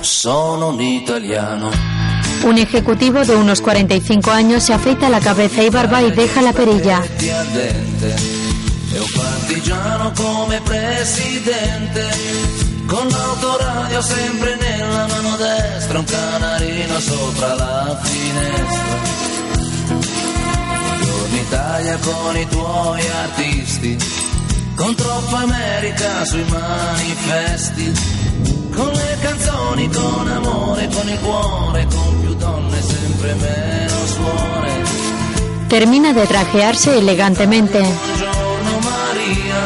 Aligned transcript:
sono 0.00 0.68
un 0.68 0.80
italiano. 0.80 1.70
Un 2.44 2.58
ejecutivo 2.58 3.24
de 3.24 3.34
unos 3.34 3.60
45 3.60 4.30
años 4.30 4.62
se 4.62 4.72
afeita 4.72 5.08
la 5.08 5.20
cabeza 5.20 5.62
y 5.62 5.70
barba 5.70 6.02
y 6.02 6.10
deja 6.12 6.40
la 6.42 6.52
perilla. 6.52 7.02
E 8.90 8.98
un 8.98 9.12
partigiano 9.14 10.12
come 10.16 10.60
presidente, 10.62 12.08
con 12.86 13.06
l'autoradio 13.08 14.00
sempre 14.00 14.56
nella 14.56 15.06
mano 15.06 15.36
destra, 15.36 15.98
un 15.98 16.04
canarino 16.04 16.98
sopra 17.00 17.54
la 17.54 18.00
finestra. 18.02 18.96
Buongiorno 20.96 21.36
Italia 21.36 21.98
con 21.98 22.36
i 22.36 22.48
tuoi 22.48 23.02
artisti, 23.24 23.96
con 24.74 24.94
troppa 24.94 25.38
America 25.38 26.24
sui 26.24 26.44
manifesti, 26.48 27.92
con 28.78 28.92
le 28.92 29.18
canzoni, 29.20 29.88
con 29.88 30.28
amore, 30.28 30.88
con 30.88 31.08
il 31.08 31.18
cuore, 31.18 31.86
con 31.92 32.20
più 32.20 32.34
donne, 32.34 32.80
sempre 32.80 33.34
meno 33.34 34.06
suore. 34.06 34.72
Termina 35.66 36.12
de 36.12 36.26
trajearse 36.26 36.96
elegantemente. 36.96 37.80
Buongiorno 37.80 38.78
Maria, 38.90 39.60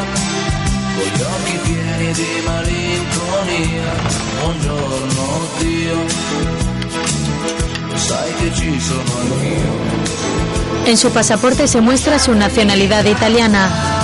con 0.95 1.05
gli 1.13 1.21
occhi 1.21 1.59
pieni 1.63 2.11
di 2.13 2.41
malinconia. 2.43 3.91
Buongiorno 4.41 5.23
Dio, 5.59 5.97
sai 7.93 8.33
che 8.39 8.51
ci 8.53 8.79
sono 8.81 9.11
anch'io. 9.21 10.01
En 10.85 10.97
su 10.97 11.11
pasaporte 11.11 11.67
se 11.67 11.79
muestra 11.79 12.17
su 12.17 12.33
nacionalidad 12.33 13.05
italiana. 13.05 14.02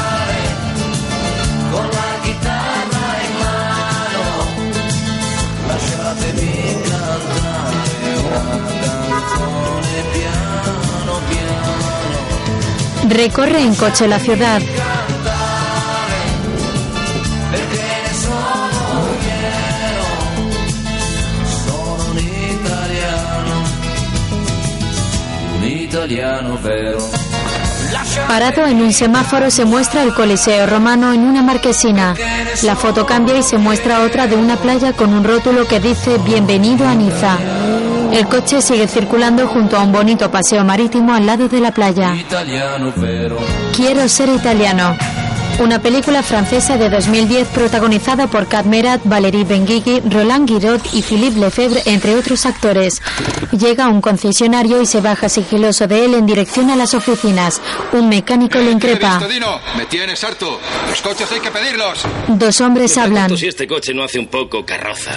Recorre 13.09 13.63
en 13.63 13.73
coche 13.73 14.07
la 14.07 14.19
ciudad. 14.19 14.61
Parado 28.27 28.67
en 28.67 28.81
un 28.81 28.93
semáforo 28.93 29.49
se 29.49 29.65
muestra 29.65 30.03
el 30.03 30.13
Coliseo 30.13 30.67
romano 30.67 31.11
en 31.11 31.21
una 31.21 31.41
marquesina. 31.41 32.13
La 32.61 32.75
foto 32.75 33.07
cambia 33.07 33.39
y 33.39 33.43
se 33.43 33.57
muestra 33.57 34.01
otra 34.01 34.27
de 34.27 34.35
una 34.35 34.57
playa 34.57 34.93
con 34.93 35.15
un 35.15 35.23
rótulo 35.23 35.67
que 35.67 35.79
dice 35.79 36.19
Bienvenido 36.19 36.87
a 36.87 36.93
Niza. 36.93 37.39
El 38.11 38.27
coche 38.27 38.61
sigue 38.61 38.87
circulando 38.87 39.47
junto 39.47 39.77
a 39.77 39.83
un 39.83 39.91
bonito 39.91 40.31
paseo 40.31 40.63
marítimo 40.63 41.13
al 41.13 41.25
lado 41.25 41.47
de 41.47 41.59
la 41.59 41.71
playa. 41.71 42.15
Italiano. 42.15 42.93
Quiero 43.75 44.07
ser 44.09 44.29
italiano. 44.29 44.97
Una 45.59 45.79
película 45.81 46.23
francesa 46.23 46.77
de 46.77 46.89
2010 46.89 47.49
protagonizada 47.49 48.27
por 48.27 48.47
Kat 48.47 48.65
Merat, 48.65 49.01
Valérie 49.03 49.43
Benguigui, 49.43 49.99
Roland 50.09 50.47
Guiraud 50.47 50.79
y 50.93 51.01
Philippe 51.01 51.37
Lefebvre, 51.37 51.81
entre 51.85 52.15
otros 52.15 52.45
actores. 52.45 53.01
Llega 53.51 53.85
a 53.85 53.89
un 53.89 53.99
concesionario 53.99 54.81
y 54.81 54.85
se 54.85 55.01
baja 55.01 55.27
sigiloso 55.27 55.85
de 55.85 56.05
él 56.05 56.13
en 56.13 56.25
dirección 56.25 56.69
a 56.69 56.77
las 56.77 56.93
oficinas. 56.93 57.61
Un 57.91 58.07
mecánico 58.07 58.57
le 58.57 58.71
increpa. 58.71 59.19
Me 59.77 59.85
tienes 59.85 60.23
harto. 60.23 60.59
Los 60.89 61.01
coches 61.01 61.29
hay 61.29 61.41
que 61.41 61.51
pedirlos. 61.51 62.05
Dos 62.29 62.61
hombres 62.61 62.97
hablan. 62.97 63.37
Si 63.37 63.47
este 63.47 63.67
coche 63.67 63.93
no 63.93 64.03
hace 64.03 64.17
un 64.17 64.27
poco 64.27 64.65
carroza. 64.65 65.11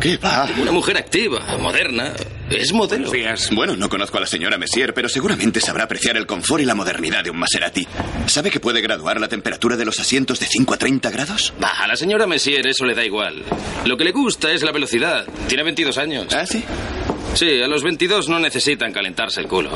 ¿Qué 0.00 0.16
va? 0.16 0.48
Una 0.60 0.70
mujer 0.70 0.96
activa, 0.96 1.40
moderna. 1.58 2.12
Es 2.50 2.72
modelo. 2.72 3.10
Bueno, 3.50 3.76
no 3.76 3.88
conozco 3.88 4.16
a 4.16 4.20
la 4.20 4.26
señora 4.26 4.56
Messier, 4.56 4.94
pero 4.94 5.08
seguramente 5.08 5.60
sabrá 5.60 5.84
apreciar 5.84 6.16
el 6.16 6.26
confort 6.26 6.62
y 6.62 6.66
la 6.66 6.74
modernidad 6.74 7.24
de 7.24 7.30
un 7.30 7.38
Maserati. 7.38 7.86
¿Sabe 8.26 8.50
que 8.50 8.60
puede 8.60 8.80
graduar 8.80 9.20
la 9.20 9.28
temperatura 9.28 9.76
de 9.76 9.84
los 9.84 9.98
asientos 9.98 10.38
de 10.40 10.46
5 10.46 10.74
a 10.74 10.76
30 10.78 11.10
grados? 11.10 11.52
Va, 11.62 11.70
a 11.70 11.86
la 11.88 11.96
señora 11.96 12.26
Messier 12.26 12.66
eso 12.66 12.84
le 12.84 12.94
da 12.94 13.04
igual. 13.04 13.42
Lo 13.84 13.96
que 13.96 14.04
le 14.04 14.12
gusta 14.12 14.52
es 14.52 14.62
la 14.62 14.72
velocidad. 14.72 15.26
Tiene 15.48 15.64
22 15.64 15.98
años. 15.98 16.34
¿Ah, 16.34 16.46
sí? 16.46 16.64
Sí, 17.34 17.60
a 17.60 17.68
los 17.68 17.82
22 17.82 18.28
no 18.28 18.38
necesitan 18.38 18.92
calentarse 18.92 19.40
el 19.40 19.48
culo. 19.48 19.70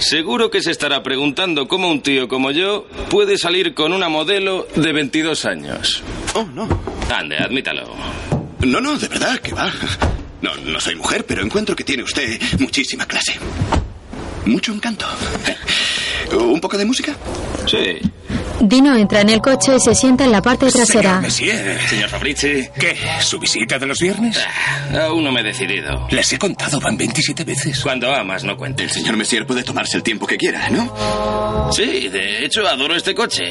Seguro 0.00 0.50
que 0.50 0.60
se 0.60 0.70
estará 0.70 1.02
preguntando 1.02 1.66
cómo 1.66 1.88
un 1.88 2.02
tío 2.02 2.28
como 2.28 2.50
yo 2.50 2.86
puede 3.10 3.38
salir 3.38 3.74
con 3.74 3.92
una 3.92 4.08
modelo 4.08 4.66
de 4.74 4.92
22 4.92 5.44
años. 5.46 6.02
Oh, 6.34 6.44
no. 6.52 6.68
Ande, 7.12 7.38
admítalo. 7.38 7.94
No, 8.66 8.80
no, 8.80 8.98
de 8.98 9.08
verdad, 9.08 9.38
que 9.40 9.52
va. 9.52 9.70
No, 10.40 10.54
no 10.56 10.80
soy 10.80 10.94
mujer, 10.94 11.24
pero 11.26 11.42
encuentro 11.42 11.76
que 11.76 11.84
tiene 11.84 12.02
usted 12.02 12.40
muchísima 12.58 13.06
clase. 13.06 13.34
Mucho 14.46 14.72
encanto. 14.72 15.06
¿Un 16.32 16.60
poco 16.60 16.76
de 16.78 16.84
música? 16.84 17.14
Sí. 17.66 18.00
Dino 18.68 18.96
entra 18.96 19.20
en 19.20 19.28
el 19.30 19.40
coche 19.40 19.76
y 19.76 19.80
se 19.80 19.94
sienta 19.94 20.24
en 20.24 20.32
la 20.32 20.40
parte 20.42 20.70
trasera. 20.70 21.20
Monsieur, 21.20 21.78
Señor 21.88 22.08
Fabrici, 22.08 22.68
¿qué? 22.78 22.96
¿Su 23.20 23.38
visita 23.38 23.78
de 23.78 23.86
los 23.86 23.98
viernes? 23.98 24.38
aún 25.06 25.24
no 25.24 25.32
me 25.32 25.40
he 25.40 25.44
decidido. 25.44 26.06
Les 26.10 26.32
he 26.32 26.38
contado, 26.38 26.80
van 26.80 26.96
27 26.96 27.44
veces. 27.44 27.80
Cuando 27.80 28.12
amas, 28.14 28.44
no 28.44 28.52
El 28.52 28.58
cuentes. 28.58 28.92
señor 28.92 29.16
Messier 29.16 29.46
puede 29.46 29.62
tomarse 29.62 29.96
el 29.96 30.02
tiempo 30.02 30.26
que 30.26 30.36
quiera, 30.36 30.68
¿no? 30.70 31.70
Sí, 31.72 32.08
de 32.08 32.44
hecho 32.44 32.66
adoro 32.66 32.94
este 32.96 33.14
coche. 33.14 33.44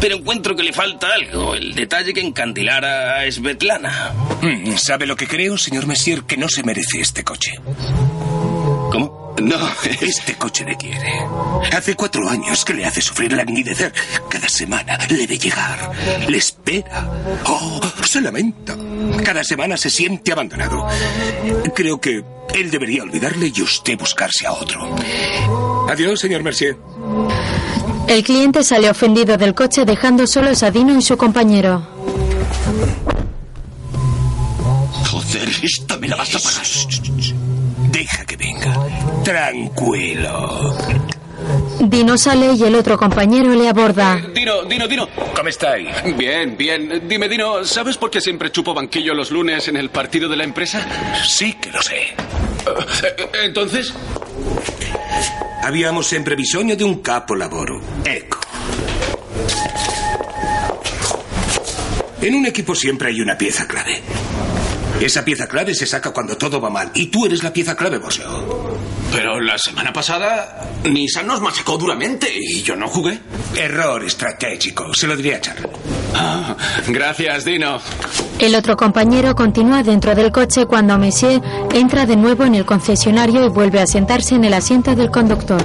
Pero 0.00 0.16
encuentro 0.16 0.54
que 0.54 0.62
le 0.62 0.72
falta 0.72 1.08
algo, 1.12 1.54
el 1.56 1.74
detalle 1.74 2.12
que 2.14 2.20
encandilara 2.20 3.20
a 3.20 3.30
Svetlana. 3.32 4.12
Mm, 4.42 4.76
¿Sabe 4.76 5.06
lo 5.06 5.16
que 5.16 5.26
creo, 5.26 5.58
señor 5.58 5.86
Messier? 5.86 6.22
Que 6.22 6.36
no 6.36 6.48
se 6.48 6.62
merece 6.62 7.00
este 7.00 7.24
coche. 7.24 7.52
¿Cómo? 8.98 9.34
No, 9.40 9.56
Este 10.00 10.34
coche 10.34 10.64
le 10.64 10.76
quiere. 10.76 11.24
Hace 11.76 11.94
cuatro 11.94 12.28
años 12.28 12.64
que 12.64 12.74
le 12.74 12.84
hace 12.84 13.00
sufrir 13.00 13.32
languidecer. 13.32 13.92
Cada 14.28 14.48
semana 14.48 14.98
le 15.08 15.26
ve 15.26 15.38
llegar. 15.38 15.92
Le 16.28 16.38
espera. 16.38 17.08
Oh, 17.46 17.80
se 18.04 18.20
lamenta. 18.20 18.76
Cada 19.24 19.44
semana 19.44 19.76
se 19.76 19.90
siente 19.90 20.32
abandonado. 20.32 20.86
Creo 21.74 22.00
que 22.00 22.24
él 22.54 22.70
debería 22.70 23.04
olvidarle 23.04 23.52
y 23.54 23.62
usted 23.62 23.96
buscarse 23.96 24.46
a 24.46 24.52
otro. 24.52 24.96
Adiós, 25.88 26.18
señor 26.18 26.42
Mercier. 26.42 26.76
El 28.08 28.24
cliente 28.24 28.64
sale 28.64 28.90
ofendido 28.90 29.36
del 29.36 29.54
coche 29.54 29.84
dejando 29.84 30.26
solos 30.26 30.62
a 30.64 30.70
Dino 30.70 30.98
y 30.98 31.02
su 31.02 31.16
compañero. 31.16 31.86
Joder, 35.10 35.48
esta 35.62 35.96
me 35.98 36.08
la 36.08 36.16
vas 36.16 36.34
a 36.34 36.38
pagar. 36.40 36.66
Deja 37.92 38.24
que 38.24 38.36
Tranquilo. 39.24 40.74
Dino 41.80 42.18
sale 42.18 42.52
y 42.54 42.64
el 42.64 42.74
otro 42.74 42.98
compañero 42.98 43.54
le 43.54 43.68
aborda. 43.68 44.20
Dino, 44.34 44.64
Dino, 44.64 44.88
Dino. 44.88 45.08
¿Cómo 45.34 45.48
estáis? 45.48 45.88
Bien, 46.16 46.56
bien. 46.56 47.02
Dime, 47.08 47.28
Dino, 47.28 47.64
¿sabes 47.64 47.96
por 47.96 48.10
qué 48.10 48.20
siempre 48.20 48.50
chupo 48.50 48.74
banquillo 48.74 49.14
los 49.14 49.30
lunes 49.30 49.68
en 49.68 49.76
el 49.76 49.90
partido 49.90 50.28
de 50.28 50.36
la 50.36 50.44
empresa? 50.44 50.84
Sí 51.26 51.54
que 51.54 51.70
lo 51.70 51.80
sé. 51.82 51.96
Eh, 51.98 52.14
Entonces, 53.44 53.94
Abbiamo 55.62 56.02
sempre 56.02 56.34
bisogno 56.34 56.74
di 56.74 56.82
un 56.84 57.00
capo 57.02 57.34
lavoro. 57.34 57.80
Ecco. 58.04 58.38
En 62.20 62.34
un 62.34 62.46
equipo 62.46 62.74
siempre 62.74 63.08
hay 63.08 63.20
una 63.20 63.36
pieza 63.38 63.66
clave. 63.66 64.00
Esa 65.00 65.24
pieza 65.24 65.46
clave 65.46 65.74
se 65.74 65.86
saca 65.86 66.10
cuando 66.12 66.36
todo 66.36 66.60
va 66.60 66.70
mal. 66.70 66.90
Y 66.94 67.06
tú 67.06 67.24
eres 67.26 67.42
la 67.42 67.52
pieza 67.52 67.76
clave, 67.76 67.98
Boseo. 67.98 68.76
pero 69.12 69.40
la 69.40 69.56
semana 69.56 69.92
pasada 69.92 70.68
Nissan 70.84 71.26
nos 71.26 71.40
machacó 71.40 71.78
duramente 71.78 72.28
y 72.34 72.62
yo 72.62 72.74
no 72.76 72.88
jugué. 72.88 73.18
Error 73.56 74.04
estratégico. 74.04 74.92
Se 74.94 75.06
lo 75.06 75.16
diré 75.16 75.36
a 75.36 75.40
Charlie. 75.40 75.68
Ah, 76.14 76.56
gracias, 76.88 77.44
Dino. 77.44 77.80
El 78.40 78.54
otro 78.54 78.76
compañero 78.76 79.34
continúa 79.34 79.82
dentro 79.82 80.14
del 80.14 80.32
coche 80.32 80.66
cuando 80.66 80.98
Messier 80.98 81.40
entra 81.72 82.04
de 82.06 82.16
nuevo 82.16 82.44
en 82.44 82.54
el 82.56 82.64
concesionario 82.64 83.44
y 83.44 83.48
vuelve 83.48 83.80
a 83.80 83.86
sentarse 83.86 84.34
en 84.34 84.44
el 84.44 84.54
asiento 84.54 84.94
del 84.94 85.10
conductor. 85.10 85.64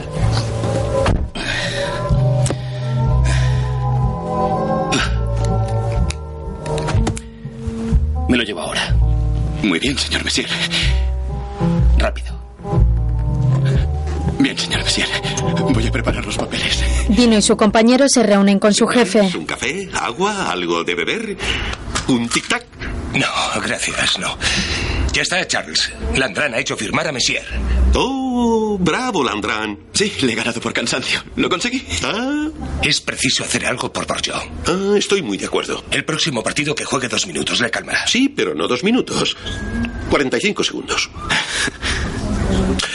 Me 8.29 8.37
lo 8.37 8.43
llevo 8.43 8.61
ahora. 8.61 8.92
Muy 9.63 9.79
bien, 9.79 9.97
señor 9.97 10.23
Messier. 10.23 10.47
Rápido. 11.97 12.33
Bien, 14.39 14.57
señor 14.57 14.83
Messier. 14.83 15.07
Voy 15.73 15.87
a 15.87 15.91
preparar 15.91 16.25
los 16.25 16.37
papeles. 16.37 16.83
Dino 17.09 17.37
y 17.37 17.41
su 17.41 17.55
compañero 17.55 18.05
se 18.09 18.23
reúnen 18.23 18.59
con 18.59 18.73
su 18.73 18.85
jefe. 18.87 19.21
¿Un 19.35 19.45
café? 19.45 19.89
¿Agua? 19.93 20.51
¿Algo 20.51 20.83
de 20.83 20.95
beber? 20.95 21.37
¿Un 22.09 22.29
tic-tac? 22.29 22.63
No, 23.13 23.61
gracias, 23.61 24.19
no. 24.19 24.37
Ya 25.13 25.21
está, 25.21 25.45
Charles. 25.47 25.91
Landran 26.15 26.53
ha 26.55 26.59
hecho 26.59 26.75
firmar 26.75 27.07
a 27.07 27.11
Messier. 27.11 27.43
Oh, 27.93 28.77
bravo, 28.79 29.23
Landrán. 29.23 29.77
Sí, 29.93 30.11
le 30.21 30.33
he 30.33 30.35
ganado 30.35 30.59
por 30.59 30.73
cansancio. 30.73 31.23
Lo 31.35 31.49
conseguí. 31.49 31.85
Ah, 32.03 32.47
Es 32.81 32.99
preciso 32.99 33.43
hacer 33.43 33.65
algo 33.67 33.93
por 33.93 34.07
Borjo. 34.07 34.33
ah, 34.67 34.95
estoy 34.97 35.21
muy 35.21 35.37
de 35.37 35.45
acuerdo. 35.45 35.83
El 35.91 36.03
próximo 36.03 36.41
partido 36.41 36.73
que 36.73 36.83
juegue 36.83 37.07
dos 37.09 37.27
minutos 37.27 37.59
le 37.61 37.69
calmará. 37.69 38.07
Sí, 38.07 38.27
pero 38.27 38.55
no 38.55 38.67
dos 38.67 38.83
minutos. 38.83 39.37
45 40.09 40.63
segundos. 40.63 41.09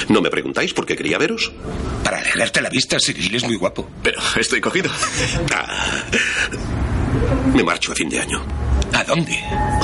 ¿No 0.08 0.20
me 0.20 0.30
preguntáis 0.30 0.72
por 0.74 0.86
qué 0.86 0.96
quería 0.96 1.18
veros? 1.18 1.52
Para 2.02 2.18
alegrarte 2.18 2.60
la 2.60 2.68
vista, 2.70 2.98
Cyril 2.98 3.34
es 3.36 3.44
muy 3.44 3.54
guapo. 3.56 3.88
Pero 4.02 4.20
estoy 4.36 4.60
cogido. 4.60 4.90
Ah, 5.54 6.02
me 7.54 7.62
marcho 7.62 7.92
a 7.92 7.94
fin 7.94 8.08
de 8.08 8.18
año. 8.18 8.44
¿A 8.92 9.04
dónde? 9.04 9.38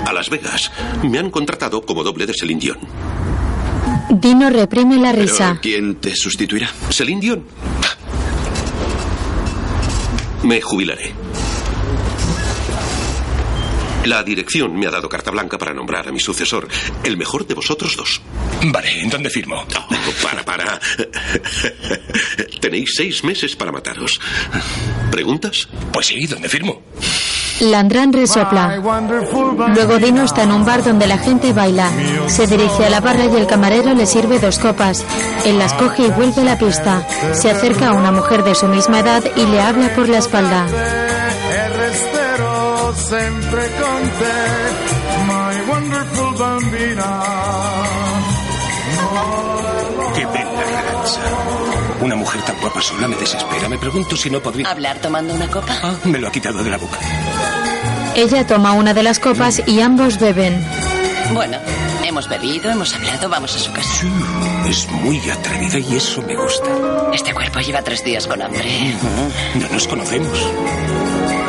A 0.06 0.12
Las 0.12 0.30
Vegas. 0.30 0.70
Me 1.02 1.18
han 1.18 1.30
contratado 1.30 1.82
como 1.84 2.02
doble 2.02 2.26
de 2.26 2.34
Celine 2.34 2.60
Dion. 2.60 2.78
Dino 4.10 4.50
reprime 4.50 4.96
la 4.98 5.12
Pero, 5.12 5.22
risa. 5.22 5.58
¿Quién 5.60 5.96
te 5.96 6.14
sustituirá? 6.14 6.68
Celine 6.90 7.20
Dion. 7.20 7.44
Me 10.42 10.60
jubilaré. 10.60 11.12
La 14.04 14.22
dirección 14.22 14.78
me 14.78 14.86
ha 14.86 14.90
dado 14.90 15.08
carta 15.08 15.30
blanca 15.30 15.56
para 15.56 15.72
nombrar 15.72 16.06
a 16.06 16.12
mi 16.12 16.20
sucesor, 16.20 16.68
el 17.04 17.16
mejor 17.16 17.46
de 17.46 17.54
vosotros 17.54 17.96
dos. 17.96 18.20
Vale, 18.66 19.00
¿en 19.00 19.08
dónde 19.08 19.30
firmo? 19.30 19.56
Oh, 19.64 20.22
para, 20.22 20.44
para. 20.44 20.78
Tenéis 22.60 22.92
seis 22.94 23.24
meses 23.24 23.56
para 23.56 23.72
mataros. 23.72 24.20
¿Preguntas? 25.10 25.68
Pues 25.90 26.06
sí, 26.06 26.26
¿dónde 26.26 26.50
firmo? 26.50 26.82
Landrán 27.60 28.12
resopla. 28.12 28.76
Luego 29.74 29.98
Dino 29.98 30.24
está 30.24 30.42
en 30.42 30.52
un 30.52 30.64
bar 30.64 30.82
donde 30.82 31.06
la 31.06 31.18
gente 31.18 31.52
baila. 31.52 31.88
Se 32.26 32.46
dirige 32.46 32.84
a 32.84 32.90
la 32.90 33.00
barra 33.00 33.26
y 33.26 33.36
el 33.36 33.46
camarero 33.46 33.94
le 33.94 34.06
sirve 34.06 34.38
dos 34.38 34.58
copas. 34.58 35.04
Él 35.44 35.58
las 35.58 35.72
coge 35.74 36.06
y 36.06 36.10
vuelve 36.10 36.42
a 36.42 36.44
la 36.44 36.58
pista. 36.58 37.06
Se 37.32 37.50
acerca 37.50 37.88
a 37.88 37.92
una 37.92 38.12
mujer 38.12 38.42
de 38.44 38.54
su 38.54 38.66
misma 38.66 39.00
edad 39.00 39.22
y 39.36 39.46
le 39.46 39.60
habla 39.60 39.94
por 39.94 40.08
la 40.08 40.18
espalda. 40.18 40.66
Guapa 52.74 52.82
sola 52.82 53.08
me 53.08 53.16
desespera. 53.16 53.68
Me 53.68 53.78
pregunto 53.78 54.16
si 54.16 54.30
no 54.30 54.40
podría... 54.40 54.68
¿Hablar 54.68 54.98
tomando 54.98 55.32
una 55.32 55.48
copa? 55.48 55.78
Ah, 55.82 55.94
me 56.04 56.18
lo 56.18 56.28
ha 56.28 56.32
quitado 56.32 56.62
de 56.62 56.70
la 56.70 56.76
boca. 56.76 56.98
Ella 58.16 58.46
toma 58.46 58.72
una 58.72 58.92
de 58.92 59.02
las 59.02 59.20
copas 59.20 59.62
y 59.66 59.80
ambos 59.80 60.18
beben. 60.18 60.64
Bueno, 61.32 61.58
hemos 62.04 62.28
bebido, 62.28 62.70
hemos 62.70 62.92
hablado, 62.94 63.28
vamos 63.28 63.54
a 63.54 63.58
su 63.58 63.72
casa. 63.72 64.06
Es 64.68 64.88
muy 64.90 65.20
atrevida 65.30 65.78
y 65.78 65.96
eso 65.96 66.20
me 66.22 66.34
gusta. 66.34 66.68
Este 67.12 67.32
cuerpo 67.32 67.60
lleva 67.60 67.82
tres 67.82 68.04
días 68.04 68.26
con 68.26 68.42
hambre. 68.42 68.94
No 69.54 69.68
nos 69.68 69.86
conocemos. 69.86 70.38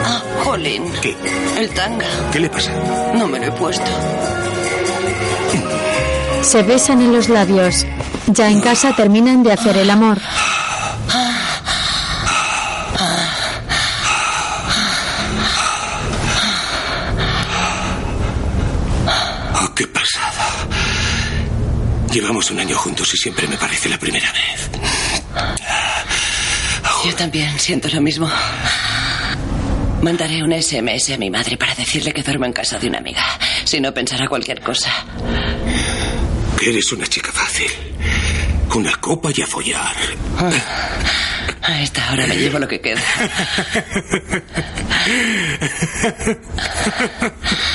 Ah, 0.04 0.22
Jolín. 0.44 0.92
¿Qué? 1.01 1.16
El 1.57 1.69
tanga. 1.72 2.06
¿Qué 2.31 2.39
le 2.39 2.50
pasa? 2.50 2.72
No 3.16 3.27
me 3.27 3.39
lo 3.39 3.45
he 3.45 3.51
puesto. 3.51 3.86
Se 6.42 6.62
besan 6.62 7.01
en 7.01 7.13
los 7.13 7.30
labios. 7.30 7.86
Ya 8.27 8.50
en 8.50 8.62
casa 8.62 8.95
terminan 8.95 9.42
de 9.44 9.54
hacer 9.54 9.77
el 9.77 9.89
amor. 9.89 10.19
Oh, 19.57 19.74
qué 19.75 19.88
pasada. 19.88 20.45
Llevamos 22.15 22.50
un 22.50 22.59
año 22.62 22.77
juntos 22.77 23.13
y 23.13 23.17
siempre 23.17 23.45
me 23.45 23.57
parece 23.57 23.89
la 23.89 24.00
primera 24.00 24.31
vez. 24.31 24.69
Yo 27.03 27.13
también 27.13 27.59
siento 27.59 27.89
lo 27.89 28.00
mismo. 28.00 28.31
Mandaré 30.01 30.41
un 30.41 30.53
SMS 30.53 31.09
a 31.09 31.17
mi 31.17 31.29
madre 31.29 31.57
para 31.57 31.75
decirle 31.75 32.13
que 32.13 32.23
duermo 32.23 32.45
en 32.45 32.53
casa 32.53 32.79
de 32.79 32.88
una 32.88 33.00
amiga. 33.00 33.21
Si 33.65 33.81
no, 33.81 33.94
pensará 33.94 34.29
cualquier 34.29 34.62
cosa. 34.62 34.94
Que 36.57 36.69
eres 36.69 36.89
una 36.94 37.06
chica 37.06 37.33
fácil. 37.33 37.69
Una 38.73 38.95
copa 38.95 39.31
y 39.35 39.41
a 39.41 39.47
follar. 39.47 39.97
A 41.63 41.81
esta 41.81 42.13
hora 42.13 42.27
me 42.27 42.38
llevo 42.38 42.59
lo 42.59 42.67
que 42.69 42.79
queda. 42.79 43.01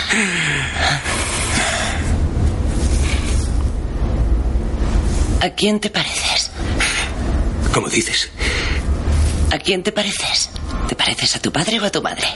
¿A 5.41 5.49
quién 5.51 5.81
te 5.81 5.89
pareces? 5.89 6.51
¿Cómo 7.73 7.89
dices? 7.89 8.29
¿A 9.51 9.59
quién 9.59 9.83
te 9.83 9.91
pareces? 9.91 10.51
¿Te 10.87 10.95
pareces 10.95 11.35
a 11.37 11.41
tu 11.41 11.51
padre 11.51 11.81
o 11.81 11.85
a 11.85 11.91
tu 11.91 12.03
madre? 12.03 12.27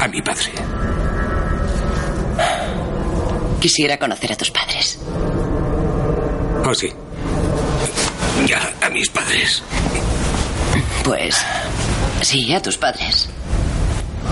A 0.00 0.08
mi 0.08 0.22
padre. 0.22 0.52
Quisiera 3.60 3.98
conocer 3.98 4.32
a 4.32 4.36
tus 4.36 4.50
padres. 4.52 4.98
Oh, 6.64 6.74
sí. 6.74 6.92
Ya, 8.46 8.72
a 8.80 8.90
mis 8.90 9.08
padres. 9.10 9.62
Pues 11.02 11.36
sí, 12.22 12.54
a 12.54 12.62
tus 12.62 12.78
padres. 12.78 13.28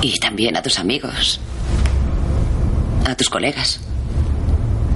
Y 0.02 0.20
también 0.20 0.56
a 0.56 0.62
tus 0.62 0.78
amigos. 0.78 1.40
A 3.06 3.14
tus 3.16 3.28
colegas. 3.28 3.80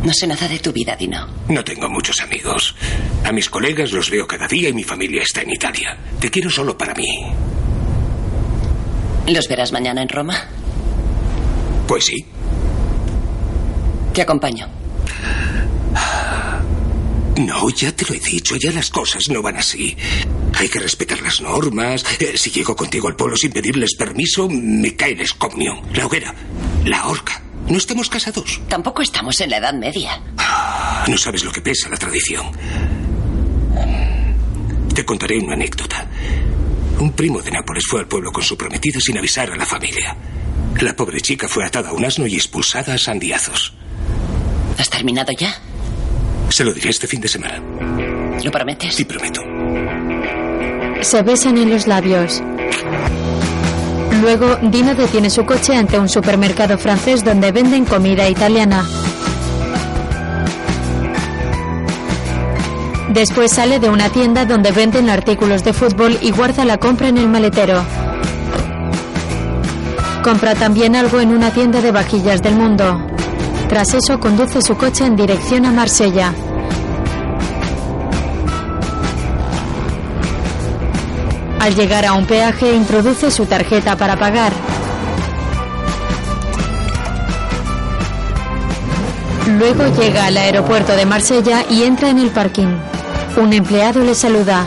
No 0.07 0.13
sé 0.13 0.25
nada 0.29 0.47
de 0.47 0.61
tu 0.61 0.73
vida, 0.73 0.95
Dino. 0.95 1.27
No 1.49 1.65
tengo 1.65 1.89
muchos 1.89 2.21
amigos. 2.21 2.77
A 3.25 3.33
mis 3.33 3.51
colegas 3.51 3.91
los 3.91 4.09
veo 4.09 4.25
cada 4.25 4.47
día 4.47 4.69
y 4.69 4.73
mi 4.73 4.85
familia 4.85 5.23
está 5.23 5.43
en 5.43 5.51
Italia. 5.51 5.99
Te 6.21 6.31
quiero 6.31 6.49
solo 6.49 6.79
para 6.79 6.95
mí. 6.95 7.09
¿Los 9.27 9.49
verás 9.49 9.73
mañana 9.73 10.03
en 10.03 10.09
Roma? 10.09 10.45
Pues 11.89 12.05
sí. 12.05 12.25
Te 14.15 14.23
acompaño. 14.23 14.69
No, 17.39 17.69
ya 17.71 17.91
te 17.91 18.07
lo 18.07 18.15
he 18.15 18.21
dicho, 18.21 18.55
ya 18.55 18.71
las 18.71 18.91
cosas 18.91 19.25
no 19.29 19.43
van 19.43 19.57
así. 19.57 19.97
Hay 20.55 20.69
que 20.69 20.79
respetar 20.79 21.21
las 21.21 21.41
normas. 21.41 22.05
Eh, 22.21 22.39
si 22.39 22.51
llego 22.53 22.77
contigo 22.77 23.09
al 23.09 23.17
pueblo 23.17 23.37
sin 23.37 23.51
pedirles 23.51 23.97
permiso, 23.97 24.49
me 24.49 24.95
cae 24.95 25.15
el 25.15 25.23
escomnio. 25.23 25.83
La 25.95 26.07
hoguera, 26.07 26.33
la 26.85 27.09
horca. 27.09 27.43
No 27.69 27.77
estamos 27.77 28.09
casados. 28.09 28.61
Tampoco 28.69 29.03
estamos 29.03 29.41
en 29.41 29.51
la 29.51 29.57
Edad 29.59 29.75
Media. 29.75 30.21
No 31.09 31.19
sabes 31.19 31.45
lo 31.45 31.53
que 31.53 31.61
pesa 31.61 31.89
la 31.89 31.97
tradición. 31.97 32.47
Te 34.95 35.05
contaré 35.05 35.39
una 35.39 35.55
anécdota. 35.55 36.07
Un 36.99 37.13
primo 37.13 37.43
de 37.43 37.51
Nápoles 37.51 37.85
fue 37.89 38.01
al 38.01 38.09
pueblo 38.09 38.33
con 38.33 38.43
su 38.43 38.57
prometida 38.57 39.01
sin 39.01 39.19
avisar 39.19 39.51
a 39.51 39.57
la 39.57 39.67
familia. 39.67 40.17
La 40.81 40.95
pobre 40.95 41.21
chica 41.21 41.49
fue 41.49 41.65
atada 41.65 41.91
a 41.91 41.93
un 41.93 42.05
asno 42.05 42.27
y 42.27 42.35
expulsada 42.37 42.95
a 42.95 42.99
sandiazos. 42.99 43.75
¿Has 44.79 44.89
terminado 44.89 45.33
ya? 45.33 45.55
Se 46.49 46.65
lo 46.65 46.73
diré 46.73 46.91
este 46.91 47.07
fin 47.07 47.21
de 47.21 47.29
semana. 47.29 47.61
¿Lo 48.43 48.51
prometes? 48.51 48.95
Sí, 48.95 49.05
prometo. 49.05 49.41
Se 51.03 51.23
besan 51.23 51.59
en 51.59 51.71
los 51.71 51.87
labios. 51.87 52.43
Luego, 54.21 54.57
Dino 54.63 54.95
detiene 54.95 55.31
su 55.31 55.45
coche 55.45 55.75
ante 55.75 55.99
un 55.99 56.09
supermercado 56.09 56.79
francés 56.79 57.25
donde 57.25 57.53
venden 57.53 57.85
comida 57.85 58.29
italiana. 58.29 58.87
Después 63.11 63.53
sale 63.53 63.79
de 63.79 63.89
una 63.89 64.09
tienda 64.11 64.45
donde 64.45 64.73
venden 64.73 65.09
artículos 65.09 65.65
de 65.65 65.73
fútbol 65.73 66.19
y 66.21 66.33
guarda 66.33 66.65
la 66.65 66.79
compra 66.79 67.09
en 67.09 67.19
el 67.19 67.29
maletero. 67.29 67.83
Compra 70.23 70.55
también 70.55 70.97
algo 70.97 71.21
en 71.21 71.31
una 71.31 71.51
tienda 71.51 71.81
de 71.81 71.93
vajillas 71.93 72.43
del 72.43 72.57
mundo. 72.57 73.07
Tras 73.69 73.95
eso, 73.95 74.19
conduce 74.19 74.61
su 74.61 74.77
coche 74.77 75.05
en 75.05 75.17
dirección 75.17 75.67
a 75.67 75.73
Marsella. 75.73 76.35
Al 81.67 81.75
llegar 81.75 82.05
a 82.05 82.13
un 82.13 82.27
peaje, 82.27 82.77
introduce 82.77 83.29
su 83.29 83.45
tarjeta 83.45 83.97
para 83.97 84.17
pagar. 84.17 84.53
Luego 89.59 89.85
llega 90.01 90.27
al 90.27 90.37
aeropuerto 90.37 90.95
de 90.95 91.05
Marsella 91.07 91.65
y 91.69 91.83
entra 91.83 92.11
en 92.11 92.19
el 92.19 92.31
parking. 92.31 92.69
Un 93.37 93.53
empleado 93.53 94.05
le 94.05 94.15
saluda. 94.15 94.65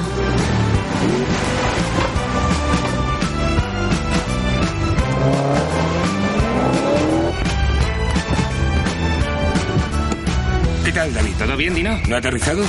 ¿Qué 10.84 10.92
tal, 10.92 11.14
David? 11.14 11.32
¿Todo 11.40 11.56
bien, 11.56 11.76
Dino? 11.76 11.98
¿No 12.10 12.16
ha 12.16 12.18
aterrizado? 12.18 12.66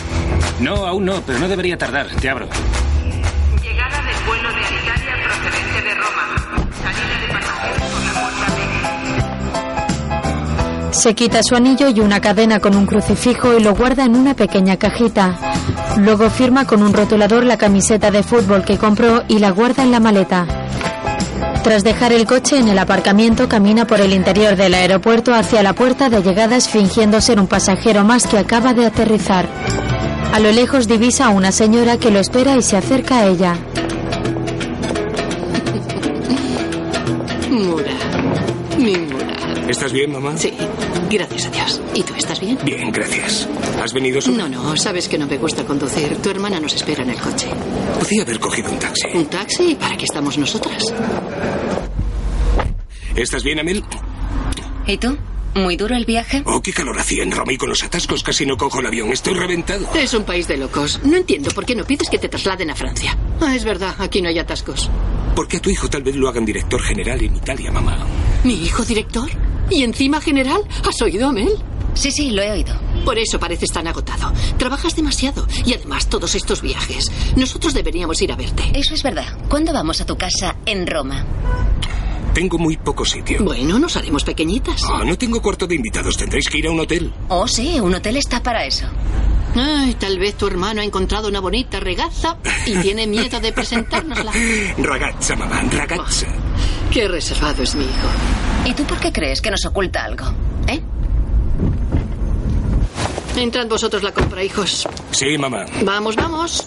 No, 0.60 0.86
aún 0.86 1.04
no, 1.04 1.20
pero 1.26 1.40
no 1.40 1.48
debería 1.48 1.76
tardar. 1.76 2.06
Te 2.20 2.30
abro. 2.30 2.48
Se 10.92 11.14
quita 11.14 11.42
su 11.42 11.54
anillo 11.54 11.88
y 11.88 12.00
una 12.00 12.20
cadena 12.20 12.60
con 12.60 12.76
un 12.76 12.84
crucifijo 12.84 13.56
y 13.56 13.62
lo 13.62 13.74
guarda 13.74 14.04
en 14.04 14.16
una 14.16 14.34
pequeña 14.34 14.76
cajita. 14.76 15.38
Luego 15.98 16.28
firma 16.30 16.66
con 16.66 16.82
un 16.82 16.92
rotulador 16.92 17.44
la 17.44 17.56
camiseta 17.56 18.10
de 18.10 18.22
fútbol 18.22 18.64
que 18.64 18.76
compró 18.76 19.22
y 19.28 19.38
la 19.38 19.50
guarda 19.50 19.82
en 19.82 19.92
la 19.92 20.00
maleta. 20.00 20.46
Tras 21.62 21.84
dejar 21.84 22.12
el 22.12 22.26
coche 22.26 22.58
en 22.58 22.68
el 22.68 22.78
aparcamiento, 22.78 23.48
camina 23.48 23.86
por 23.86 24.00
el 24.00 24.12
interior 24.12 24.56
del 24.56 24.74
aeropuerto 24.74 25.32
hacia 25.34 25.62
la 25.62 25.74
puerta 25.74 26.08
de 26.08 26.22
llegadas 26.22 26.68
fingiendo 26.68 27.20
ser 27.20 27.38
un 27.38 27.46
pasajero 27.46 28.02
más 28.02 28.26
que 28.26 28.38
acaba 28.38 28.74
de 28.74 28.86
aterrizar. 28.86 29.46
A 30.32 30.40
lo 30.40 30.50
lejos 30.52 30.88
divisa 30.88 31.26
a 31.26 31.30
una 31.30 31.52
señora 31.52 31.98
que 31.98 32.10
lo 32.10 32.18
espera 32.18 32.56
y 32.56 32.62
se 32.62 32.76
acerca 32.76 33.18
a 33.18 33.26
ella. 33.26 33.56
Mura. 37.50 37.92
Mi 38.78 38.96
Mura. 38.96 39.30
¿Estás 39.68 39.92
bien, 39.92 40.12
mamá? 40.12 40.32
Sí, 40.36 40.52
gracias 41.10 41.46
a 41.46 41.50
Dios. 41.50 41.80
¿Y 41.94 42.02
tú 42.02 42.14
estás 42.14 42.40
bien? 42.40 42.58
Bien, 42.64 42.90
gracias. 42.92 43.48
¿Has 43.82 43.92
venido 43.92 44.20
sola? 44.20 44.48
No, 44.48 44.62
no, 44.62 44.76
sabes 44.76 45.08
que 45.08 45.18
no 45.18 45.26
me 45.26 45.38
gusta 45.38 45.64
conducir. 45.64 46.16
Tu 46.16 46.30
hermana 46.30 46.60
nos 46.60 46.74
espera 46.74 47.02
en 47.02 47.10
el 47.10 47.18
coche. 47.18 47.48
Podía 47.98 48.22
haber 48.22 48.38
cogido 48.38 48.70
un 48.70 48.78
taxi. 48.78 49.08
¿Un 49.14 49.26
taxi? 49.26 49.74
¿Para 49.74 49.96
qué 49.96 50.04
estamos 50.04 50.38
nosotras? 50.38 50.82
¿Estás 53.16 53.42
bien, 53.42 53.58
Amel? 53.58 53.84
¿Y 54.86 54.96
tú? 54.96 55.16
¿Muy 55.54 55.76
duro 55.76 55.96
el 55.96 56.04
viaje? 56.04 56.42
Oh, 56.46 56.62
qué 56.62 56.72
calor 56.72 56.96
hacía 56.98 57.24
en 57.24 57.32
Roma 57.32 57.52
y 57.52 57.56
con 57.56 57.68
los 57.68 57.82
atascos 57.82 58.22
casi 58.22 58.46
no 58.46 58.56
cojo 58.56 58.78
el 58.78 58.86
avión. 58.86 59.10
Estoy 59.10 59.34
reventado. 59.34 59.88
Es 59.94 60.14
un 60.14 60.22
país 60.22 60.46
de 60.46 60.56
locos. 60.56 61.00
No 61.02 61.16
entiendo 61.16 61.50
por 61.50 61.66
qué 61.66 61.74
no 61.74 61.84
pides 61.84 62.08
que 62.08 62.18
te 62.18 62.28
trasladen 62.28 62.70
a 62.70 62.76
Francia. 62.76 63.16
Ah, 63.40 63.56
es 63.56 63.64
verdad, 63.64 63.94
aquí 63.98 64.22
no 64.22 64.28
hay 64.28 64.38
atascos. 64.38 64.88
Porque 65.34 65.56
a 65.56 65.60
tu 65.60 65.70
hijo 65.70 65.88
tal 65.88 66.02
vez 66.02 66.14
lo 66.14 66.28
hagan 66.28 66.44
director 66.44 66.80
general 66.80 67.20
en 67.22 67.34
Italia, 67.34 67.72
mamá. 67.72 67.98
¿Mi 68.44 68.54
hijo 68.62 68.84
director? 68.84 69.28
¿Y 69.70 69.82
encima 69.84 70.20
general? 70.20 70.62
¿Has 70.86 71.00
oído, 71.02 71.28
Amel? 71.28 71.50
Sí, 71.94 72.10
sí, 72.10 72.30
lo 72.30 72.42
he 72.42 72.50
oído. 72.50 72.74
Por 73.04 73.18
eso 73.18 73.38
pareces 73.38 73.70
tan 73.72 73.86
agotado. 73.86 74.32
Trabajas 74.58 74.94
demasiado. 74.94 75.46
Y 75.64 75.74
además 75.74 76.08
todos 76.08 76.34
estos 76.34 76.62
viajes. 76.62 77.10
Nosotros 77.36 77.74
deberíamos 77.74 78.20
ir 78.22 78.32
a 78.32 78.36
verte. 78.36 78.62
Eso 78.74 78.94
es 78.94 79.02
verdad. 79.02 79.26
¿Cuándo 79.48 79.72
vamos 79.72 80.00
a 80.00 80.06
tu 80.06 80.16
casa 80.16 80.56
en 80.66 80.86
Roma? 80.86 81.24
Tengo 82.34 82.58
muy 82.58 82.76
poco 82.76 83.04
sitio. 83.04 83.42
Bueno, 83.42 83.78
nos 83.78 83.96
haremos 83.96 84.22
pequeñitas. 84.24 84.84
Ah, 84.84 85.02
no 85.04 85.18
tengo 85.18 85.42
cuarto 85.42 85.66
de 85.66 85.74
invitados. 85.74 86.16
Tendréis 86.16 86.48
que 86.48 86.58
ir 86.58 86.66
a 86.68 86.70
un 86.70 86.80
hotel. 86.80 87.12
Oh, 87.28 87.48
sí, 87.48 87.80
un 87.80 87.94
hotel 87.94 88.16
está 88.16 88.42
para 88.42 88.64
eso. 88.64 88.86
Ay, 89.56 89.94
tal 89.94 90.18
vez 90.18 90.36
tu 90.36 90.46
hermano 90.46 90.80
ha 90.80 90.84
encontrado 90.84 91.28
una 91.28 91.40
bonita 91.40 91.80
regaza 91.80 92.36
y 92.66 92.76
tiene 92.76 93.06
miedo 93.08 93.40
de 93.40 93.52
presentárnosla. 93.52 94.32
Ragazza, 94.78 95.34
mamá, 95.34 95.60
ragazza. 95.72 96.28
Qué 96.92 97.06
reservado 97.06 97.62
es 97.62 97.74
mi 97.74 97.84
hijo. 97.84 98.08
¿Y 98.66 98.74
tú 98.74 98.84
por 98.84 98.98
qué 98.98 99.12
crees 99.12 99.40
que 99.40 99.50
nos 99.50 99.64
oculta 99.64 100.04
algo? 100.04 100.26
¿Eh? 100.66 100.80
Entrad 103.36 103.68
vosotros 103.68 104.02
la 104.02 104.12
compra, 104.12 104.42
hijos. 104.42 104.88
Sí, 105.12 105.38
mamá. 105.38 105.64
Vamos, 105.84 106.16
vamos. 106.16 106.66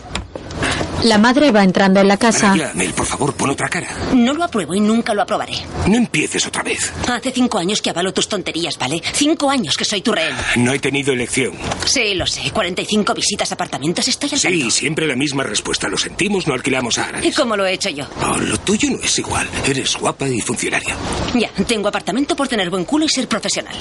La 1.03 1.17
madre 1.17 1.51
va 1.51 1.63
entrando 1.63 1.99
en 1.99 2.07
la 2.07 2.15
casa. 2.17 2.55
Maravilla, 2.55 2.93
por 2.95 3.05
favor, 3.05 3.33
pon 3.35 3.49
otra 3.49 3.67
cara. 3.67 3.87
No 4.13 4.33
lo 4.33 4.43
apruebo 4.43 4.73
y 4.73 4.79
nunca 4.79 5.13
lo 5.13 5.21
aprobaré. 5.21 5.53
No 5.87 5.97
empieces 5.97 6.45
otra 6.47 6.63
vez. 6.63 6.93
Hace 7.09 7.31
cinco 7.31 7.57
años 7.57 7.81
que 7.81 7.89
avalo 7.89 8.13
tus 8.13 8.29
tonterías, 8.29 8.77
¿vale? 8.77 9.01
Cinco 9.13 9.49
años 9.49 9.75
que 9.75 9.83
soy 9.83 10.01
tu 10.01 10.13
rehén. 10.13 10.33
No 10.55 10.71
he 10.71 10.79
tenido 10.79 11.11
elección. 11.11 11.53
Sí, 11.85 12.13
lo 12.13 12.25
sé. 12.25 12.51
45 12.51 13.13
visitas 13.15 13.51
a 13.51 13.55
apartamentos, 13.55 14.07
estoy 14.07 14.29
al 14.31 14.39
Sí, 14.39 14.59
tanto. 14.59 14.71
siempre 14.71 15.05
la 15.07 15.15
misma 15.17 15.43
respuesta. 15.43 15.89
Lo 15.89 15.97
sentimos, 15.97 16.47
no 16.47 16.53
alquilamos 16.53 16.97
a 16.97 17.09
¿Y 17.21 17.31
cómo 17.33 17.57
lo 17.57 17.65
he 17.65 17.73
hecho 17.73 17.89
yo? 17.89 18.05
Oh, 18.21 18.37
lo 18.37 18.57
tuyo 18.59 18.89
no 18.91 18.99
es 19.03 19.17
igual. 19.19 19.47
Eres 19.67 19.97
guapa 19.97 20.29
y 20.29 20.39
funcionaria. 20.39 20.95
Ya, 21.33 21.49
tengo 21.67 21.89
apartamento 21.89 22.33
por 22.35 22.47
tener 22.47 22.69
buen 22.69 22.85
culo 22.85 23.03
y 23.05 23.09
ser 23.09 23.27
profesional. 23.27 23.75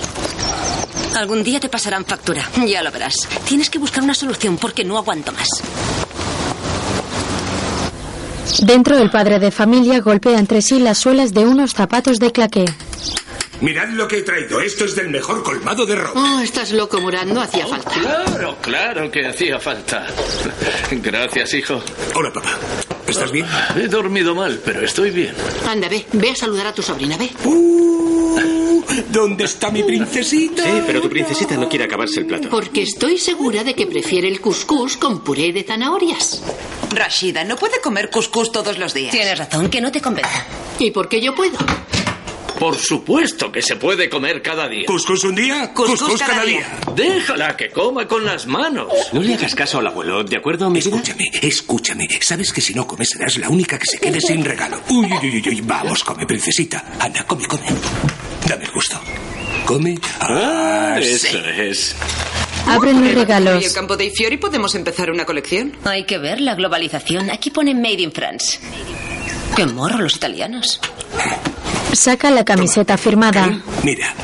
Algún 1.14 1.44
día 1.44 1.60
te 1.60 1.68
pasarán 1.68 2.04
factura, 2.04 2.48
ya 2.66 2.82
lo 2.82 2.90
verás. 2.90 3.14
Tienes 3.46 3.68
que 3.70 3.78
buscar 3.78 4.02
una 4.02 4.14
solución 4.14 4.56
porque 4.56 4.82
no 4.82 4.96
aguanto 4.98 5.30
más. 5.32 5.48
Dentro, 8.62 8.98
el 8.98 9.10
padre 9.10 9.38
de 9.38 9.50
familia 9.50 10.00
golpea 10.00 10.38
entre 10.38 10.62
sí 10.62 10.78
las 10.78 10.98
suelas 10.98 11.32
de 11.32 11.46
unos 11.46 11.72
zapatos 11.74 12.18
de 12.18 12.32
claqué. 12.32 12.64
Mirad 13.60 13.90
lo 13.90 14.08
que 14.08 14.18
he 14.18 14.22
traído. 14.22 14.60
Esto 14.60 14.84
es 14.84 14.96
del 14.96 15.08
mejor 15.08 15.42
colmado 15.44 15.86
de 15.86 15.94
Roma. 15.94 16.38
Oh, 16.38 16.40
estás 16.40 16.72
loco, 16.72 17.00
Murad. 17.00 17.26
No 17.26 17.40
hacía 17.40 17.66
falta. 17.66 17.90
Claro, 17.92 18.56
claro 18.60 19.10
que 19.10 19.26
hacía 19.26 19.60
falta. 19.60 20.06
Gracias, 20.90 21.54
hijo. 21.54 21.80
Hola, 22.16 22.32
papá. 22.32 22.58
¿Estás 23.06 23.30
bien? 23.30 23.46
He 23.76 23.88
dormido 23.88 24.34
mal, 24.34 24.60
pero 24.64 24.84
estoy 24.84 25.10
bien. 25.10 25.34
Anda, 25.66 25.88
ve. 25.88 26.06
Ve 26.12 26.30
a 26.30 26.36
saludar 26.36 26.68
a 26.68 26.74
tu 26.74 26.82
sobrina, 26.82 27.16
ve. 27.16 27.30
Uh, 27.44 28.82
¿Dónde 29.10 29.44
está 29.44 29.70
mi 29.70 29.82
princesita? 29.82 30.62
Sí, 30.62 30.82
pero 30.86 31.00
tu 31.00 31.08
princesita 31.08 31.56
no 31.56 31.68
quiere 31.68 31.84
acabarse 31.84 32.20
el 32.20 32.26
plato. 32.26 32.48
Porque 32.48 32.82
estoy 32.82 33.18
segura 33.18 33.64
de 33.64 33.74
que 33.74 33.86
prefiere 33.86 34.28
el 34.28 34.40
cuscús 34.40 34.96
con 34.96 35.22
puré 35.22 35.52
de 35.52 35.62
zanahorias. 35.62 36.42
Rashida, 36.90 37.44
no 37.44 37.56
puede 37.56 37.80
comer 37.80 38.10
cuscús 38.10 38.52
todos 38.52 38.78
los 38.78 38.94
días. 38.94 39.12
Tienes 39.12 39.38
razón, 39.38 39.68
que 39.68 39.80
no 39.80 39.90
te 39.92 40.00
convenza. 40.00 40.46
¿Y 40.78 40.90
por 40.90 41.08
qué 41.08 41.20
yo 41.20 41.34
puedo? 41.34 41.58
Por 42.62 42.78
supuesto 42.78 43.50
que 43.50 43.60
se 43.60 43.74
puede 43.74 44.08
comer 44.08 44.40
cada 44.40 44.68
día. 44.68 44.86
¿Cuscús 44.86 45.24
un 45.24 45.34
día? 45.34 45.74
Cuscús, 45.74 46.22
cada, 46.22 46.44
día. 46.44 46.64
Déjala 46.94 47.56
que 47.56 47.70
coma 47.70 48.06
con 48.06 48.24
las 48.24 48.46
manos. 48.46 48.86
No 49.12 49.20
le 49.20 49.34
hagas 49.34 49.56
caso 49.56 49.80
al 49.80 49.88
abuelo, 49.88 50.22
¿de 50.22 50.36
acuerdo, 50.36 50.70
mi 50.70 50.78
vida? 50.78 50.90
Escúchame, 50.90 51.24
escúchame. 51.42 52.08
Sabes 52.20 52.52
que 52.52 52.60
si 52.60 52.72
no 52.72 52.86
comes 52.86 53.08
serás 53.08 53.36
la 53.38 53.48
única 53.48 53.76
que 53.80 53.86
se 53.86 53.98
quede 53.98 54.20
sin 54.20 54.44
regalo. 54.44 54.80
Uy, 54.90 55.10
uy, 55.12 55.28
uy, 55.28 55.42
uy. 55.44 55.60
Vamos, 55.62 56.04
come, 56.04 56.24
princesita. 56.24 56.84
Anda, 57.00 57.24
come, 57.24 57.48
come. 57.48 57.66
Dame 58.46 58.64
el 58.64 58.70
gusto. 58.70 59.00
Come. 59.66 59.98
Ah, 60.20 61.00
sí. 61.02 61.08
eso 61.08 61.38
es. 61.38 61.96
Abren 62.68 63.00
los 63.00 63.06
¿Y 63.06 63.10
el 63.10 63.16
regalos. 63.16 63.72
campo 63.72 63.96
dei 63.96 64.10
Fiori 64.10 64.36
podemos 64.36 64.76
empezar 64.76 65.10
una 65.10 65.24
colección? 65.24 65.76
Hay 65.82 66.04
que 66.04 66.18
ver 66.18 66.40
la 66.40 66.54
globalización. 66.54 67.28
Aquí 67.28 67.50
pone 67.50 67.74
Made 67.74 68.02
in 68.02 68.12
France. 68.12 68.60
Qué 69.56 69.66
morro 69.66 69.98
los 69.98 70.14
italianos. 70.14 70.78
Saca 71.92 72.30
la 72.30 72.44
camiseta 72.44 72.96
firmada. 72.96 73.60
Mira, 73.82 74.14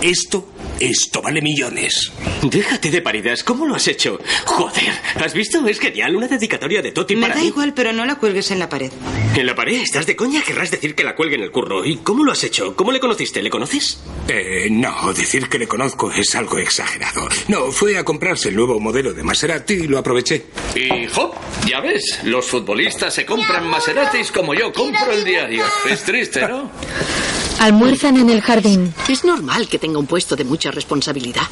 esto, 0.00 0.46
esto 0.80 1.22
vale 1.22 1.40
millones. 1.40 2.12
Déjate 2.42 2.90
de 2.90 3.00
paridas, 3.00 3.42
¿cómo 3.44 3.66
lo 3.66 3.74
has 3.74 3.88
hecho? 3.88 4.18
Joder, 4.44 4.92
¿has 5.16 5.32
visto? 5.32 5.66
Es 5.66 5.78
genial, 5.78 6.16
una 6.16 6.28
dedicatoria 6.28 6.82
de 6.82 6.92
Toti 6.92 7.14
Me 7.16 7.22
para 7.22 7.34
da 7.36 7.40
mí. 7.40 7.46
igual, 7.48 7.72
pero 7.74 7.92
no 7.92 8.04
la 8.04 8.16
cuelgues 8.16 8.50
en 8.50 8.58
la 8.58 8.68
pared. 8.68 8.92
¿En 9.36 9.46
la 9.46 9.54
pared? 9.54 9.80
¿Estás 9.80 10.06
de 10.06 10.16
coña? 10.16 10.42
Querrás 10.42 10.70
decir 10.70 10.94
que 10.94 11.04
la 11.04 11.14
cuelgue 11.14 11.36
en 11.36 11.42
el 11.42 11.50
curro. 11.50 11.84
¿Y 11.84 11.96
cómo 11.98 12.24
lo 12.24 12.32
has 12.32 12.44
hecho? 12.44 12.74
¿Cómo 12.76 12.92
le 12.92 13.00
conociste? 13.00 13.42
¿Le 13.42 13.50
conoces? 13.50 14.00
Eh, 14.28 14.68
no, 14.70 15.12
decir 15.12 15.48
que 15.48 15.58
le 15.58 15.66
conozco 15.66 16.12
es 16.12 16.34
algo 16.34 16.58
exagerado. 16.58 17.28
No, 17.48 17.70
fue 17.72 17.96
a 17.98 18.04
comprarse 18.04 18.48
el 18.50 18.56
nuevo 18.56 18.78
modelo 18.80 19.12
de 19.14 19.22
Maserati 19.22 19.74
y 19.74 19.86
lo 19.86 19.98
aproveché. 19.98 20.44
Y 20.74 21.06
hop, 21.16 21.34
ya 21.66 21.80
ves, 21.80 22.20
los 22.24 22.44
futbolistas 22.46 23.14
se 23.14 23.24
compran 23.24 23.66
Maseratis 23.68 24.30
como 24.32 24.54
yo 24.54 24.72
compro 24.72 25.12
el 25.12 25.24
diario. 25.24 25.64
Es 25.90 26.02
triste, 26.02 26.46
¿no? 26.46 26.70
Almuerzan 27.64 28.18
en 28.18 28.28
el 28.28 28.42
jardín. 28.42 28.92
Es 29.08 29.24
normal 29.24 29.66
que 29.68 29.78
tenga 29.78 29.98
un 29.98 30.06
puesto 30.06 30.36
de 30.36 30.44
mucha 30.44 30.70
responsabilidad. 30.70 31.44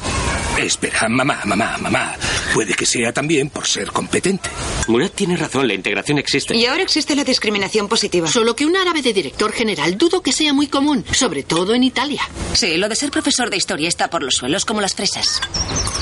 Espera, 0.59 1.09
mamá, 1.09 1.39
mamá, 1.43 1.75
mamá. 1.79 2.13
Puede 2.53 2.75
que 2.75 2.85
sea 2.85 3.11
también 3.11 3.49
por 3.49 3.65
ser 3.65 3.91
competente. 3.91 4.47
Murat 4.87 5.11
tiene 5.13 5.35
razón, 5.35 5.67
la 5.67 5.73
integración 5.73 6.19
existe. 6.19 6.55
Y 6.55 6.67
ahora 6.67 6.83
existe 6.83 7.15
la 7.15 7.23
discriminación 7.23 7.87
positiva. 7.87 8.27
Solo 8.27 8.55
que 8.55 8.63
un 8.63 8.77
árabe 8.77 9.01
de 9.01 9.11
director 9.11 9.51
general 9.53 9.97
dudo 9.97 10.21
que 10.21 10.31
sea 10.31 10.53
muy 10.53 10.67
común, 10.67 11.03
sobre 11.13 11.41
todo 11.41 11.73
en 11.73 11.81
Italia. 11.81 12.21
Sí, 12.53 12.77
lo 12.77 12.87
de 12.89 12.95
ser 12.95 13.09
profesor 13.09 13.49
de 13.49 13.57
historia 13.57 13.89
está 13.89 14.11
por 14.11 14.21
los 14.21 14.35
suelos 14.35 14.65
como 14.65 14.81
las 14.81 14.93
fresas. 14.93 15.41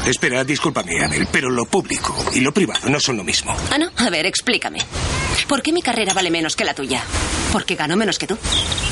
Espera, 0.06 0.44
discúlpame, 0.44 1.02
Anel, 1.06 1.30
pero 1.32 1.50
lo 1.50 1.64
público 1.64 2.14
y 2.34 2.42
lo 2.42 2.54
privado 2.54 2.90
no 2.90 3.00
son 3.00 3.16
lo 3.16 3.24
mismo. 3.24 3.56
Ah, 3.72 3.78
no. 3.78 3.90
A 3.96 4.10
ver, 4.10 4.26
explícame. 4.26 4.80
¿Por 5.48 5.62
qué 5.62 5.72
mi 5.72 5.82
carrera 5.82 6.14
vale 6.14 6.32
menos 6.32 6.58
que 6.58 6.66
la 6.66 6.74
tuya? 6.74 7.02
¿Por 7.54 7.66
qué 7.66 7.76
gano 7.76 7.96
menos 7.96 8.18
que 8.18 8.28
tú? 8.28 8.38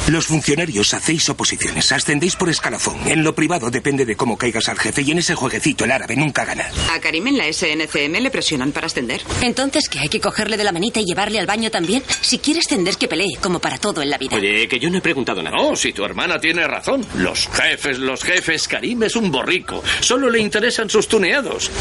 Los 0.07 0.27
funcionarios 0.27 0.93
hacéis 1.09 1.27
oposiciones, 1.29 1.91
ascendéis 1.91 2.35
por 2.35 2.49
escalafón. 2.49 2.99
En 3.07 3.23
lo 3.23 3.33
privado 3.33 3.71
depende 3.71 4.05
de 4.05 4.15
cómo 4.15 4.37
caigas 4.37 4.69
al 4.69 4.77
jefe 4.77 5.01
y 5.01 5.09
en 5.09 5.17
ese 5.17 5.33
jueguecito 5.33 5.83
el 5.83 5.89
árabe 5.91 6.15
nunca 6.15 6.45
gana. 6.45 6.69
A 6.93 6.99
Karim 6.99 7.25
en 7.25 7.37
la 7.39 7.51
SNCM 7.51 8.21
le 8.21 8.29
presionan 8.29 8.71
para 8.71 8.85
ascender. 8.85 9.19
Entonces, 9.41 9.89
¿qué? 9.89 9.97
¿Hay 9.97 10.09
que 10.09 10.19
cogerle 10.19 10.55
de 10.55 10.63
la 10.63 10.71
manita 10.71 10.99
y 10.99 11.05
llevarle 11.05 11.39
al 11.39 11.47
baño 11.47 11.71
también? 11.71 12.03
Si 12.21 12.37
quiere 12.37 12.59
ascender, 12.59 12.95
que 12.95 13.07
pelee, 13.07 13.37
como 13.41 13.57
para 13.57 13.79
todo 13.79 14.03
en 14.03 14.11
la 14.11 14.19
vida. 14.19 14.35
Oye, 14.35 14.67
que 14.67 14.77
yo 14.77 14.91
no 14.91 14.99
he 14.99 15.01
preguntado 15.01 15.41
nada. 15.41 15.57
No, 15.57 15.75
si 15.75 15.93
tu 15.93 16.05
hermana 16.05 16.37
tiene 16.39 16.67
razón. 16.67 17.03
Los 17.15 17.47
jefes, 17.47 17.97
los 17.97 18.23
jefes. 18.23 18.67
Karim 18.67 19.01
es 19.01 19.15
un 19.15 19.31
borrico. 19.31 19.83
Solo 20.01 20.29
le 20.29 20.37
interesan 20.37 20.91
sus 20.91 21.07
tuneados. 21.07 21.71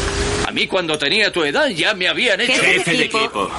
A 0.47 0.51
mí 0.51 0.65
cuando 0.65 0.97
tenía 0.97 1.31
tu 1.31 1.43
edad 1.43 1.67
ya 1.67 1.93
me 1.93 2.07
habían 2.07 2.41
hecho... 2.41 2.63
Jefe 2.63 2.93
de 2.93 3.03
equipo. 3.03 3.51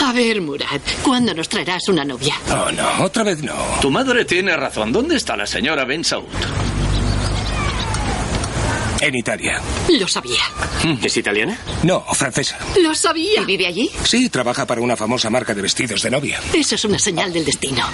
A 0.00 0.12
ver, 0.12 0.40
Murad, 0.40 0.80
¿cuándo 1.02 1.34
nos 1.34 1.48
traerás 1.48 1.88
una 1.88 2.04
novia? 2.04 2.34
Oh, 2.50 2.70
no, 2.70 3.04
otra 3.04 3.24
vez 3.24 3.42
no. 3.42 3.54
Tu 3.80 3.90
madre 3.90 4.24
tiene 4.24 4.56
razón. 4.56 4.92
¿Dónde 4.98 5.14
está 5.14 5.36
la 5.36 5.46
señora 5.46 5.84
Ben 5.84 6.02
Saud? 6.02 6.24
En 9.00 9.14
Italia. 9.14 9.60
Lo 9.88 10.08
sabía. 10.08 10.40
¿Es 11.02 11.16
italiana? 11.16 11.56
No, 11.84 12.04
francesa. 12.14 12.58
Lo 12.82 12.94
sabía. 12.94 13.42
¿Y 13.42 13.44
vive 13.44 13.66
allí? 13.66 13.90
Sí, 14.04 14.28
trabaja 14.28 14.66
para 14.66 14.80
una 14.80 14.96
famosa 14.96 15.30
marca 15.30 15.54
de 15.54 15.62
vestidos 15.62 16.02
de 16.02 16.10
novia. 16.10 16.40
Eso 16.52 16.74
es 16.74 16.84
una 16.84 16.98
señal 16.98 17.32
del 17.32 17.44
destino. 17.44 17.84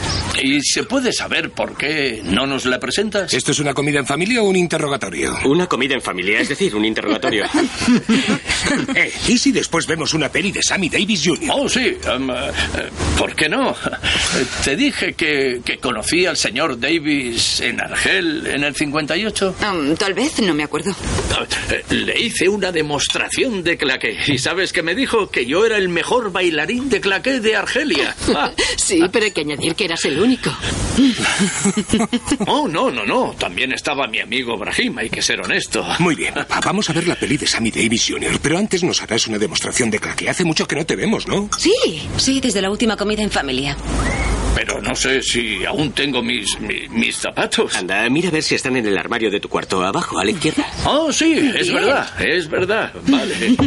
¿Y 0.43 0.63
se 0.63 0.85
puede 0.85 1.13
saber 1.13 1.51
por 1.51 1.77
qué 1.77 2.23
no 2.25 2.47
nos 2.47 2.65
la 2.65 2.81
presentas? 2.81 3.35
¿Esto 3.35 3.53
es 3.53 3.59
una 3.59 3.75
comida 3.75 3.99
en 3.99 4.07
familia 4.07 4.43
o 4.43 4.45
un 4.47 4.57
interrogatorio? 4.57 5.37
Una 5.45 5.67
comida 5.67 5.95
en 5.95 6.01
familia, 6.01 6.41
es 6.41 6.49
decir, 6.49 6.75
un 6.75 6.85
interrogatorio. 6.87 7.45
eh, 8.95 9.13
¿Y 9.29 9.37
si 9.39 9.53
después 9.53 9.87
vemos 9.87 10.15
una 10.15 10.31
peli 10.31 10.53
de 10.53 10.63
Sammy 10.63 10.89
Davis 10.89 11.23
Jr.? 11.25 11.51
Oh, 11.53 11.69
sí. 11.69 11.97
um, 12.17 12.31
eh, 12.31 12.35
¿Por 13.19 13.35
qué 13.35 13.49
no? 13.49 13.75
Te 14.65 14.75
dije 14.75 15.13
que, 15.13 15.61
que 15.65 15.79
conocí 15.79 16.25
al 16.25 16.37
señor 16.39 16.81
Davis 16.81 17.61
en 17.61 17.81
Argel 17.81 18.47
en 18.47 18.65
el 18.65 18.75
58. 18.75 19.57
Um, 19.71 19.95
tal 19.97 20.15
vez, 20.15 20.41
no 20.41 20.55
me 20.55 20.65
acuerdo. 20.65 20.94
Eh, 21.71 21.85
Le 21.91 22.21
hice 22.21 22.49
una 22.49 22.71
demostración 22.73 23.63
de 23.63 23.77
claqué. 23.77 24.17
¿Y 24.27 24.39
sabes 24.39 24.73
qué 24.73 24.83
me 24.83 24.95
dijo? 24.95 25.31
Que 25.31 25.47
yo 25.47 25.65
era 25.67 25.77
el 25.77 25.89
mejor 25.89 26.31
bailarín 26.33 26.89
de 26.89 27.01
claqué 27.01 27.41
de 27.41 27.57
Argelia. 27.57 28.15
Ah. 28.37 28.51
Sí, 28.77 29.01
pero 29.13 29.27
hay 29.27 29.31
que 29.31 29.43
añadir 29.43 29.75
que 29.77 29.85
eras 29.85 30.05
el 30.07 30.19
único. 30.19 30.51
Oh, 32.47 32.67
no, 32.69 32.91
no, 32.91 33.05
no. 33.05 33.35
También 33.39 33.73
estaba 33.73 34.07
mi 34.09 34.19
amigo 34.21 34.57
Brahim, 34.57 34.99
hay 34.99 35.09
que 35.09 35.23
ser 35.23 35.41
honesto. 35.41 35.85
Muy 36.01 36.15
bien, 36.15 36.35
papá, 36.35 36.61
vamos 36.65 36.91
a 36.91 36.93
ver 36.93 37.07
la 37.07 37.15
peli 37.15 37.37
de 37.37 37.47
Sammy 37.47 37.71
Davis 37.71 38.07
Jr., 38.09 38.39
pero 38.43 38.59
antes 38.59 38.83
nos 38.83 39.01
harás 39.03 39.27
una 39.29 39.39
demostración 39.39 39.91
de 39.91 40.01
claque. 40.01 40.29
Hace 40.29 40.45
mucho 40.45 40.67
que 40.67 40.75
no 40.77 40.85
te 40.85 40.97
vemos, 40.97 41.27
¿no? 41.29 41.49
Sí, 41.59 41.73
sí, 42.17 42.41
desde 42.41 42.61
la 42.61 42.71
última 42.71 42.97
comida 42.97 43.23
en 43.23 43.31
familia. 43.31 43.77
Pero 44.55 44.81
no 44.81 44.95
sé 44.95 45.21
si 45.23 45.65
aún 45.65 45.93
tengo 45.93 46.23
mis, 46.23 46.59
mi- 46.61 46.89
mis, 46.89 47.17
zapatos. 47.17 47.75
Anda, 47.77 48.09
mira 48.09 48.29
a 48.29 48.33
ver 48.33 48.43
si 48.43 48.55
están 48.55 48.77
en 48.77 48.87
el 48.87 48.97
armario 48.97 49.31
de 49.31 49.41
tu 49.41 49.49
cuarto, 49.49 49.83
abajo, 49.85 50.19
a 50.19 50.25
la 50.25 50.31
izquierda. 50.31 50.65
Oh, 50.85 51.13
sí, 51.13 51.53
es 51.57 51.73
verdad, 51.73 52.09
es 52.21 52.49
verdad. 52.49 52.93
Vale. 53.07 53.57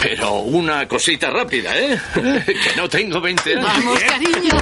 Eh, 0.00 0.16
pero 0.16 0.42
una 0.42 0.86
cosita 0.86 1.28
rápida, 1.28 1.76
¿eh? 1.76 1.98
Que 2.14 2.76
no 2.76 2.88
tengo 2.88 3.20
20 3.20 3.54
años. 3.56 3.64
Vamos, 3.66 3.98
cariño. 3.98 4.52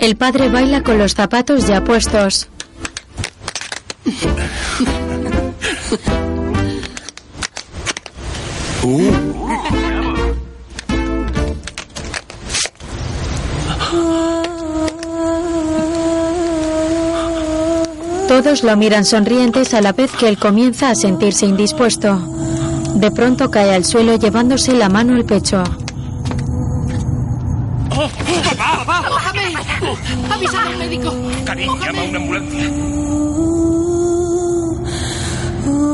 El 0.00 0.16
padre 0.16 0.48
baila 0.48 0.82
con 0.82 0.96
los 0.98 1.12
zapatos 1.14 1.66
ya 1.66 1.84
puestos. 1.84 2.48
Todos 18.32 18.62
lo 18.62 18.74
miran 18.78 19.04
sonrientes 19.04 19.74
a 19.74 19.82
la 19.82 19.92
vez 19.92 20.10
que 20.10 20.26
él 20.26 20.38
comienza 20.38 20.88
a 20.88 20.94
sentirse 20.94 21.44
indispuesto. 21.44 22.16
De 22.94 23.10
pronto 23.10 23.50
cae 23.50 23.74
al 23.74 23.84
suelo 23.84 24.16
llevándose 24.16 24.72
la 24.72 24.88
mano 24.88 25.16
al 25.16 25.26
pecho. 25.26 25.62
¡Mójame! 27.90 29.54
¡Avisa 30.30 30.62
al 30.62 30.78
médico! 30.78 31.14
Karim, 31.44 31.78
llama 31.78 32.00
a 32.00 32.04
una 32.04 32.18
ambulancia. 32.18 32.70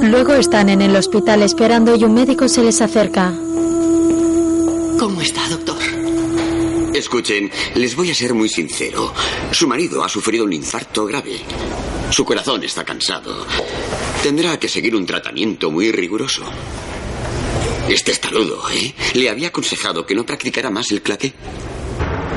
Luego 0.08 0.34
están 0.34 0.68
en 0.68 0.80
el 0.80 0.94
hospital 0.94 1.42
esperando 1.42 1.96
y 1.96 2.04
un 2.04 2.14
médico 2.14 2.46
se 2.48 2.62
les 2.62 2.80
acerca. 2.80 3.32
¿Cómo 4.96 5.20
está, 5.20 5.48
doctor? 5.48 5.82
Escuchen, 6.94 7.50
les 7.74 7.96
voy 7.96 8.12
a 8.12 8.14
ser 8.14 8.32
muy 8.32 8.48
sincero. 8.48 9.12
Su 9.50 9.66
marido 9.66 10.04
ha 10.04 10.08
sufrido 10.08 10.44
un 10.44 10.52
infarto 10.52 11.04
grave. 11.04 11.40
Su 12.10 12.24
corazón 12.24 12.64
está 12.64 12.84
cansado. 12.84 13.46
Tendrá 14.22 14.58
que 14.58 14.68
seguir 14.68 14.96
un 14.96 15.06
tratamiento 15.06 15.70
muy 15.70 15.92
riguroso. 15.92 16.42
Este 17.88 18.12
estaludo, 18.12 18.62
¿eh? 18.70 18.94
Le 19.14 19.30
había 19.30 19.48
aconsejado 19.48 20.04
que 20.04 20.14
no 20.14 20.26
practicara 20.26 20.70
más 20.70 20.90
el 20.90 21.02
claqué. 21.02 21.32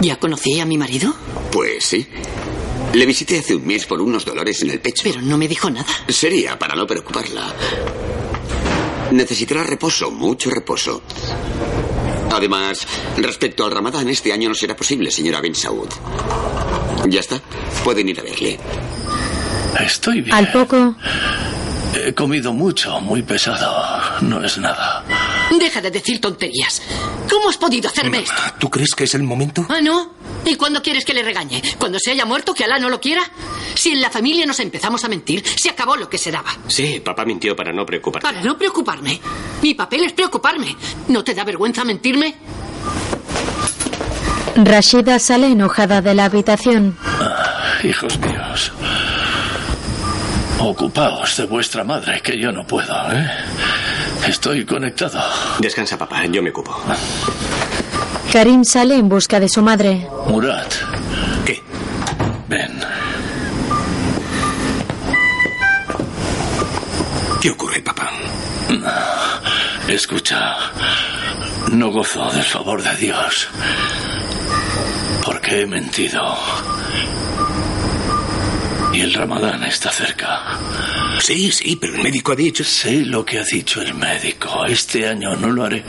¿Ya 0.02 0.18
conocí 0.20 0.60
a 0.60 0.66
mi 0.66 0.78
marido? 0.78 1.14
Pues 1.52 1.84
sí. 1.86 2.08
Le 2.94 3.06
visité 3.06 3.40
hace 3.40 3.56
un 3.56 3.66
mes 3.66 3.86
por 3.86 4.02
unos 4.02 4.26
dolores 4.26 4.62
en 4.62 4.72
el 4.72 4.80
pecho. 4.80 5.04
Pero 5.04 5.22
no 5.22 5.38
me 5.38 5.48
dijo 5.48 5.70
nada. 5.70 5.88
Sería 6.10 6.58
para 6.60 6.76
no 6.76 6.86
preocuparla. 6.86 7.54
Necesitará 9.12 9.64
reposo, 9.64 10.12
mucho 10.12 10.50
reposo. 10.50 11.02
Además, 12.32 12.88
respecto 13.18 13.66
al 13.66 13.72
ramadán, 13.72 14.08
este 14.10 14.32
año 14.32 14.50
no 14.50 14.56
será 14.56 14.76
posible, 14.76 15.12
señora 15.12 15.42
Ben 15.42 15.56
Saud. 15.56 15.90
Ya 17.08 17.20
está. 17.20 17.42
Pueden 17.84 18.08
ir 18.10 18.20
a 18.20 18.24
verle. 18.24 18.58
Estoy 19.80 20.22
bien. 20.22 20.36
Al 20.36 20.52
poco, 20.52 20.96
He 21.94 22.14
comido 22.14 22.54
mucho, 22.54 23.00
muy 23.02 23.22
pesado. 23.22 23.70
No 24.22 24.44
es 24.44 24.58
nada. 24.58 25.04
Deja 25.60 25.82
de 25.82 25.92
decir 25.92 26.22
tonterías. 26.22 26.82
¿Cómo 27.30 27.50
has 27.50 27.58
podido 27.58 27.90
hacerme 27.90 28.20
esto? 28.20 28.34
¿Tú 28.60 28.70
crees 28.70 28.96
que 28.96 29.04
es 29.04 29.14
el 29.14 29.24
momento? 29.24 29.66
¿Ah, 29.70 29.82
no? 29.82 30.14
¿Y 30.46 30.56
cuándo 30.56 30.82
quieres 30.82 31.04
que 31.04 31.14
le 31.14 31.22
regañe? 31.22 31.62
¿Cuando 31.78 32.00
se 32.00 32.12
haya 32.12 32.26
muerto, 32.26 32.54
que 32.54 32.64
Alá 32.64 32.80
no 32.80 32.90
lo 32.90 33.02
quiera? 33.02 33.22
Si 33.76 33.92
en 33.92 34.02
la 34.02 34.10
familia 34.10 34.46
nos 34.46 34.60
empezamos 34.62 35.04
a 35.04 35.10
mentir, 35.10 35.44
se 35.46 35.70
acabó 35.70 35.98
lo 35.98 36.10
que 36.10 36.18
se 36.18 36.32
daba. 36.32 36.56
Sí, 36.68 37.02
papá 37.04 37.26
mintió 37.26 37.56
para 37.56 37.74
no 37.74 37.86
preocuparte. 37.86 38.26
Para 38.28 38.42
no 38.42 38.58
preocuparme. 38.58 39.20
Mi 39.62 39.74
papel 39.74 40.06
es 40.06 40.14
preocuparme. 40.14 40.76
¿No 41.10 41.24
te 41.24 41.34
da 41.34 41.44
vergüenza 41.44 41.84
mentirme? 41.84 42.36
Rashida 44.56 45.20
sale 45.20 45.48
enojada 45.48 46.02
de 46.02 46.14
la 46.14 46.26
habitación. 46.26 46.98
Hijos 47.84 48.18
míos. 48.20 48.72
Ocupaos 50.64 51.38
de 51.38 51.46
vuestra 51.46 51.84
madre, 51.84 52.22
que 52.22 52.38
yo 52.38 52.52
no 52.52 52.66
puedo, 52.66 52.94
¿eh? 53.12 53.30
Estoy 54.28 54.64
conectado. 54.66 55.20
Descansa, 55.60 55.98
papá, 55.98 56.26
yo 56.26 56.42
me 56.44 56.52
ocupo. 56.52 56.80
Karim 58.32 58.64
sale 58.64 58.96
en 58.96 59.10
busca 59.10 59.40
de 59.40 59.50
su 59.50 59.62
madre. 59.62 60.08
Murat. 60.28 60.72
¿Qué? 61.46 61.62
Ven. 62.48 62.80
¿Qué 67.42 67.50
ocurre, 67.50 67.82
papá? 67.82 68.12
Escucha. 69.88 70.56
No 71.72 71.90
gozo 71.92 72.30
del 72.32 72.44
favor 72.44 72.84
de 72.84 72.96
Dios. 72.98 73.48
Porque 75.26 75.62
he 75.62 75.66
mentido. 75.66 76.38
Y 78.94 79.02
el 79.02 79.14
ramadán 79.14 79.64
está 79.64 79.90
cerca. 79.92 80.58
Sí, 81.20 81.52
sí, 81.52 81.78
pero 81.80 81.96
el 81.96 82.04
médico 82.04 82.34
ha 82.34 82.36
dicho... 82.36 82.64
Sé 82.64 83.06
lo 83.06 83.24
que 83.24 83.40
ha 83.40 83.44
dicho 83.44 83.82
el 83.82 83.94
médico. 83.94 84.66
Este 84.66 85.08
año 85.08 85.36
no 85.36 85.50
lo 85.50 85.66
haré. 85.66 85.84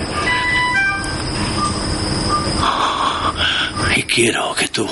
Y 3.97 4.03
quiero 4.05 4.55
que 4.55 4.69
tú 4.69 4.88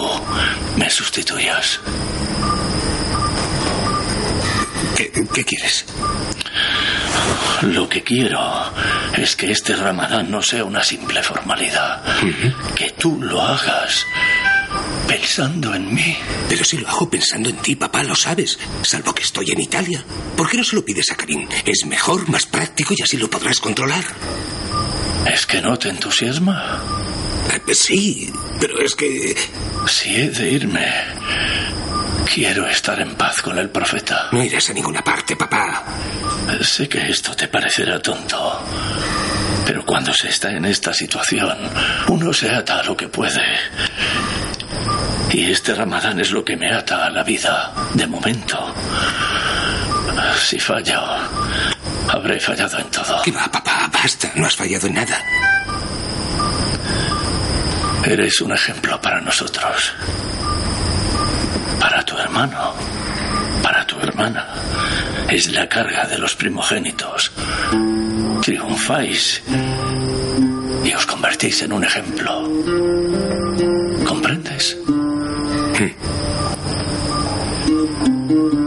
me 0.76 0.90
sustituyas. 0.90 1.80
¿Qué, 4.96 5.10
qué 5.32 5.44
quieres? 5.44 5.84
Lo 7.62 7.88
que 7.88 8.02
quiero 8.02 8.40
es 9.16 9.36
que 9.36 9.52
este 9.52 9.76
ramadán 9.76 10.30
no 10.30 10.42
sea 10.42 10.64
una 10.64 10.82
simple 10.82 11.22
formalidad. 11.22 12.02
Que 12.74 12.90
tú 12.90 13.18
lo 13.22 13.40
hagas 13.40 14.06
pensando 15.06 15.74
en 15.74 15.92
mí. 15.94 16.16
Pero 16.48 16.64
si 16.64 16.78
lo 16.78 16.88
hago 16.88 17.08
pensando 17.10 17.48
en 17.48 17.56
ti, 17.56 17.76
papá, 17.76 18.02
lo 18.02 18.14
sabes. 18.14 18.58
Salvo 18.82 19.14
que 19.14 19.22
estoy 19.22 19.50
en 19.50 19.60
Italia. 19.60 20.04
¿Por 20.36 20.48
qué 20.48 20.56
no 20.56 20.64
se 20.64 20.76
lo 20.76 20.84
pides 20.84 21.10
a 21.10 21.16
Karim? 21.16 21.48
Es 21.64 21.84
mejor, 21.86 22.28
más 22.28 22.46
práctico 22.46 22.94
y 22.96 23.02
así 23.02 23.16
lo 23.16 23.28
podrás 23.30 23.58
controlar. 23.60 24.04
¿Es 25.26 25.46
que 25.46 25.60
no 25.60 25.78
te 25.78 25.88
entusiasma? 25.90 26.80
Eh, 27.66 27.74
Sí, 27.74 28.32
pero 28.60 28.78
es 28.80 28.94
que... 28.94 29.36
Si 29.86 30.14
he 30.14 30.28
de 30.30 30.50
irme, 30.50 30.86
quiero 32.32 32.66
estar 32.66 33.00
en 33.00 33.14
paz 33.14 33.40
con 33.42 33.58
el 33.58 33.70
profeta. 33.70 34.28
No 34.32 34.42
irás 34.42 34.70
a 34.70 34.72
ninguna 34.74 35.02
parte, 35.02 35.36
papá. 35.36 35.84
Sé 36.62 36.88
que 36.88 37.10
esto 37.10 37.34
te 37.34 37.48
parecerá 37.48 38.00
tonto, 38.00 38.60
pero 39.64 39.84
cuando 39.86 40.12
se 40.12 40.28
está 40.28 40.50
en 40.52 40.64
esta 40.64 40.92
situación, 40.92 41.56
uno 42.08 42.32
se 42.32 42.50
ata 42.50 42.80
a 42.80 42.82
lo 42.82 42.96
que 42.96 43.08
puede. 43.08 43.40
Y 45.32 45.50
este 45.50 45.74
ramadán 45.74 46.18
es 46.20 46.32
lo 46.32 46.44
que 46.44 46.56
me 46.56 46.72
ata 46.72 47.06
a 47.06 47.10
la 47.10 47.22
vida, 47.22 47.72
de 47.94 48.06
momento. 48.06 48.74
Si 50.36 50.58
fallo, 50.58 51.00
habré 52.08 52.40
fallado 52.40 52.78
en 52.78 52.90
todo. 52.90 53.22
¿Qué 53.22 53.30
va, 53.30 53.50
papá? 53.50 53.88
Basta, 53.92 54.30
no 54.34 54.46
has 54.46 54.56
fallado 54.56 54.86
en 54.88 54.94
nada. 54.94 55.22
Eres 58.04 58.40
un 58.40 58.52
ejemplo 58.52 59.00
para 59.00 59.20
nosotros. 59.20 59.92
Para 61.78 62.02
tu 62.02 62.16
hermano. 62.18 62.74
Para 63.62 63.86
tu 63.86 64.00
hermana. 64.00 64.48
Es 65.28 65.52
la 65.52 65.68
carga 65.68 66.06
de 66.06 66.18
los 66.18 66.34
primogénitos. 66.34 67.30
Triunfáis. 68.42 69.42
Y 70.84 70.92
os 70.92 71.06
convertís 71.06 71.62
en 71.62 71.72
un 71.72 71.84
ejemplo. 71.84 73.09
¿Comprendes? 75.80 75.96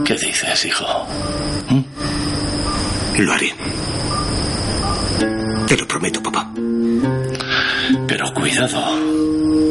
olvides, 0.04 0.64
hijo. 0.64 0.84
Lo 3.18 3.32
haré. 3.32 3.54
Te 5.68 5.76
lo 5.76 5.86
prometo, 5.86 6.22
papá. 6.22 6.50
Pero 8.06 8.34
cuidado. 8.34 8.96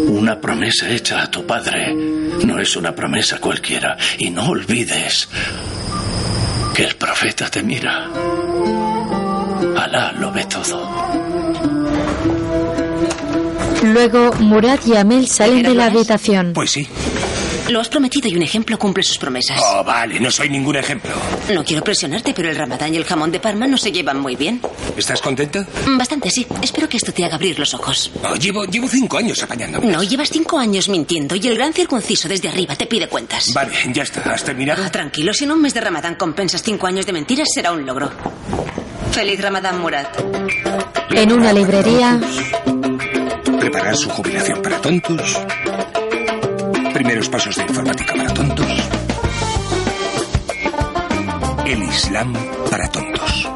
Una 0.07 0.39
promesa 0.39 0.89
hecha 0.89 1.23
a 1.23 1.31
tu 1.31 1.45
padre 1.45 1.93
no 1.93 2.59
es 2.59 2.75
una 2.77 2.95
promesa 2.95 3.39
cualquiera. 3.39 3.97
Y 4.17 4.29
no 4.29 4.47
olvides 4.47 5.27
que 6.73 6.85
el 6.85 6.95
profeta 6.95 7.49
te 7.49 7.61
mira. 7.61 8.09
Alá 9.77 10.13
lo 10.13 10.31
ve 10.31 10.45
todo. 10.45 11.03
Luego, 13.83 14.31
Murad 14.39 14.79
y 14.85 14.95
Amel 14.95 15.27
salen 15.27 15.63
de 15.63 15.75
la 15.75 15.87
habitación. 15.87 16.53
Pues 16.53 16.71
sí. 16.71 16.87
Lo 17.69 17.79
has 17.79 17.87
prometido 17.87 18.27
y 18.27 18.35
un 18.35 18.41
ejemplo 18.41 18.77
cumple 18.77 19.03
sus 19.03 19.17
promesas. 19.17 19.59
Oh, 19.63 19.83
vale, 19.83 20.19
no 20.19 20.29
soy 20.29 20.49
ningún 20.49 20.75
ejemplo. 20.75 21.11
No 21.53 21.63
quiero 21.63 21.83
presionarte, 21.83 22.33
pero 22.33 22.49
el 22.49 22.55
ramadán 22.55 22.93
y 22.93 22.97
el 22.97 23.05
jamón 23.05 23.31
de 23.31 23.39
Parma 23.39 23.67
no 23.67 23.77
se 23.77 23.91
llevan 23.91 24.19
muy 24.19 24.35
bien. 24.35 24.61
¿Estás 24.97 25.21
contenta? 25.21 25.65
Bastante, 25.97 26.29
sí. 26.29 26.45
Espero 26.61 26.89
que 26.89 26.97
esto 26.97 27.13
te 27.13 27.23
haga 27.23 27.35
abrir 27.35 27.57
los 27.57 27.73
ojos. 27.73 28.11
Oh, 28.23 28.35
llevo, 28.35 28.65
llevo 28.65 28.87
cinco 28.87 29.17
años 29.17 29.41
apañándome. 29.41 29.87
No, 29.87 30.03
llevas 30.03 30.29
cinco 30.29 30.59
años 30.59 30.89
mintiendo 30.89 31.35
y 31.35 31.47
el 31.47 31.55
gran 31.55 31.73
circunciso 31.73 32.27
desde 32.27 32.49
arriba 32.49 32.75
te 32.75 32.85
pide 32.85 33.07
cuentas. 33.07 33.53
Vale, 33.53 33.71
ya 33.93 34.03
está. 34.03 34.21
¿Has 34.33 34.43
terminado? 34.43 34.83
Ah, 34.85 34.91
tranquilo, 34.91 35.33
si 35.33 35.45
en 35.45 35.51
un 35.53 35.61
mes 35.61 35.73
de 35.73 35.81
ramadán 35.81 36.15
compensas 36.15 36.61
cinco 36.63 36.87
años 36.87 37.05
de 37.05 37.13
mentiras, 37.13 37.47
será 37.53 37.71
un 37.71 37.85
logro. 37.85 38.11
Feliz 39.11 39.39
ramadán, 39.39 39.79
Murad. 39.79 40.07
En 41.11 41.31
una 41.31 41.53
librería, 41.53 42.19
Preparar 43.59 43.95
su 43.95 44.09
jubilación 44.09 44.61
para 44.61 44.81
tontos. 44.81 45.39
Primeros 47.03 47.27
pasos 47.27 47.57
de 47.57 47.63
informática 47.63 48.13
para 48.15 48.33
tontos. 48.33 48.65
El 51.65 51.83
Islam 51.83 52.33
para 52.71 52.87
tontos. 52.89 53.49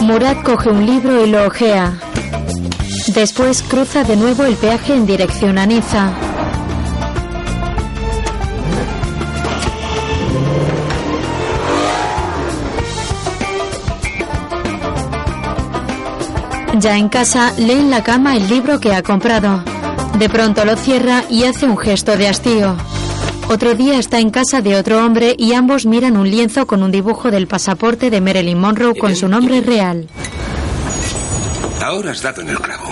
Murad 0.00 0.42
coge 0.42 0.68
un 0.70 0.84
libro 0.84 1.24
y 1.24 1.30
lo 1.30 1.46
ojea. 1.46 1.96
Después 3.14 3.62
cruza 3.62 4.02
de 4.02 4.16
nuevo 4.16 4.46
el 4.46 4.56
peaje 4.56 4.94
en 4.94 5.06
dirección 5.06 5.58
a 5.58 5.66
Niza. 5.66 6.10
Ya 16.80 16.98
en 16.98 17.08
casa, 17.08 17.52
lee 17.58 17.74
en 17.74 17.90
la 17.90 18.02
cama 18.02 18.36
el 18.36 18.48
libro 18.48 18.80
que 18.80 18.92
ha 18.92 19.04
comprado. 19.04 19.77
De 20.16 20.28
pronto 20.28 20.64
lo 20.64 20.76
cierra 20.76 21.24
y 21.28 21.44
hace 21.44 21.66
un 21.66 21.76
gesto 21.76 22.16
de 22.16 22.28
hastío. 22.28 22.76
Otro 23.48 23.74
día 23.74 23.98
está 23.98 24.18
en 24.20 24.30
casa 24.30 24.60
de 24.60 24.76
otro 24.76 25.04
hombre 25.04 25.34
y 25.38 25.54
ambos 25.54 25.86
miran 25.86 26.16
un 26.16 26.30
lienzo 26.30 26.66
con 26.66 26.82
un 26.82 26.90
dibujo 26.90 27.30
del 27.30 27.46
pasaporte 27.46 28.10
de 28.10 28.20
Marilyn 28.20 28.58
Monroe 28.58 28.94
con 28.94 29.16
su 29.16 29.26
nombre 29.26 29.60
real. 29.60 30.08
Ahora 31.82 32.10
has 32.10 32.20
dado 32.20 32.42
en 32.42 32.50
el 32.50 32.60
clavo. 32.60 32.88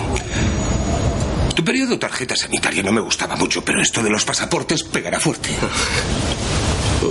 Tu 1.53 1.63
periodo 1.63 1.99
tarjeta 1.99 2.35
sanitaria 2.35 2.81
no 2.81 2.91
me 2.91 3.01
gustaba 3.01 3.35
mucho, 3.35 3.63
pero 3.63 3.81
esto 3.81 4.01
de 4.01 4.09
los 4.09 4.25
pasaportes 4.25 4.83
pegará 4.83 5.19
fuerte. 5.19 5.49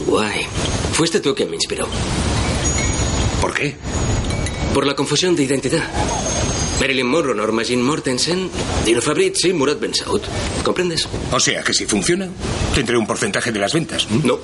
Guay. 0.07 0.47
Fuiste 0.93 1.21
tú 1.21 1.35
quien 1.35 1.51
me 1.51 1.57
inspiró. 1.57 1.87
¿Por 3.41 3.55
qué? 3.55 3.77
Por 4.75 4.87
la 4.87 4.95
confusión 4.95 5.37
de 5.37 5.45
identidad. 5.45 5.85
Marilyn 6.81 7.07
Monroe, 7.07 7.35
Norma 7.35 7.63
Jean 7.63 7.83
Mortensen, 7.83 8.51
Dino 8.85 9.01
Fabrizi, 9.01 9.53
Murat 9.53 9.81
Ben 9.81 9.95
Saud. 9.95 10.21
¿Comprendes? 10.63 11.09
O 11.33 11.41
sea 11.41 11.63
que 11.63 11.73
si 11.73 11.87
funciona, 11.87 12.29
tendré 12.75 12.97
un 12.97 13.07
porcentaje 13.07 13.51
de 13.53 13.59
las 13.59 13.73
ventas. 13.73 14.07
¿m? 14.11 14.21
No. 14.25 14.39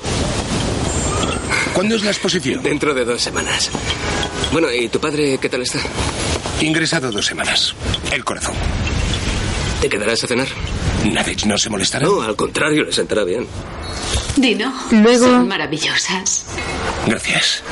¿Cuándo 1.75 1.95
es 1.97 2.03
la 2.05 2.11
exposición? 2.11 2.62
Dentro 2.62 2.95
de 2.95 3.05
dos 3.05 3.21
semanas. 3.21 3.71
Bueno, 4.53 4.71
¿y 4.73 4.88
tu 4.88 5.01
padre 5.01 5.38
qué 5.40 5.49
tal 5.49 5.62
está? 5.62 5.79
Ingresado 6.61 7.11
dos 7.11 7.25
semanas. 7.27 7.75
El 8.12 8.25
corazón. 8.25 8.55
¿Te 9.81 9.88
quedarás 9.88 10.23
a 10.25 10.27
cenar? 10.27 10.49
Nadie 11.11 11.37
no 11.47 11.59
se 11.59 11.68
molestará. 11.71 12.07
No, 12.07 12.23
al 12.23 12.37
contrario, 12.37 12.85
le 12.85 12.92
sentará 12.92 13.25
bien. 13.25 13.47
Dino. 14.37 14.73
Luego- 14.90 15.27
Son 15.27 15.49
maravillosas. 15.49 16.45
Gracias. 17.07 17.62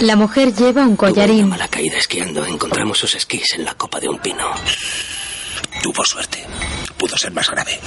La 0.00 0.14
mujer 0.16 0.54
lleva 0.54 0.82
un 0.82 0.96
collarín. 0.96 1.50
La 1.56 1.68
caída 1.68 1.96
esquiando. 1.98 2.44
Encontramos 2.44 2.98
sus 2.98 3.14
esquís 3.14 3.54
en 3.54 3.64
la 3.64 3.74
copa 3.74 3.98
de 3.98 4.08
un 4.08 4.18
pino. 4.18 4.50
Tuvo 5.82 6.04
suerte. 6.04 6.44
Pudo 6.98 7.16
ser 7.16 7.32
más 7.32 7.50
grave. 7.50 7.78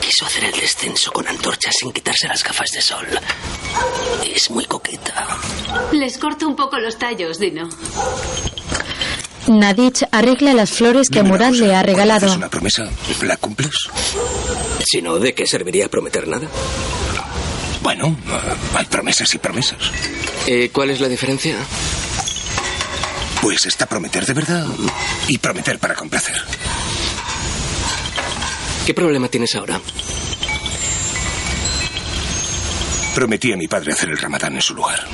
Quiso 0.00 0.26
hacer 0.26 0.44
el 0.44 0.52
descenso 0.52 1.12
con 1.12 1.28
antorchas 1.28 1.74
sin 1.78 1.92
quitarse 1.92 2.28
las 2.28 2.42
gafas 2.42 2.70
de 2.70 2.80
sol. 2.80 3.06
Es 4.24 4.50
muy 4.50 4.64
coqueta. 4.64 5.26
Les 5.92 6.16
corto 6.16 6.46
un 6.48 6.56
poco 6.56 6.78
los 6.78 6.98
tallos, 6.98 7.38
Dino. 7.38 7.68
Nadich 9.48 10.04
arregla 10.12 10.54
las 10.54 10.70
flores 10.70 11.10
que 11.10 11.22
Murad 11.22 11.52
le 11.52 11.74
ha 11.74 11.82
regalado. 11.82 12.26
¿Es 12.26 12.36
una 12.36 12.48
promesa? 12.48 12.88
¿La 13.22 13.36
cumples? 13.36 13.88
Si 14.84 15.02
no, 15.02 15.18
¿de 15.18 15.34
qué 15.34 15.46
serviría 15.46 15.88
prometer 15.88 16.26
nada? 16.28 16.46
Bueno, 17.82 18.08
eh, 18.08 18.54
hay 18.76 18.84
promesas 18.86 19.32
y 19.34 19.38
promesas. 19.38 19.78
Eh, 20.50 20.70
¿Cuál 20.72 20.88
es 20.88 20.98
la 21.00 21.08
diferencia? 21.08 21.58
Pues 23.42 23.66
está 23.66 23.84
prometer 23.84 24.24
de 24.24 24.32
verdad 24.32 24.66
y 25.28 25.36
prometer 25.36 25.78
para 25.78 25.94
complacer. 25.94 26.36
¿Qué 28.86 28.94
problema 28.94 29.28
tienes 29.28 29.54
ahora? 29.56 29.78
Prometí 33.14 33.52
a 33.52 33.58
mi 33.58 33.68
padre 33.68 33.92
hacer 33.92 34.08
el 34.08 34.16
ramadán 34.16 34.54
en 34.54 34.62
su 34.62 34.74
lugar. 34.74 35.06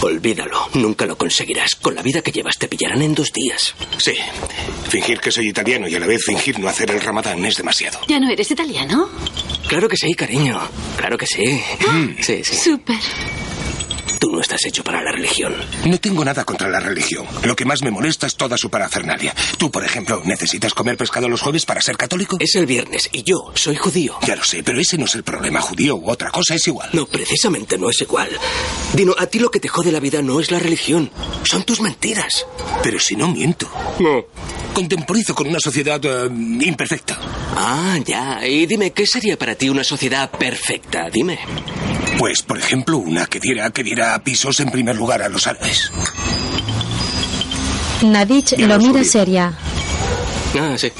Olvídalo, 0.00 0.70
nunca 0.74 1.06
lo 1.06 1.16
conseguirás. 1.16 1.76
Con 1.76 1.94
la 1.94 2.02
vida 2.02 2.20
que 2.20 2.32
llevas 2.32 2.58
te 2.58 2.66
pillarán 2.66 3.02
en 3.02 3.14
dos 3.14 3.32
días. 3.32 3.76
Sí, 3.98 4.14
fingir 4.88 5.20
que 5.20 5.30
soy 5.30 5.50
italiano 5.50 5.86
y 5.86 5.94
a 5.94 6.00
la 6.00 6.06
vez 6.08 6.24
fingir 6.24 6.58
no 6.58 6.68
hacer 6.68 6.90
el 6.90 7.00
ramadán 7.00 7.44
es 7.44 7.54
demasiado. 7.58 8.00
¿Ya 8.08 8.18
no 8.18 8.28
eres 8.28 8.50
italiano? 8.50 9.08
Claro 9.68 9.88
que 9.88 9.96
sí, 9.96 10.12
cariño. 10.14 10.60
Claro 10.96 11.16
que 11.16 11.28
sí. 11.28 11.62
Sí, 12.20 12.42
sí. 12.42 12.56
Súper. 12.56 12.98
Tú 14.18 14.30
no 14.32 14.40
estás 14.40 14.64
hecho 14.66 14.82
para 14.82 15.02
la 15.02 15.12
religión. 15.12 15.54
No 15.86 15.98
tengo 16.00 16.24
nada 16.24 16.44
contra 16.44 16.68
la 16.68 16.80
religión. 16.80 17.26
Lo 17.44 17.54
que 17.54 17.64
más 17.64 17.82
me 17.82 17.90
molesta 17.90 18.26
es 18.26 18.34
toda 18.34 18.56
su 18.56 18.68
parafernalia. 18.68 19.34
Tú, 19.58 19.70
por 19.70 19.84
ejemplo, 19.84 20.22
¿necesitas 20.24 20.74
comer 20.74 20.96
pescado 20.96 21.28
los 21.28 21.40
jueves 21.40 21.64
para 21.64 21.80
ser 21.80 21.96
católico? 21.96 22.36
Es 22.40 22.56
el 22.56 22.66
viernes 22.66 23.08
y 23.12 23.22
yo 23.22 23.52
soy 23.54 23.76
judío. 23.76 24.16
Ya 24.26 24.34
lo 24.36 24.42
sé, 24.44 24.62
pero 24.62 24.80
ese 24.80 24.98
no 24.98 25.04
es 25.04 25.14
el 25.14 25.22
problema. 25.22 25.60
Judío 25.60 25.96
u 25.96 26.10
otra 26.10 26.30
cosa 26.30 26.54
es 26.56 26.66
igual. 26.66 26.90
No, 26.92 27.06
precisamente 27.06 27.78
no 27.78 27.90
es 27.90 28.00
igual. 28.00 28.28
Dino, 28.94 29.14
a 29.16 29.26
ti 29.26 29.38
lo 29.38 29.50
que 29.50 29.60
te 29.60 29.68
jode 29.68 29.92
la 29.92 30.00
vida 30.00 30.20
no 30.20 30.40
es 30.40 30.50
la 30.50 30.58
religión. 30.58 31.10
Son 31.44 31.62
tus 31.62 31.80
mentiras. 31.80 32.44
Pero 32.82 32.98
si 32.98 33.14
no 33.14 33.28
miento. 33.28 33.70
No. 34.00 34.24
Contemporizo 34.74 35.34
con 35.34 35.48
una 35.48 35.58
sociedad 35.58 36.00
eh, 36.04 36.28
imperfecta. 36.30 37.18
Ah, 37.56 37.98
ya. 38.04 38.46
Y 38.46 38.66
dime, 38.66 38.92
¿qué 38.92 39.06
sería 39.06 39.36
para 39.36 39.54
ti 39.54 39.68
una 39.68 39.82
sociedad 39.82 40.30
perfecta? 40.30 41.08
Dime. 41.10 41.38
Pues, 42.18 42.42
por 42.42 42.58
ejemplo, 42.58 42.98
una 42.98 43.26
que 43.26 43.40
diera, 43.40 43.70
que 43.70 43.82
diera 43.82 44.18
pisos 44.22 44.60
en 44.60 44.70
primer 44.70 44.96
lugar 44.96 45.22
a 45.22 45.28
los 45.28 45.46
árabes. 45.46 45.90
Nadich 48.02 48.56
lo 48.58 48.78
mira 48.78 49.02
seria. 49.04 49.52
Ah, 50.58 50.74
sí. 50.76 50.92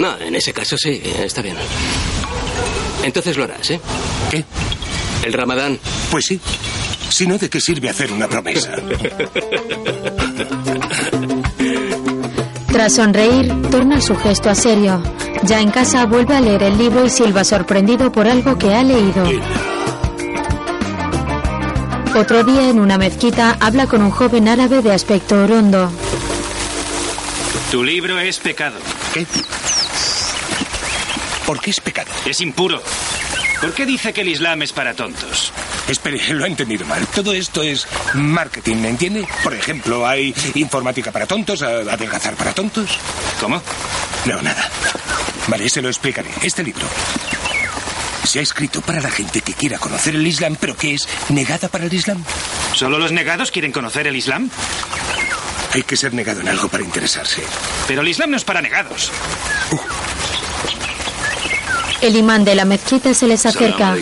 No, 0.00 0.18
en 0.18 0.34
ese 0.34 0.52
caso 0.52 0.76
sí, 0.76 1.00
está 1.04 1.42
bien. 1.42 1.56
Entonces 3.02 3.36
lo 3.36 3.44
harás, 3.44 3.70
¿eh? 3.70 3.80
¿Qué? 4.30 4.44
El 5.24 5.32
ramadán. 5.32 5.78
Pues 6.10 6.26
sí. 6.26 6.40
Si 7.08 7.26
no, 7.26 7.38
¿de 7.38 7.48
qué 7.48 7.60
sirve 7.60 7.88
hacer 7.88 8.12
una 8.12 8.28
promesa? 8.28 8.72
Tras 12.76 12.96
sonreír, 12.96 13.50
torna 13.70 14.02
su 14.02 14.14
gesto 14.14 14.50
a 14.50 14.54
serio. 14.54 15.02
Ya 15.44 15.62
en 15.62 15.70
casa 15.70 16.04
vuelve 16.04 16.36
a 16.36 16.42
leer 16.42 16.62
el 16.62 16.76
libro 16.76 17.06
y 17.06 17.08
silba 17.08 17.42
sorprendido 17.42 18.12
por 18.12 18.28
algo 18.28 18.58
que 18.58 18.74
ha 18.74 18.82
leído. 18.82 19.24
Otro 22.14 22.44
día 22.44 22.68
en 22.68 22.78
una 22.78 22.98
mezquita 22.98 23.56
habla 23.60 23.86
con 23.86 24.02
un 24.02 24.10
joven 24.10 24.46
árabe 24.46 24.82
de 24.82 24.92
aspecto 24.92 25.42
orondo. 25.42 25.90
Tu 27.70 27.82
libro 27.82 28.18
es 28.18 28.38
pecado. 28.40 28.76
¿Qué? 29.14 29.26
¿Por 31.46 31.58
qué 31.58 31.70
es 31.70 31.80
pecado? 31.80 32.10
Es 32.26 32.42
impuro. 32.42 32.82
¿Por 33.58 33.72
qué 33.72 33.86
dice 33.86 34.12
que 34.12 34.20
el 34.20 34.28
Islam 34.28 34.60
es 34.60 34.74
para 34.74 34.92
tontos? 34.92 35.50
Espere, 35.88 36.20
lo 36.34 36.44
he 36.44 36.48
entendido 36.48 36.84
mal. 36.86 37.06
Todo 37.08 37.32
esto 37.32 37.62
es 37.62 37.86
marketing, 38.14 38.76
¿me 38.76 38.88
entiende? 38.88 39.26
Por 39.42 39.54
ejemplo, 39.54 40.06
hay 40.06 40.34
informática 40.54 41.12
para 41.12 41.26
tontos, 41.26 41.62
adelgazar 41.62 42.34
para 42.34 42.52
tontos. 42.52 42.98
¿Cómo? 43.40 43.62
No, 44.24 44.42
nada. 44.42 44.68
Vale, 45.46 45.68
se 45.68 45.80
lo 45.80 45.88
explicaré. 45.88 46.30
Este 46.42 46.64
libro 46.64 46.86
se 48.24 48.40
ha 48.40 48.42
escrito 48.42 48.80
para 48.82 49.00
la 49.00 49.10
gente 49.10 49.40
que 49.40 49.54
quiera 49.54 49.78
conocer 49.78 50.16
el 50.16 50.26
Islam, 50.26 50.56
pero 50.58 50.76
que 50.76 50.94
es 50.94 51.06
negada 51.28 51.68
para 51.68 51.84
el 51.84 51.94
Islam. 51.94 52.22
¿Solo 52.74 52.98
los 52.98 53.12
negados 53.12 53.52
quieren 53.52 53.70
conocer 53.70 54.08
el 54.08 54.16
Islam? 54.16 54.50
Hay 55.72 55.82
que 55.84 55.96
ser 55.96 56.12
negado 56.14 56.40
en 56.40 56.48
algo 56.48 56.68
para 56.68 56.82
interesarse. 56.82 57.42
Pero 57.86 58.02
el 58.02 58.08
Islam 58.08 58.30
no 58.30 58.36
es 58.36 58.44
para 58.44 58.60
negados. 58.60 59.12
El 62.00 62.16
imán 62.16 62.44
de 62.44 62.54
la 62.54 62.64
mezquita 62.64 63.14
se 63.14 63.26
les 63.26 63.46
acerca. 63.46 63.94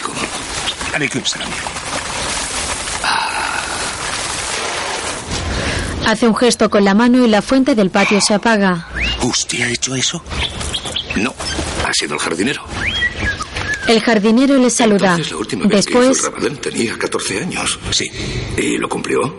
Hace 6.07 6.28
un 6.28 6.37
gesto 6.37 6.68
con 6.68 6.85
la 6.85 6.94
mano 6.94 7.24
y 7.24 7.28
la 7.28 7.40
fuente 7.42 7.74
del 7.74 7.90
patio 7.90 8.20
se 8.20 8.35
apaga. 8.35 8.88
¿Usted 9.22 9.62
ha 9.62 9.68
hecho 9.70 9.94
eso? 9.94 10.22
No, 11.16 11.35
ha 11.87 11.92
sido 11.94 12.14
el 12.14 12.20
jardinero. 12.20 12.62
El 13.88 14.00
jardinero 14.00 14.57
les 14.59 14.74
saluda. 14.74 15.11
Entonces, 15.12 15.33
la 15.33 15.38
última 15.38 15.66
vez 15.66 15.87
que 15.87 15.92
hizo 15.92 16.00
Después, 16.00 16.24
el 16.24 16.33
Ramadán 16.33 16.57
tenía 16.59 16.98
14 16.98 17.40
años. 17.40 17.78
Sí. 17.90 18.11
¿Y 18.57 18.76
lo 18.78 18.88
cumplió? 18.88 19.35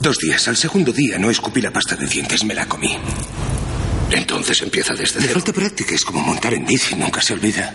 Dos 0.00 0.18
días. 0.18 0.46
Al 0.48 0.56
segundo 0.56 0.92
día 0.92 1.18
no 1.18 1.30
escupí 1.30 1.60
la 1.60 1.72
pasta 1.72 1.94
de 1.96 2.06
dientes, 2.06 2.44
me 2.44 2.54
la 2.54 2.66
comí. 2.66 2.96
Entonces 4.10 4.60
empieza 4.62 4.92
desde 4.94 5.20
Le 5.20 5.26
cero. 5.28 5.34
falta 5.34 5.52
práctica, 5.52 5.94
es 5.94 6.04
como 6.04 6.20
montar 6.20 6.52
en 6.54 6.64
bici, 6.66 6.96
nunca 6.96 7.20
se 7.22 7.32
olvida. 7.34 7.72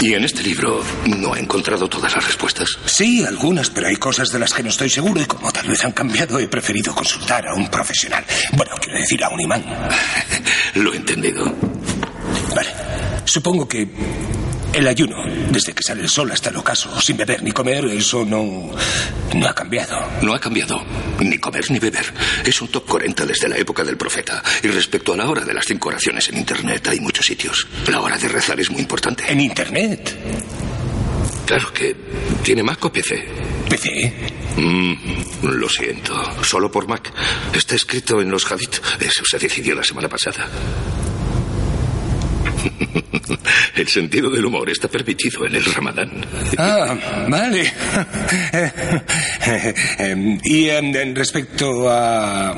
Y 0.00 0.12
en 0.14 0.24
este 0.24 0.42
libro 0.42 0.82
no 1.06 1.32
ha 1.32 1.38
encontrado 1.38 1.88
todas 1.88 2.14
las 2.14 2.24
respuestas. 2.24 2.68
Sí, 2.84 3.24
algunas, 3.24 3.70
pero 3.70 3.88
hay 3.88 3.96
cosas 3.96 4.30
de 4.30 4.38
las 4.38 4.52
que 4.52 4.62
no 4.62 4.68
estoy 4.68 4.90
seguro 4.90 5.20
y 5.20 5.24
como 5.24 5.50
tal 5.50 5.66
vez 5.66 5.84
han 5.84 5.92
cambiado, 5.92 6.38
he 6.38 6.48
preferido 6.48 6.94
consultar 6.94 7.46
a 7.48 7.54
un 7.54 7.68
profesional. 7.68 8.24
Bueno, 8.52 8.72
quiero 8.80 8.98
decir 8.98 9.24
a 9.24 9.30
un 9.30 9.40
imán. 9.40 9.64
Lo 10.74 10.92
he 10.92 10.96
entendido. 10.96 11.44
Vale. 12.54 12.68
Supongo 13.24 13.66
que 13.66 13.88
el 14.76 14.86
ayuno, 14.86 15.24
desde 15.50 15.72
que 15.72 15.82
sale 15.82 16.02
el 16.02 16.08
sol 16.10 16.30
hasta 16.30 16.50
el 16.50 16.56
ocaso, 16.56 17.00
sin 17.00 17.16
beber 17.16 17.42
ni 17.42 17.50
comer, 17.52 17.86
eso 17.86 18.26
no, 18.26 18.70
no 19.34 19.46
ha 19.46 19.54
cambiado. 19.54 19.98
No 20.20 20.34
ha 20.34 20.38
cambiado. 20.38 20.84
Ni 21.20 21.38
comer 21.38 21.70
ni 21.70 21.78
beber. 21.78 22.04
Es 22.44 22.60
un 22.60 22.68
top 22.68 22.84
40 22.86 23.24
desde 23.24 23.48
la 23.48 23.56
época 23.56 23.82
del 23.82 23.96
profeta. 23.96 24.42
Y 24.62 24.68
respecto 24.68 25.14
a 25.14 25.16
la 25.16 25.28
hora 25.30 25.44
de 25.44 25.54
las 25.54 25.64
cinco 25.64 25.88
oraciones 25.88 26.28
en 26.28 26.36
Internet, 26.36 26.88
hay 26.88 27.00
muchos 27.00 27.24
sitios. 27.24 27.66
La 27.88 28.00
hora 28.00 28.18
de 28.18 28.28
rezar 28.28 28.60
es 28.60 28.70
muy 28.70 28.80
importante. 28.80 29.24
¿En 29.26 29.40
Internet? 29.40 30.14
Claro 31.46 31.72
que 31.72 31.96
tiene 32.42 32.62
Mac 32.62 32.84
o 32.84 32.92
PC. 32.92 33.24
¿PC? 33.70 34.12
Mm, 34.56 35.48
lo 35.48 35.68
siento. 35.70 36.44
Solo 36.44 36.70
por 36.70 36.86
Mac. 36.86 37.10
Está 37.54 37.76
escrito 37.76 38.20
en 38.20 38.30
los 38.30 38.50
Hadith. 38.50 38.80
Eso 39.00 39.22
se 39.24 39.38
decidió 39.38 39.74
la 39.74 39.84
semana 39.84 40.08
pasada. 40.08 40.48
El 43.76 43.88
sentido 43.88 44.30
del 44.30 44.44
humor 44.44 44.68
está 44.70 44.88
permitido 44.88 45.46
en 45.46 45.54
el 45.54 45.64
Ramadán. 45.64 46.10
Ah, 46.58 46.96
vale. 47.28 47.72
Em, 49.98 50.38
y 50.42 50.68
em, 50.68 50.94
en 50.96 51.14
respecto 51.14 51.88
a... 51.90 52.50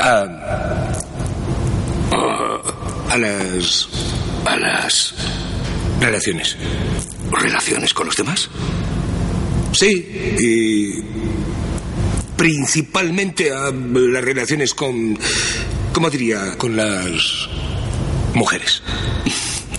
a... 0.00 0.92
a 3.10 3.16
las... 3.16 3.88
A 4.44 4.56
las 4.56 5.14
relaciones. 6.00 6.56
relaciones 7.30 7.92
con 7.92 8.06
los 8.06 8.16
demás. 8.16 8.48
Sí, 9.72 10.36
y 10.38 11.02
principalmente 12.36 13.52
a 13.52 13.70
las 13.72 14.24
relaciones 14.24 14.74
con, 14.74 15.18
¿cómo 15.92 16.08
diría? 16.08 16.56
Con 16.56 16.76
las 16.76 17.48
mujeres. 18.38 18.82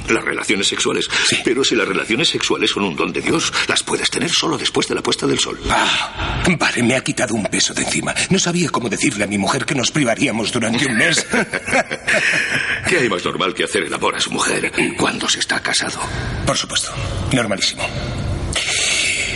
Las 0.10 0.24
relaciones 0.24 0.68
sexuales. 0.68 1.08
Pero 1.44 1.64
si 1.64 1.76
las 1.76 1.88
relaciones 1.88 2.30
sexuales 2.30 2.72
son 2.72 2.84
un 2.84 2.96
don 2.96 3.14
de 3.14 3.22
Dios, 3.22 3.54
las 3.68 3.84
puedes 3.84 4.10
tener 4.10 4.30
solo 4.30 4.58
después 4.58 4.88
de 4.88 4.96
la 4.96 5.02
puesta 5.02 5.28
del 5.28 5.40
sol. 5.40 5.60
Ah, 5.70 6.42
vale, 6.58 6.84
me 6.84 6.96
ha 6.96 7.04
quitado 7.04 7.36
un 7.36 7.44
peso 7.46 7.74
de 7.74 7.84
encima. 7.84 8.14
No 8.30 8.40
sabía 8.40 8.70
cómo 8.70 8.90
decirle 8.90 9.24
a 9.24 9.28
mi 9.28 9.38
mujer 9.38 9.66
que 9.66 9.76
nos 9.76 9.92
privaríamos 9.92 10.52
durante 10.52 10.86
un 10.88 10.98
mes. 10.98 11.26
¿Qué 12.90 12.98
hay 12.98 13.10
más 13.10 13.24
normal 13.24 13.54
que 13.54 13.64
hacer 13.64 13.84
el 13.84 13.94
amor 13.94 14.16
a 14.16 14.20
su 14.20 14.32
mujer 14.32 14.72
cuando 14.98 15.30
se 15.30 15.40
está 15.40 15.62
casado? 15.62 16.00
Por 16.46 16.58
supuesto, 16.58 16.92
normalísimo. 17.32 17.84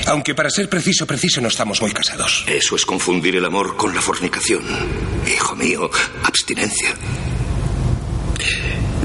Aunque 0.08 0.36
para 0.36 0.50
ser 0.50 0.68
preciso, 0.68 1.06
preciso, 1.06 1.40
no 1.40 1.48
estamos 1.48 1.82
muy 1.82 1.92
casados. 1.92 2.44
Eso 2.48 2.76
es 2.76 2.86
confundir 2.86 3.36
el 3.36 3.46
amor 3.46 3.78
con 3.78 3.94
la 3.96 4.02
fornicación. 4.02 4.64
Hijo 5.28 5.56
mío, 5.56 5.90
abstinencia. 6.24 6.96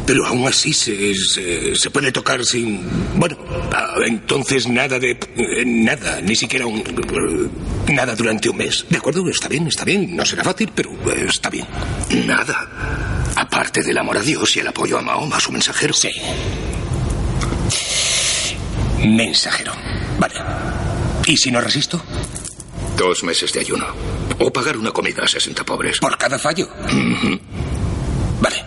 Pero 0.08 0.24
aún 0.26 0.48
así 0.48 0.72
se, 0.72 1.14
se, 1.14 1.76
se 1.76 1.90
puede 1.90 2.10
tocar 2.10 2.42
sin... 2.42 2.80
Bueno, 3.16 3.36
ah, 3.74 3.94
entonces 4.06 4.66
nada 4.66 4.98
de... 4.98 5.10
eh, 5.36 5.64
Nada, 5.66 6.22
ni 6.22 6.34
siquiera 6.34 6.64
un... 6.66 6.78
eh, 6.78 7.92
Nada 7.92 8.14
durante 8.16 8.48
un 8.48 8.56
mes. 8.56 8.86
De 8.88 8.96
acuerdo, 8.96 9.28
está 9.28 9.48
bien, 9.48 9.66
está 9.66 9.84
bien. 9.84 10.16
No 10.16 10.24
será 10.24 10.42
fácil, 10.42 10.70
pero 10.74 10.90
eh, 11.12 11.26
está 11.28 11.50
bien. 11.50 11.66
Nada. 12.26 12.66
Aparte 13.36 13.82
del 13.82 13.98
amor 13.98 14.16
a 14.16 14.22
Dios 14.22 14.56
y 14.56 14.60
el 14.60 14.68
apoyo 14.68 14.96
a 14.98 15.02
Mahoma, 15.02 15.38
su 15.40 15.52
mensajero. 15.52 15.92
Sí. 15.92 16.08
Mensajero. 19.04 19.72
Vale. 20.18 20.34
¿Y 21.26 21.36
si 21.36 21.50
no 21.50 21.60
resisto? 21.60 22.02
Dos 22.96 23.22
meses 23.24 23.52
de 23.52 23.60
ayuno. 23.60 23.86
O 24.38 24.50
pagar 24.50 24.78
una 24.78 24.90
comida 24.90 25.24
a 25.24 25.28
60 25.28 25.64
pobres. 25.64 25.98
¿Por 25.98 26.16
cada 26.16 26.38
fallo? 26.38 26.66
Vale. 28.40 28.64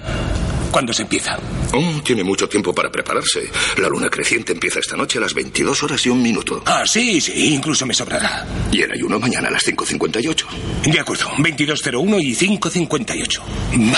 ¿Cuándo 0.72 0.94
se 0.94 1.02
empieza? 1.04 1.38
Oh, 1.74 2.02
tiene 2.04 2.24
mucho 2.24 2.48
tiempo 2.48 2.74
para 2.74 2.90
prepararse. 2.90 3.50
La 3.78 3.90
luna 3.90 4.10
creciente 4.10 4.54
empieza 4.54 4.80
esta 4.80 4.96
noche 4.96 5.18
a 5.18 5.22
las 5.22 5.34
22 5.34 5.84
horas 5.84 6.06
y 6.06 6.10
un 6.10 6.22
minuto. 6.22 6.64
Ah, 6.66 6.84
sí, 6.86 7.20
sí, 7.20 7.54
incluso 7.54 7.86
me 7.86 7.94
sobrará. 7.94 8.46
Y 8.72 8.82
el 8.82 8.92
ayuno 8.92 9.20
mañana 9.20 9.50
a 9.50 9.52
las 9.52 9.64
5.58. 9.68 10.46
De 10.92 11.00
acuerdo, 11.00 11.30
22.01 11.38 12.22
y 12.22 12.36
5.58. 12.36 13.42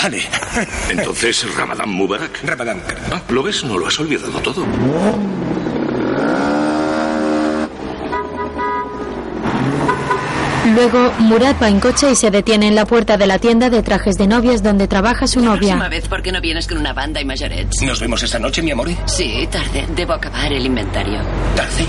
Vale. 0.02 0.22
Entonces, 0.90 1.46
Ramadán 1.56 1.90
Mubarak. 1.90 2.42
Ramadán. 2.44 2.82
Ah, 3.10 3.22
¿lo 3.28 3.42
ves? 3.42 3.64
No 3.64 3.78
lo 3.78 3.86
has 3.86 3.98
olvidado 4.00 4.40
todo. 4.40 4.66
Luego 10.74 11.12
Murat 11.18 11.60
va 11.62 11.68
en 11.68 11.80
coche 11.80 12.10
y 12.10 12.16
se 12.16 12.30
detiene 12.30 12.68
en 12.68 12.74
la 12.74 12.84
puerta 12.86 13.16
de 13.16 13.26
la 13.26 13.38
tienda 13.38 13.70
de 13.70 13.82
trajes 13.82 14.16
de 14.16 14.26
novias 14.26 14.62
donde 14.62 14.88
trabaja 14.88 15.26
su 15.26 15.40
La 15.40 15.52
próxima 15.52 15.74
novia. 15.76 15.88
vez, 15.88 16.08
¿por 16.08 16.22
qué 16.22 16.32
no 16.32 16.40
vienes 16.40 16.66
con 16.66 16.78
una 16.78 16.92
banda 16.92 17.20
y 17.20 17.24
majorets? 17.24 17.82
¿Nos 17.82 18.00
vemos 18.00 18.22
esta 18.22 18.38
noche, 18.38 18.62
mi 18.62 18.70
amor? 18.72 18.88
Sí, 19.06 19.48
tarde. 19.50 19.86
Debo 19.94 20.14
acabar 20.14 20.52
el 20.52 20.64
inventario. 20.66 21.20
¿Tarde? 21.56 21.86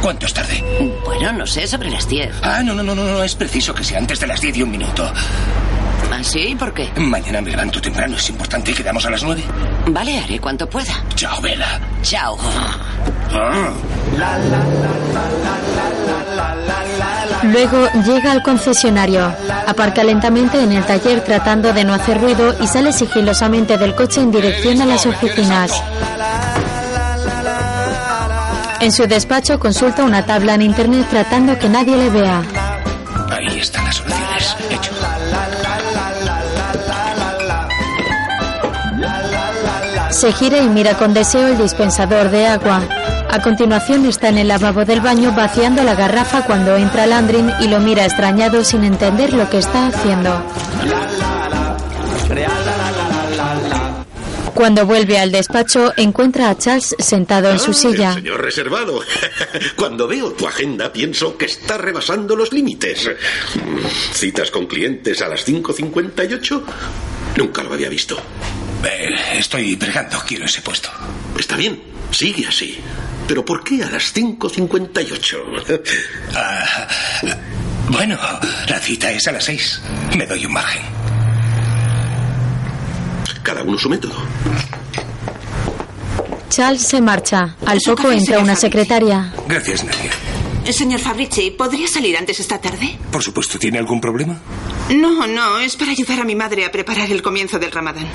¿Cuánto 0.00 0.26
es 0.26 0.34
tarde? 0.34 0.64
Bueno, 1.04 1.32
no 1.32 1.46
sé, 1.46 1.66
sobre 1.66 1.90
las 1.90 2.08
10. 2.08 2.30
Ah, 2.42 2.62
no, 2.64 2.74
no, 2.74 2.82
no, 2.82 2.94
no, 2.94 3.04
no, 3.04 3.22
es 3.22 3.34
preciso 3.36 3.72
que 3.74 3.84
sea 3.84 3.98
antes 3.98 4.18
de 4.18 4.26
las 4.26 4.40
10 4.40 4.56
y 4.56 4.62
un 4.62 4.70
minuto. 4.72 5.04
¿Ah, 6.12 6.22
sí? 6.24 6.56
¿Por 6.58 6.74
qué? 6.74 6.88
Mañana 6.96 7.40
me 7.40 7.50
levanto 7.50 7.80
temprano, 7.80 8.16
es 8.16 8.28
importante 8.28 8.72
y 8.72 8.74
quedamos 8.74 9.04
a 9.06 9.10
las 9.10 9.22
9. 9.22 9.42
Vale, 9.88 10.18
haré 10.18 10.38
cuanto 10.40 10.68
pueda. 10.68 10.92
Chao, 11.14 11.40
Vela. 11.40 11.80
Chao. 12.02 12.36
Luego 17.44 17.88
llega 18.04 18.32
al 18.32 18.42
concesionario, 18.42 19.32
aparca 19.66 20.04
lentamente 20.04 20.62
en 20.62 20.72
el 20.72 20.84
taller 20.84 21.22
tratando 21.22 21.72
de 21.72 21.84
no 21.84 21.94
hacer 21.94 22.20
ruido 22.20 22.54
y 22.60 22.66
sale 22.66 22.92
sigilosamente 22.92 23.78
del 23.78 23.94
coche 23.94 24.20
en 24.20 24.30
dirección 24.30 24.80
a 24.80 24.86
las 24.86 25.06
oficinas. 25.06 25.72
En 28.80 28.92
su 28.92 29.06
despacho 29.06 29.58
consulta 29.58 30.04
una 30.04 30.24
tabla 30.26 30.54
en 30.54 30.62
internet 30.62 31.06
tratando 31.10 31.58
que 31.58 31.68
nadie 31.68 31.96
le 31.96 32.10
vea. 32.10 32.42
Ahí 33.30 33.58
están 33.58 33.84
las 33.84 33.96
soluciones. 33.96 34.56
Hecho. 34.70 34.92
Se 40.10 40.32
gira 40.32 40.58
y 40.58 40.68
mira 40.68 40.94
con 40.94 41.14
deseo 41.14 41.48
el 41.48 41.58
dispensador 41.58 42.30
de 42.30 42.46
agua. 42.46 42.82
A 43.32 43.40
continuación 43.40 44.04
está 44.06 44.28
en 44.28 44.38
el 44.38 44.48
lavabo 44.48 44.84
del 44.84 45.00
baño 45.00 45.32
vaciando 45.32 45.82
la 45.82 45.94
garrafa 45.94 46.44
cuando 46.44 46.76
entra 46.76 47.06
Landrin 47.06 47.50
y 47.60 47.68
lo 47.68 47.80
mira 47.80 48.04
extrañado 48.04 48.62
sin 48.62 48.84
entender 48.84 49.32
lo 49.32 49.48
que 49.48 49.58
está 49.58 49.86
haciendo. 49.86 50.44
Cuando 54.54 54.84
vuelve 54.84 55.18
al 55.18 55.32
despacho 55.32 55.92
encuentra 55.96 56.50
a 56.50 56.58
Charles 56.58 56.94
sentado 56.98 57.50
en 57.50 57.58
su 57.58 57.70
Ah, 57.70 57.74
silla. 57.74 58.08
el 58.10 58.14
señor 58.16 58.40
reservado. 58.42 59.00
Cuando 59.76 60.06
veo 60.06 60.32
tu 60.32 60.46
agenda 60.46 60.92
pienso 60.92 61.36
que 61.38 61.46
está 61.46 61.78
rebasando 61.78 62.36
los 62.36 62.52
límites. 62.52 63.10
Citas 64.12 64.50
con 64.50 64.66
clientes 64.66 65.22
a 65.22 65.28
las 65.28 65.46
5.58. 65.48 66.62
Nunca 67.38 67.62
lo 67.62 67.72
había 67.72 67.88
visto. 67.88 68.18
Eh, 68.84 69.08
estoy 69.38 69.74
bregando, 69.76 70.18
quiero 70.26 70.44
ese 70.44 70.60
puesto. 70.60 70.90
Está 71.38 71.56
bien, 71.56 71.82
sigue 72.10 72.46
así. 72.46 72.78
Pero 73.26 73.44
¿por 73.44 73.62
qué 73.64 73.82
a 73.82 73.90
las 73.90 74.14
5.58? 74.14 75.82
Ah, 76.34 76.88
bueno, 77.88 78.18
la 78.68 78.78
cita 78.78 79.10
es 79.10 79.26
a 79.28 79.32
las 79.32 79.44
6. 79.44 79.82
Me 80.16 80.26
doy 80.26 80.46
un 80.46 80.52
margen. 80.52 80.82
Cada 83.42 83.62
uno 83.62 83.76
su 83.78 83.88
método. 83.90 84.14
Charles 86.48 86.82
se 86.82 87.00
marcha. 87.00 87.56
Al 87.66 87.80
poco 87.84 88.10
entra 88.12 88.36
una 88.38 88.54
Fabrici. 88.54 88.60
secretaria. 88.60 89.32
Gracias, 89.48 89.84
Nadia. 89.84 90.10
Eh, 90.64 90.72
Señor 90.72 91.00
Fabrici, 91.00 91.50
¿podría 91.50 91.88
salir 91.88 92.16
antes 92.16 92.38
esta 92.40 92.60
tarde? 92.60 92.96
Por 93.10 93.22
supuesto, 93.22 93.58
¿tiene 93.58 93.78
algún 93.78 94.00
problema? 94.00 94.38
No, 94.90 95.26
no, 95.26 95.58
es 95.58 95.76
para 95.76 95.90
ayudar 95.90 96.20
a 96.20 96.24
mi 96.24 96.34
madre 96.36 96.64
a 96.64 96.70
preparar 96.70 97.10
el 97.10 97.20
comienzo 97.20 97.58
del 97.58 97.72
ramadán. 97.72 98.06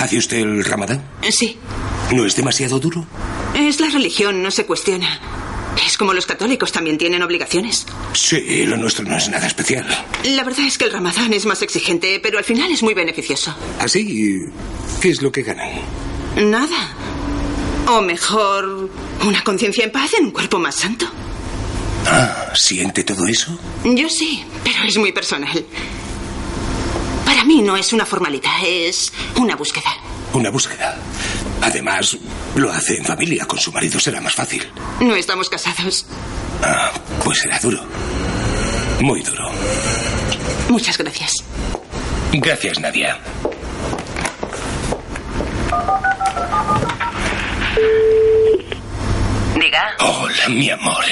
¿Hace 0.00 0.18
usted 0.18 0.38
el 0.38 0.64
ramadán? 0.64 1.02
Sí. 1.30 1.58
¿No 2.12 2.26
es 2.26 2.36
demasiado 2.36 2.78
duro? 2.78 3.06
Es 3.54 3.80
la 3.80 3.88
religión, 3.88 4.42
no 4.42 4.50
se 4.50 4.66
cuestiona. 4.66 5.20
Es 5.86 5.96
como 5.98 6.12
los 6.12 6.26
católicos 6.26 6.72
también 6.72 6.98
tienen 6.98 7.22
obligaciones. 7.22 7.86
Sí, 8.14 8.64
lo 8.66 8.76
nuestro 8.76 9.04
no 9.04 9.16
es 9.16 9.28
nada 9.28 9.46
especial. 9.46 9.86
La 10.24 10.44
verdad 10.44 10.66
es 10.66 10.78
que 10.78 10.84
el 10.84 10.92
ramadán 10.92 11.32
es 11.32 11.46
más 11.46 11.62
exigente, 11.62 12.20
pero 12.22 12.38
al 12.38 12.44
final 12.44 12.70
es 12.70 12.82
muy 12.82 12.94
beneficioso. 12.94 13.54
¿Así? 13.80 14.40
¿Qué 15.00 15.10
es 15.10 15.20
lo 15.22 15.32
que 15.32 15.42
ganan? 15.42 15.70
Nada. 16.36 16.88
O 17.88 18.00
mejor, 18.00 18.88
una 19.26 19.42
conciencia 19.44 19.84
en 19.84 19.92
paz 19.92 20.12
en 20.18 20.26
un 20.26 20.30
cuerpo 20.30 20.58
más 20.58 20.76
santo. 20.76 21.06
Ah, 22.06 22.52
¿siente 22.54 23.02
todo 23.02 23.26
eso? 23.26 23.58
Yo 23.84 24.08
sí, 24.08 24.44
pero 24.62 24.84
es 24.86 24.96
muy 24.96 25.12
personal. 25.12 25.64
Para 27.44 27.54
mí 27.56 27.60
no 27.60 27.76
es 27.76 27.92
una 27.92 28.06
formalidad, 28.06 28.56
es 28.64 29.12
una 29.36 29.54
búsqueda. 29.54 29.94
Una 30.32 30.48
búsqueda. 30.48 30.96
Además, 31.60 32.16
lo 32.54 32.72
hace 32.72 32.96
en 32.96 33.04
familia. 33.04 33.44
Con 33.44 33.58
su 33.58 33.70
marido 33.70 34.00
será 34.00 34.18
más 34.22 34.32
fácil. 34.34 34.66
No 35.00 35.14
estamos 35.14 35.50
casados. 35.50 36.06
Ah, 36.62 36.90
pues 37.22 37.40
será 37.40 37.58
duro. 37.58 37.84
Muy 39.02 39.20
duro. 39.20 39.50
Muchas 40.70 40.96
gracias. 40.96 41.34
Gracias, 42.32 42.80
Nadia. 42.80 43.20
Diga. 49.60 49.96
Hola, 50.00 50.48
mi 50.48 50.70
amor. 50.70 51.04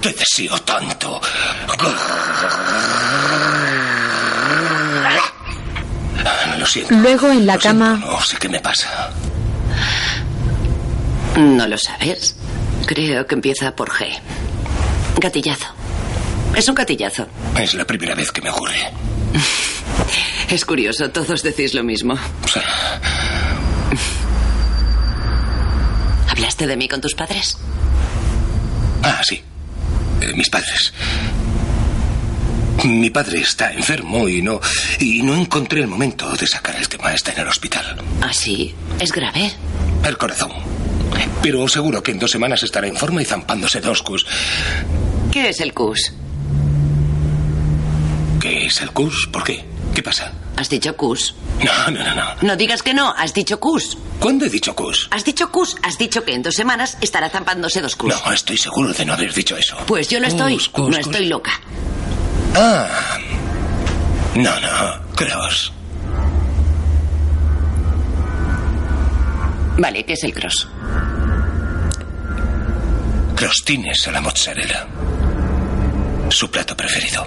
Te 0.00 0.12
deseo 0.12 0.56
tanto. 0.60 1.20
Lo 6.58 6.66
siento. 6.66 6.94
Luego 6.94 7.28
en 7.30 7.46
la 7.46 7.58
cama, 7.58 8.00
No 8.04 8.20
sé 8.20 8.36
qué 8.38 8.48
me 8.48 8.60
pasa. 8.60 9.10
No 11.36 11.66
lo 11.66 11.78
sabes. 11.78 12.36
Creo 12.86 13.26
que 13.26 13.34
empieza 13.34 13.74
por 13.74 13.90
G. 13.90 14.06
Gatillazo. 15.18 15.66
Es 16.56 16.68
un 16.68 16.74
gatillazo. 16.74 17.26
Es 17.58 17.74
la 17.74 17.84
primera 17.86 18.14
vez 18.14 18.30
que 18.30 18.42
me 18.42 18.50
ocurre. 18.50 18.90
Es 20.48 20.66
curioso, 20.66 21.08
todos 21.10 21.42
decís 21.42 21.72
lo 21.72 21.82
mismo. 21.82 22.14
¿Hablaste 26.28 26.66
de 26.66 26.76
mí 26.76 26.88
con 26.88 27.00
tus 27.00 27.14
padres? 27.14 27.56
Ah, 29.02 29.20
sí. 29.22 29.42
Eh, 30.20 30.32
mis 30.34 30.50
padres. 30.50 30.92
Mi 32.84 33.10
padre 33.10 33.40
está 33.40 33.72
enfermo 33.72 34.28
y 34.28 34.42
no. 34.42 34.60
y 34.98 35.22
no 35.22 35.34
encontré 35.34 35.80
el 35.80 35.86
momento 35.86 36.30
de 36.32 36.46
sacar 36.46 36.74
el 36.76 36.88
tema. 36.88 37.12
Está 37.14 37.32
en 37.32 37.40
el 37.40 37.48
hospital. 37.48 37.96
¿Ah, 38.20 38.32
sí? 38.32 38.74
¿Es 38.98 39.12
grave? 39.12 39.52
El 40.04 40.16
corazón. 40.18 40.50
Pero 41.42 41.66
seguro 41.68 42.02
que 42.02 42.10
en 42.12 42.18
dos 42.18 42.30
semanas 42.30 42.62
estará 42.62 42.86
en 42.86 42.96
forma 42.96 43.22
y 43.22 43.24
zampándose 43.24 43.80
dos 43.80 44.02
cus. 44.02 44.26
¿Qué 45.30 45.48
es 45.50 45.60
el 45.60 45.72
CUS? 45.72 46.12
¿Qué 48.40 48.66
es 48.66 48.80
el 48.80 48.90
cus? 48.90 49.28
¿Por 49.32 49.44
qué? 49.44 49.64
¿Qué 49.94 50.02
pasa? 50.02 50.32
¿Has 50.56 50.68
dicho 50.68 50.96
CUS? 50.96 51.34
No, 51.62 51.90
no, 51.90 52.02
no, 52.04 52.14
no. 52.14 52.24
No 52.42 52.56
digas 52.56 52.82
que 52.82 52.94
no, 52.94 53.12
has 53.16 53.32
dicho 53.34 53.58
CUS. 53.60 53.96
¿Cuándo 54.18 54.44
he 54.46 54.50
dicho 54.50 54.74
cus? 54.74 55.08
Has 55.10 55.24
dicho 55.24 55.50
CUS, 55.50 55.76
has 55.82 55.98
dicho 55.98 56.24
que 56.24 56.34
en 56.34 56.42
dos 56.42 56.54
semanas 56.54 56.96
estará 57.00 57.28
zampándose 57.28 57.80
dos 57.80 57.96
CUS. 57.96 58.14
No, 58.24 58.32
estoy 58.32 58.56
seguro 58.56 58.92
de 58.92 59.04
no 59.04 59.12
haber 59.12 59.32
dicho 59.32 59.56
eso. 59.56 59.76
Pues 59.86 60.08
yo 60.08 60.18
no 60.20 60.26
estoy. 60.26 60.54
Cus, 60.54 60.68
cus, 60.70 60.88
no 60.90 60.96
cus. 60.96 61.06
estoy 61.06 61.26
loca. 61.26 61.60
Ah. 62.54 63.18
No, 64.34 64.60
no. 64.60 65.14
Cross. 65.16 65.72
Vale, 69.78 70.04
¿qué 70.04 70.12
es 70.12 70.24
el 70.24 70.34
cross? 70.34 70.68
Crostines 73.34 74.06
a 74.06 74.12
la 74.12 74.20
mozzarella. 74.20 74.86
Su 76.28 76.50
plato 76.50 76.76
preferido. 76.76 77.26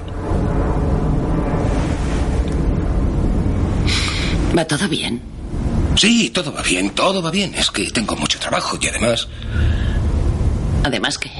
¿Va 4.58 4.66
todo 4.66 4.88
bien? 4.88 5.22
Sí, 5.96 6.30
todo 6.30 6.54
va 6.54 6.62
bien, 6.62 6.92
todo 6.92 7.22
va 7.22 7.32
bien. 7.32 7.54
Es 7.56 7.72
que 7.72 7.90
tengo 7.92 8.16
mucho 8.16 8.40
trabajo 8.40 8.78
y 8.80 8.88
además. 8.88 9.28
¿Además 10.84 11.18
qué? 11.18 11.32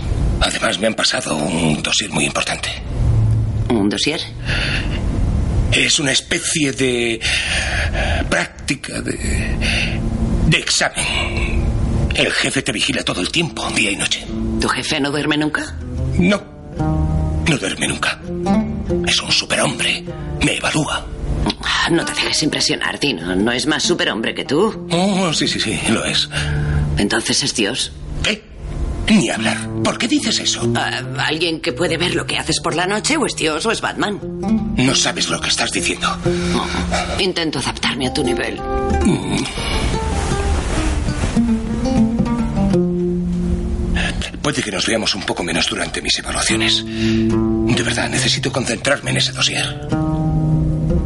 Además 0.41 0.80
me 0.80 0.88
han 0.88 0.95
pasado 0.95 1.36
un 1.36 1.82
dossier 1.82 2.10
muy 2.10 2.26
importante. 2.26 2.69
¿Un 3.69 3.89
dossier? 3.89 4.21
Es 5.71 5.99
una 5.99 6.12
especie 6.12 6.71
de 6.71 7.19
práctica 8.30 9.01
de. 9.01 9.17
de 10.47 10.58
examen. 10.58 11.65
El 12.15 12.32
jefe 12.32 12.62
te 12.62 12.71
vigila 12.71 13.04
todo 13.04 13.19
el 13.21 13.30
tiempo, 13.30 13.67
día 13.71 13.91
y 13.91 13.95
noche. 13.97 14.25
¿Tu 14.62 14.67
jefe 14.69 14.99
no 15.01 15.12
duerme 15.12 15.38
nunca? 15.38 15.75
No. 16.17 16.41
No 17.49 17.58
duerme 17.58 17.88
nunca. 17.88 18.19
Es 19.06 19.21
un 19.21 19.32
superhombre. 19.32 20.04
Me 20.43 20.58
evalúa. 20.58 21.06
Ah, 21.62 21.89
No 21.91 22.06
te 22.06 22.13
dejes 22.13 22.41
impresionar, 22.43 22.97
Tino. 22.99 23.36
¿No 23.36 23.51
es 23.51 23.65
más 23.67 23.84
superhombre 23.84 24.34
que 24.34 24.45
tú? 24.45 24.88
Oh, 24.91 25.34
sí, 25.34 25.47
sí, 25.47 25.60
sí, 25.60 25.78
lo 25.89 26.06
es. 26.06 26.30
Entonces 26.97 27.43
es 27.43 27.54
Dios. 27.54 27.91
Ni 29.10 29.30
hablar. 29.30 29.58
¿Por 29.84 29.98
qué 29.98 30.08
dices 30.08 30.39
eso? 30.39 30.72
Ah, 30.76 31.02
¿Alguien 31.26 31.62
que 31.62 31.74
puede 31.74 31.98
ver 31.98 32.15
lo 32.15 32.26
que 32.26 32.38
haces 32.38 32.60
por 32.60 32.76
la 32.76 32.88
noche 32.88 33.18
o 33.18 33.26
es 33.26 33.36
Dios 33.36 33.65
o 33.65 33.72
es 33.72 33.82
Batman? 33.82 34.20
No 34.78 34.96
sabes 34.96 35.30
lo 35.30 35.39
que 35.39 35.50
estás 35.50 35.72
diciendo. 35.72 36.08
Intento 37.20 37.60
adaptarme 37.60 38.08
a 38.08 38.13
tu 38.13 38.24
nivel. 38.24 38.60
Puede 44.41 44.62
que 44.62 44.72
nos 44.72 44.86
veamos 44.86 45.15
un 45.15 45.24
poco 45.24 45.44
menos 45.44 45.68
durante 45.68 46.04
mis 46.04 46.20
evaluaciones. 46.20 46.86
De 46.86 47.84
verdad, 47.84 48.10
necesito 48.10 48.52
concentrarme 48.52 49.10
en 49.10 49.18
ese 49.18 49.32
dossier. 49.32 49.88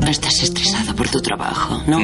Estás 0.09 0.43
estresado 0.43 0.93
por 0.93 1.07
tu 1.07 1.21
trabajo, 1.21 1.81
¿no? 1.87 1.99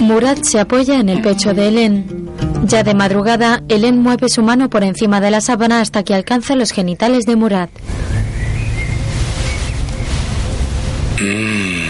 Murat 0.00 0.42
se 0.42 0.60
apoya 0.60 1.00
en 1.00 1.08
el 1.08 1.22
pecho 1.22 1.54
de 1.54 1.68
Helen. 1.68 2.30
Ya 2.64 2.82
de 2.82 2.94
madrugada, 2.94 3.62
Helen 3.68 3.98
mueve 3.98 4.28
su 4.28 4.42
mano 4.42 4.68
por 4.68 4.84
encima 4.84 5.20
de 5.20 5.30
la 5.30 5.40
sábana 5.40 5.80
hasta 5.80 6.02
que 6.02 6.14
alcanza 6.14 6.54
los 6.54 6.72
genitales 6.72 7.24
de 7.24 7.36
Murat. 7.36 7.70
Mm. 11.20 11.86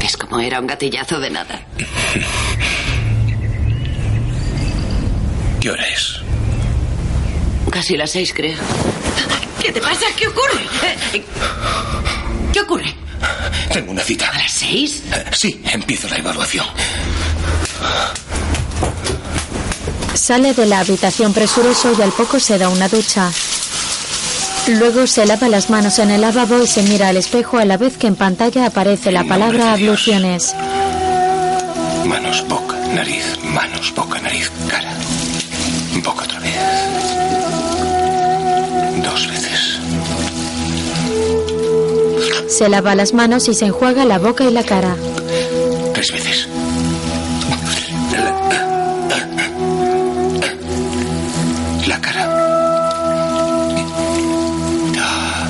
¿Ves 0.00 0.16
cómo 0.16 0.40
era 0.40 0.60
un 0.60 0.66
gatillazo 0.66 1.20
de 1.20 1.30
nada? 1.30 1.60
¿Qué 5.60 5.70
hora 5.70 5.86
es? 5.88 6.20
Casi 7.70 7.96
las 7.96 8.10
seis, 8.10 8.32
creo. 8.34 8.56
¿Qué 9.60 9.72
te 9.72 9.80
pasa? 9.80 10.06
¿Qué 10.16 10.26
ocurre? 10.28 10.62
Eh, 11.12 11.22
¿Qué 12.52 12.60
ocurre? 12.60 12.94
Tengo 13.72 13.90
una 13.92 14.02
cita. 14.02 14.28
¿A 14.28 14.38
las 14.38 14.52
seis? 14.52 15.02
Eh, 15.12 15.24
Sí, 15.32 15.60
empiezo 15.72 16.08
la 16.08 16.18
evaluación. 16.18 16.66
Sale 20.14 20.52
de 20.54 20.66
la 20.66 20.80
habitación 20.80 21.32
presuroso 21.32 21.92
y 21.98 22.02
al 22.02 22.12
poco 22.12 22.38
se 22.40 22.58
da 22.58 22.68
una 22.68 22.88
ducha. 22.88 23.30
Luego 24.68 25.06
se 25.06 25.24
lava 25.26 25.48
las 25.48 25.70
manos 25.70 25.98
en 25.98 26.10
el 26.10 26.20
lavabo 26.20 26.62
y 26.62 26.66
se 26.66 26.82
mira 26.82 27.08
al 27.08 27.16
espejo 27.16 27.58
a 27.58 27.64
la 27.64 27.76
vez 27.78 27.96
que 27.96 28.06
en 28.06 28.16
pantalla 28.16 28.66
aparece 28.66 29.10
la 29.10 29.24
palabra 29.24 29.72
abluciones. 29.72 30.54
Manos, 32.04 32.44
boca, 32.48 32.76
nariz, 32.92 33.24
manos, 33.44 33.92
boca, 33.94 34.20
nariz, 34.20 34.50
cara. 34.68 34.92
Boca 36.04 36.26
Se 42.48 42.68
lava 42.68 42.94
las 42.94 43.12
manos 43.14 43.48
y 43.48 43.54
se 43.54 43.66
enjuaga 43.66 44.04
la 44.04 44.18
boca 44.18 44.44
y 44.44 44.50
la 44.50 44.64
cara. 44.64 44.96
Tres 45.94 46.12
veces. 46.12 46.48
La 51.86 52.00
cara. 52.00 52.24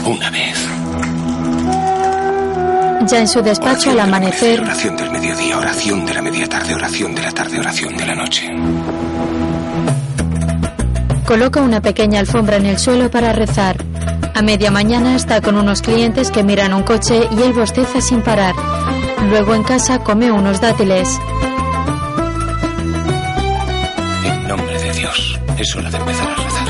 Una 0.04 0.30
vez. 0.30 0.68
Ya 3.10 3.20
en 3.20 3.28
su 3.28 3.40
despacho 3.42 3.90
al 3.90 4.00
amanecer, 4.00 4.60
Oración 4.60 4.96
del 4.96 5.10
mediodía, 5.10 5.58
oración 5.58 6.04
de 6.04 6.14
la 6.14 6.22
media 6.22 6.48
tarde, 6.48 6.74
oración 6.74 7.14
de 7.14 7.22
la 7.22 7.32
tarde, 7.32 7.58
oración 7.58 7.96
de 7.96 8.06
la 8.06 8.14
noche. 8.14 8.50
coloca 11.28 11.60
una 11.60 11.82
pequeña 11.82 12.20
alfombra 12.20 12.56
en 12.56 12.64
el 12.64 12.78
suelo 12.78 13.10
para 13.10 13.34
rezar. 13.34 13.76
A 14.38 14.42
media 14.42 14.70
mañana 14.70 15.16
está 15.16 15.40
con 15.40 15.56
unos 15.56 15.82
clientes 15.82 16.30
que 16.30 16.44
miran 16.44 16.72
un 16.72 16.84
coche 16.84 17.28
y 17.36 17.42
él 17.42 17.52
bosteza 17.52 18.00
sin 18.00 18.22
parar. 18.22 18.54
Luego 19.30 19.52
en 19.52 19.64
casa 19.64 19.98
come 19.98 20.30
unos 20.30 20.60
dátiles. 20.60 21.18
En 24.24 24.46
nombre 24.46 24.78
de 24.78 24.92
Dios, 24.92 25.40
Es 25.58 25.74
hora 25.74 25.90
de 25.90 25.96
empezar 25.96 26.30
a 26.30 26.34
rezar. 26.36 26.68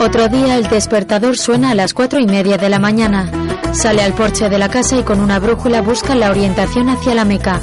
Otro 0.00 0.28
día 0.28 0.56
el 0.56 0.68
despertador 0.68 1.38
suena 1.38 1.70
a 1.70 1.74
las 1.74 1.94
cuatro 1.94 2.20
y 2.20 2.26
media 2.26 2.58
de 2.58 2.68
la 2.68 2.78
mañana. 2.78 3.43
Sale 3.74 4.02
al 4.02 4.14
porche 4.14 4.48
de 4.48 4.58
la 4.58 4.68
casa 4.68 4.96
y 4.96 5.02
con 5.02 5.20
una 5.20 5.38
brújula 5.38 5.82
busca 5.82 6.14
la 6.14 6.30
orientación 6.30 6.88
hacia 6.88 7.14
la 7.14 7.24
Meca. 7.24 7.60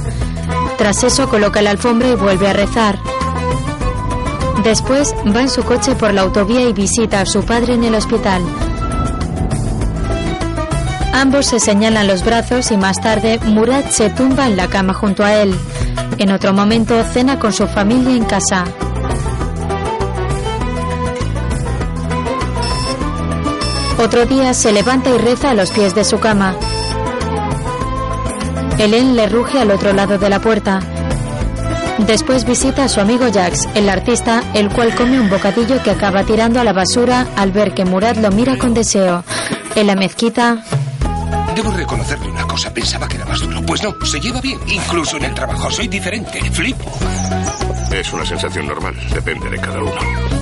Tras 0.77 1.03
eso 1.03 1.29
coloca 1.29 1.61
la 1.61 1.71
alfombra 1.71 2.09
y 2.09 2.15
vuelve 2.15 2.47
a 2.47 2.53
rezar. 2.53 2.99
Después 4.63 5.15
va 5.35 5.41
en 5.41 5.49
su 5.49 5.63
coche 5.63 5.95
por 5.95 6.13
la 6.13 6.21
autovía 6.21 6.61
y 6.67 6.73
visita 6.73 7.21
a 7.21 7.25
su 7.25 7.43
padre 7.43 7.73
en 7.73 7.85
el 7.85 7.95
hospital. 7.95 8.41
Ambos 11.13 11.47
se 11.47 11.59
señalan 11.59 12.07
los 12.07 12.23
brazos 12.23 12.71
y 12.71 12.77
más 12.77 12.99
tarde 12.99 13.39
Murat 13.45 13.89
se 13.89 14.09
tumba 14.09 14.47
en 14.47 14.57
la 14.57 14.67
cama 14.67 14.93
junto 14.93 15.23
a 15.23 15.33
él. 15.35 15.55
En 16.17 16.31
otro 16.31 16.53
momento 16.53 17.03
cena 17.05 17.39
con 17.39 17.53
su 17.53 17.67
familia 17.67 18.15
en 18.15 18.25
casa. 18.25 18.65
Otro 24.01 24.25
día 24.25 24.55
se 24.55 24.71
levanta 24.71 25.11
y 25.11 25.17
reza 25.19 25.51
a 25.51 25.53
los 25.53 25.69
pies 25.69 25.93
de 25.93 26.03
su 26.03 26.19
cama. 26.19 26.55
Helen 28.79 29.15
le 29.15 29.29
ruge 29.29 29.59
al 29.59 29.69
otro 29.69 29.93
lado 29.93 30.17
de 30.17 30.27
la 30.27 30.39
puerta. 30.39 30.79
Después 31.99 32.45
visita 32.45 32.85
a 32.85 32.89
su 32.89 32.99
amigo 32.99 33.27
Jax, 33.31 33.67
el 33.75 33.87
artista, 33.89 34.43
el 34.55 34.69
cual 34.69 34.95
come 34.95 35.19
un 35.19 35.29
bocadillo 35.29 35.83
que 35.83 35.91
acaba 35.91 36.23
tirando 36.23 36.59
a 36.59 36.63
la 36.63 36.73
basura 36.73 37.27
al 37.35 37.51
ver 37.51 37.75
que 37.75 37.85
Murad 37.85 38.17
lo 38.17 38.31
mira 38.31 38.57
con 38.57 38.73
deseo. 38.73 39.23
En 39.75 39.85
la 39.85 39.95
mezquita, 39.95 40.63
Debo 41.55 41.69
reconocerle 41.71 42.29
una 42.29 42.47
cosa. 42.47 42.73
Pensaba 42.73 43.07
que 43.07 43.17
era 43.17 43.25
más 43.25 43.39
duro. 43.39 43.61
Pues 43.61 43.83
no, 43.83 43.93
se 44.03 44.19
lleva 44.19 44.41
bien. 44.41 44.59
Incluso 44.67 45.17
en 45.17 45.25
el 45.25 45.33
trabajo. 45.35 45.69
Soy 45.69 45.87
diferente. 45.87 46.39
Flipo. 46.51 46.91
Es 47.91 48.11
una 48.13 48.25
sensación 48.25 48.65
normal, 48.65 48.95
depende 49.13 49.49
de 49.49 49.59
cada 49.59 49.79
uno. 49.79 50.40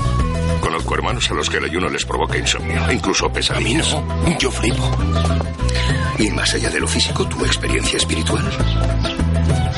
Conozco 0.90 1.08
hermanos 1.08 1.30
a 1.30 1.34
los 1.36 1.50
que 1.52 1.58
el 1.58 1.66
ayuno 1.66 1.88
les 1.88 2.04
provoca 2.04 2.36
insomnio, 2.36 2.92
incluso 2.92 3.32
pesadillas. 3.32 3.94
A 3.94 4.00
mí 4.02 4.32
no, 4.32 4.40
yo 4.40 4.50
flipo. 4.50 4.98
Y 6.18 6.32
más 6.32 6.52
allá 6.56 6.72
de 6.72 6.80
lo 6.80 6.88
físico, 6.88 7.28
tu 7.28 7.46
experiencia 7.46 7.98
espiritual. 7.98 8.44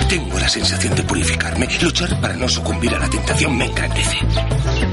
Tengo 0.07 0.39
la 0.39 0.47
sensación 0.47 0.95
de 0.95 1.03
purificarme. 1.03 1.67
Luchar 1.81 2.21
para 2.21 2.33
no 2.35 2.47
sucumbir 2.47 2.95
a 2.95 2.99
la 2.99 3.09
tentación 3.09 3.57
me 3.57 3.65
engrandece. 3.65 4.19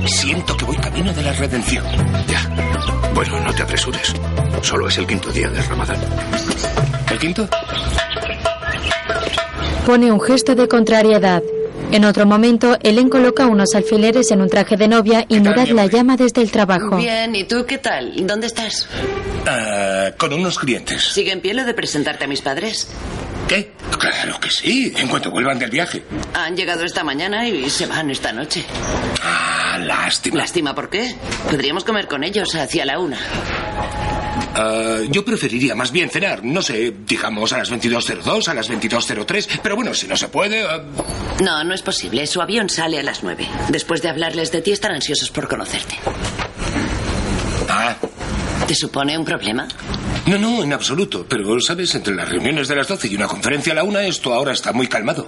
Siento 0.06 0.56
que 0.56 0.64
voy 0.64 0.76
camino 0.78 1.12
de 1.12 1.22
la 1.22 1.32
redención. 1.34 1.84
Ya. 2.26 3.12
Bueno, 3.14 3.38
no 3.38 3.54
te 3.54 3.62
apresures. 3.62 4.12
Solo 4.62 4.88
es 4.88 4.98
el 4.98 5.06
quinto 5.06 5.30
día 5.30 5.48
del 5.48 5.64
Ramadán. 5.68 6.00
¿El 7.12 7.18
quinto? 7.20 7.48
pone 9.86 10.12
un 10.12 10.20
gesto 10.20 10.54
de 10.54 10.68
contrariedad. 10.68 11.42
En 11.90 12.04
otro 12.04 12.26
momento, 12.26 12.76
Helen 12.82 13.08
coloca 13.08 13.46
unos 13.46 13.74
alfileres 13.74 14.30
en 14.30 14.42
un 14.42 14.48
traje 14.50 14.76
de 14.76 14.88
novia 14.88 15.24
y 15.28 15.40
Murad 15.40 15.68
la 15.68 15.86
llama 15.86 16.16
desde 16.16 16.42
el 16.42 16.50
trabajo. 16.50 16.96
Bien, 16.96 17.34
¿y 17.34 17.44
tú 17.44 17.64
qué 17.66 17.78
tal? 17.78 18.12
¿Dónde 18.26 18.46
estás? 18.46 18.86
Ah, 19.46 20.10
con 20.18 20.32
unos 20.34 20.58
clientes. 20.58 21.02
¿Sigue 21.02 21.32
en 21.32 21.40
pie 21.40 21.54
lo 21.54 21.64
de 21.64 21.72
presentarte 21.72 22.24
a 22.24 22.28
mis 22.28 22.42
padres? 22.42 22.88
¿Qué? 23.48 23.72
Claro 23.98 24.38
que 24.38 24.50
sí, 24.50 24.92
en 24.98 25.08
cuanto 25.08 25.30
vuelvan 25.30 25.58
del 25.58 25.70
viaje. 25.70 26.02
Han 26.34 26.54
llegado 26.54 26.84
esta 26.84 27.02
mañana 27.02 27.48
y 27.48 27.70
se 27.70 27.86
van 27.86 28.10
esta 28.10 28.32
noche. 28.32 28.64
Ah, 29.22 29.78
lástima. 29.78 30.36
¿Lástima 30.36 30.74
por 30.74 30.90
qué? 30.90 31.14
Podríamos 31.50 31.84
comer 31.84 32.06
con 32.06 32.22
ellos 32.22 32.54
hacia 32.54 32.84
la 32.84 32.98
una. 32.98 33.18
Ah, 34.60 34.98
yo 35.08 35.24
preferiría 35.24 35.76
más 35.76 35.92
bien 35.92 36.10
cenar, 36.10 36.44
no 36.44 36.62
sé, 36.62 36.92
digamos 37.06 37.52
a 37.52 37.58
las 37.58 37.70
22.02, 37.70 38.48
a 38.48 38.54
las 38.54 38.68
22.03, 38.68 39.60
pero 39.62 39.76
bueno, 39.76 39.94
si 39.94 40.08
no 40.08 40.16
se 40.16 40.26
puede... 40.28 40.64
ah, 40.64 40.82
No, 41.44 41.62
no 41.62 41.74
es 41.74 41.82
posible. 41.82 42.26
Su 42.26 42.40
avión 42.42 42.68
sale 42.68 42.98
a 42.98 43.04
las 43.04 43.22
nueve. 43.22 43.46
Después 43.68 44.02
de 44.02 44.08
hablarles 44.08 44.50
de 44.50 44.60
ti, 44.60 44.72
están 44.72 44.92
ansiosos 44.92 45.30
por 45.30 45.46
conocerte. 45.46 45.94
Ah, 47.68 47.94
¿Te 48.66 48.74
supone 48.74 49.16
un 49.16 49.24
problema? 49.24 49.68
no, 50.26 50.36
no, 50.38 50.62
en 50.64 50.72
absoluto, 50.72 51.24
pero 51.28 51.58
sabes, 51.60 51.94
entre 51.94 52.14
las 52.14 52.28
reuniones 52.28 52.66
de 52.68 52.74
las 52.74 52.88
12 52.88 53.06
y 53.08 53.14
una 53.14 53.26
conferencia 53.28 53.72
a 53.72 53.76
la 53.76 53.82
una, 53.84 54.02
esto 54.02 54.34
ahora 54.34 54.52
está 54.52 54.72
muy 54.72 54.88
calmado. 54.88 55.26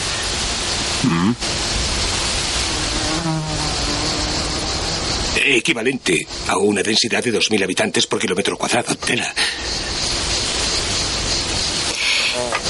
Equivalente 5.47 6.27
a 6.49 6.57
una 6.59 6.83
densidad 6.83 7.23
de 7.23 7.33
2.000 7.33 7.63
habitantes 7.65 8.07
por 8.07 8.19
kilómetro 8.21 8.57
cuadrado. 8.57 8.95
Tela. 8.97 9.33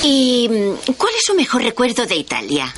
¿Y 0.07 0.47
mm, 0.51 0.93
cuál 0.99 1.15
es 1.17 1.23
su 1.25 1.35
mejor 1.35 1.63
recuerdo 1.63 2.05
de 2.05 2.17
Italia? 2.17 2.73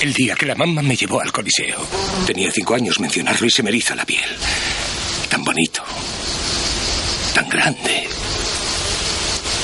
El 0.00 0.14
día 0.14 0.34
que 0.34 0.46
la 0.46 0.54
mamá 0.54 0.80
me 0.80 0.96
llevó 0.96 1.20
al 1.20 1.30
Coliseo. 1.30 1.78
Tenía 2.26 2.50
cinco 2.50 2.74
años 2.74 2.98
mencionarlo 2.98 3.46
y 3.46 3.50
se 3.50 3.62
me 3.62 3.68
eriza 3.68 3.94
la 3.94 4.06
piel. 4.06 4.24
Tan 5.28 5.44
bonito. 5.44 5.82
Tan 7.34 7.46
grande. 7.50 8.08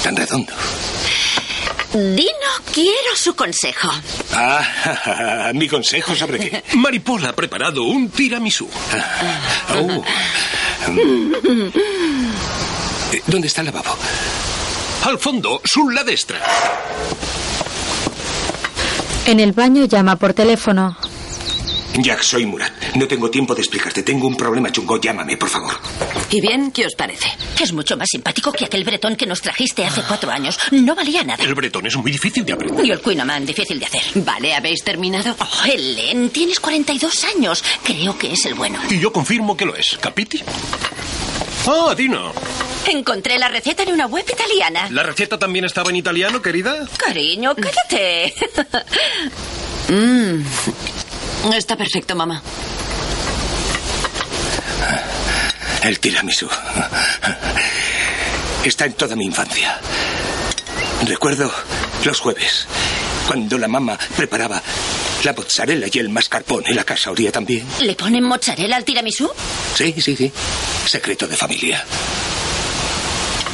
Tan 0.02 0.14
redondo. 0.14 0.52
Dino, 1.94 2.52
quiero 2.70 3.16
su 3.16 3.34
consejo. 3.34 3.90
Ah, 4.34 5.52
mi 5.54 5.66
consejo 5.68 6.14
sobre 6.14 6.38
qué. 6.38 6.64
Maripola 6.74 7.30
ha 7.30 7.34
preparado 7.34 7.84
un 7.84 8.10
tiramisú. 8.10 8.68
Oh. 9.74 10.04
Eh, 13.12 13.22
¿Dónde 13.28 13.46
está 13.46 13.60
el 13.60 13.66
lavabo? 13.66 13.96
Al 15.06 15.20
fondo, 15.20 15.60
sulla 15.62 16.02
destra. 16.02 16.42
en 19.26 19.38
el 19.38 19.52
baño 19.52 19.84
llama 19.84 20.16
por 20.16 20.34
teléfono. 20.34 20.96
Jack, 22.02 22.22
soy 22.22 22.46
Murat. 22.46 22.72
No 22.94 23.06
tengo 23.08 23.30
tiempo 23.30 23.54
de 23.54 23.62
explicarte. 23.62 24.02
Tengo 24.02 24.26
un 24.26 24.36
problema 24.36 24.70
chungo. 24.70 25.00
Llámame, 25.00 25.36
por 25.36 25.48
favor. 25.48 25.74
¿y 26.30 26.40
bien? 26.40 26.70
¿Qué 26.70 26.86
os 26.86 26.94
parece? 26.94 27.28
Es 27.60 27.72
mucho 27.72 27.96
más 27.96 28.08
simpático 28.10 28.52
que 28.52 28.64
aquel 28.66 28.84
bretón 28.84 29.16
que 29.16 29.26
nos 29.26 29.40
trajiste 29.40 29.84
hace 29.84 30.02
cuatro 30.02 30.30
años. 30.30 30.58
No 30.70 30.94
valía 30.94 31.24
nada. 31.24 31.42
El 31.42 31.54
bretón 31.54 31.86
es 31.86 31.96
muy 31.96 32.10
difícil 32.10 32.44
de 32.44 32.52
aprender. 32.52 32.84
Y 32.84 32.90
el 32.90 33.00
Queen 33.00 33.22
difícil 33.46 33.78
de 33.78 33.86
hacer. 33.86 34.02
Vale, 34.16 34.54
¿habéis 34.54 34.82
terminado? 34.84 35.34
Oh, 35.38 35.64
Helen, 35.64 36.30
tienes 36.30 36.60
42 36.60 37.24
años. 37.36 37.64
Creo 37.82 38.16
que 38.18 38.32
es 38.32 38.44
el 38.46 38.54
bueno. 38.54 38.78
Y 38.90 38.98
yo 38.98 39.12
confirmo 39.12 39.56
que 39.56 39.64
lo 39.64 39.74
es. 39.74 39.98
¿Capiti? 40.00 40.42
Ah, 41.66 41.94
Dino. 41.96 42.32
Encontré 42.86 43.38
la 43.38 43.48
receta 43.48 43.82
en 43.82 43.92
una 43.92 44.06
web 44.06 44.24
italiana. 44.30 44.88
¿La 44.90 45.02
receta 45.02 45.38
también 45.38 45.64
estaba 45.64 45.90
en 45.90 45.96
italiano, 45.96 46.40
querida? 46.40 46.86
Cariño, 46.98 47.54
cállate. 47.54 48.34
Mm. 49.88 50.42
Está 51.54 51.76
perfecto, 51.76 52.14
mamá. 52.14 52.42
El 55.82 55.98
tiramisú. 56.00 56.48
Está 58.64 58.86
en 58.86 58.92
toda 58.94 59.14
mi 59.16 59.26
infancia. 59.26 59.78
Recuerdo 61.06 61.50
los 62.04 62.20
jueves, 62.20 62.66
cuando 63.26 63.58
la 63.58 63.68
mamá 63.68 63.96
preparaba 64.16 64.60
la 65.22 65.32
mozzarella 65.32 65.86
y 65.92 65.98
el 65.98 66.08
mascarpone. 66.08 66.74
La 66.74 66.84
casa 66.84 67.10
olía 67.10 67.30
también. 67.30 67.66
¿Le 67.80 67.94
ponen 67.94 68.24
mozzarella 68.24 68.76
al 68.76 68.84
tiramisú? 68.84 69.30
Sí, 69.74 69.94
sí, 70.00 70.16
sí. 70.16 70.32
Secreto 70.86 71.26
de 71.26 71.36
familia. 71.36 71.84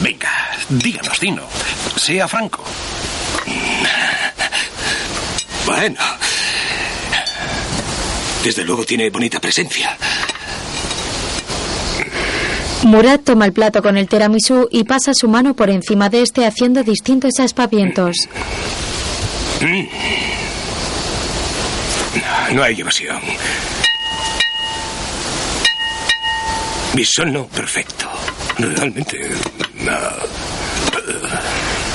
Venga, 0.00 0.30
díganos, 0.68 1.20
Dino. 1.20 1.42
Sea 1.96 2.26
franco. 2.26 2.64
Bueno, 5.66 6.00
Desde 8.44 8.64
luego 8.64 8.84
tiene 8.84 9.08
bonita 9.10 9.40
presencia. 9.40 9.96
Murad 12.82 13.20
toma 13.20 13.44
el 13.44 13.52
plato 13.52 13.80
con 13.82 13.96
el 13.96 14.08
tiramisú 14.08 14.68
y 14.70 14.84
pasa 14.84 15.12
su 15.14 15.28
mano 15.28 15.54
por 15.54 15.70
encima 15.70 16.08
de 16.08 16.22
este 16.22 16.44
haciendo 16.46 16.82
distintos 16.82 17.38
aspavientos. 17.38 18.16
No, 22.52 22.62
hay 22.62 22.80
evasión. 22.80 23.20
Mi 26.94 27.04
no 27.30 27.46
perfecto. 27.46 28.10
Realmente. 28.58 29.30
no. 29.78 29.92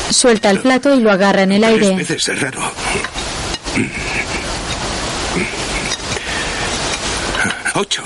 Suelta 0.09 0.49
el 0.49 0.59
plato 0.61 0.95
y 0.95 1.01
lo 1.01 1.11
agarra 1.11 1.43
en 1.43 1.51
el 1.51 1.61
Tres 1.61 1.73
aire. 1.73 1.95
veces 1.97 2.29
es 2.29 2.41
raro. 2.41 2.71
Ocho. 7.79 8.03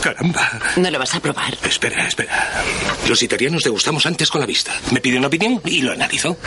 Caramba. 0.00 0.50
No 0.76 0.90
lo 0.90 0.98
vas 0.98 1.14
a 1.14 1.20
probar. 1.20 1.54
Espera, 1.62 2.08
espera. 2.08 2.64
Los 3.06 3.22
italianos 3.22 3.62
degustamos 3.62 4.06
antes 4.06 4.30
con 4.30 4.40
la 4.40 4.46
vista. 4.46 4.72
Me 4.92 5.00
pide 5.00 5.18
una 5.18 5.26
opinión 5.26 5.60
y 5.66 5.82
lo 5.82 5.92
analizo. 5.92 6.38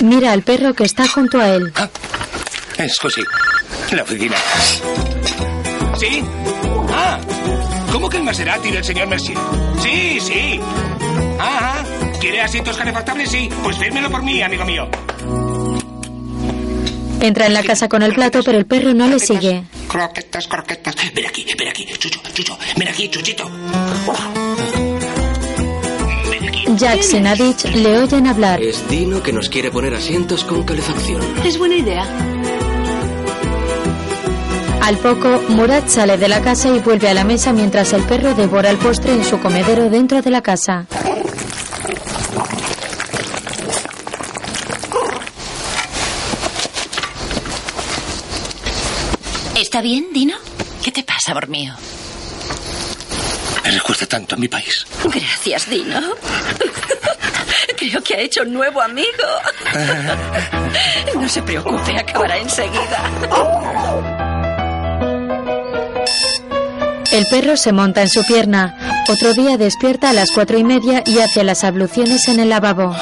Mira 0.00 0.32
al 0.32 0.42
perro 0.42 0.74
que 0.74 0.82
está 0.82 1.06
junto 1.06 1.40
a 1.40 1.50
él. 1.50 1.72
Es 2.76 2.98
José. 2.98 3.22
La 3.92 4.02
oficina. 4.02 4.36
¿Sí? 5.96 6.24
Ah. 6.92 7.20
¿Cómo 7.92 8.08
que 8.08 8.16
el 8.16 8.24
Maserati 8.24 8.72
del 8.72 8.82
señor 8.82 9.06
Mercier? 9.06 9.38
Sí, 9.80 10.18
sí. 10.20 10.60
Ajá. 11.38 11.84
¿Quiere 12.20 12.40
asientos 12.40 12.76
calefactables? 12.76 13.30
Sí. 13.30 13.48
Pues 13.62 13.78
fírmelo 13.78 14.10
por 14.10 14.24
mí, 14.24 14.42
amigo 14.42 14.64
mío. 14.64 14.90
Entra 17.22 17.46
en 17.46 17.54
la 17.54 17.62
casa 17.62 17.88
con 17.88 18.02
el 18.02 18.14
plato, 18.14 18.40
pero 18.44 18.58
el 18.58 18.66
perro 18.66 18.92
no 18.94 19.06
le 19.06 19.20
sigue. 19.20 19.62
Croquetas, 19.86 20.48
croquetas. 20.48 20.96
Ven 21.14 21.24
aquí, 21.24 21.46
ven 21.56 21.68
aquí. 21.68 21.86
Chucho, 21.96 22.20
chucho. 22.34 22.58
Ven 22.76 22.88
aquí, 22.88 23.08
chuchito. 23.08 23.48
Jax 26.76 27.14
y 27.14 27.20
Nadich 27.20 27.64
le 27.76 27.98
oyen 27.98 28.26
hablar. 28.26 28.60
Es 28.60 28.88
Dino 28.88 29.22
que 29.22 29.32
nos 29.32 29.48
quiere 29.48 29.70
poner 29.70 29.94
asientos 29.94 30.42
con 30.42 30.64
calefacción. 30.64 31.22
Es 31.44 31.58
buena 31.58 31.76
idea. 31.76 32.04
Al 34.82 34.98
poco, 34.98 35.40
Murad 35.48 35.84
sale 35.86 36.18
de 36.18 36.26
la 36.28 36.40
casa 36.42 36.70
y 36.70 36.80
vuelve 36.80 37.08
a 37.08 37.14
la 37.14 37.22
mesa 37.22 37.52
mientras 37.52 37.92
el 37.92 38.02
perro 38.02 38.34
devora 38.34 38.68
el 38.68 38.78
postre 38.78 39.12
en 39.12 39.24
su 39.24 39.38
comedero 39.38 39.88
dentro 39.88 40.22
de 40.22 40.30
la 40.30 40.42
casa. 40.42 40.86
¿Está 49.72 49.80
bien, 49.80 50.08
Dino? 50.12 50.36
¿Qué 50.84 50.92
te 50.92 51.02
pasa, 51.02 51.30
amor 51.30 51.48
mío? 51.48 51.72
Me 53.64 53.70
recuerda 53.70 54.04
tanto 54.04 54.34
a 54.34 54.38
mi 54.38 54.46
país. 54.46 54.86
Gracias, 55.02 55.70
Dino. 55.70 55.98
Creo 57.78 58.02
que 58.02 58.14
ha 58.14 58.20
hecho 58.20 58.42
un 58.42 58.52
nuevo 58.52 58.82
amigo. 58.82 59.24
No 61.18 61.26
se 61.26 61.40
preocupe, 61.40 61.98
acabará 61.98 62.36
enseguida. 62.36 63.10
El 67.10 67.24
perro 67.30 67.56
se 67.56 67.72
monta 67.72 68.02
en 68.02 68.10
su 68.10 68.22
pierna. 68.26 69.04
Otro 69.08 69.32
día 69.32 69.56
despierta 69.56 70.10
a 70.10 70.12
las 70.12 70.32
cuatro 70.32 70.58
y 70.58 70.64
media 70.64 71.02
y 71.06 71.20
hace 71.20 71.44
las 71.44 71.64
abluciones 71.64 72.28
en 72.28 72.40
el 72.40 72.50
lavabo. 72.50 72.94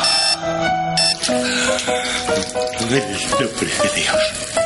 En 2.79 2.93
el 2.93 3.31
nombre 3.41 3.67
de 3.83 4.01
Dios. 4.01 4.60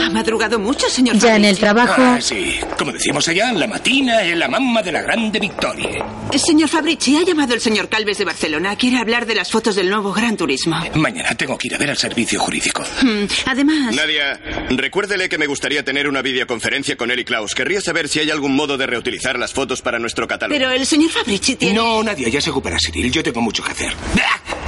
Ha 0.00 0.10
madrugado 0.10 0.58
mucho, 0.58 0.88
señor. 0.88 1.16
Ya 1.18 1.36
en 1.36 1.44
el 1.44 1.58
trabajo, 1.58 1.94
Ah, 1.98 2.18
sí. 2.20 2.58
Como 2.78 2.92
decimos 2.92 3.26
allá, 3.28 3.52
la 3.52 3.66
matina 3.66 4.22
es 4.22 4.36
la 4.36 4.48
mamma 4.48 4.82
de 4.82 4.92
la 4.92 5.02
grande 5.02 5.38
victoria. 5.40 6.04
Señor 6.36 6.68
Fabrici, 6.68 7.16
ha 7.16 7.22
llamado 7.22 7.54
el 7.54 7.60
señor 7.60 7.88
Calves 7.88 8.18
de 8.18 8.24
Barcelona. 8.24 8.76
Quiere 8.76 8.98
hablar 8.98 9.26
de 9.26 9.34
las 9.34 9.50
fotos 9.50 9.74
del 9.76 9.90
nuevo 9.90 10.12
Gran 10.12 10.36
Turismo. 10.36 10.76
Mañana 10.94 11.34
tengo 11.34 11.56
que 11.58 11.68
ir 11.68 11.74
a 11.74 11.78
ver 11.78 11.90
al 11.90 11.96
servicio 11.96 12.38
jurídico. 12.40 12.82
Hmm, 13.02 13.24
Además, 13.46 13.94
Nadia, 13.94 14.40
recuérdele 14.70 15.28
que 15.28 15.38
me 15.38 15.46
gustaría 15.46 15.82
tener 15.84 16.08
una 16.08 16.22
videoconferencia 16.22 16.96
con 16.96 17.10
él 17.10 17.20
y 17.20 17.24
Klaus. 17.24 17.54
Querría 17.54 17.80
saber 17.80 18.08
si 18.08 18.20
hay 18.20 18.30
algún 18.30 18.54
modo 18.54 18.76
de 18.78 18.86
reutilizar 18.86 19.38
las 19.38 19.52
fotos 19.52 19.82
para 19.82 19.98
nuestro 19.98 20.28
catálogo. 20.28 20.58
pero 20.58 20.70
el 20.70 20.86
señor 20.86 21.10
Fabrici 21.10 21.56
tiene... 21.56 21.74
No, 21.74 22.02
Nadia, 22.02 22.28
ya 22.28 22.40
se 22.40 22.50
ocupará 22.50 22.76
Cyril. 22.78 23.10
Yo 23.10 23.22
tengo 23.22 23.40
mucho 23.40 23.62
que 23.62 23.72
hacer. 23.72 23.92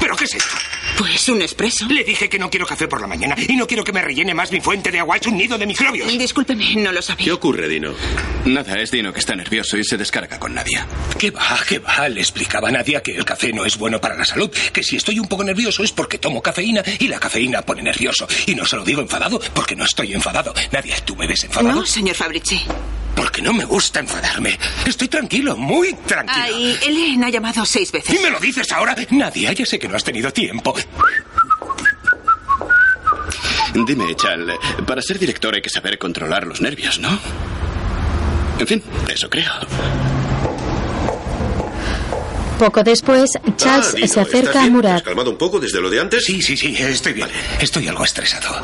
¿Pero 0.00 0.16
qué 0.16 0.24
es 0.24 0.34
esto? 0.34 0.54
Pues 1.00 1.30
un 1.30 1.40
expreso. 1.40 1.86
Le 1.88 2.04
dije 2.04 2.28
que 2.28 2.38
no 2.38 2.50
quiero 2.50 2.66
café 2.66 2.86
por 2.86 3.00
la 3.00 3.06
mañana 3.06 3.34
y 3.48 3.56
no 3.56 3.66
quiero 3.66 3.82
que 3.82 3.90
me 3.90 4.02
rellene 4.02 4.34
más 4.34 4.52
mi 4.52 4.60
fuente 4.60 4.90
de 4.90 4.98
agua. 4.98 5.16
Es 5.16 5.26
un 5.26 5.38
nido 5.38 5.56
de 5.56 5.64
microbios. 5.66 6.06
Discúlpeme, 6.18 6.74
no 6.76 6.92
lo 6.92 7.00
sabía. 7.00 7.24
¿Qué 7.24 7.32
ocurre, 7.32 7.68
Dino? 7.68 7.94
Nada, 8.44 8.78
es 8.78 8.90
Dino 8.90 9.10
que 9.10 9.20
está 9.20 9.34
nervioso 9.34 9.78
y 9.78 9.84
se 9.84 9.96
descarga 9.96 10.38
con 10.38 10.52
Nadia. 10.52 10.86
¿Qué 11.18 11.30
va? 11.30 11.58
¿Qué 11.66 11.78
va? 11.78 12.06
Le 12.10 12.20
explicaba 12.20 12.68
a 12.68 12.72
Nadia 12.72 13.02
que 13.02 13.16
el 13.16 13.24
café 13.24 13.50
no 13.50 13.64
es 13.64 13.78
bueno 13.78 13.98
para 13.98 14.14
la 14.14 14.26
salud, 14.26 14.50
que 14.50 14.82
si 14.82 14.96
estoy 14.96 15.18
un 15.18 15.26
poco 15.26 15.42
nervioso 15.42 15.82
es 15.82 15.90
porque 15.90 16.18
tomo 16.18 16.42
cafeína 16.42 16.82
y 16.98 17.08
la 17.08 17.18
cafeína 17.18 17.62
pone 17.62 17.80
nervioso. 17.80 18.28
Y 18.44 18.54
no 18.54 18.66
se 18.66 18.76
lo 18.76 18.84
digo 18.84 19.00
enfadado 19.00 19.40
porque 19.54 19.74
no 19.74 19.86
estoy 19.86 20.12
enfadado. 20.12 20.52
Nadia, 20.70 20.96
¿tú 21.02 21.16
me 21.16 21.26
ves 21.26 21.44
enfadado? 21.44 21.80
No, 21.80 21.86
señor 21.86 22.14
Fabrici. 22.14 22.60
Porque 23.14 23.42
no 23.42 23.52
me 23.52 23.64
gusta 23.64 24.00
enfadarme. 24.00 24.58
Estoy 24.86 25.08
tranquilo, 25.08 25.56
muy 25.56 25.92
tranquilo. 25.94 26.44
Ay, 26.44 26.78
Ellen 26.86 27.24
ha 27.24 27.28
llamado 27.30 27.64
seis 27.66 27.90
veces. 27.92 28.18
¿Y 28.18 28.22
me 28.22 28.30
lo 28.30 28.40
dices 28.40 28.70
ahora? 28.72 28.94
Nadia, 29.10 29.52
ya 29.52 29.66
sé 29.66 29.78
que 29.78 29.88
no 29.88 29.96
has 29.96 30.04
tenido 30.04 30.32
tiempo. 30.32 30.74
Dime, 33.86 34.14
Chal, 34.16 34.52
para 34.86 35.00
ser 35.00 35.18
director 35.18 35.54
hay 35.54 35.62
que 35.62 35.70
saber 35.70 35.96
controlar 35.98 36.46
los 36.46 36.60
nervios, 36.60 36.98
¿no? 36.98 37.18
En 38.58 38.66
fin, 38.66 38.82
eso 39.08 39.30
creo. 39.30 39.52
poco 42.58 42.82
después, 42.82 43.30
Charles 43.56 43.86
Ah, 43.88 43.92
Dino, 43.94 44.06
se 44.08 44.20
¿estás 44.20 44.28
acerca 44.28 44.62
a 44.64 44.66
Murad. 44.68 44.96
¿Has 44.96 45.02
calmado 45.02 45.30
un 45.30 45.38
poco 45.38 45.58
desde 45.60 45.80
lo 45.80 45.88
de 45.88 45.98
antes? 46.00 46.24
Sí, 46.26 46.42
sí, 46.42 46.56
sí, 46.58 46.76
estoy 46.78 47.14
bien. 47.14 47.28
Estoy 47.58 47.88
algo 47.88 48.04
estresado. 48.04 48.60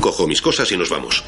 Cojo 0.00 0.28
mis 0.28 0.40
cosas 0.40 0.70
y 0.70 0.76
nos 0.76 0.88
vamos. 0.88 1.24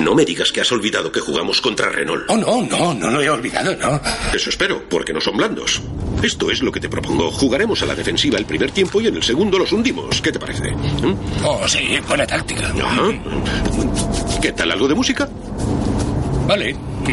No 0.00 0.14
me 0.14 0.24
digas 0.24 0.50
que 0.52 0.60
has 0.60 0.72
olvidado 0.72 1.10
que 1.12 1.20
jugamos 1.20 1.60
contra 1.60 1.88
Renault. 1.90 2.24
Oh, 2.28 2.36
no, 2.36 2.62
no, 2.62 2.94
no 2.94 3.10
lo 3.10 3.22
he 3.22 3.30
olvidado, 3.30 3.74
no. 3.76 4.00
Eso 4.34 4.50
espero, 4.50 4.82
porque 4.88 5.12
no 5.12 5.20
son 5.20 5.36
blandos. 5.36 5.80
Esto 6.22 6.50
es 6.50 6.62
lo 6.62 6.70
que 6.70 6.80
te 6.80 6.88
propongo. 6.88 7.30
Jugaremos 7.30 7.82
a 7.82 7.86
la 7.86 7.94
defensiva 7.94 8.38
el 8.38 8.44
primer 8.44 8.70
tiempo 8.70 9.00
y 9.00 9.08
en 9.08 9.16
el 9.16 9.22
segundo 9.22 9.58
los 9.58 9.72
hundimos. 9.72 10.20
¿Qué 10.20 10.32
te 10.32 10.38
parece? 10.38 10.70
¿Mm? 10.72 11.16
Oh, 11.44 11.66
sí, 11.66 11.98
buena 12.06 12.26
táctica. 12.26 12.68
Ajá. 12.68 13.08
¿Qué 14.40 14.52
tal? 14.52 14.70
¿Algo 14.70 14.88
de 14.88 14.94
música? 14.94 15.28
Vale. 16.46 16.76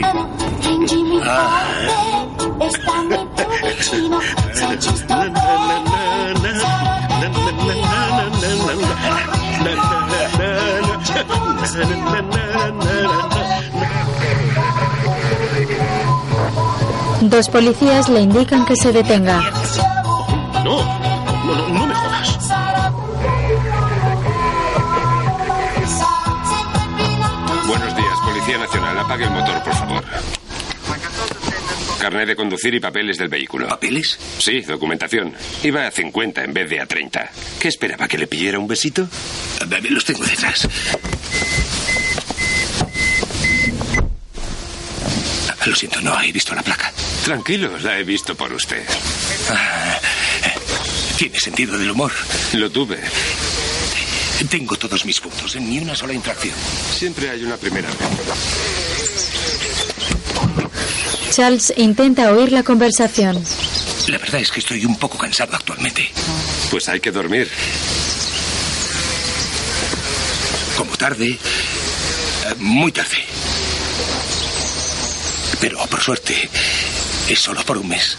Dos 17.22 17.50
policías 17.50 18.10
le 18.10 18.22
indican 18.22 18.66
que 18.66 18.76
se 18.76 18.92
detenga. 18.92 19.42
No, 20.64 20.84
no, 21.46 21.70
no, 21.70 21.88
no 21.88 21.89
Policía 28.50 28.66
Nacional. 28.66 28.98
Apague 28.98 29.24
el 29.26 29.30
motor, 29.30 29.64
por 29.64 29.74
favor. 29.76 30.04
Carnet 32.02 32.28
de 32.30 32.36
conducir 32.36 32.74
y 32.74 32.80
papeles 32.80 33.20
del 33.20 33.28
vehículo. 33.30 33.68
¿Papeles? 33.68 34.18
Sí, 34.40 34.62
documentación. 34.62 35.36
Iba 35.64 35.86
a 35.86 35.92
50 35.92 36.46
en 36.46 36.54
vez 36.54 36.68
de 36.68 36.82
a 36.82 36.88
30. 36.88 37.30
¿Qué 37.60 37.68
esperaba? 37.68 38.08
¿Que 38.08 38.18
le 38.18 38.26
pidiera 38.26 38.58
un 38.58 38.68
besito? 38.68 39.08
Los 39.92 40.04
tengo 40.04 40.24
detrás. 40.26 40.68
Lo 45.68 45.76
siento, 45.76 46.02
no 46.02 46.20
he 46.20 46.32
visto 46.32 46.56
la 46.56 46.64
placa. 46.64 46.92
Tranquilo, 47.24 47.78
la 47.84 48.00
he 48.00 48.04
visto 48.04 48.34
por 48.34 48.52
usted. 48.52 48.82
Ah, 49.52 50.00
Tiene 51.20 51.40
sentido 51.40 51.78
del 51.78 51.92
humor. 51.92 52.12
Lo 52.54 52.72
tuve. 52.72 52.98
Tengo 54.48 54.76
todos 54.78 55.06
mis 55.06 55.20
puntos, 55.20 55.56
en 55.56 55.70
ni 55.70 55.80
una 55.80 55.96
sola 55.96 56.14
infracción. 56.14 56.56
Siempre 56.98 57.30
hay 57.30 57.44
una 57.44 57.58
primera 57.58 57.88
vez. 57.88 57.98
Charles 61.32 61.74
intenta 61.78 62.32
oír 62.32 62.52
la 62.52 62.64
conversación. 62.64 63.44
La 64.08 64.18
verdad 64.18 64.42
es 64.42 64.50
que 64.50 64.60
estoy 64.62 64.86
un 64.86 64.98
poco 64.98 65.18
cansado 65.18 65.56
actualmente. 65.56 66.10
Pues 66.72 66.90
hay 66.90 67.00
que 67.00 67.12
dormir. 67.12 67.50
Como 70.78 70.96
tarde, 70.98 71.28
eh, 71.30 71.40
muy 72.58 72.92
tarde. 72.92 73.18
Pero 75.62 75.86
por 75.88 76.02
suerte, 76.02 76.50
es 77.28 77.40
solo 77.40 77.64
por 77.64 77.78
un 77.78 77.90
mes. 77.90 78.18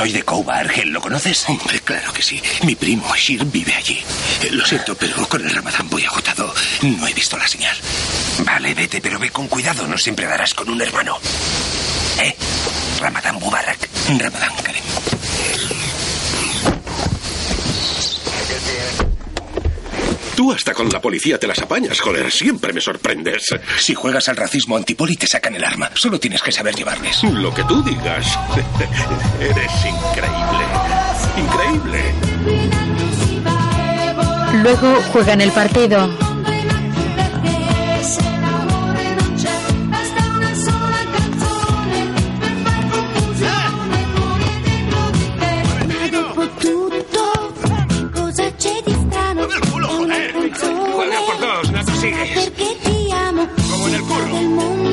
Soy 0.00 0.12
de 0.12 0.22
Couva, 0.22 0.56
Argel. 0.60 0.88
¿Lo 0.88 1.00
conoces? 1.02 1.44
Hombre, 1.46 1.78
claro 1.80 2.10
que 2.14 2.22
sí. 2.22 2.40
Mi 2.62 2.74
primo 2.74 3.12
Ashir 3.12 3.44
vive 3.44 3.74
allí. 3.74 4.02
Eh, 4.42 4.48
Lo 4.50 4.64
siento, 4.64 4.94
pero 4.94 5.28
con 5.28 5.44
el 5.46 5.54
ramadán 5.54 5.90
voy 5.90 6.02
agotado. 6.06 6.54
No 6.80 7.06
he 7.06 7.12
visto 7.12 7.36
la 7.36 7.46
señal. 7.46 7.76
Vale, 8.38 8.72
vete, 8.72 9.02
pero 9.02 9.18
ve 9.18 9.28
con 9.28 9.46
cuidado. 9.46 9.86
No 9.86 9.98
siempre 9.98 10.24
darás 10.24 10.54
con 10.54 10.70
un 10.70 10.80
hermano. 10.80 11.18
¿Eh? 12.18 12.34
Ramadán 12.98 13.34
Mubarak. 13.40 13.76
Ramadán 14.18 14.52
Karim. 14.64 14.82
Tú 20.40 20.52
hasta 20.52 20.72
con 20.72 20.88
la 20.88 21.02
policía 21.02 21.38
te 21.38 21.46
las 21.46 21.58
apañas, 21.58 22.00
joder. 22.00 22.30
Siempre 22.32 22.72
me 22.72 22.80
sorprendes. 22.80 23.54
Si 23.78 23.94
juegas 23.94 24.26
al 24.30 24.38
racismo 24.38 24.74
antipoli, 24.74 25.14
te 25.14 25.26
sacan 25.26 25.54
el 25.54 25.62
arma. 25.62 25.90
Solo 25.92 26.18
tienes 26.18 26.40
que 26.40 26.50
saber 26.50 26.74
llevarles. 26.74 27.22
Lo 27.24 27.52
que 27.52 27.62
tú 27.64 27.82
digas. 27.82 28.38
Eres 29.38 29.70
increíble. 29.84 30.64
Increíble. 31.36 32.14
Luego 34.62 35.02
juegan 35.12 35.42
el 35.42 35.52
partido. 35.52 36.29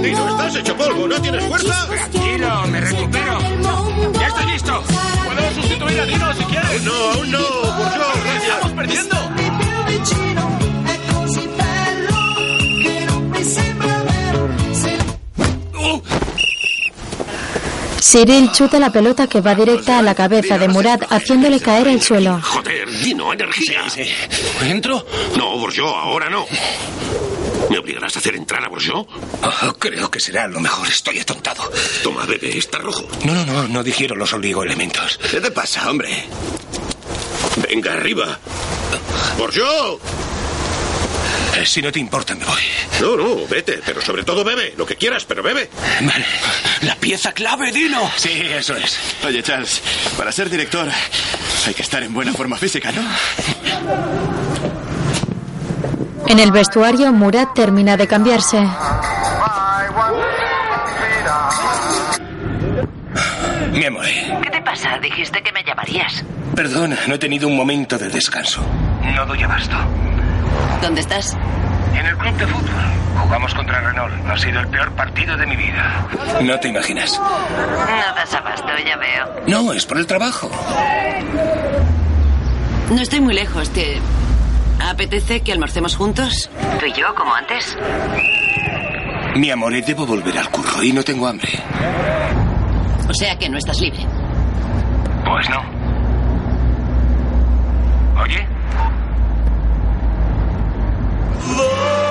Dino, 0.08 0.30
estás 0.30 0.56
hecho 0.56 0.78
polvo, 0.78 1.06
¿no 1.06 1.22
tienes 1.22 1.46
fuerza? 1.46 1.86
Tranquilo, 1.88 2.68
me 2.68 2.80
recupero. 2.80 3.40
¡Ya 4.14 4.28
estoy 4.28 4.46
listo! 4.46 4.84
¿Puedo 5.26 5.54
sustituir 5.54 6.00
a 6.00 6.06
Dino 6.06 6.34
si 6.34 6.44
quieres? 6.46 6.84
No, 6.84 6.94
aún 6.94 7.32
no, 7.32 7.40
Bourgeois, 7.78 8.24
gracias. 8.24 8.56
¡Estamos 8.56 8.72
perdiendo! 8.72 9.18
Cyril 18.00 18.50
chuta 18.54 18.80
la 18.80 18.90
pelota 18.90 19.28
que 19.28 19.42
va 19.42 19.54
directa 19.54 20.00
a 20.00 20.02
la 20.02 20.16
cabeza 20.16 20.58
de 20.58 20.70
Murad, 20.70 21.02
haciéndole 21.10 21.60
caer 21.60 21.90
al 21.90 22.02
suelo. 22.02 22.40
Joder, 22.42 22.90
Dino, 23.04 23.34
energía. 23.34 23.82
¿Entro? 24.62 25.06
No, 25.36 25.58
Bourgeois, 25.58 25.94
ahora 25.94 26.30
no. 26.30 26.46
¿Me 27.70 27.78
obligarás 27.78 28.16
a 28.16 28.20
hacer 28.20 28.36
entrar 28.36 28.64
a 28.64 28.70
Bourgeois? 28.70 29.06
Oh, 29.42 29.74
creo 29.78 30.10
que 30.10 30.20
será 30.20 30.48
lo 30.48 30.60
mejor. 30.60 30.88
Estoy 30.88 31.20
atontado. 31.20 31.70
Toma, 32.04 32.26
bebé, 32.26 32.58
está 32.58 32.78
rojo. 32.80 33.08
No, 33.26 33.34
no, 33.34 33.46
no. 33.46 33.68
No 33.68 33.84
digiero 33.84 34.16
los 34.16 34.32
oligoelementos. 34.34 35.18
¿Qué 35.30 35.42
te 35.42 35.52
pasa, 35.52 35.90
hombre? 35.90 36.26
Venga, 37.70 37.94
arriba. 37.94 38.40
Bourgeois. 39.38 40.00
Eh, 41.58 41.66
Si 41.66 41.82
no 41.82 41.92
te 41.92 42.00
importa, 42.00 42.36
me 42.36 42.46
voy. 42.46 42.62
No, 43.02 43.16
no, 43.18 43.48
vete, 43.48 43.80
pero 43.86 44.02
sobre 44.02 44.24
todo 44.24 44.44
bebe. 44.44 44.74
Lo 44.78 44.86
que 44.86 44.96
quieras, 44.96 45.26
pero 45.26 45.42
bebe. 45.44 45.70
Vale. 46.02 46.26
La 46.82 46.96
pieza 46.96 47.32
clave, 47.34 47.72
Dino. 47.72 48.10
Sí, 48.16 48.30
eso 48.32 48.76
es. 48.78 48.98
Oye, 49.26 49.42
Charles, 49.44 49.82
para 50.18 50.32
ser 50.32 50.50
director 50.50 50.88
hay 51.66 51.74
que 51.74 51.82
estar 51.82 52.02
en 52.04 52.14
buena 52.14 52.34
forma 52.34 52.58
física, 52.58 52.92
¿no? 52.92 53.02
En 56.30 56.40
el 56.40 56.52
vestuario, 56.52 57.12
Murad 57.14 57.48
termina 57.56 57.96
de 57.98 58.08
cambiarse. 58.08 58.60
Mi 63.72 63.86
amor. 63.86 64.06
¿Qué 64.44 64.50
te 64.50 64.62
pasa? 64.62 64.98
Dijiste 65.00 65.42
que 65.42 65.52
me 65.52 65.64
llamarías. 65.64 66.24
Perdona, 66.56 66.98
no 67.08 67.16
he 67.16 67.18
tenido 67.20 67.48
un 67.48 67.56
momento 67.56 67.98
de 67.98 68.10
descanso. 68.10 68.62
No 69.16 69.26
doy 69.26 69.44
abasto. 69.44 69.76
¿Dónde 70.82 71.02
estás? 71.02 71.38
En 71.94 72.06
el 72.06 72.18
club 72.18 72.36
de 72.38 72.48
fútbol. 72.48 72.84
Jugamos 73.22 73.54
contra 73.54 73.82
Renault. 73.82 74.14
Ha 74.30 74.38
sido 74.38 74.60
el 74.60 74.68
peor 74.68 74.92
partido 74.92 75.38
de 75.38 75.46
mi 75.46 75.56
vida. 75.56 76.08
No 76.42 76.60
te 76.60 76.68
imaginas. 76.68 77.20
No 77.20 78.16
das 78.16 78.34
abasto, 78.34 78.68
ya 78.86 78.98
veo. 78.98 79.44
No, 79.48 79.74
es 79.74 79.86
por 79.86 79.98
el 79.98 80.08
trabajo. 80.08 80.50
No 82.90 83.02
estoy 83.02 83.22
muy 83.22 83.34
lejos. 83.34 83.70
¿Te 83.70 84.00
apetece 84.80 85.42
que 85.42 85.52
almorcemos 85.52 85.96
juntos? 85.96 86.50
¿Tú 86.80 86.86
y 86.86 86.94
yo, 86.94 87.14
como 87.16 87.34
antes? 87.34 87.78
Mi 89.36 89.52
amor, 89.52 89.74
debo 89.86 90.06
volver 90.06 90.38
al 90.38 90.50
curro 90.50 90.82
y 90.84 90.92
no 90.94 91.04
tengo 91.04 91.28
hambre. 91.28 91.50
O 93.10 93.14
sea 93.14 93.38
que 93.38 93.50
no 93.50 93.58
estás 93.58 93.80
libre. 93.80 94.06
Pues 95.26 95.50
no. 95.50 95.62
Oye, 98.22 98.48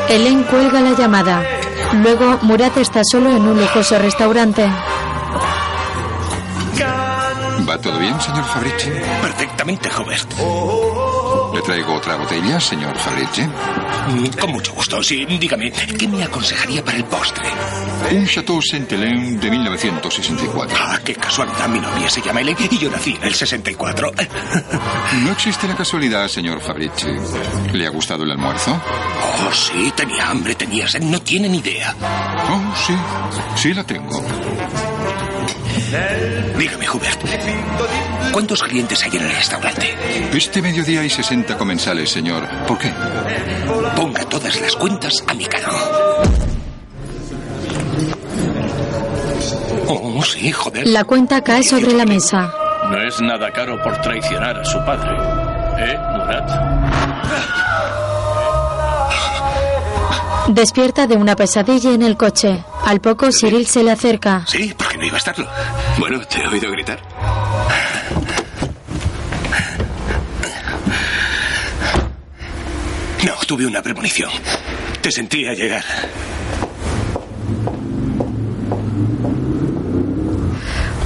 Helen 0.09 0.45
cuelga 0.45 0.81
la 0.81 0.93
llamada. 0.93 1.43
Luego, 2.03 2.39
Murad 2.43 2.77
está 2.79 3.03
solo 3.05 3.31
en 3.31 3.43
un 3.43 3.61
lujoso 3.61 3.99
restaurante. 3.99 4.67
¿Va 7.69 7.79
todo 7.79 7.99
bien, 7.99 8.19
señor 8.21 8.45
Fabrici? 8.45 8.91
perfectamente, 9.21 9.91
Hubert. 9.99 10.33
¿Le 11.67 11.73
traigo 11.73 11.95
otra 11.95 12.14
botella, 12.14 12.61
señor 12.61 12.97
Fabrici? 12.97 13.43
Mm, 13.43 14.39
Con 14.41 14.53
mucho 14.53 14.73
gusto, 14.73 15.03
sí. 15.03 15.25
Dígame, 15.27 15.73
¿qué 15.73 16.07
me 16.07 16.23
aconsejaría 16.23 16.85
para 16.85 16.97
el 16.97 17.05
postre? 17.07 17.43
Un 18.12 18.25
Chateau 18.25 18.62
Saint-Hélène 18.62 19.37
de 19.41 19.51
1964. 19.51 20.79
Ah, 20.81 21.01
qué 21.05 21.17
casualidad. 21.17 21.69
Mi 21.69 21.81
novia 21.81 22.09
se 22.09 22.23
llama 22.23 22.41
Helen 22.41 22.57
y 22.71 22.79
yo 22.79 22.89
nací 22.89 23.17
en 23.21 23.25
el 23.25 23.35
64. 23.35 24.12
No 25.25 25.33
existe 25.33 25.67
la 25.67 25.75
casualidad, 25.75 26.29
señor 26.29 26.61
Fabrici. 26.61 27.09
¿Le 27.73 27.87
ha 27.87 27.91
gustado 27.91 28.23
el 28.23 28.31
almuerzo? 28.31 28.71
Oh, 28.73 29.53
sí, 29.53 29.93
tenía 29.97 30.29
hambre, 30.29 30.55
tenía 30.55 30.87
sed. 30.87 31.01
No 31.03 31.21
tienen 31.21 31.53
idea. 31.55 31.95
Oh, 32.49 32.75
sí. 32.87 32.95
Sí 33.57 33.75
la 33.75 33.83
tengo. 33.83 34.23
Dígame, 36.59 36.88
Hubert. 36.88 37.20
¿Cuántos 38.32 38.62
clientes 38.62 39.03
hay 39.05 39.16
en 39.16 39.22
el 39.22 39.34
restaurante? 39.34 39.94
Este 40.32 40.61
mediodía 40.62 41.01
hay 41.01 41.11
60 41.11 41.57
comensales, 41.57 42.11
señor. 42.11 42.47
¿Por 42.66 42.78
qué? 42.78 42.92
Ponga 43.94 44.24
todas 44.24 44.61
las 44.61 44.76
cuentas 44.76 45.24
a 45.26 45.34
mi 45.34 45.47
cargo. 45.47 45.76
Oh, 49.88 50.22
sí, 50.22 50.51
joder. 50.53 50.86
La 50.88 51.05
cuenta 51.05 51.42
cae 51.42 51.62
sobre 51.62 51.92
la 51.92 52.05
mesa. 52.05 52.53
No 52.90 53.01
es 53.03 53.20
nada 53.20 53.51
caro 53.53 53.80
por 53.82 54.01
traicionar 54.01 54.59
a 54.59 54.64
su 54.64 54.78
padre. 54.84 55.16
¿Eh, 55.78 55.97
Murat? 56.16 56.51
Despierta 60.49 61.07
de 61.07 61.16
una 61.16 61.34
pesadilla 61.34 61.92
en 61.92 62.03
el 62.03 62.16
coche. 62.16 62.64
Al 62.87 63.01
poco, 63.01 63.32
Cyril 63.32 63.66
se 63.66 63.82
le 63.82 63.91
acerca. 63.91 64.45
Sí, 64.47 64.72
porque 64.78 64.97
no 64.97 65.05
iba 65.05 65.16
a 65.16 65.18
estarlo. 65.18 65.49
Bueno, 65.99 66.20
te 66.20 66.41
he 66.41 66.47
oído 66.47 66.70
gritar. 66.70 67.03
No, 73.24 73.32
tuve 73.45 73.66
una 73.66 73.82
premonición. 73.82 74.30
Te 75.01 75.11
sentía 75.11 75.53
llegar. 75.53 75.84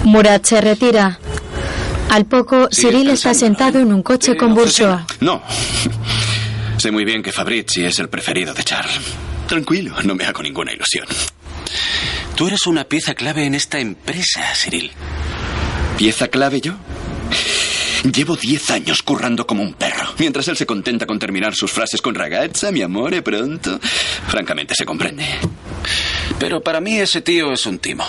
Murad 0.04 0.42
se 0.42 0.60
retira. 0.60 1.18
Al 2.10 2.26
poco, 2.26 2.68
Cyril 2.70 3.08
está 3.08 3.32
sentado 3.32 3.78
en 3.78 3.90
un 3.90 4.02
coche 4.02 4.36
con 4.36 4.54
Bourgeois. 4.54 5.00
No. 5.20 5.42
Sé 6.76 6.90
muy 6.90 7.06
bien 7.06 7.22
que 7.22 7.32
Fabrizi 7.32 7.84
es 7.84 7.98
el 8.00 8.10
preferido 8.10 8.52
de 8.52 8.64
Charles. 8.64 9.00
Tranquilo, 9.46 9.94
no 10.04 10.14
me 10.14 10.26
hago 10.26 10.42
ninguna 10.42 10.74
ilusión. 10.74 11.06
Tú 12.36 12.48
eres 12.48 12.66
una 12.66 12.84
pieza 12.84 13.14
clave 13.14 13.44
en 13.44 13.54
esta 13.54 13.78
empresa, 13.78 14.42
Cyril. 14.54 14.90
¿Pieza 15.96 16.28
clave 16.28 16.60
yo? 16.60 16.74
Llevo 18.04 18.36
diez 18.36 18.70
años 18.70 19.02
currando 19.02 19.46
como 19.46 19.62
un 19.62 19.74
perro, 19.74 20.14
mientras 20.18 20.48
él 20.48 20.56
se 20.56 20.64
contenta 20.64 21.04
con 21.04 21.18
terminar 21.18 21.54
sus 21.54 21.70
frases 21.70 22.00
con 22.00 22.14
ragazza, 22.14 22.72
mi 22.72 22.80
amore, 22.80 23.20
pronto. 23.20 23.78
Francamente, 24.28 24.74
se 24.74 24.86
comprende. 24.86 25.26
Pero 26.38 26.62
para 26.62 26.80
mí 26.80 26.98
ese 26.98 27.20
tío 27.20 27.52
es 27.52 27.66
un 27.66 27.78
timo. 27.78 28.06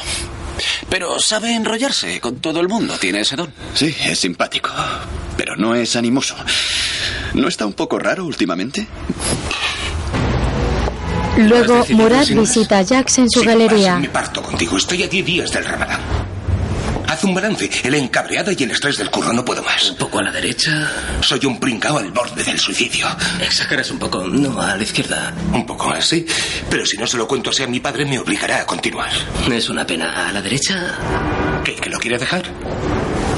Pero 0.89 1.19
sabe 1.19 1.53
enrollarse 1.53 2.21
con 2.21 2.37
todo 2.37 2.61
el 2.61 2.69
mundo, 2.69 2.97
tiene 2.97 3.21
ese 3.21 3.35
don. 3.35 3.53
Sí, 3.73 3.93
es 4.05 4.19
simpático, 4.19 4.71
pero 5.35 5.57
no 5.57 5.75
es 5.75 5.95
animoso. 5.95 6.35
¿No 7.33 7.47
está 7.47 7.65
un 7.65 7.73
poco 7.73 7.99
raro 7.99 8.25
últimamente? 8.25 8.87
Luego, 11.37 11.85
Murad 11.89 12.27
visita 12.27 12.79
a 12.79 12.85
Jax 12.85 13.19
en 13.19 13.29
su 13.29 13.43
galería. 13.43 13.97
Me 13.97 14.09
parto 14.09 14.41
contigo. 14.41 14.77
Estoy 14.77 15.03
a 15.03 15.07
10 15.07 15.25
días 15.25 15.51
del 15.51 15.65
ramadán. 15.65 15.99
Haz 17.07 17.23
un 17.25 17.33
balance. 17.33 17.69
El 17.83 17.95
encabreado 17.95 18.51
y 18.51 18.63
el 18.63 18.71
estrés 18.71 18.97
del 18.97 19.09
curro 19.11 19.33
no 19.33 19.43
puedo 19.43 19.61
más. 19.63 19.89
Un 19.91 19.97
poco 19.97 20.19
a 20.19 20.23
la 20.23 20.31
derecha. 20.31 20.89
Soy 21.21 21.45
un 21.45 21.59
pringao 21.59 21.97
al 21.97 22.11
borde 22.11 22.43
del 22.43 22.57
suicidio. 22.57 23.05
Exageras 23.41 23.91
un 23.91 23.99
poco. 23.99 24.25
No, 24.27 24.61
a 24.61 24.77
la 24.77 24.83
izquierda. 24.83 25.33
Un 25.51 25.65
poco 25.65 25.89
más, 25.89 26.05
sí. 26.05 26.25
Pero 26.69 26.85
si 26.85 26.97
no 26.97 27.05
se 27.05 27.17
lo 27.17 27.27
cuento 27.27 27.49
así 27.49 27.63
a 27.63 27.67
mi 27.67 27.79
padre, 27.81 28.05
me 28.05 28.17
obligará 28.17 28.61
a 28.61 28.65
continuar. 28.65 29.11
Es 29.51 29.69
una 29.69 29.85
pena. 29.85 30.29
¿A 30.29 30.31
la 30.31 30.41
derecha? 30.41 30.95
¿Qué? 31.65 31.75
¿Que 31.75 31.89
lo 31.89 31.99
quiere 31.99 32.17
dejar? 32.17 32.43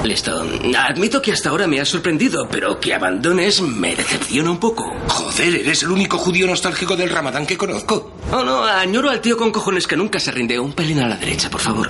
Listo. 0.04 0.46
Admito 0.78 1.22
que 1.22 1.32
hasta 1.32 1.50
ahora 1.50 1.66
me 1.66 1.80
ha 1.80 1.86
sorprendido, 1.86 2.48
pero 2.50 2.80
que 2.80 2.94
abandones 2.94 3.62
me 3.62 3.96
decepciona 3.96 4.52
un 4.52 4.60
poco. 4.60 4.94
Joder, 5.08 5.56
eres 5.56 5.84
el 5.84 5.92
único 5.92 6.18
judío 6.18 6.46
nostálgico 6.46 6.96
del 6.96 7.10
Ramadán 7.10 7.46
que 7.46 7.58
conozco. 7.58 8.12
Oh, 8.32 8.44
no, 8.44 8.64
añoro 8.66 9.10
al 9.10 9.22
tío 9.22 9.38
con 9.38 9.52
cojones 9.52 9.88
que 9.88 9.96
nunca 9.96 10.20
se 10.20 10.32
rinde. 10.32 10.60
Un 10.60 10.74
pelín 10.74 11.00
a 11.00 11.08
la 11.08 11.16
derecha, 11.16 11.50
por 11.50 11.62
favor. 11.62 11.90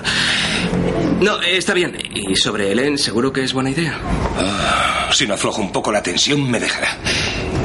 No, 1.20 1.40
está 1.42 1.74
bien. 1.74 1.96
Y 2.14 2.36
sobre 2.36 2.70
Helen, 2.70 2.98
seguro 2.98 3.32
que 3.32 3.42
es 3.42 3.52
buena 3.52 3.70
idea. 3.70 3.98
Ah, 4.38 5.10
si 5.12 5.26
no 5.26 5.34
aflojo 5.34 5.60
un 5.60 5.72
poco 5.72 5.90
la 5.90 6.02
tensión, 6.02 6.48
me 6.48 6.60
dejará. 6.60 6.96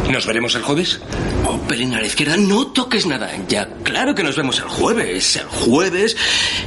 ¿Nos 0.09 0.25
veremos 0.25 0.55
el 0.55 0.63
jueves? 0.63 0.99
Oh, 1.45 1.59
pelín 1.67 1.93
a 1.93 2.01
la 2.01 2.07
izquierda, 2.07 2.35
no 2.35 2.67
toques 2.67 3.05
nada. 3.05 3.29
Ya, 3.47 3.67
claro 3.83 4.15
que 4.15 4.23
nos 4.23 4.35
vemos 4.35 4.57
el 4.57 4.65
jueves. 4.65 5.35
El 5.35 5.45
jueves 5.45 6.17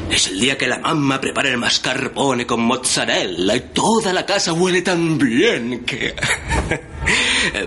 es 0.09 0.28
el 0.28 0.38
día 0.38 0.57
que 0.57 0.68
la 0.68 0.78
mamá 0.78 1.20
prepara 1.20 1.49
el 1.49 1.59
mascarpone 1.59 2.47
con 2.47 2.61
mozzarella 2.61 3.57
y 3.57 3.61
toda 3.72 4.12
la 4.12 4.24
casa 4.24 4.53
huele 4.53 4.82
tan 4.82 5.18
bien 5.18 5.84
que... 5.84 6.14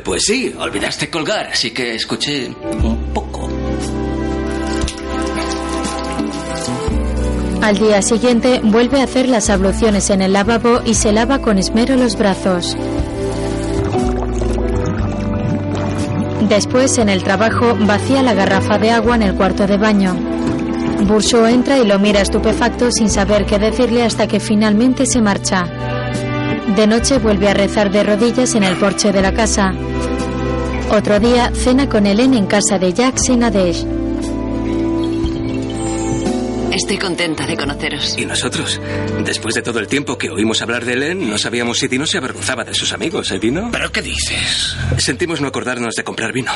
Pues 0.05 0.23
sí, 0.23 0.55
olvidaste 0.57 1.09
colgar, 1.09 1.47
así 1.47 1.71
que 1.71 1.95
escuché 1.95 2.47
un 2.47 3.11
poco. 3.13 3.49
Al 7.61 7.77
día 7.77 8.01
siguiente 8.01 8.61
vuelve 8.63 9.01
a 9.01 9.03
hacer 9.03 9.27
las 9.27 9.49
abluciones 9.49 10.09
en 10.09 10.21
el 10.21 10.31
lavabo 10.31 10.81
y 10.85 10.93
se 10.93 11.11
lava 11.11 11.41
con 11.41 11.57
esmero 11.57 11.97
los 11.97 12.15
brazos. 12.15 12.77
Después, 16.49 16.97
en 16.97 17.09
el 17.09 17.23
trabajo, 17.23 17.75
vacía 17.79 18.21
la 18.21 18.33
garrafa 18.33 18.77
de 18.77 18.91
agua 18.91 19.15
en 19.15 19.23
el 19.23 19.33
cuarto 19.33 19.65
de 19.65 19.77
baño. 19.77 20.15
Bourgeot 21.07 21.47
entra 21.49 21.77
y 21.77 21.85
lo 21.85 21.99
mira 21.99 22.21
estupefacto 22.21 22.91
sin 22.91 23.09
saber 23.09 23.45
qué 23.45 23.59
decirle 23.59 24.03
hasta 24.03 24.27
que 24.27 24.39
finalmente 24.39 25.05
se 25.05 25.21
marcha. 25.21 25.65
De 26.75 26.87
noche 26.87 27.19
vuelve 27.19 27.49
a 27.49 27.53
rezar 27.53 27.91
de 27.91 28.03
rodillas 28.03 28.55
en 28.55 28.63
el 28.63 28.75
porche 28.75 29.11
de 29.11 29.21
la 29.21 29.33
casa. 29.33 29.73
Otro 30.91 31.19
día 31.19 31.51
cena 31.53 31.89
con 31.89 32.05
Hélène 32.05 32.37
en 32.37 32.45
casa 32.45 32.77
de 32.79 32.93
Jacques 32.93 33.29
y 33.29 33.37
Nadege. 33.37 33.94
Estoy 36.75 36.97
contenta 36.97 37.47
de 37.47 37.55
conoceros. 37.55 38.17
¿Y 38.17 38.25
nosotros? 38.25 38.81
Después 39.23 39.55
de 39.55 39.61
todo 39.61 39.79
el 39.79 39.87
tiempo 39.87 40.17
que 40.17 40.29
oímos 40.29 40.61
hablar 40.61 40.83
de 40.83 40.91
Helen, 40.91 41.29
no 41.29 41.37
sabíamos 41.37 41.79
si 41.79 41.87
Dino 41.87 42.05
se 42.05 42.17
avergonzaba 42.17 42.65
de 42.65 42.73
sus 42.73 42.91
amigos, 42.91 43.31
¿eh, 43.31 43.39
Dino? 43.39 43.69
¿Pero 43.71 43.89
qué 43.93 44.01
dices? 44.01 44.75
Sentimos 44.97 45.39
no 45.39 45.47
acordarnos 45.47 45.95
de 45.95 46.03
comprar 46.03 46.33
vino. 46.33 46.51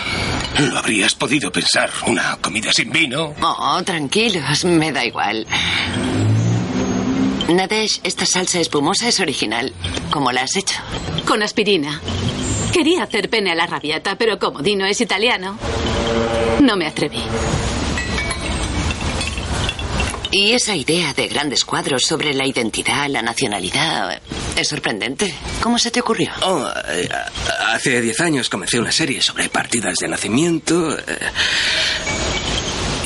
Lo 0.60 0.78
habrías 0.78 1.16
podido 1.16 1.54
pensar. 1.54 1.90
Una 2.06 2.38
comida 2.42 2.74
sin 2.74 2.92
vino. 2.92 3.34
Oh, 3.42 3.82
tranquilos, 3.86 4.66
me 4.66 4.92
da 4.92 5.06
igual. 5.06 5.48
Nadesh, 7.48 8.02
esta 8.04 8.26
salsa 8.26 8.60
espumosa 8.60 9.08
es 9.08 9.22
original. 9.22 9.74
¿Cómo 10.12 10.34
la 10.34 10.42
has 10.42 10.58
hecho? 10.58 10.76
Con 11.26 11.42
aspirina. 11.44 12.02
Quería 12.74 13.04
hacer 13.04 13.30
pene 13.30 13.52
a 13.52 13.56
la 13.56 13.68
rabiata, 13.68 14.18
pero 14.18 14.38
como 14.38 14.62
Dino 14.62 14.86
es 14.86 15.00
italiano, 15.00 15.58
no 16.62 16.76
me 16.76 16.88
atreví. 16.88 17.24
Y 20.32 20.52
esa 20.54 20.76
idea 20.76 21.14
de 21.14 21.28
grandes 21.28 21.66
cuadros 21.66 22.04
sobre 22.04 22.34
la 22.36 22.46
identidad, 22.46 23.08
la 23.10 23.22
nacionalidad, 23.24 24.22
es 24.56 24.68
sorprendente. 24.68 25.34
¿Cómo 25.62 25.80
se 25.80 25.90
te 25.90 26.02
ocurrió? 26.02 26.30
Oh, 26.44 26.70
eh, 26.88 27.10
hace 27.68 28.00
diez 28.00 28.20
años 28.20 28.48
comencé 28.48 28.80
una 28.80 28.92
serie 28.92 29.22
sobre 29.24 29.50
partidas 29.50 29.96
de 30.00 30.08
nacimiento. 30.08 30.96
eh, 30.98 31.02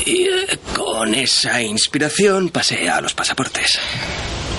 y 0.06 0.24
eh, 0.24 0.58
con 0.74 1.14
esa 1.14 1.62
inspiración 1.62 2.50
pasé 2.50 2.90
a 2.90 3.00
los 3.00 3.14
pasaportes. 3.14 3.78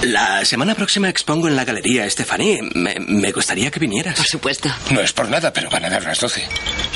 La 0.01 0.43
semana 0.43 0.73
próxima 0.73 1.07
expongo 1.07 1.47
en 1.47 1.55
la 1.55 1.65
Galería 1.65 2.09
Stephanie. 2.09 2.59
Me, 2.73 2.95
me 2.99 3.31
gustaría 3.31 3.69
que 3.69 3.79
vinieras. 3.79 4.15
Por 4.17 4.25
supuesto. 4.25 4.69
No 4.89 5.01
es 5.01 5.13
por 5.13 5.29
nada, 5.29 5.53
pero 5.53 5.69
van 5.69 5.85
a 5.85 5.89
dar 5.89 6.03
las 6.03 6.19
12. 6.19 6.43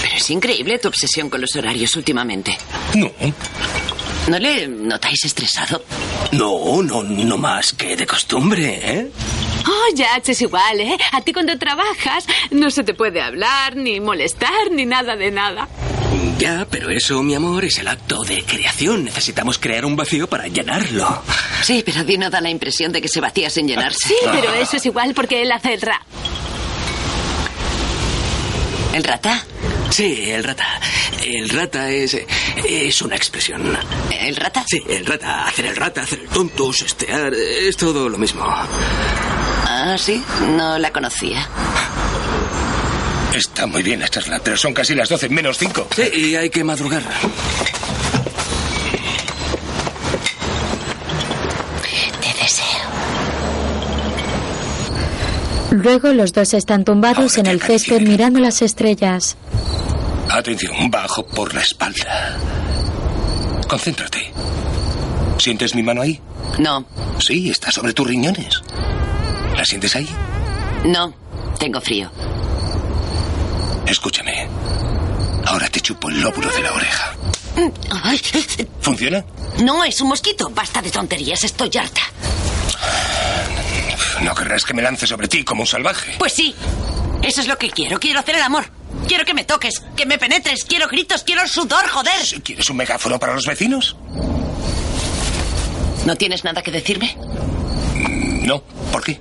Pero 0.01 0.15
es 0.15 0.30
increíble 0.32 0.80
tu 0.80 0.88
obsesión 0.88 1.30
con 1.30 1.41
los 1.41 1.55
horarios 1.55 1.95
últimamente. 1.95 2.57
No. 2.95 3.11
¿No 4.30 4.38
le 4.38 4.67
notáis 4.67 5.25
estresado? 5.25 5.84
No, 6.34 6.84
no, 6.84 7.01
no 7.01 7.38
más 7.39 7.73
que 7.73 7.95
de 7.95 8.05
costumbre, 8.05 8.80
¿eh? 8.84 9.11
Oh, 9.67 9.95
ya, 9.95 10.21
es 10.23 10.39
igual, 10.39 10.80
¿eh? 10.80 10.95
A 11.13 11.21
ti 11.21 11.34
cuando 11.34 11.57
trabajas 11.57 12.27
no 12.51 12.69
se 12.69 12.84
te 12.84 12.93
puede 12.93 13.23
hablar, 13.23 13.75
ni 13.75 13.99
molestar, 13.99 14.69
ni 14.69 14.86
nada 14.86 15.15
de 15.15 15.32
nada. 15.32 15.67
Ya, 16.38 16.67
pero 16.69 16.91
eso, 16.91 17.23
mi 17.23 17.34
amor, 17.34 17.65
es 17.65 17.80
el 17.80 17.88
acto 17.88 18.21
de 18.23 18.43
creación. 18.43 19.03
Necesitamos 19.03 19.57
crear 19.57 19.84
un 19.84 19.95
vacío 19.95 20.30
para 20.30 20.47
llenarlo. 20.47 21.23
Sí, 21.63 21.82
pero 21.84 22.03
Dino 22.03 22.30
da 22.30 22.39
la 22.39 22.51
impresión 22.51 22.91
de 22.91 23.01
que 23.01 23.07
se 23.07 23.19
vacía 23.19 23.49
sin 23.49 23.67
llenarse. 23.67 24.09
Sí, 24.09 24.15
pero 24.32 24.53
eso 24.53 24.77
es 24.77 24.86
igual 24.86 25.15
porque 25.15 25.41
él 25.41 25.51
hace 25.51 25.73
el 25.73 25.82
rap. 25.82 26.03
¿El 28.93 29.03
rata? 29.03 29.43
Sí, 29.89 30.29
el 30.29 30.43
rata. 30.43 30.79
El 31.23 31.49
rata 31.49 31.89
es. 31.89 32.17
es 32.65 33.01
una 33.01 33.15
expresión. 33.15 33.77
¿El 34.11 34.35
rata? 34.35 34.63
Sí, 34.67 34.81
el 34.87 35.05
rata. 35.05 35.45
Hacer 35.45 35.65
el 35.65 35.75
rata, 35.75 36.01
hacer 36.01 36.19
el 36.19 36.27
tonto, 36.29 36.71
sestear. 36.71 37.33
Es 37.33 37.75
todo 37.75 38.07
lo 38.07 38.17
mismo. 38.17 38.43
Ah, 38.45 39.95
sí, 39.97 40.23
no 40.55 40.77
la 40.77 40.91
conocía. 40.91 41.47
Está 43.33 43.65
muy 43.67 43.83
bien 43.83 44.01
esta 44.01 44.21
charla, 44.21 44.39
pero 44.43 44.57
son 44.57 44.73
casi 44.73 44.95
las 44.95 45.09
12 45.09 45.29
menos 45.29 45.57
5. 45.57 45.87
Sí, 45.95 46.09
y 46.13 46.35
hay 46.35 46.49
que 46.49 46.63
madrugar. 46.63 47.03
Luego 55.72 56.13
los 56.13 56.34
dos 56.34 56.53
están 56.53 56.84
tumbados 56.84 57.38
en 57.38 57.45
el 57.45 57.61
césped 57.61 58.01
mirando 58.01 58.39
las 58.39 58.61
estrellas. 58.61 59.36
Atención, 60.30 60.89
bajo 60.89 61.26
por 61.26 61.53
la 61.53 61.61
espalda. 61.61 62.38
Concéntrate. 63.67 64.32
¿Sientes 65.38 65.76
mi 65.76 65.84
mano 65.84 66.01
ahí? 66.01 66.20
No. 66.57 66.86
Sí, 67.20 67.49
está 67.49 67.72
sobre 67.72 67.93
tus 67.93 68.07
riñones. 68.07 68.61
¿La 69.55 69.63
sientes 69.65 69.95
ahí? 69.95 70.07
No, 70.86 71.13
tengo 71.59 71.80
frío. 71.82 72.11
Escúchame. 73.86 74.47
Ahora 75.45 75.67
te 75.70 75.80
chupo 75.82 76.09
el 76.09 76.22
lóbulo 76.22 76.49
de 76.51 76.61
la 76.61 76.74
oreja. 76.74 77.13
Ay, 78.03 78.22
¿Funciona? 78.82 79.24
no 79.63 79.84
es 79.84 79.99
un 80.01 80.09
mosquito. 80.09 80.49
Basta 80.53 80.82
de 80.82 80.89
tonterías, 80.91 81.43
estoy 81.43 81.70
harta. 81.78 82.01
No 84.22 84.36
querrás 84.36 84.63
que 84.63 84.74
me 84.74 84.82
lance 84.82 85.07
sobre 85.07 85.28
ti 85.28 85.43
como 85.43 85.61
un 85.61 85.67
salvaje. 85.67 86.15
Pues 86.17 86.34
sí, 86.34 86.53
eso 87.22 87.41
es 87.41 87.47
lo 87.47 87.57
que 87.57 87.70
quiero. 87.70 87.99
Quiero 87.99 88.20
hacer 88.20 88.36
el 88.36 88.41
amor. 88.41 88.65
Quiero 89.07 89.26
que 89.26 89.34
me 89.34 89.43
toques, 89.43 89.82
que 89.95 90.05
me 90.05 90.17
penetres. 90.17 90.63
Quiero 90.65 90.88
gritos, 90.88 91.24
quiero 91.24 91.47
sudor, 91.47 91.88
joder. 91.88 92.41
¿Quieres 92.43 92.70
un 92.70 92.78
megáfono 92.78 93.20
para 93.20 93.34
los 93.34 93.45
vecinos? 93.45 93.95
¿No 96.05 96.15
tienes 96.15 96.43
nada 96.43 96.61
que 96.61 96.72
decirme? 96.72 97.15
No. 98.43 98.61
¿Por 98.91 99.03
qué? 99.03 99.20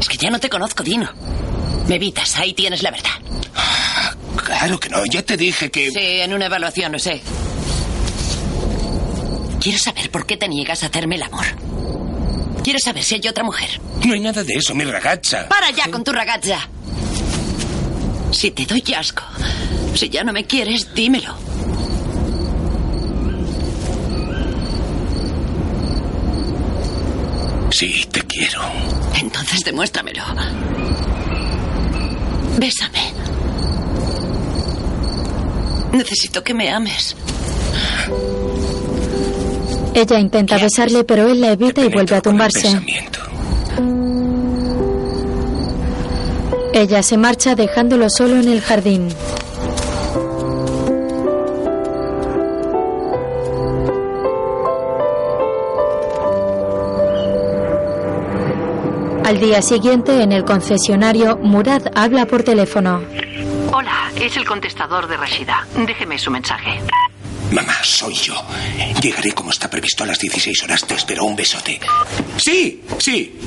Es 0.00 0.08
que 0.08 0.16
ya 0.16 0.30
no 0.30 0.38
te 0.38 0.48
conozco, 0.48 0.82
Dino. 0.82 1.10
Me 1.88 1.96
evitas, 1.96 2.36
ahí 2.36 2.54
tienes 2.54 2.82
la 2.82 2.90
verdad. 2.90 3.10
Claro 4.44 4.78
que 4.78 4.88
no, 4.88 5.04
ya 5.06 5.22
te 5.22 5.36
dije 5.36 5.70
que... 5.70 5.90
Sí, 5.90 6.20
en 6.20 6.32
una 6.32 6.46
evaluación, 6.46 6.92
lo 6.92 6.98
sé. 6.98 7.22
Quiero 9.60 9.78
saber 9.78 10.10
por 10.10 10.26
qué 10.26 10.36
te 10.36 10.48
niegas 10.48 10.82
a 10.82 10.86
hacerme 10.86 11.16
el 11.16 11.22
amor. 11.22 11.44
Quiero 12.64 12.78
saber 12.78 13.04
si 13.04 13.16
hay 13.16 13.28
otra 13.28 13.44
mujer. 13.44 13.68
No 14.06 14.14
hay 14.14 14.20
nada 14.20 14.42
de 14.42 14.54
eso, 14.54 14.74
mi 14.74 14.84
ragazza. 14.84 15.48
¡Para 15.50 15.70
ya 15.70 15.90
con 15.90 16.02
tu 16.02 16.12
ragazza! 16.12 16.66
Si 18.32 18.50
te 18.52 18.64
doy 18.64 18.82
asco, 18.96 19.22
si 19.94 20.08
ya 20.08 20.24
no 20.24 20.32
me 20.32 20.46
quieres, 20.46 20.94
dímelo. 20.94 21.36
Sí, 27.70 28.06
te 28.10 28.22
quiero. 28.22 28.62
Entonces 29.20 29.60
demuéstramelo. 29.62 30.22
Bésame. 32.56 33.12
Necesito 35.92 36.42
que 36.42 36.54
me 36.54 36.70
ames. 36.70 37.14
Ella 39.94 40.18
intenta 40.18 40.58
besarle, 40.58 41.04
pero 41.04 41.28
él 41.28 41.40
la 41.40 41.52
evita 41.52 41.80
y 41.82 41.88
vuelve 41.88 42.16
a 42.16 42.20
tumbarse. 42.20 42.80
Ella 46.72 47.02
se 47.04 47.16
marcha 47.16 47.54
dejándolo 47.54 48.10
solo 48.10 48.34
en 48.34 48.48
el 48.48 48.60
jardín. 48.60 49.08
Al 59.24 59.40
día 59.40 59.62
siguiente, 59.62 60.22
en 60.22 60.32
el 60.32 60.44
concesionario, 60.44 61.36
Murad 61.38 61.82
habla 61.94 62.26
por 62.26 62.42
teléfono. 62.42 63.00
Hola, 63.72 64.10
es 64.20 64.36
el 64.36 64.44
contestador 64.44 65.06
de 65.06 65.16
Rashida. 65.16 65.66
Déjeme 65.86 66.18
su 66.18 66.30
mensaje. 66.30 66.80
Mamá, 67.52 67.74
soy 67.82 68.14
yo. 68.14 68.34
Llegaré 69.00 69.32
como 69.32 69.50
está 69.50 69.68
previsto 69.70 70.02
a 70.04 70.06
las 70.06 70.18
16 70.18 70.62
horas. 70.64 70.84
Te 70.86 70.94
espero 70.94 71.24
un 71.24 71.36
besote. 71.36 71.78
Sí, 72.36 72.82
sí. 72.98 73.38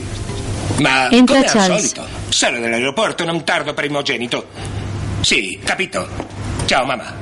Ma 0.79 1.07
Entra 1.11 1.37
come 1.37 1.47
al 1.47 1.53
Charles. 1.53 1.91
solito, 1.91 2.07
sono 2.29 2.57
nell'aeroporto, 2.59 3.25
non 3.25 3.43
tardo 3.43 3.73
primogenito. 3.73 4.47
Sì, 5.21 5.59
capito. 5.63 6.07
Ciao, 6.67 6.85
mamá. 6.85 7.13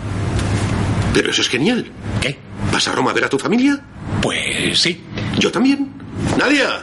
Pero 1.14 1.32
eso 1.32 1.42
es 1.42 1.48
genial. 1.48 1.86
¿Qué? 2.20 2.38
¿Vas 2.72 2.88
a 2.88 2.92
Roma 2.92 3.12
a 3.12 3.14
ver 3.14 3.24
a 3.24 3.30
tu 3.30 3.40
familia? 3.40 3.80
Pues 4.22 4.78
sí. 4.80 5.02
Yo 5.40 5.50
también. 5.52 5.90
Nadia, 6.38 6.82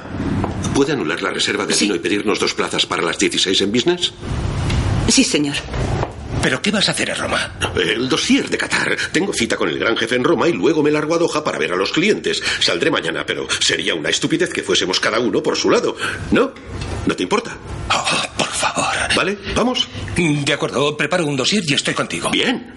¿puede 0.75 0.93
anular 0.95 1.21
la 1.21 1.31
reserva 1.31 1.67
de 1.67 1.75
vino 1.77 1.95
y 1.95 1.99
pedirnos 1.99 2.39
dos 2.41 2.55
plazas 2.55 2.87
para 2.87 3.03
las 3.03 3.19
16 3.19 3.61
en 3.61 3.71
business? 3.73 4.13
Sí, 5.09 5.23
señor. 5.25 5.57
¿Pero 6.43 6.61
qué 6.61 6.71
vas 6.73 6.89
a 6.89 6.93
hacer 6.93 7.11
en 7.11 7.17
Roma? 7.17 7.53
El 7.77 8.09
dossier 8.09 8.49
de 8.51 8.59
Qatar. 8.59 8.97
Tengo 9.13 9.33
cita 9.33 9.57
con 9.57 9.69
el 9.69 9.79
gran 9.79 9.97
jefe 9.97 10.17
en 10.17 10.25
Roma 10.25 10.49
y 10.49 10.53
luego 10.53 10.83
me 10.83 10.91
largo 10.91 11.15
a 11.15 11.19
Doha 11.19 11.45
para 11.45 11.59
ver 11.59 11.73
a 11.73 11.77
los 11.77 11.93
clientes. 11.93 12.43
Saldré 12.61 12.91
mañana, 12.91 13.25
pero 13.25 13.47
sería 13.61 13.95
una 13.95 14.09
estupidez 14.11 14.53
que 14.53 14.63
fuésemos 14.63 14.99
cada 14.99 15.21
uno 15.21 15.43
por 15.43 15.57
su 15.57 15.71
lado. 15.71 15.97
¿No? 16.33 16.53
¿No 17.07 17.15
te 17.15 17.23
importa? 17.23 17.57
Oh, 17.91 18.23
por 18.37 18.49
favor. 18.49 18.93
¿Vale? 19.15 19.39
¿Vamos? 19.55 19.89
De 20.17 20.53
acuerdo, 20.53 20.97
preparo 20.97 21.27
un 21.27 21.37
dossier 21.37 21.63
y 21.67 21.75
estoy 21.75 21.95
contigo. 21.95 22.31
Bien. 22.31 22.73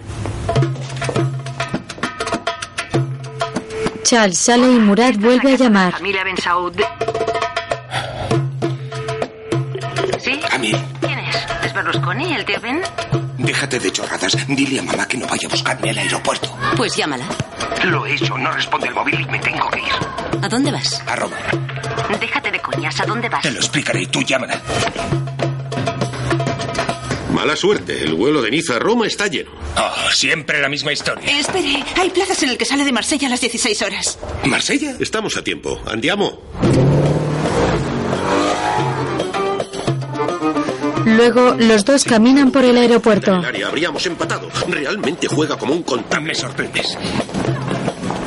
Charles 4.04 4.38
sale 4.38 4.66
y 4.70 4.78
Murat 4.78 5.16
vuelve 5.16 5.54
a 5.54 5.56
llamar. 5.56 5.92
Familia 5.92 6.22
Ben 6.22 6.36
Saud. 6.36 6.74
¿Sí? 10.20 10.40
A 10.52 10.58
mí, 10.58 10.72
¿Quién 11.00 11.18
es? 11.18 11.36
¿Es 11.64 11.74
Berlusconi, 11.74 12.32
el 12.34 12.44
tío 12.44 12.60
Ben? 12.60 12.80
Déjate 13.46 13.78
de 13.78 13.90
chorradas. 13.92 14.36
Dile 14.48 14.80
a 14.80 14.82
mamá 14.82 15.06
que 15.08 15.16
no 15.16 15.26
vaya 15.26 15.46
a 15.46 15.50
buscarme 15.50 15.90
al 15.90 15.98
aeropuerto. 15.98 16.54
Pues 16.76 16.94
llámala. 16.96 17.26
Lo 17.84 18.04
he 18.04 18.14
hecho, 18.14 18.36
no 18.36 18.50
responde 18.52 18.88
el 18.88 18.94
móvil 18.94 19.20
y 19.20 19.24
me 19.26 19.38
tengo 19.38 19.70
que 19.70 19.80
ir. 19.80 20.42
¿A 20.42 20.48
dónde 20.48 20.70
vas? 20.72 21.00
A 21.06 21.16
Roma. 21.16 21.36
Déjate 22.20 22.50
de 22.50 22.60
coñas. 22.60 23.00
¿A 23.00 23.06
dónde 23.06 23.28
vas? 23.28 23.42
Te 23.42 23.50
lo 23.52 23.58
explicaré 23.58 24.02
y 24.02 24.06
tú 24.08 24.22
llámala. 24.22 24.60
Mala 27.32 27.54
suerte. 27.54 28.02
El 28.02 28.14
vuelo 28.14 28.42
de 28.42 28.50
Niza 28.50 28.76
a 28.76 28.78
Roma 28.78 29.06
está 29.06 29.28
lleno. 29.28 29.50
Oh, 29.76 30.10
siempre 30.10 30.60
la 30.60 30.68
misma 30.68 30.92
historia. 30.92 31.38
Espere, 31.38 31.84
hay 31.96 32.10
plazas 32.10 32.42
en 32.42 32.50
el 32.50 32.58
que 32.58 32.64
sale 32.64 32.84
de 32.84 32.92
Marsella 32.92 33.28
a 33.28 33.30
las 33.30 33.40
16 33.40 33.82
horas. 33.82 34.18
¿Marsella? 34.44 34.96
Estamos 34.98 35.36
a 35.36 35.44
tiempo. 35.44 35.80
Andiamo. 35.86 36.40
Luego 41.16 41.54
los 41.58 41.84
dos 41.84 42.04
caminan 42.04 42.50
por 42.50 42.64
el 42.64 42.76
aeropuerto. 42.78 43.34
El 43.36 43.44
área 43.44 43.68
habríamos 43.68 44.04
empatado. 44.06 44.48
Realmente 44.68 45.26
juega 45.28 45.56
como 45.56 45.72
un 45.74 45.82
contable. 45.82 46.28
Me 46.28 46.34
sorprendes. 46.34 46.96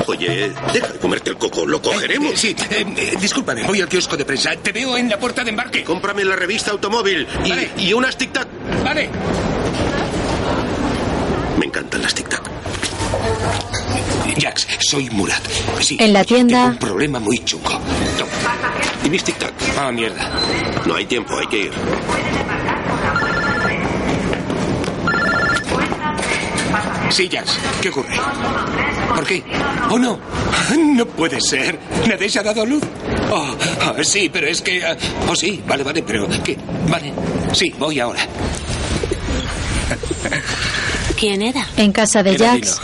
Oye, 0.06 0.52
deja 0.72 0.88
de 0.88 0.98
comerte 0.98 1.30
el 1.30 1.36
coco. 1.36 1.66
¿Lo 1.66 1.80
cogeremos? 1.80 2.32
Eh, 2.32 2.36
sí, 2.36 2.56
eh, 2.70 2.84
eh, 2.96 3.16
discúlpame, 3.20 3.62
voy 3.64 3.80
al 3.80 3.88
kiosco 3.88 4.16
de 4.16 4.24
prensa. 4.24 4.50
Te 4.56 4.72
veo 4.72 4.96
en 4.96 5.08
la 5.08 5.18
puerta 5.18 5.44
de 5.44 5.50
embarque. 5.50 5.84
Cómprame 5.84 6.24
la 6.24 6.34
revista 6.36 6.72
Automóvil 6.72 7.26
y, 7.44 7.50
Vale. 7.50 7.70
y 7.78 7.92
unas 7.92 8.18
tic-tac. 8.18 8.46
Vale. 8.84 9.08
Me 11.58 11.66
encantan 11.66 12.02
las 12.02 12.14
tic-tac. 12.16 12.42
Jax, 14.40 14.66
soy 14.80 15.10
Murat. 15.10 15.42
Sí, 15.80 15.96
En 16.00 16.12
la 16.12 16.24
tienda- 16.24 16.58
tengo 16.62 16.70
un 16.72 16.78
problema 16.78 17.18
muy 17.20 17.38
chungo. 17.44 17.68
Toma. 18.18 18.30
¿Y 19.04 19.10
mis 19.10 19.24
tic-tac? 19.24 19.52
Ah, 19.78 19.92
mierda. 19.92 20.30
No 20.86 20.94
hay 20.94 21.04
tiempo, 21.06 21.36
hay 21.38 21.46
que 21.46 21.58
ir. 21.58 21.72
Sí, 27.10 27.28
Jax, 27.30 27.58
¿qué 27.82 27.88
ocurre? 27.88 28.14
¿Por 29.14 29.26
qué? 29.26 29.42
¿Oh, 29.90 29.98
no? 29.98 30.18
No 30.94 31.06
puede 31.06 31.40
ser. 31.40 31.78
¿Nadie 32.06 32.28
se 32.28 32.38
ha 32.38 32.42
dado 32.42 32.62
a 32.62 32.64
luz? 32.64 32.82
Oh, 33.30 33.56
ah, 33.80 33.94
sí, 34.02 34.30
pero 34.32 34.46
es 34.46 34.62
que... 34.62 34.84
ah, 34.84 34.96
oh, 35.28 35.34
sí, 35.34 35.62
vale, 35.66 35.82
vale, 35.82 36.02
pero... 36.02 36.28
¿Qué? 36.44 36.56
Vale. 36.88 37.12
Sí, 37.52 37.74
voy 37.78 37.98
ahora. 37.98 38.20
¿Quién 41.18 41.42
era? 41.42 41.66
En 41.76 41.92
casa 41.92 42.22
de 42.22 42.34
Era 42.34 42.52
Jax, 42.52 42.80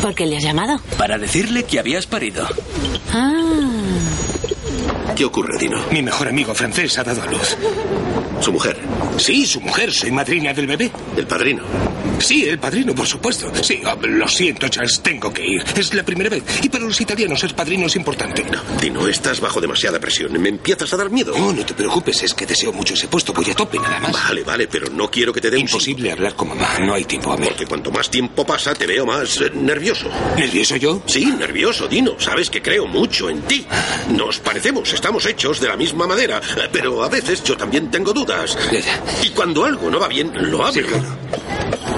¿Por 0.00 0.14
qué 0.14 0.26
le 0.26 0.36
has 0.38 0.42
llamado? 0.42 0.80
Para 0.98 1.18
decirle 1.18 1.64
que 1.64 1.78
habías 1.78 2.06
parido. 2.06 2.46
Ah. 3.12 3.34
¿Qué 5.14 5.24
ocurre, 5.24 5.58
Dino? 5.58 5.78
Mi 5.90 6.02
mejor 6.02 6.28
amigo 6.28 6.54
francés 6.54 6.98
ha 6.98 7.04
dado 7.04 7.22
a 7.22 7.26
luz. 7.26 7.56
¿Su 8.40 8.52
mujer? 8.52 8.78
Sí, 9.18 9.46
su 9.46 9.60
mujer. 9.60 9.92
Soy 9.92 10.10
madrina 10.10 10.52
del 10.52 10.66
bebé. 10.66 10.90
¿El 11.16 11.26
padrino? 11.26 11.62
Sí, 12.18 12.48
el 12.48 12.58
padrino, 12.58 12.94
por 12.94 13.06
supuesto. 13.06 13.50
Sí, 13.62 13.82
oh, 13.86 14.06
lo 14.06 14.28
siento, 14.28 14.68
Charles, 14.68 15.00
tengo 15.00 15.32
que 15.32 15.44
ir. 15.46 15.64
Es 15.76 15.92
la 15.94 16.02
primera 16.02 16.30
vez. 16.30 16.42
Y 16.62 16.68
para 16.68 16.84
los 16.84 17.00
italianos 17.00 17.40
ser 17.40 17.54
padrino 17.54 17.86
es 17.86 17.96
importante. 17.96 18.44
Dino, 18.80 19.06
estás 19.08 19.40
bajo 19.40 19.60
demasiada 19.60 19.98
presión. 19.98 20.32
Me 20.40 20.48
empiezas 20.48 20.92
a 20.92 20.96
dar 20.96 21.10
miedo. 21.10 21.36
No, 21.36 21.52
no 21.52 21.64
te 21.66 21.74
preocupes, 21.74 22.22
es 22.22 22.34
que 22.34 22.46
deseo 22.46 22.72
mucho 22.72 22.94
ese 22.94 23.08
puesto. 23.08 23.32
Voy 23.32 23.50
a 23.50 23.54
tope 23.54 23.78
nada 23.78 23.98
más. 24.00 24.12
Vale, 24.12 24.42
vale, 24.44 24.66
pero 24.68 24.88
no 24.90 25.10
quiero 25.10 25.32
que 25.32 25.40
te 25.40 25.50
dé 25.50 25.56
un 25.56 25.62
Imposible 25.62 26.12
hablar 26.12 26.34
con 26.34 26.48
mamá. 26.48 26.78
No 26.80 26.94
hay 26.94 27.04
tiempo 27.04 27.32
a 27.32 27.36
ver. 27.36 27.48
Porque 27.48 27.66
cuanto 27.66 27.90
más 27.90 28.10
tiempo 28.10 28.44
pasa, 28.46 28.74
te 28.74 28.86
veo 28.86 29.04
más 29.06 29.40
eh, 29.40 29.50
nervioso. 29.54 30.08
¿Nervioso 30.36 30.76
yo? 30.76 31.02
Sí, 31.06 31.26
nervioso, 31.26 31.88
Dino. 31.88 32.18
Sabes 32.18 32.48
que 32.50 32.62
creo 32.62 32.86
mucho 32.86 33.28
en 33.28 33.42
ti. 33.42 33.66
Nos 34.10 34.38
parecemos, 34.38 34.92
estamos 34.92 35.26
hechos 35.26 35.60
de 35.60 35.68
la 35.68 35.76
misma 35.76 36.06
madera. 36.06 36.40
eh, 36.56 36.68
Pero 36.72 37.02
a 37.02 37.08
veces 37.08 37.42
yo 37.44 37.56
también 37.56 37.90
tengo 37.90 38.12
dudas. 38.12 38.56
Y 39.22 39.30
cuando 39.30 39.64
algo 39.64 39.90
no 39.90 39.98
va 39.98 40.08
bien, 40.08 40.30
lo 40.50 40.64
hablo. 40.64 40.86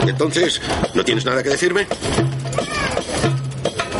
Entonces, 0.08 0.60
¿no 0.94 1.04
tienes 1.04 1.24
nada 1.24 1.42
que 1.42 1.50
decirme? 1.50 1.86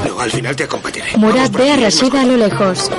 No, 0.07 0.21
al 0.21 0.31
final 0.31 0.55
te 0.57 0.65
acompañaré. 0.65 1.17
Murat 1.17 1.53
ve 1.53 1.71
a 1.73 1.77
Rashida 1.77 2.23
a 2.23 2.25
lo 2.25 2.37
lejos. 2.37 2.91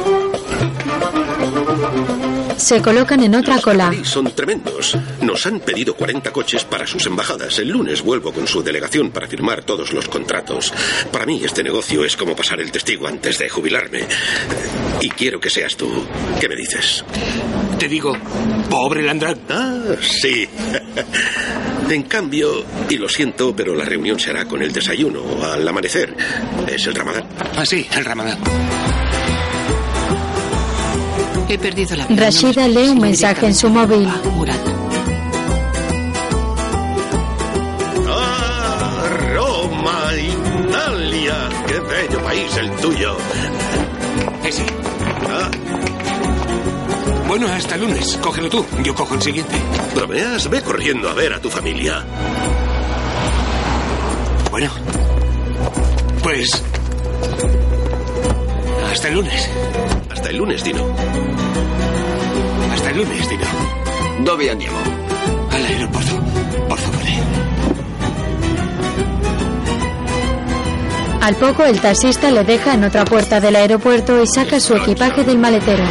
Se 2.57 2.81
colocan 2.81 3.23
en 3.23 3.35
otra 3.35 3.61
cola. 3.61 3.93
Son 4.03 4.31
tremendos. 4.31 4.97
Nos 5.21 5.45
han 5.45 5.59
pedido 5.59 5.95
40 5.95 6.31
coches 6.31 6.63
para 6.63 6.87
sus 6.87 7.05
embajadas. 7.05 7.59
El 7.59 7.69
lunes 7.69 8.01
vuelvo 8.01 8.33
con 8.33 8.47
su 8.47 8.63
delegación 8.63 9.11
para 9.11 9.27
firmar 9.27 9.63
todos 9.63 9.93
los 9.93 10.07
contratos. 10.09 10.73
Para 11.11 11.25
mí 11.25 11.41
este 11.43 11.63
negocio 11.63 12.03
es 12.03 12.17
como 12.17 12.35
pasar 12.35 12.59
el 12.59 12.71
testigo 12.71 13.07
antes 13.07 13.37
de 13.37 13.47
jubilarme. 13.47 14.05
Y 15.01 15.09
quiero 15.09 15.39
que 15.39 15.49
seas 15.49 15.77
tú. 15.77 15.89
¿Qué 16.39 16.49
me 16.49 16.55
dices? 16.55 17.05
Te 17.79 17.87
digo, 17.87 18.13
pobre 18.69 19.03
Landrat. 19.03 19.37
Ah, 19.51 19.95
sí. 20.01 20.47
En 21.89 22.03
cambio, 22.03 22.65
y 22.89 22.97
lo 22.97 23.07
siento, 23.07 23.55
pero 23.55 23.75
la 23.75 23.85
reunión 23.85 24.19
será 24.19 24.45
con 24.45 24.61
el 24.61 24.73
desayuno 24.73 25.21
al 25.43 25.65
amanecer. 25.67 26.15
Es 26.67 26.85
el 26.87 26.95
ramadán. 26.95 27.25
Ah, 27.55 27.65
sí, 27.65 27.87
el 27.95 28.03
ramadán. 28.03 28.39
He 31.49 31.57
perdido 31.57 31.95
la 31.95 32.07
vida. 32.07 32.25
Rashida 32.25 32.67
lee 32.67 32.89
un 32.89 32.99
mensaje 32.99 33.45
en 33.45 33.55
su 33.55 33.69
móvil. 33.69 34.07
Murat. 34.33 34.59
¡Ah, 38.09 39.09
Roma, 39.33 40.09
Italia! 40.15 41.49
¡Qué 41.67 41.79
bello 41.79 42.23
país 42.23 42.57
el 42.57 42.71
tuyo! 42.81 43.17
Ese. 44.43 44.76
Bueno, 47.39 47.53
hasta 47.53 47.75
el 47.75 47.81
lunes. 47.81 48.17
Cógelo 48.19 48.49
tú. 48.49 48.65
Yo 48.83 48.95
cojo 48.95 49.13
el 49.13 49.21
siguiente. 49.21 49.55
bromeas, 49.93 50.49
ve 50.49 50.59
corriendo 50.63 51.07
a 51.07 51.13
ver 51.13 51.33
a 51.33 51.39
tu 51.39 51.51
familia. 51.51 52.03
Bueno. 54.49 54.71
Pues. 56.23 56.63
Hasta 58.91 59.09
el 59.09 59.13
lunes. 59.13 59.49
Hasta 60.09 60.29
el 60.31 60.37
lunes, 60.37 60.63
Dino. 60.63 60.83
Hasta 62.73 62.89
el 62.89 62.97
lunes, 62.97 63.29
Dino. 63.29 63.45
Dove 64.25 64.49
andiamo? 64.49 64.79
Al 65.51 65.63
aeropuerto. 65.63 66.19
Por 66.67 66.79
favor. 66.79 67.01
Al 71.21 71.35
poco 71.35 71.65
el 71.65 71.79
taxista 71.79 72.31
le 72.31 72.43
deja 72.43 72.73
en 72.73 72.83
otra 72.83 73.05
puerta 73.05 73.39
del 73.39 73.57
aeropuerto 73.57 74.23
y 74.23 74.25
saca 74.25 74.59
su 74.59 74.73
equipaje 74.73 75.23
del 75.23 75.37
maletero. 75.37 75.83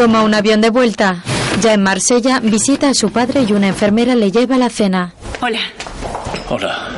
Toma 0.00 0.22
un 0.22 0.32
avión 0.32 0.62
de 0.62 0.70
vuelta. 0.70 1.22
Ya 1.60 1.74
en 1.74 1.82
Marsella 1.82 2.40
visita 2.40 2.88
a 2.88 2.94
su 2.94 3.12
padre 3.12 3.42
y 3.46 3.52
una 3.52 3.68
enfermera 3.68 4.14
le 4.14 4.30
lleva 4.32 4.56
la 4.56 4.70
cena. 4.70 5.12
Hola. 5.42 5.60
Hola. 6.48 6.88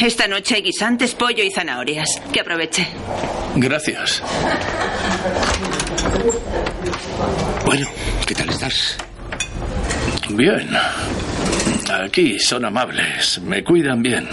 Esta 0.00 0.28
noche 0.28 0.54
hay 0.54 0.62
guisantes, 0.62 1.16
pollo 1.16 1.42
y 1.42 1.50
zanahorias. 1.50 2.22
Que 2.32 2.42
aproveche. 2.42 2.86
Gracias. 3.56 4.22
Bueno, 7.66 7.88
¿qué 8.24 8.34
tal 8.36 8.50
estás? 8.50 8.96
Bien. 10.28 10.70
Aquí 12.04 12.38
son 12.38 12.66
amables, 12.66 13.40
me 13.40 13.64
cuidan 13.64 14.00
bien. 14.00 14.28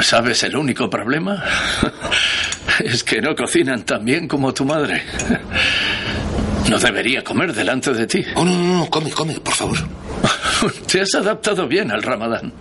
¿Sabes 0.00 0.42
el 0.42 0.56
único 0.56 0.90
problema? 0.90 1.44
Es 2.84 3.02
que 3.02 3.20
no 3.20 3.34
cocinan 3.34 3.82
tan 3.82 4.04
bien 4.04 4.28
como 4.28 4.52
tu 4.52 4.64
madre. 4.64 5.02
No 6.68 6.78
debería 6.78 7.24
comer 7.24 7.52
delante 7.52 7.92
de 7.92 8.06
ti. 8.06 8.24
Oh, 8.34 8.44
no, 8.44 8.54
no, 8.54 8.78
no, 8.78 8.90
come, 8.90 9.10
come, 9.10 9.34
por 9.40 9.54
favor. 9.54 9.78
Te 10.86 11.00
has 11.00 11.14
adaptado 11.14 11.66
bien 11.66 11.90
al 11.90 12.02
ramadán. 12.02 12.52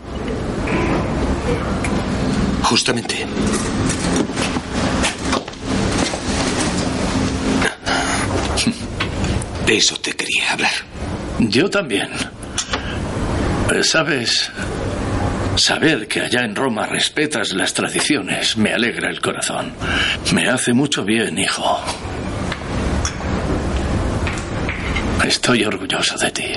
Justamente. 2.63 3.25
De 9.65 9.77
eso 9.77 9.97
te 9.97 10.13
quería 10.13 10.53
hablar. 10.53 10.71
Yo 11.39 11.69
también. 11.69 12.09
¿Sabes? 13.83 14.49
Saber 15.57 16.07
que 16.07 16.21
allá 16.21 16.41
en 16.41 16.55
Roma 16.55 16.85
respetas 16.85 17.51
las 17.53 17.73
tradiciones 17.73 18.57
me 18.57 18.73
alegra 18.73 19.09
el 19.09 19.19
corazón. 19.21 19.73
Me 20.33 20.47
hace 20.47 20.73
mucho 20.73 21.03
bien, 21.03 21.37
hijo. 21.37 21.79
Estoy 25.25 25.63
orgulloso 25.65 26.17
de 26.17 26.31
ti. 26.31 26.51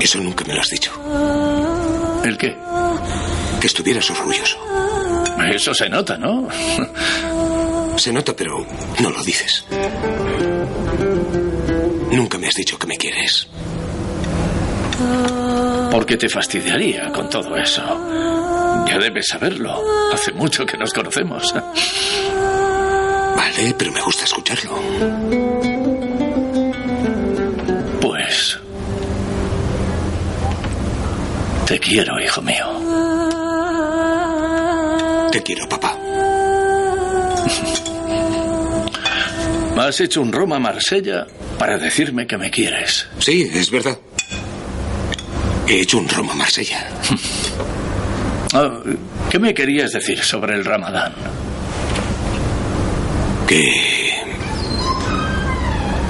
Eso 0.00 0.18
nunca 0.18 0.44
me 0.44 0.54
lo 0.54 0.60
has 0.60 0.70
dicho. 0.70 0.92
¿El 2.24 2.38
qué? 2.38 2.56
Que 3.60 3.66
estuvieras 3.66 4.08
orgulloso. 4.10 4.58
Eso 5.52 5.74
se 5.74 5.88
nota, 5.88 6.16
¿no? 6.16 6.48
Se 7.96 8.12
nota, 8.14 8.34
pero 8.34 8.64
no 9.00 9.10
lo 9.10 9.22
dices. 9.22 9.66
Nunca 12.10 12.38
me 12.38 12.46
has 12.46 12.54
dicho 12.54 12.78
que 12.78 12.86
me 12.86 12.96
quieres. 12.96 13.46
Porque 15.90 16.16
te 16.16 16.28
fastidiaría 16.28 17.10
con 17.12 17.28
todo 17.28 17.56
eso. 17.56 17.82
Ya 18.86 18.98
debes 18.98 19.28
saberlo. 19.28 19.82
Hace 20.12 20.32
mucho 20.32 20.64
que 20.64 20.76
nos 20.76 20.92
conocemos. 20.92 21.54
Vale, 23.36 23.74
pero 23.76 23.92
me 23.92 24.00
gusta 24.00 24.24
escucharlo. 24.24 24.78
Pues... 28.00 28.58
Te 31.66 31.78
quiero, 31.78 32.20
hijo 32.20 32.42
mío. 32.42 32.66
Te 35.30 35.42
quiero, 35.42 35.68
papá. 35.68 35.96
Has 39.80 39.98
hecho 40.00 40.20
un 40.20 40.30
Roma-Marsella 40.30 41.26
para 41.58 41.78
decirme 41.78 42.26
que 42.26 42.36
me 42.36 42.50
quieres. 42.50 43.06
Sí, 43.18 43.50
es 43.52 43.70
verdad. 43.70 43.98
He 45.70 45.82
hecho 45.82 45.98
un 45.98 46.08
Roma-Marsella. 46.08 46.88
Ah, 48.52 48.80
¿Qué 49.30 49.38
me 49.38 49.54
querías 49.54 49.92
decir 49.92 50.20
sobre 50.24 50.56
el 50.56 50.64
Ramadán? 50.64 51.14
Que... 53.46 54.12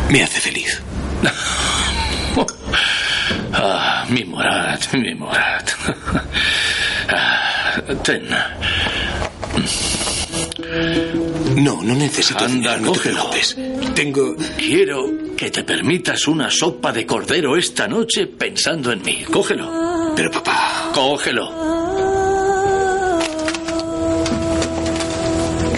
Me 0.09 0.23
hace 0.23 0.41
feliz. 0.41 0.81
Ah, 3.53 4.07
mi 4.09 4.25
Morat, 4.25 4.95
mi 4.95 5.15
Morat. 5.15 5.71
Ah, 7.11 7.83
ten. 8.03 8.25
No, 11.57 11.83
no 11.83 11.95
necesito 11.95 12.43
Anda, 12.43 12.79
dinero, 12.79 12.93
no 13.13 13.31
te. 13.31 13.93
Tengo... 13.95 14.35
Quiero 14.57 15.20
que 15.41 15.51
te 15.51 15.64
permitas 15.64 16.28
una 16.28 16.51
sopa 16.51 16.93
de 16.93 17.07
cordero 17.07 17.57
esta 17.57 17.88
noche 17.88 18.26
pensando 18.26 18.93
en 18.93 19.01
mí. 19.01 19.24
Cógelo. 19.32 20.12
Pero 20.14 20.30
papá... 20.30 20.91
Cógelo. 20.93 21.51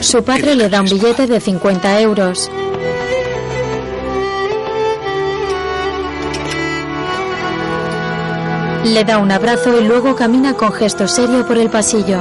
Su 0.01 0.25
padre 0.25 0.57
le 0.57 0.69
da 0.69 0.81
un 0.81 0.89
billete 0.89 1.29
de 1.29 1.39
50 1.39 2.01
euros. 2.01 2.51
Le 8.85 9.05
da 9.05 9.19
un 9.19 9.31
abrazo 9.31 9.81
y 9.81 9.85
luego 9.85 10.17
camina 10.17 10.55
con 10.55 10.73
gesto 10.73 11.07
serio 11.07 11.47
por 11.47 11.57
el 11.57 11.71
pasillo. 11.71 12.19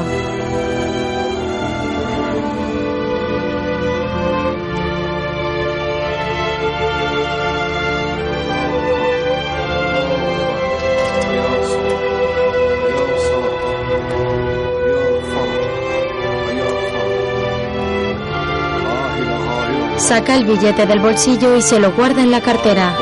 Saca 20.12 20.36
el 20.36 20.44
billete 20.44 20.86
del 20.86 21.00
bolsillo 21.00 21.56
y 21.56 21.62
se 21.62 21.80
lo 21.80 21.94
guarda 21.94 22.22
en 22.22 22.32
la 22.32 22.42
cartera. 22.42 22.94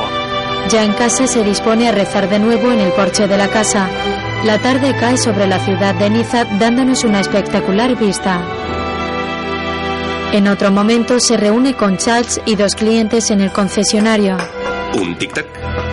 Ya 0.69 0.83
en 0.83 0.93
casa 0.93 1.25
se 1.25 1.43
dispone 1.43 1.89
a 1.89 1.91
rezar 1.91 2.29
de 2.29 2.37
nuevo 2.37 2.71
en 2.71 2.79
el 2.79 2.91
porche 2.91 3.27
de 3.27 3.35
la 3.35 3.49
casa. 3.49 3.89
La 4.45 4.59
tarde 4.59 4.95
cae 4.95 5.17
sobre 5.17 5.47
la 5.47 5.57
ciudad 5.57 5.95
de 5.95 6.07
Niza 6.11 6.45
dándonos 6.59 7.03
una 7.05 7.19
espectacular 7.19 7.97
vista. 7.97 8.43
En 10.33 10.47
otro 10.47 10.69
momento 10.69 11.19
se 11.19 11.35
reúne 11.35 11.73
con 11.73 11.97
Charles 11.97 12.41
y 12.45 12.55
dos 12.55 12.75
clientes 12.75 13.31
en 13.31 13.41
el 13.41 13.51
concesionario. 13.51 14.37
¿Un 14.93 15.17
tic-tac? 15.17 15.47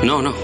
No, 0.05 0.21
no. 0.21 0.35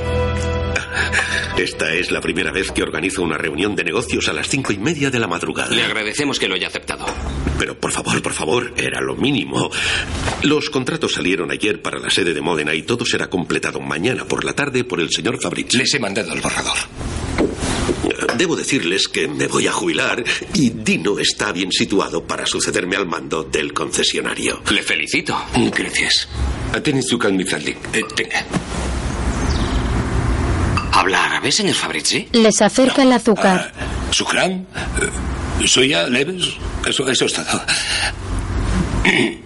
Esta 1.58 1.92
es 1.92 2.10
la 2.10 2.22
primera 2.22 2.50
vez 2.50 2.72
que 2.72 2.82
organizo 2.82 3.22
una 3.22 3.36
reunión 3.36 3.76
de 3.76 3.84
negocios 3.84 4.26
a 4.30 4.32
las 4.32 4.48
cinco 4.48 4.72
y 4.72 4.78
media 4.78 5.10
de 5.10 5.18
la 5.18 5.28
madrugada. 5.28 5.68
Le 5.68 5.84
agradecemos 5.84 6.38
que 6.38 6.48
lo 6.48 6.54
haya 6.54 6.68
aceptado. 6.68 7.04
Pero 7.58 7.78
por 7.78 7.92
favor, 7.92 8.22
por 8.22 8.32
favor, 8.32 8.72
era 8.76 9.00
lo 9.00 9.16
mínimo. 9.16 9.70
Los 10.42 10.70
contratos 10.70 11.14
salieron 11.14 11.50
ayer 11.50 11.80
para 11.80 11.98
la 11.98 12.10
sede 12.10 12.34
de 12.34 12.40
Módena 12.40 12.74
y 12.74 12.82
todo 12.82 13.04
será 13.04 13.28
completado 13.28 13.80
mañana 13.80 14.24
por 14.24 14.44
la 14.44 14.52
tarde 14.52 14.84
por 14.84 15.00
el 15.00 15.10
señor 15.10 15.40
Fabrici. 15.40 15.78
Les 15.78 15.94
he 15.94 15.98
mandado 15.98 16.32
el 16.32 16.40
borrador. 16.40 16.76
Debo 18.36 18.56
decirles 18.56 19.08
que 19.08 19.28
me 19.28 19.46
voy 19.46 19.66
a 19.66 19.72
jubilar 19.72 20.22
y 20.54 20.70
Dino 20.70 21.18
está 21.18 21.52
bien 21.52 21.70
situado 21.70 22.24
para 22.26 22.46
sucederme 22.46 22.96
al 22.96 23.06
mando 23.06 23.44
del 23.44 23.72
concesionario. 23.72 24.62
Le 24.70 24.82
felicito. 24.82 25.36
Gracias. 25.76 26.28
Calmizaldi. 27.20 27.70
Eh, 27.92 28.02
tenga. 28.16 28.44
¿Habla 30.92 31.24
árabe, 31.24 31.50
señor 31.50 31.74
Fabrici? 31.74 32.28
Les 32.32 32.60
acerca 32.60 33.02
el 33.02 33.12
azúcar. 33.12 33.72
Sukran, 34.10 34.52
eh, 34.52 34.66
suya, 35.66 36.06
leves, 36.08 36.44
eso, 36.86 37.08
eso 37.08 37.26
es 37.26 37.32
todo. 37.32 37.62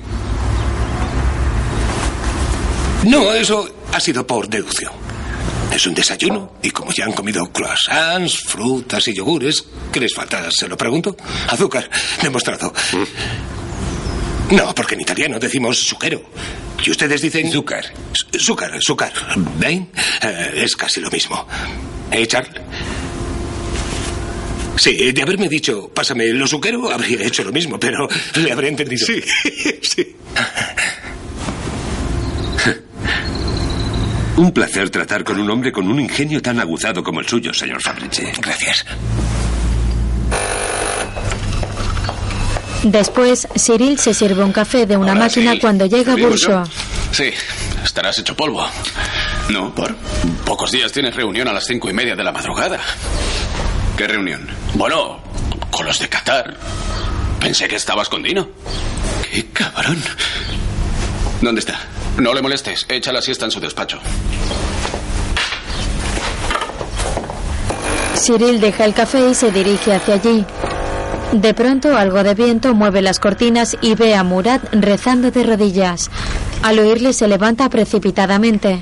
No, 3.04 3.32
eso 3.32 3.68
ha 3.92 4.00
sido 4.00 4.26
por 4.26 4.48
deducción. 4.48 4.90
Es 5.72 5.86
un 5.86 5.94
desayuno 5.94 6.54
y 6.60 6.70
como 6.70 6.90
ya 6.92 7.04
han 7.04 7.12
comido 7.12 7.46
croissants, 7.52 8.38
frutas 8.38 9.06
y 9.06 9.14
yogures, 9.14 9.64
¿qué 9.92 10.00
les 10.00 10.12
falta? 10.12 10.50
Se 10.50 10.66
lo 10.66 10.76
pregunto. 10.76 11.16
Azúcar, 11.48 11.88
demostrado. 12.20 12.72
No, 14.50 14.74
porque 14.74 14.94
en 14.94 15.02
italiano 15.02 15.38
decimos 15.38 15.78
suquero. 15.78 16.20
Y 16.84 16.90
ustedes 16.90 17.20
dicen... 17.22 17.50
Zúcar. 17.52 17.84
Zúcar, 18.38 18.78
zúcar. 18.84 19.12
¿Ven? 19.58 19.88
Eh, 20.22 20.62
es 20.64 20.74
casi 20.76 21.00
lo 21.00 21.10
mismo. 21.10 21.46
¿Eh, 22.10 22.26
Charles? 22.26 22.60
Sí, 24.76 25.12
de 25.12 25.22
haberme 25.22 25.48
dicho, 25.48 25.88
pásame 25.92 26.26
lo 26.28 26.46
suquero, 26.46 26.90
habría 26.90 27.26
hecho 27.26 27.42
lo 27.44 27.52
mismo, 27.52 27.78
pero 27.80 28.08
le 28.36 28.52
habría 28.52 28.70
entendido. 28.70 29.04
Sí, 29.06 29.22
sí. 29.82 30.16
Un 34.36 34.52
placer 34.52 34.90
tratar 34.90 35.24
con 35.24 35.40
un 35.40 35.48
hombre 35.50 35.72
con 35.72 35.88
un 35.88 35.98
ingenio 35.98 36.42
tan 36.42 36.60
aguzado 36.60 37.02
como 37.02 37.20
el 37.20 37.26
suyo, 37.26 37.54
señor 37.54 37.80
Fabrici. 37.80 38.22
Gracias. 38.38 38.84
Después, 42.82 43.48
Cyril 43.58 43.98
se 43.98 44.14
sirve 44.14 44.44
un 44.44 44.52
café 44.52 44.86
de 44.86 44.96
una 44.96 45.12
Hola, 45.12 45.20
máquina 45.22 45.50
Cyril. 45.52 45.60
cuando 45.60 45.86
llega 45.86 46.12
¿Servimos, 46.12 46.46
Bourgeois. 46.46 46.68
Sí, 47.12 47.30
estarás 47.82 48.18
hecho 48.18 48.36
polvo. 48.36 48.64
No, 49.48 49.74
¿por? 49.74 49.96
Pocos 50.44 50.70
días 50.70 50.92
tienes 50.92 51.14
reunión 51.16 51.48
a 51.48 51.52
las 51.52 51.64
cinco 51.64 51.88
y 51.88 51.94
media 51.94 52.14
de 52.14 52.22
la 52.22 52.30
madrugada. 52.32 52.78
¿Qué 53.96 54.06
reunión? 54.06 54.46
Bueno, 54.74 55.20
con 55.70 55.86
los 55.86 55.98
de 55.98 56.08
Qatar. 56.08 56.54
Pensé 57.40 57.66
que 57.66 57.76
estabas 57.76 58.10
con 58.10 58.22
Dino. 58.22 58.46
¡Qué 59.32 59.46
cabrón! 59.46 59.96
¿Dónde 61.40 61.60
está? 61.60 61.78
No 62.18 62.34
le 62.34 62.42
molestes. 62.42 62.84
Echa 62.90 63.10
la 63.10 63.22
siesta 63.22 63.46
en 63.46 63.50
su 63.50 63.58
despacho. 63.58 63.98
Cyril 68.16 68.60
deja 68.60 68.84
el 68.84 68.92
café 68.92 69.30
y 69.30 69.34
se 69.34 69.50
dirige 69.50 69.94
hacia 69.94 70.14
allí. 70.14 70.44
De 71.32 71.54
pronto 71.54 71.96
algo 71.96 72.22
de 72.22 72.34
viento 72.34 72.74
mueve 72.74 73.00
las 73.00 73.18
cortinas 73.18 73.78
y 73.80 73.94
ve 73.94 74.14
a 74.14 74.22
Murat 74.22 74.62
rezando 74.72 75.30
de 75.30 75.42
rodillas. 75.42 76.10
Al 76.62 76.78
oírle 76.78 77.14
se 77.14 77.28
levanta 77.28 77.70
precipitadamente. 77.70 78.80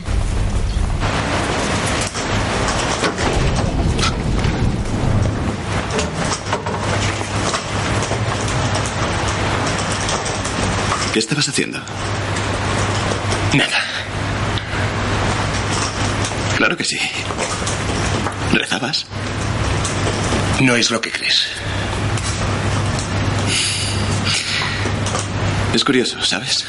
¿Qué 11.14 11.20
estabas 11.20 11.48
haciendo? 11.48 11.78
Nada. 13.52 13.78
Claro 16.56 16.76
que 16.76 16.82
sí. 16.82 16.98
¿Rezabas? 18.52 19.06
No 20.60 20.74
es 20.74 20.90
lo 20.90 21.00
que 21.00 21.12
crees. 21.12 21.46
Es 25.72 25.84
curioso, 25.84 26.20
¿sabes? 26.20 26.64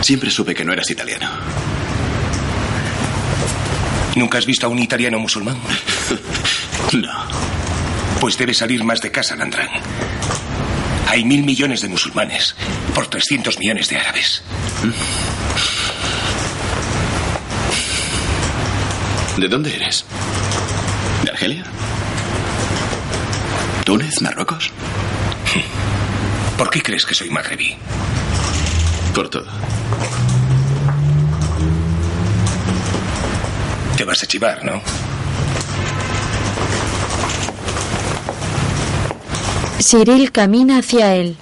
Siempre 0.00 0.28
supe 0.28 0.52
que 0.52 0.64
no 0.64 0.72
eras 0.72 0.90
italiano. 0.90 1.30
¿Nunca 4.16 4.38
has 4.38 4.46
visto 4.46 4.66
a 4.66 4.68
un 4.68 4.80
italiano 4.80 5.20
musulmán? 5.20 5.58
no. 6.94 7.12
Pues 8.18 8.36
debe 8.36 8.52
salir 8.52 8.82
más 8.82 9.00
de 9.00 9.12
casa, 9.12 9.36
Landrán. 9.36 9.68
Hay 11.06 11.24
mil 11.24 11.44
millones 11.44 11.80
de 11.82 11.88
musulmanes 11.88 12.54
por 12.94 13.06
300 13.06 13.58
millones 13.58 13.88
de 13.88 13.96
árabes. 13.98 14.42
¿De 19.36 19.48
dónde 19.48 19.74
eres? 19.74 20.04
¿De 21.24 21.30
Argelia? 21.30 21.64
¿Túnez? 23.84 24.20
¿Marruecos? 24.20 24.72
¿Por 26.58 26.70
qué 26.70 26.82
crees 26.82 27.04
que 27.04 27.14
soy 27.14 27.30
magrebí? 27.30 27.76
Por 29.14 29.28
todo. 29.28 29.46
Te 33.96 34.04
vas 34.04 34.22
a 34.22 34.26
chivar, 34.26 34.64
¿no? 34.64 34.82
Cyril 39.80 40.32
camina 40.32 40.78
hacia 40.78 41.14
él. 41.14 41.36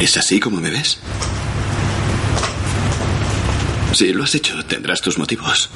¿Es 0.00 0.16
así 0.16 0.40
como 0.40 0.60
me 0.60 0.70
ves? 0.70 0.98
Si 3.92 4.12
lo 4.12 4.24
has 4.24 4.34
hecho, 4.34 4.64
tendrás 4.64 5.00
tus 5.00 5.18
motivos. 5.18 5.68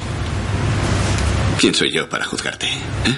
¿Quién 1.61 1.75
soy 1.75 1.93
yo 1.93 2.09
para 2.09 2.25
juzgarte? 2.25 2.67
eh? 2.67 3.17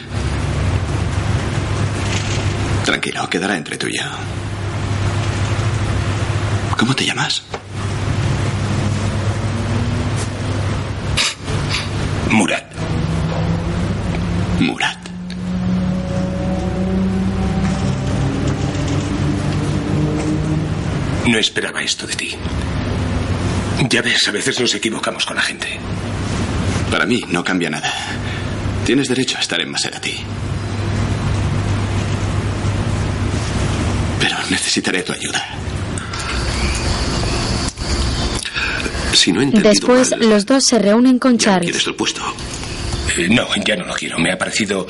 Tranquilo, 2.84 3.28
quedará 3.30 3.56
entre 3.56 3.76
tú 3.76 3.86
y 3.86 3.96
yo. 3.98 4.04
¿Cómo 6.76 6.94
te 6.94 7.04
llamas? 7.04 7.42
Murat. 12.30 12.64
Murat. 14.60 14.97
No 21.28 21.36
esperaba 21.38 21.82
esto 21.82 22.06
de 22.06 22.14
ti. 22.14 22.30
Ya 23.90 24.00
ves, 24.00 24.26
a 24.28 24.30
veces 24.30 24.58
nos 24.58 24.74
equivocamos 24.74 25.26
con 25.26 25.36
la 25.36 25.42
gente. 25.42 25.68
Para 26.90 27.04
mí 27.04 27.22
no 27.28 27.44
cambia 27.44 27.68
nada. 27.68 27.92
Tienes 28.86 29.08
derecho 29.08 29.36
a 29.36 29.40
estar 29.42 29.60
en 29.60 29.70
Maserati. 29.70 30.14
Pero 34.20 34.36
necesitaré 34.48 35.02
tu 35.02 35.12
ayuda. 35.12 35.44
Si 39.12 39.30
no 39.30 39.42
Después, 39.60 40.12
mal, 40.12 40.30
los 40.30 40.46
dos 40.46 40.64
se 40.64 40.78
reúnen 40.78 41.18
con 41.18 41.36
Charles. 41.36 41.70
¿quieres 41.70 41.86
el 41.86 41.94
puesto? 41.94 42.22
Eh, 43.18 43.28
No, 43.28 43.48
ya 43.66 43.76
no 43.76 43.84
lo 43.84 43.94
quiero. 43.94 44.18
Me 44.18 44.32
ha 44.32 44.38
parecido 44.38 44.86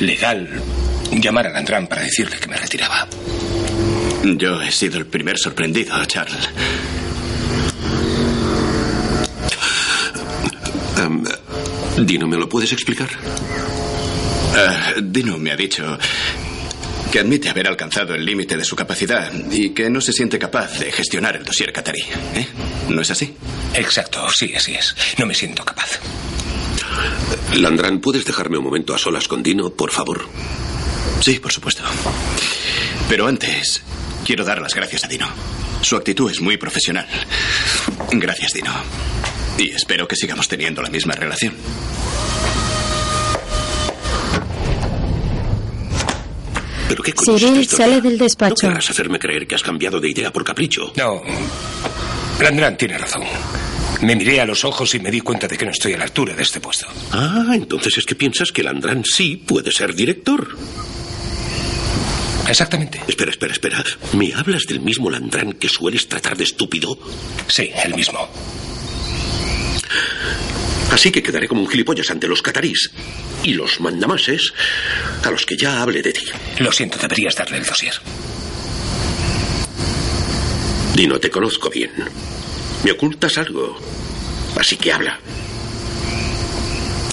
legal 0.00 0.46
llamar 1.12 1.46
a 1.46 1.50
Landrán 1.50 1.86
para 1.86 2.02
decirle 2.02 2.36
que 2.38 2.48
me 2.48 2.58
retiraba. 2.58 3.08
Yo 4.24 4.60
he 4.60 4.70
sido 4.70 4.98
el 4.98 5.06
primer 5.06 5.38
sorprendido, 5.38 6.04
Charles. 6.04 6.48
Em, 10.98 11.24
Dino, 12.06 12.26
¿me 12.26 12.36
lo 12.36 12.48
puedes 12.48 12.72
explicar? 12.72 13.08
Eh, 14.56 15.00
Dino 15.02 15.38
me 15.38 15.52
ha 15.52 15.56
dicho 15.56 15.98
que 17.10 17.18
admite 17.20 17.48
haber 17.48 17.66
alcanzado 17.66 18.14
el 18.14 18.24
límite 18.24 18.56
de 18.56 18.64
su 18.64 18.76
capacidad 18.76 19.32
y 19.50 19.70
que 19.70 19.90
no 19.90 20.00
se 20.00 20.12
siente 20.12 20.38
capaz 20.38 20.78
de 20.78 20.92
gestionar 20.92 21.36
el 21.36 21.44
dossier 21.44 21.72
catarí. 21.72 22.02
¿eh? 22.34 22.46
¿No 22.88 23.00
es 23.02 23.10
así? 23.10 23.34
Exacto, 23.74 24.26
sí, 24.36 24.52
así 24.54 24.74
es. 24.74 24.94
No 25.18 25.26
me 25.26 25.34
siento 25.34 25.64
capaz. 25.64 25.98
Landrán, 27.54 28.00
¿puedes 28.00 28.24
dejarme 28.24 28.58
un 28.58 28.64
momento 28.64 28.94
a 28.94 28.98
solas 28.98 29.26
con 29.26 29.42
Dino, 29.42 29.70
por 29.70 29.90
favor? 29.90 30.24
Sí, 31.20 31.38
por 31.40 31.52
supuesto. 31.52 31.82
Pero 33.08 33.26
antes, 33.26 33.82
quiero 34.24 34.44
dar 34.44 34.60
las 34.60 34.74
gracias 34.74 35.04
a 35.04 35.08
Dino. 35.08 35.28
Su 35.82 35.96
actitud 35.96 36.30
es 36.30 36.40
muy 36.40 36.56
profesional. 36.56 37.06
Gracias, 38.12 38.52
Dino. 38.52 38.72
Y 39.58 39.70
espero 39.70 40.06
que 40.08 40.16
sigamos 40.16 40.48
teniendo 40.48 40.82
la 40.82 40.90
misma 40.90 41.14
relación. 41.14 41.54
¿Pero 46.88 47.02
qué 47.04 47.12
coño 47.12 47.38
Cyril 47.38 47.68
sale 47.68 48.00
del 48.00 48.18
No 48.18 48.24
despacho. 48.24 48.54
querrás 48.60 48.90
hacerme 48.90 49.18
creer 49.18 49.46
que 49.46 49.54
has 49.54 49.62
cambiado 49.62 50.00
de 50.00 50.10
idea 50.10 50.32
por 50.32 50.44
capricho. 50.44 50.92
No. 50.96 51.22
Landrán 52.40 52.76
tiene 52.76 52.98
razón. 52.98 53.22
Me 54.02 54.16
miré 54.16 54.40
a 54.40 54.46
los 54.46 54.64
ojos 54.64 54.94
y 54.94 54.98
me 55.00 55.10
di 55.10 55.20
cuenta 55.20 55.46
de 55.46 55.56
que 55.56 55.64
no 55.66 55.70
estoy 55.70 55.92
a 55.92 55.98
la 55.98 56.04
altura 56.04 56.34
de 56.34 56.42
este 56.42 56.58
puesto. 56.60 56.86
Ah, 57.12 57.52
entonces 57.54 57.96
es 57.98 58.06
que 58.06 58.14
piensas 58.16 58.50
que 58.50 58.62
Landrán 58.62 59.04
sí 59.04 59.36
puede 59.36 59.70
ser 59.70 59.94
director. 59.94 60.56
Exactamente. 62.50 63.00
Espera, 63.06 63.30
espera, 63.30 63.52
espera. 63.52 63.84
¿Me 64.12 64.34
hablas 64.34 64.64
del 64.66 64.80
mismo 64.80 65.08
Landrán 65.08 65.52
que 65.52 65.68
sueles 65.68 66.08
tratar 66.08 66.36
de 66.36 66.44
estúpido? 66.44 66.98
Sí, 67.46 67.70
el 67.84 67.94
mismo. 67.94 68.28
Así 70.90 71.12
que 71.12 71.22
quedaré 71.22 71.46
como 71.46 71.60
un 71.62 71.68
gilipollas 71.68 72.10
ante 72.10 72.26
los 72.26 72.42
catarís 72.42 72.90
y 73.44 73.54
los 73.54 73.80
mandamases 73.80 74.52
a 75.22 75.30
los 75.30 75.46
que 75.46 75.56
ya 75.56 75.80
hablé 75.80 76.02
de 76.02 76.12
ti. 76.12 76.24
Lo 76.58 76.72
siento, 76.72 76.98
deberías 76.98 77.36
darle 77.36 77.58
el 77.58 77.64
dossier. 77.64 77.94
Dino, 80.96 81.20
te 81.20 81.30
conozco 81.30 81.70
bien. 81.70 81.92
Me 82.82 82.90
ocultas 82.90 83.38
algo. 83.38 83.78
Así 84.56 84.76
que 84.76 84.92
habla. 84.92 85.20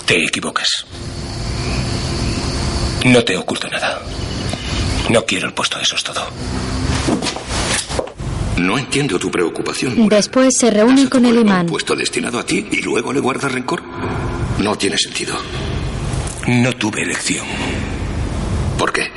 Te 0.07 0.15
equivocas. 0.25 0.87
No 3.05 3.23
te 3.23 3.37
oculto 3.37 3.69
nada. 3.69 4.01
No 5.09 5.25
quiero 5.25 5.47
el 5.47 5.53
puesto, 5.53 5.79
eso 5.79 5.95
es 5.95 6.03
todo. 6.03 6.21
No 8.57 8.77
entiendo 8.77 9.19
tu 9.19 9.29
preocupación. 9.31 10.09
Después 10.09 10.57
se 10.57 10.71
reúne 10.71 11.07
con 11.09 11.25
el 11.25 11.37
imán. 11.39 11.67
Puesto 11.67 11.95
destinado 11.95 12.39
a 12.39 12.45
ti 12.45 12.67
y 12.71 12.81
luego 12.81 13.13
le 13.13 13.19
guardas 13.19 13.51
rencor. 13.51 13.83
No 14.59 14.75
tiene 14.75 14.97
sentido. 14.97 15.35
No 16.47 16.73
tuve 16.73 17.03
elección. 17.03 17.45
¿Por 18.77 18.91
qué? 18.91 19.07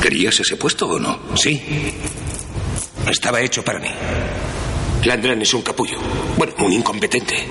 ¿Querías 0.00 0.40
ese 0.40 0.56
puesto 0.56 0.88
o 0.88 0.98
no? 0.98 1.20
Sí. 1.36 1.60
Estaba 3.10 3.40
hecho 3.40 3.62
para 3.62 3.78
mí. 3.78 3.90
Landrán 5.04 5.40
es 5.42 5.52
un 5.54 5.62
capullo. 5.62 5.98
Bueno, 6.36 6.54
un 6.60 6.72
incompetente. 6.72 7.46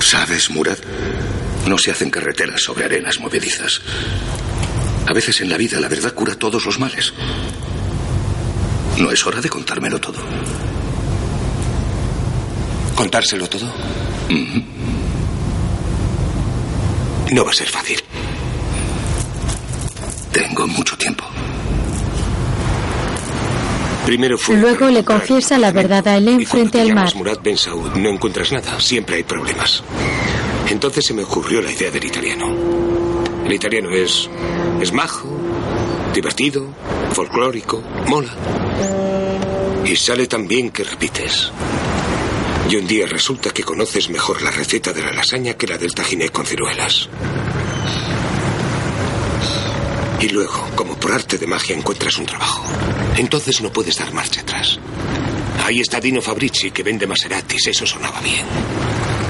¿Sabes, 0.00 0.50
Murad? 0.50 0.78
No 1.66 1.76
se 1.76 1.90
hacen 1.90 2.10
carreteras 2.10 2.62
sobre 2.62 2.84
arenas 2.84 3.18
movedizas. 3.20 3.80
A 5.08 5.12
veces 5.14 5.40
en 5.40 5.48
la 5.48 5.56
vida 5.56 5.80
la 5.80 5.88
verdad 5.88 6.12
cura 6.12 6.34
todos 6.34 6.66
los 6.66 6.78
males. 6.78 7.14
¿No 8.98 9.10
es 9.10 9.26
hora 9.26 9.40
de 9.40 9.48
contármelo 9.48 9.98
todo? 9.98 10.18
¿Contárselo 12.94 13.48
todo? 13.48 13.72
No 17.32 17.42
va 17.42 17.50
a 17.50 17.54
ser 17.54 17.68
fácil. 17.68 18.02
Tengo 20.30 20.66
mucho 20.66 20.94
tiempo. 20.98 21.24
Primero 24.04 24.36
fue. 24.36 24.58
Luego 24.58 24.90
le 24.90 25.04
confiesa 25.04 25.56
la 25.56 25.72
verdad 25.72 26.06
a 26.06 26.18
Helen 26.18 26.44
frente 26.46 26.82
al 26.82 26.92
mar. 26.92 27.14
Murat 27.14 27.42
Ben 27.42 27.56
Saud, 27.56 27.94
no 27.94 28.10
encuentras 28.10 28.52
nada, 28.52 28.78
siempre 28.78 29.16
hay 29.16 29.22
problemas. 29.22 29.82
Entonces 30.68 31.06
se 31.06 31.14
me 31.14 31.22
ocurrió 31.22 31.62
la 31.62 31.72
idea 31.72 31.90
del 31.90 32.04
italiano. 32.04 32.87
El 33.48 33.54
italiano 33.54 33.88
es. 33.90 34.28
es 34.78 34.92
majo, 34.92 35.26
divertido, 36.12 36.66
folclórico, 37.14 37.82
mola. 38.06 38.28
Y 39.86 39.96
sale 39.96 40.26
tan 40.26 40.46
bien 40.46 40.68
que 40.68 40.84
repites. 40.84 41.50
Y 42.68 42.76
un 42.76 42.86
día 42.86 43.06
resulta 43.06 43.48
que 43.48 43.64
conoces 43.64 44.10
mejor 44.10 44.42
la 44.42 44.50
receta 44.50 44.92
de 44.92 45.00
la 45.00 45.14
lasaña 45.14 45.54
que 45.54 45.66
la 45.66 45.78
del 45.78 45.94
tajiné 45.94 46.28
con 46.28 46.44
ciruelas. 46.44 47.08
Y 50.20 50.28
luego, 50.28 50.68
como 50.74 50.96
por 50.96 51.12
arte 51.12 51.38
de 51.38 51.46
magia, 51.46 51.74
encuentras 51.74 52.18
un 52.18 52.26
trabajo. 52.26 52.64
Entonces 53.16 53.62
no 53.62 53.72
puedes 53.72 53.96
dar 53.96 54.12
marcha 54.12 54.42
atrás. 54.42 54.78
Ahí 55.64 55.80
está 55.80 56.00
Dino 56.00 56.20
Fabrici, 56.20 56.70
que 56.70 56.82
vende 56.82 57.06
Maseratis. 57.06 57.66
Eso 57.66 57.86
sonaba 57.86 58.20
bien. 58.20 58.44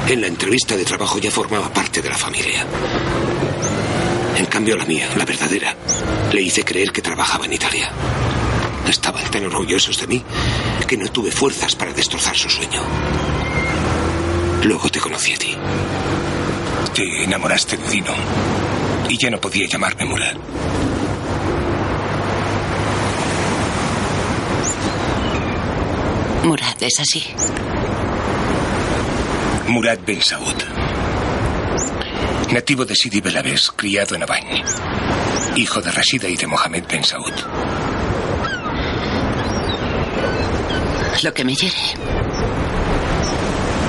En 0.09 0.20
la 0.20 0.27
entrevista 0.27 0.77
de 0.77 0.85
trabajo 0.85 1.19
ya 1.19 1.31
formaba 1.31 1.73
parte 1.73 2.03
de 2.03 2.09
la 2.09 2.16
familia. 2.19 2.66
En 4.39 4.47
cambio, 4.47 4.77
la 4.77 4.85
mía, 4.85 5.09
la 5.16 5.24
verdadera, 5.24 5.74
le 6.32 6.40
hice 6.40 6.65
creer 6.65 6.93
que 6.93 7.02
trabajaba 7.02 7.44
en 7.47 7.55
Italia. 7.55 7.90
Estaban 8.89 9.28
tan 9.32 9.44
orgullosos 9.47 10.01
de 10.01 10.06
mí 10.06 10.23
que 10.86 10.97
no 10.97 11.09
tuve 11.10 11.32
fuerzas 11.32 11.74
para 11.74 11.93
destrozar 11.93 12.36
su 12.36 12.48
sueño. 12.48 12.81
Luego 14.62 14.89
te 14.90 15.01
conocí 15.01 15.35
a 15.35 15.39
ti. 15.39 15.56
Te 16.94 17.24
enamoraste 17.24 17.77
de 17.78 17.89
Dino. 17.89 18.15
Y 19.09 19.19
ya 19.19 19.28
no 19.28 19.40
podía 19.40 19.66
llamarme 19.66 20.05
Murat. 20.05 20.36
Murad, 26.44 26.77
es 26.81 27.01
así. 27.01 27.24
Murad 29.66 29.98
Ben 30.06 30.23
Saud. 30.23 30.88
Nativo 32.53 32.87
de 32.87 32.95
Sidi 32.95 33.20
Belabés, 33.20 33.70
criado 33.77 34.15
en 34.15 34.23
Abañ. 34.23 34.65
Hijo 35.57 35.83
de 35.83 35.91
Rashida 35.91 36.29
y 36.29 36.37
de 36.37 36.47
Mohamed 36.47 36.85
Ben 36.89 37.05
Saud. 37.05 37.33
Lo 41.23 41.35
que 41.35 41.45
me 41.45 41.55
hiere 41.55 41.77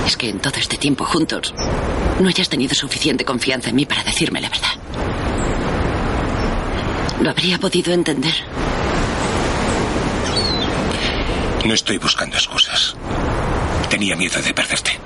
es 0.06 0.18
que 0.18 0.30
en 0.30 0.40
todo 0.40 0.58
este 0.58 0.78
tiempo 0.78 1.06
juntos 1.06 1.54
no 2.20 2.28
hayas 2.28 2.50
tenido 2.50 2.76
suficiente 2.76 3.24
confianza 3.24 3.70
en 3.70 3.76
mí 3.78 3.86
para 3.86 4.04
decirme 4.04 4.42
la 4.42 4.50
verdad. 4.50 4.74
Lo 7.22 7.30
habría 7.30 7.60
podido 7.60 7.94
entender. 7.94 8.34
No 11.66 11.74
estoy 11.74 11.98
buscando 11.98 12.36
excusas. 12.36 12.96
Tenía 13.90 14.16
miedo 14.16 14.42
de 14.42 14.54
perderte. 14.54 15.00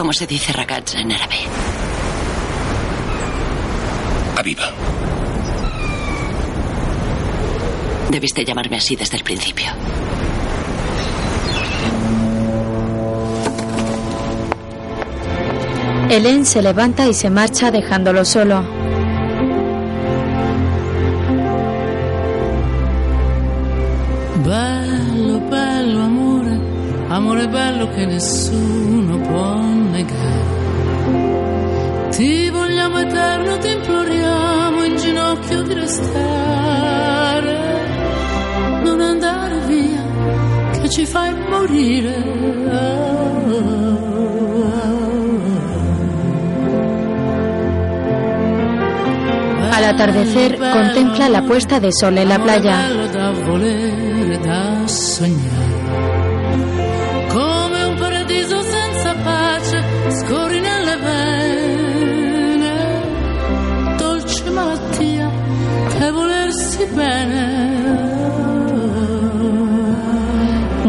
¿Cómo 0.00 0.14
se 0.14 0.26
dice 0.26 0.50
ragazza 0.54 0.98
en 0.98 1.12
árabe? 1.12 1.36
Aviva. 4.34 4.70
Debiste 8.08 8.42
llamarme 8.42 8.78
así 8.78 8.96
desde 8.96 9.18
el 9.18 9.24
principio. 9.24 9.66
Helen 16.08 16.46
se 16.46 16.62
levanta 16.62 17.06
y 17.06 17.12
se 17.12 17.28
marcha 17.28 17.70
dejándolo 17.70 18.24
solo. 18.24 18.62
Bello, 24.46 25.40
bello 25.50 26.02
amore, 26.02 26.58
amore 27.10 27.46
bello 27.48 27.90
che 27.94 28.06
nessuno 28.06 29.18
può 29.18 29.79
negare. 30.00 30.58
Ti 32.10 32.50
vogliamo 32.50 32.98
eterno, 32.98 33.58
ti 33.58 33.70
imploriamo 33.70 34.84
in 34.84 34.96
ginocchio 34.96 35.62
di 35.62 35.74
restare. 35.74 37.58
Non 38.82 39.00
andare 39.00 39.60
via, 39.66 40.02
che 40.80 40.88
ci 40.88 41.06
fai 41.06 41.34
morire. 41.48 42.38
Al 49.72 49.84
atardecer 49.84 50.58
contempla 50.58 51.28
la 51.28 51.42
puesta 51.42 51.78
de 51.78 51.90
sol 51.92 52.18
en 52.18 52.28
la 52.28 52.38
playa. 52.38 52.76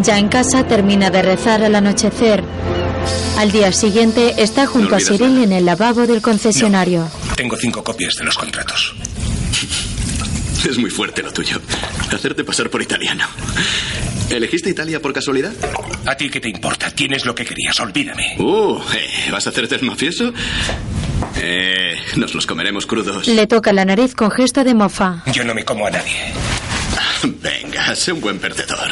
Ya 0.03 0.18
en 0.18 0.30
casa 0.30 0.65
termina 0.68 1.10
de 1.10 1.22
rezar 1.22 1.64
al 1.64 1.76
anochecer. 1.76 2.44
Al 3.38 3.52
día 3.52 3.72
siguiente 3.72 4.36
está 4.38 4.65
junto 4.65 4.91
No 4.91 4.95
a 4.95 4.99
Cyril 4.99 5.44
en 5.44 5.52
el 5.52 5.65
lavabo 5.65 6.07
del 6.07 6.22
concesionario. 6.22 7.07
Tengo 7.36 7.56
cinco 7.56 7.84
copias 7.84 8.15
de 8.15 8.23
los 8.23 8.38
contratos. 8.38 8.95
Es 10.68 10.78
muy 10.78 10.90
fuerte 10.90 11.22
lo 11.22 11.32
tuyo. 11.32 11.60
Hacerte 12.11 12.44
pasar 12.44 12.69
por 12.69 12.82
italiano. 12.82 13.26
¿Elegiste 14.30 14.69
Italia 14.69 15.02
por 15.02 15.14
casualidad? 15.14 15.53
¿A 16.06 16.15
ti 16.15 16.30
qué 16.30 16.40
te 16.40 16.49
importa? 16.49 16.90
Tienes 16.91 17.26
lo 17.26 17.36
que 17.36 17.45
querías, 17.45 17.80
olvídame. 17.80 18.36
Uh, 18.40 18.80
eh, 18.95 19.32
¿vas 19.32 19.45
a 19.45 19.49
hacerte 19.49 19.76
el 19.76 19.84
mafioso? 19.84 20.34
Eh, 21.36 21.95
nos 22.15 22.34
los 22.34 22.45
comeremos 22.48 22.86
crudos. 22.86 23.28
Le 23.28 23.45
toca 23.48 23.73
la 23.73 23.86
nariz 23.86 24.15
con 24.15 24.32
gesto 24.32 24.64
de 24.64 24.73
mofa. 24.73 25.23
Yo 25.34 25.44
no 25.44 25.53
me 25.53 25.64
como 25.64 25.86
a 25.86 25.91
nadie. 25.91 26.34
Venga, 27.23 27.95
sé 27.95 28.11
un 28.14 28.22
buen 28.22 28.40
perdedor. 28.40 28.90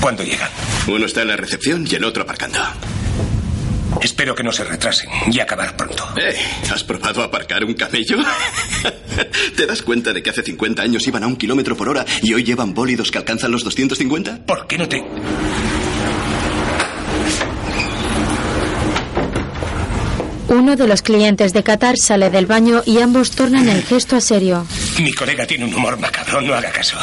¿Cuándo 0.00 0.22
llegan? 0.22 0.48
Uno 0.88 1.04
está 1.06 1.22
en 1.22 1.28
la 1.28 1.36
recepción 1.36 1.86
y 1.90 1.94
el 1.94 2.04
otro 2.04 2.22
aparcando. 2.22 2.58
Espero 4.00 4.34
que 4.34 4.42
no 4.42 4.50
se 4.52 4.64
retrasen 4.64 5.10
y 5.30 5.40
acabar 5.40 5.76
pronto. 5.76 6.08
Eh, 6.16 6.34
¿has 6.72 6.84
probado 6.84 7.22
aparcar 7.22 7.64
un 7.64 7.74
camello? 7.74 8.16
¿Te 9.56 9.66
das 9.66 9.82
cuenta 9.82 10.12
de 10.12 10.22
que 10.22 10.30
hace 10.30 10.42
50 10.42 10.80
años 10.82 11.06
iban 11.06 11.22
a 11.24 11.26
un 11.26 11.36
kilómetro 11.36 11.76
por 11.76 11.88
hora 11.88 12.06
y 12.22 12.32
hoy 12.32 12.44
llevan 12.44 12.72
bólidos 12.72 13.10
que 13.10 13.18
alcanzan 13.18 13.50
los 13.50 13.62
250? 13.64 14.46
¿Por 14.46 14.66
qué 14.66 14.78
no 14.78 14.88
te...? 14.88 15.04
Uno 20.48 20.74
de 20.74 20.88
los 20.88 21.02
clientes 21.02 21.52
de 21.52 21.62
Qatar 21.62 21.96
sale 21.96 22.28
del 22.30 22.46
baño 22.46 22.82
y 22.84 22.98
ambos 23.00 23.30
tornan 23.32 23.68
el 23.68 23.82
gesto 23.82 24.16
a 24.16 24.20
serio. 24.20 24.66
Mi 24.98 25.12
colega 25.12 25.46
tiene 25.46 25.64
un 25.64 25.74
humor 25.74 25.98
macabro, 25.98 26.40
no 26.40 26.54
haga 26.54 26.70
caso. 26.72 26.96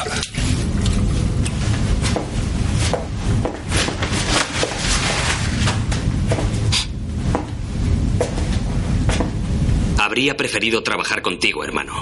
Habría 10.18 10.36
preferido 10.36 10.82
trabajar 10.82 11.22
contigo, 11.22 11.64
hermano. 11.64 11.94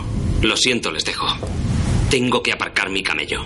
Lo 0.42 0.56
siento, 0.56 0.90
les 0.90 1.04
dejo. 1.04 1.28
Tengo 2.10 2.42
que 2.42 2.54
aparcar 2.54 2.90
mi 2.90 3.04
camello. 3.04 3.44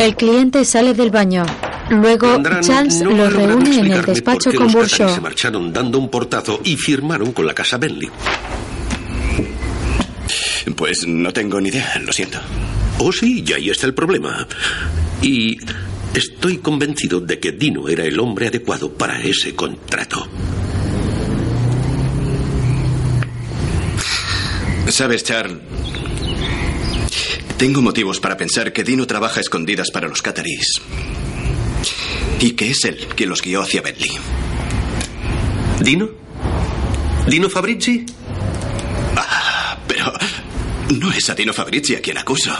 El 0.00 0.16
cliente 0.16 0.64
sale 0.64 0.92
del 0.92 1.12
baño. 1.12 1.46
Luego, 1.88 2.32
Landran 2.32 2.64
Charles 2.64 3.00
no 3.02 3.12
los 3.12 3.32
reúne 3.32 3.78
en 3.78 3.92
el 3.92 4.04
despacho 4.04 4.52
con 4.52 4.72
Burshaw. 4.72 5.14
se 5.14 5.20
marcharon 5.20 5.72
dando 5.72 6.00
un 6.00 6.10
portazo 6.10 6.60
y 6.64 6.76
firmaron 6.76 7.30
con 7.30 7.46
la 7.46 7.54
casa 7.54 7.78
Bentley. 7.78 8.10
Pues 10.76 11.06
no 11.06 11.32
tengo 11.32 11.60
ni 11.60 11.68
idea, 11.68 12.02
lo 12.04 12.12
siento. 12.12 12.40
Oh, 12.98 13.12
sí, 13.12 13.44
y 13.46 13.52
ahí 13.52 13.70
está 13.70 13.86
el 13.86 13.94
problema. 13.94 14.48
Y 15.22 15.58
estoy 16.14 16.58
convencido 16.58 17.20
de 17.20 17.38
que 17.38 17.52
Dino 17.52 17.88
era 17.88 18.04
el 18.04 18.18
hombre 18.20 18.48
adecuado 18.48 18.92
para 18.92 19.20
ese 19.22 19.54
contrato. 19.54 20.26
¿Sabes, 24.88 25.24
Charles? 25.24 25.58
Tengo 27.56 27.80
motivos 27.80 28.20
para 28.20 28.36
pensar 28.36 28.72
que 28.72 28.84
Dino 28.84 29.06
trabaja 29.06 29.38
a 29.38 29.40
escondidas 29.40 29.90
para 29.90 30.08
los 30.08 30.22
catarís. 30.22 30.80
Y 32.40 32.50
que 32.52 32.70
es 32.70 32.84
él 32.84 33.06
quien 33.14 33.30
los 33.30 33.40
guió 33.40 33.62
hacia 33.62 33.80
Bentley. 33.80 34.10
¿Dino? 35.80 36.10
¿Dino 37.26 37.48
Fabrizi? 37.48 38.04
Ah, 39.16 39.78
pero 39.86 40.12
no 40.98 41.10
es 41.12 41.30
a 41.30 41.34
Dino 41.34 41.52
Fabrizi 41.52 41.94
a 41.94 42.00
quien 42.00 42.18
acuso. 42.18 42.52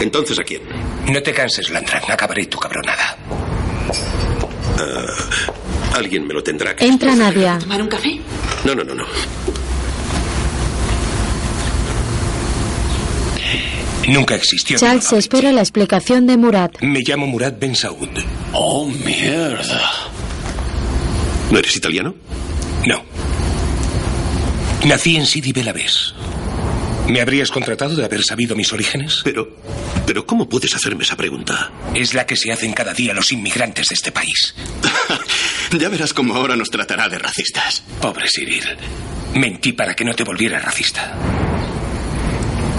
Entonces, 0.00 0.38
¿a 0.38 0.42
quién? 0.42 0.62
No 1.08 1.22
te 1.22 1.32
canses, 1.32 1.70
Landran. 1.70 2.02
Acabaré 2.08 2.46
tu 2.46 2.58
cabronada. 2.58 3.16
Ah, 4.78 5.96
alguien 5.96 6.26
me 6.26 6.34
lo 6.34 6.42
tendrá 6.42 6.74
que... 6.74 6.86
Entra 6.86 7.14
Nadia. 7.14 7.58
¿Tomar 7.58 7.82
un 7.82 7.88
café? 7.88 8.20
No, 8.64 8.74
no, 8.74 8.84
no, 8.84 8.94
no. 8.94 9.04
Nunca 14.08 14.34
existió. 14.34 14.78
Charles 14.78 15.12
espera 15.12 15.52
la 15.52 15.60
explicación 15.60 16.26
de 16.26 16.36
Murad. 16.36 16.70
Me 16.80 17.00
llamo 17.06 17.26
Murad 17.26 17.54
Ben 17.58 17.76
Saud. 17.76 18.08
Oh, 18.52 18.86
mierda. 18.86 19.90
¿No 21.50 21.58
eres 21.58 21.76
italiano? 21.76 22.14
No. 22.86 23.02
Nací 24.86 25.16
en 25.16 25.26
Sidi 25.26 25.52
Belabés. 25.52 26.14
¿Me 27.08 27.20
habrías 27.20 27.50
contratado 27.50 27.96
de 27.96 28.04
haber 28.04 28.22
sabido 28.22 28.54
mis 28.54 28.72
orígenes? 28.72 29.20
Pero, 29.24 29.56
pero 30.06 30.24
¿cómo 30.24 30.48
puedes 30.48 30.74
hacerme 30.74 31.04
esa 31.04 31.16
pregunta? 31.16 31.72
Es 31.94 32.14
la 32.14 32.26
que 32.26 32.36
se 32.36 32.52
hacen 32.52 32.72
cada 32.72 32.94
día 32.94 33.12
los 33.12 33.32
inmigrantes 33.32 33.88
de 33.88 33.94
este 33.94 34.12
país. 34.12 34.54
ya 35.78 35.88
verás 35.88 36.14
cómo 36.14 36.34
ahora 36.34 36.56
nos 36.56 36.70
tratará 36.70 37.08
de 37.08 37.18
racistas. 37.18 37.82
Pobre 38.00 38.26
Cyril. 38.28 38.64
Mentí 39.34 39.72
para 39.72 39.94
que 39.94 40.04
no 40.04 40.14
te 40.14 40.24
volviera 40.24 40.58
racista. 40.60 41.16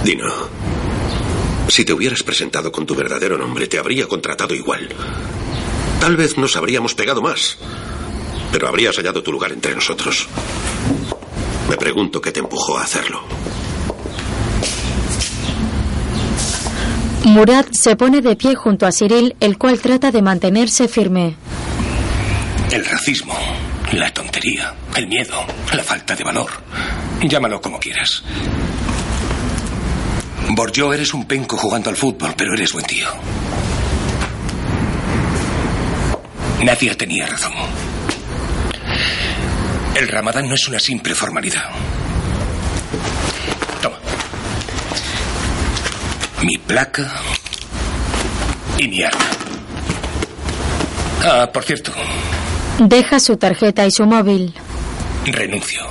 Dino, 0.04 0.50
si 1.68 1.86
te 1.86 1.94
hubieras 1.94 2.24
presentado 2.24 2.72
con 2.72 2.86
tu 2.86 2.95
verdadero 2.95 3.38
nombre, 3.38 3.68
te 3.68 3.80
habría 3.80 4.08
contratado 4.08 4.54
igual. 4.54 4.90
Tal 6.00 6.18
vez 6.18 6.38
nos 6.38 6.56
habríamos 6.56 6.94
pegado 6.95 7.22
más, 7.22 7.58
pero 8.52 8.68
habrías 8.68 8.95
hallado 8.98 9.24
tu 9.24 9.32
lugar 9.32 9.52
entre 9.52 9.74
nosotros. 9.74 10.28
Me 11.70 11.78
pregunto 11.78 12.22
qué 12.22 12.32
te 12.32 12.41
empujó 12.41 12.78
a 12.78 12.84
hacerlo. 12.84 13.24
Murad 17.26 17.66
se 17.72 17.95
pone 17.95 18.22
de 18.22 18.36
pie 18.36 18.54
junto 18.54 18.86
a 18.86 18.91
Cyril, 18.91 19.36
el 19.40 19.58
cual 19.58 19.80
trata 19.80 20.12
de 20.12 20.22
mantenerse 20.22 20.90
firme. 20.90 21.36
El 22.70 22.84
racismo, 22.86 23.34
la 23.94 24.12
tontería, 24.14 24.74
el 24.95 25.08
miedo, 25.08 25.45
la 25.74 25.84
falta 25.84 26.16
de 26.16 26.24
valor. 26.24 26.50
Llámalo 27.22 27.62
como 27.62 27.80
quieras. 27.80 28.24
Borjo, 30.50 30.94
eres 30.94 31.14
un 31.14 31.26
penco 31.26 31.56
jugando 31.56 31.90
al 31.90 31.95
fútbol, 31.95 32.34
pero 32.36 32.54
eres 32.54 32.74
buen 32.74 32.86
tío. 32.86 33.08
Nadir 36.64 36.95
tenía 36.95 37.26
razón. 37.26 37.54
El 39.95 40.08
ramadán 40.10 40.50
no 40.50 40.56
es 40.56 40.68
una 40.68 40.80
simple 40.80 41.16
formalidad. 41.16 41.70
Mi 46.44 46.57
placa 46.57 47.10
y 48.78 48.88
mi 48.88 49.02
arma. 49.02 49.26
Ah, 51.26 51.49
por 51.53 51.64
cierto, 51.64 51.91
Deja 52.80 53.20
su 53.20 53.38
tarjeta 53.38 53.86
y 53.86 53.91
su 53.91 54.06
móvil. 54.06 54.53
renuncio. 55.26 55.82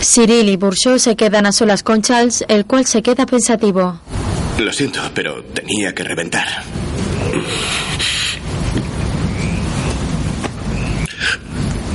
Cyril 0.00 0.48
y 0.48 0.56
Bourgeois 0.56 1.02
se 1.02 1.16
quedan 1.16 1.46
a 1.46 1.52
solas 1.52 1.82
con 1.82 2.02
Charles, 2.02 2.44
el 2.48 2.66
cual 2.66 2.86
se 2.86 3.02
queda 3.02 3.24
pensativo. 3.24 4.00
Lo 4.58 4.72
siento, 4.72 5.00
pero 5.14 5.42
tenía 5.44 5.94
que 5.94 6.04
reventar. 6.04 6.46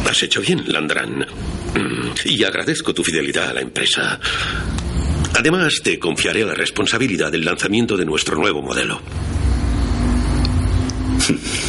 Has 0.09 0.23
hecho 0.23 0.41
bien, 0.41 0.63
Landran. 0.67 1.19
Mm, 1.19 2.11
Y 2.25 2.43
agradezco 2.43 2.93
tu 2.93 3.03
fidelidad 3.03 3.49
a 3.49 3.53
la 3.53 3.61
empresa. 3.61 4.19
Además, 5.37 5.81
te 5.83 5.99
confiaré 5.99 6.43
la 6.45 6.53
responsabilidad 6.53 7.31
del 7.31 7.45
lanzamiento 7.45 7.95
de 7.97 8.05
nuestro 8.05 8.35
nuevo 8.37 8.61
modelo. 8.61 9.01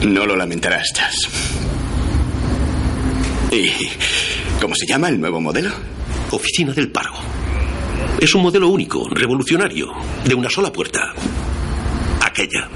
No 0.00 0.24
lo 0.24 0.34
lamentarás, 0.34 0.94
Chas. 0.94 1.14
¿Y 3.52 3.68
cómo 4.58 4.74
se 4.74 4.86
llama 4.86 5.10
el 5.10 5.20
nuevo 5.20 5.42
modelo? 5.42 5.70
Oficina 6.30 6.72
del 6.72 6.88
Paro. 6.90 7.12
Es 8.18 8.34
un 8.34 8.40
modelo 8.42 8.68
único, 8.68 9.06
revolucionario, 9.10 9.92
de 10.24 10.34
una 10.34 10.48
sola 10.48 10.72
puerta. 10.72 11.12
Aquella. 12.30 12.68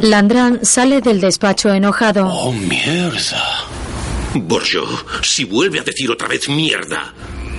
Landran 0.00 0.64
sale 0.64 1.00
del 1.02 1.20
despacho 1.20 1.72
enojado. 1.72 2.26
¡Oh, 2.26 2.52
mierda! 2.52 3.66
Borjo, 4.34 4.86
si 5.22 5.44
vuelve 5.44 5.80
a 5.80 5.82
decir 5.82 6.10
otra 6.10 6.28
vez 6.28 6.48
mierda, 6.48 7.12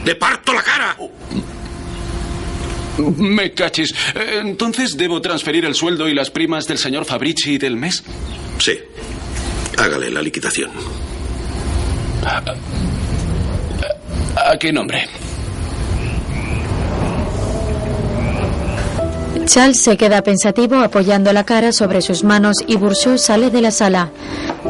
¡le 0.03 0.15
parto 0.15 0.53
la 0.53 0.63
cara! 0.63 0.97
Me 3.17 3.53
cachis. 3.53 3.93
Eh, 4.15 4.39
Entonces 4.41 4.97
debo 4.97 5.21
transferir 5.21 5.65
el 5.65 5.75
sueldo 5.75 6.07
y 6.09 6.13
las 6.15 6.29
primas 6.31 6.67
del 6.67 6.77
señor 6.79 7.05
Fabrici 7.05 7.57
del 7.57 7.75
mes. 7.75 8.03
Sí. 8.57 8.79
Hágale 9.77 10.09
la 10.09 10.21
liquidación. 10.21 10.71
¿A 14.35 14.57
qué 14.57 14.71
nombre? 14.73 15.07
Charles 19.45 19.81
se 19.81 19.97
queda 19.97 20.21
pensativo 20.21 20.77
apoyando 20.77 21.33
la 21.33 21.43
cara 21.43 21.71
sobre 21.71 22.01
sus 22.01 22.23
manos 22.23 22.57
y 22.67 22.75
Bourgeois 22.75 23.21
sale 23.21 23.49
de 23.49 23.61
la 23.61 23.71
sala. 23.71 24.11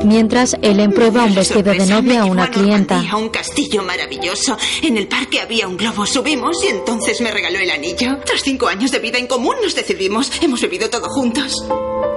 Mientras, 0.03 0.55
Helen 0.61 0.91
prueba 0.91 1.25
un 1.25 1.35
vestido 1.35 1.73
de 1.73 1.85
novia 1.85 2.21
a 2.21 2.25
una 2.25 2.49
clienta. 2.49 3.01
A 3.11 3.17
un 3.17 3.29
castillo 3.29 3.83
maravilloso. 3.83 4.57
En 4.81 4.97
el 4.97 5.07
parque 5.07 5.39
había 5.39 5.67
un 5.67 5.77
globo. 5.77 6.05
Subimos 6.05 6.63
y 6.63 6.67
entonces 6.67 7.21
me 7.21 7.31
regaló 7.31 7.59
el 7.59 7.69
anillo. 7.69 8.17
Tras 8.25 8.41
cinco 8.41 8.67
años 8.67 8.91
de 8.91 8.99
vida 8.99 9.17
en 9.17 9.27
común 9.27 9.55
nos 9.61 9.75
decidimos. 9.75 10.31
Hemos 10.41 10.61
bebido 10.61 10.89
todo 10.89 11.09
juntos. 11.09 11.65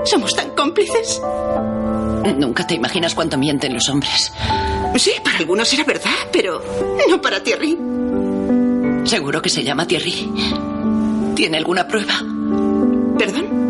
Somos 0.05 0.35
tan 0.35 0.51
cómplices. 0.51 1.21
Nunca 2.39 2.67
te 2.67 2.75
imaginas 2.75 3.15
cuánto 3.15 3.37
mienten 3.37 3.75
los 3.75 3.89
hombres. 3.89 4.33
Sí, 4.97 5.13
para 5.23 5.39
algunos 5.39 5.73
era 5.73 5.85
verdad, 5.85 6.15
pero 6.33 6.63
no 7.11 7.21
para 7.21 7.43
Thierry. 7.43 7.77
Seguro 9.05 9.43
que 9.43 9.51
se 9.51 9.63
llama 9.63 9.87
Thierry. 9.87 10.31
¿Tiene 11.35 11.59
alguna 11.59 11.87
prueba? 11.87 12.23
¿Perdón? 13.19 13.65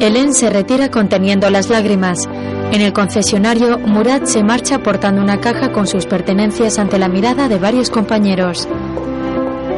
Helen 0.00 0.34
se 0.34 0.50
retira 0.50 0.90
conteniendo 0.90 1.48
las 1.50 1.68
lágrimas. 1.68 2.28
En 2.72 2.80
el 2.80 2.92
concesionario, 2.92 3.78
Murad 3.78 4.24
se 4.24 4.42
marcha 4.42 4.80
portando 4.82 5.22
una 5.22 5.40
caja 5.40 5.72
con 5.72 5.86
sus 5.86 6.06
pertenencias 6.06 6.78
ante 6.78 6.98
la 6.98 7.08
mirada 7.08 7.48
de 7.48 7.58
varios 7.58 7.90
compañeros. 7.90 8.68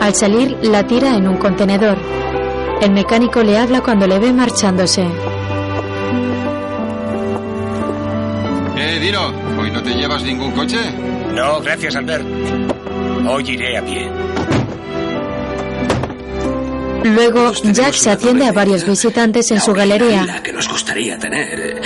Al 0.01 0.15
salir, 0.15 0.57
la 0.63 0.87
tira 0.87 1.17
en 1.17 1.29
un 1.29 1.37
contenedor. 1.37 1.99
El 2.83 2.93
mecánico 2.93 3.43
le 3.43 3.59
habla 3.59 3.81
cuando 3.81 4.07
le 4.07 4.19
ve 4.19 4.33
marchándose. 4.33 5.07
Eh, 8.77 8.99
Dino, 9.01 9.33
¿hoy 9.61 9.71
no 9.71 9.83
te 9.83 9.91
llevas 9.95 10.23
ningún 10.23 10.53
coche? 10.53 10.79
No, 11.35 11.61
gracias, 11.61 11.97
Albert. 11.97 12.25
Hoy 13.29 13.51
iré 13.51 13.77
a 13.79 13.85
pie. 13.85 14.09
Luego, 17.05 17.53
Jack 17.53 17.95
se 17.95 18.11
atiende 18.11 18.47
a 18.47 18.53
varios 18.53 18.85
visitantes 18.85 19.51
en 19.51 19.61
su 19.61 19.73
galería. 19.73 20.25
La 20.25 20.43
que 20.43 20.53
nos 20.53 20.69
gustaría 20.69 21.19
tener. 21.19 21.81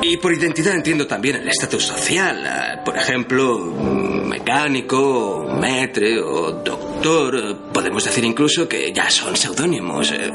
Y 0.00 0.16
por 0.16 0.32
identidad 0.32 0.74
entiendo 0.74 1.06
también 1.06 1.36
el 1.36 1.48
estatus 1.48 1.84
social. 1.84 2.44
eh, 2.46 2.78
Por 2.84 2.96
ejemplo, 2.96 3.58
mm, 3.58 4.28
mecánico, 4.28 5.44
metre 5.60 6.20
o 6.20 6.52
doctor. 6.52 7.36
Eh, 7.36 7.56
Podemos 7.72 8.04
decir 8.04 8.24
incluso 8.24 8.68
que 8.68 8.92
ya 8.92 9.10
son 9.10 9.36
seudónimos. 9.36 10.12
eh. 10.12 10.30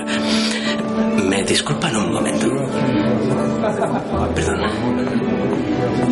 ¿Me 1.23 1.43
disculpan 1.43 1.95
un 1.95 2.11
momento? 2.11 2.47
Perdón. 4.35 4.61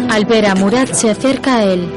Al 0.09 0.25
ver 0.25 0.45
a 0.45 0.55
Murad, 0.55 0.87
se 0.91 1.09
acerca 1.09 1.57
a 1.57 1.63
él. 1.65 1.87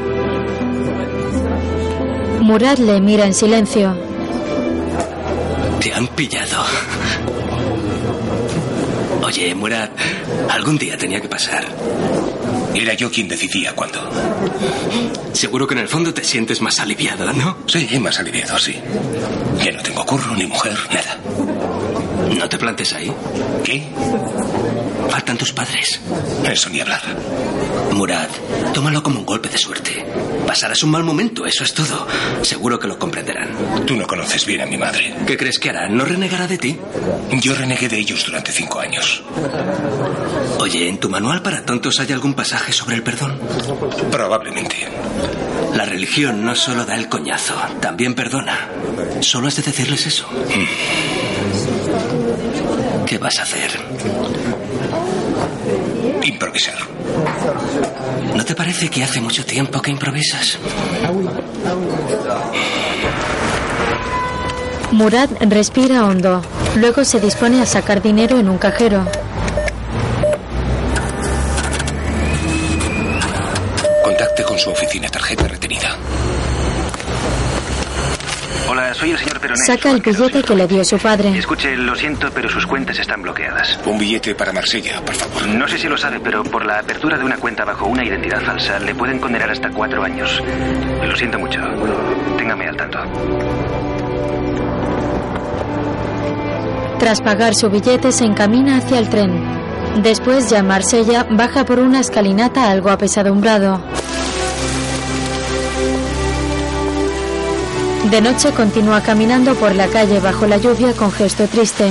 Murad 2.41 2.79
le 2.79 3.01
mira 3.01 3.25
en 3.27 3.35
silencio. 3.35 3.97
Te 5.85 5.93
han 5.93 6.09
pillado. 6.09 6.65
Oye, 9.23 9.55
Murad, 9.55 9.91
algún 10.49 10.79
día 10.79 10.97
tenía 10.97 11.21
que 11.21 11.29
pasar. 11.29 11.63
Era 12.75 12.95
yo 12.95 13.11
quien 13.11 13.29
decidía 13.29 13.75
cuándo. 13.75 14.01
Seguro 15.35 15.67
que 15.67 15.75
en 15.75 15.81
el 15.81 15.89
fondo 15.89 16.15
te 16.15 16.25
sientes 16.25 16.63
más 16.63 16.81
aliviado, 16.81 17.31
¿no? 17.35 17.59
Sí, 17.67 17.87
más 17.99 18.19
aliviado, 18.19 18.59
sí. 18.59 18.81
Ya 19.63 19.73
no 19.73 19.83
tengo 19.83 20.07
curro, 20.07 20.35
ni 20.35 20.47
mujer, 20.47 20.79
nada. 20.89 21.19
No 22.35 22.49
te 22.49 22.57
plantes 22.57 22.95
ahí. 22.95 23.13
¿Qué? 23.63 23.87
Faltan 25.11 25.37
tus 25.37 25.53
padres. 25.53 26.01
Eso 26.51 26.71
ni 26.71 26.81
hablar. 26.81 27.03
Murad, 27.93 28.31
tómalo 28.73 29.03
como 29.03 29.19
un 29.19 29.27
golpe 29.27 29.51
de 29.51 29.59
suerte. 29.59 30.03
Pasarás 30.47 30.83
un 30.83 30.91
mal 30.91 31.03
momento, 31.03 31.47
eso 31.47 31.65
es 31.65 31.75
todo. 31.75 32.07
Seguro 32.43 32.79
que 32.79 32.87
lo 32.87 32.99
comprenderán. 32.99 33.51
Tú 33.87 33.97
no 33.97 34.07
conoces 34.07 34.45
bien 34.47 34.61
a 34.61 34.67
mi 34.67 34.77
madre. 34.77 35.15
¿Qué 35.27 35.37
crees 35.37 35.59
que 35.59 35.71
hará? 35.71 35.89
¿No 35.89 36.05
renegará 36.05 36.47
de 36.47 36.59
ti? 36.59 36.79
Yo 37.41 37.55
renegué 37.55 37.89
de 37.89 37.99
ellos 37.99 38.25
durante 38.27 38.53
cinco 38.53 38.81
años. 38.81 39.23
Oye, 40.59 40.89
¿en 40.89 40.99
tu 40.99 41.09
manual 41.09 41.43
para 41.43 41.65
tontos 41.65 41.99
hay 42.01 42.13
algún 42.13 42.35
pasaje 42.35 42.73
sobre 42.73 42.97
el 42.97 43.03
perdón? 43.03 43.39
Probablemente. 44.11 44.77
La 45.75 45.85
religión 45.85 46.45
no 46.45 46.55
solo 46.55 46.85
da 46.85 46.95
el 46.95 47.09
coñazo, 47.09 47.55
también 47.81 48.15
perdona. 48.15 48.69
Solo 49.21 49.49
has 49.49 49.57
de 49.57 49.63
decirles 49.63 50.07
eso. 50.07 50.27
¿Qué 53.07 53.19
vas 53.19 53.39
a 53.39 53.43
hacer? 53.43 53.71
Improvisar. 56.25 56.79
¿No 58.35 58.45
te 58.45 58.55
parece 58.55 58.89
que 58.89 59.05
hace 59.05 59.21
mucho 59.21 59.45
tiempo 59.45 59.83
que 59.83 59.91
improvisas? 59.91 60.59
Murad 64.91 65.29
respira 65.41 66.05
hondo. 66.05 66.41
Luego 66.77 67.05
se 67.05 67.21
dispone 67.21 67.61
a 67.61 67.67
sacar 67.67 68.01
dinero 68.01 68.39
en 68.39 68.49
un 68.49 68.59
cajero. 68.59 69.05
Contacte 74.03 74.45
con 74.45 74.59
su 74.59 74.71
oficina, 74.71 75.09
tarjeta 75.09 75.34
Saca 79.67 79.91
el 79.91 80.01
billete 80.01 80.43
que 80.43 80.55
le 80.55 80.67
dio 80.67 80.85
su 80.85 80.99
padre. 80.99 81.37
Escuche, 81.39 81.77
lo 81.77 81.95
siento, 81.95 82.31
pero 82.35 82.49
sus 82.49 82.67
cuentas 82.67 82.99
están 82.99 83.23
bloqueadas. 83.23 83.79
Un 83.87 83.99
billete 83.99 84.35
para 84.35 84.53
Marsella, 84.53 85.01
por 85.05 85.15
favor. 85.15 85.47
No 85.49 85.69
sé 85.69 85.79
si 85.79 85.89
lo 85.89 85.97
sabe, 85.97 86.21
pero 86.21 86.43
por 86.45 86.65
la 86.65 86.79
apertura 86.79 87.19
de 87.19 87.25
una 87.25 87.37
cuenta 87.37 87.65
bajo 87.65 87.87
una 87.87 88.05
identidad 88.05 88.41
falsa 88.43 88.79
le 88.79 88.95
pueden 88.95 89.19
condenar 89.19 89.51
hasta 89.51 89.71
cuatro 89.71 90.03
años. 90.03 90.43
Lo 91.03 91.17
siento 91.17 91.39
mucho. 91.39 91.61
Téngame 92.37 92.69
al 92.69 92.77
tanto. 92.77 92.99
Tras 96.99 97.21
pagar 97.21 97.55
su 97.55 97.69
billete 97.69 98.13
se 98.13 98.25
encamina 98.25 98.79
hacia 98.79 98.99
el 98.99 99.09
tren. 99.09 100.03
Después, 100.03 100.51
ya 100.51 100.59
en 100.59 100.67
Marsella 100.67 101.27
baja 101.31 101.65
por 101.65 101.79
una 101.79 102.01
escalinata 102.01 102.71
algo 102.71 102.91
apesadumbrado. 102.91 103.81
De 108.11 108.21
noche 108.21 108.53
continúa 108.53 109.03
caminando 109.03 109.55
por 109.55 109.75
la 109.75 109.89
calle 109.89 110.21
bajo 110.21 110.47
la 110.47 110.59
lluvia 110.59 110.93
con 110.93 111.11
gesto 111.11 111.49
triste. 111.49 111.91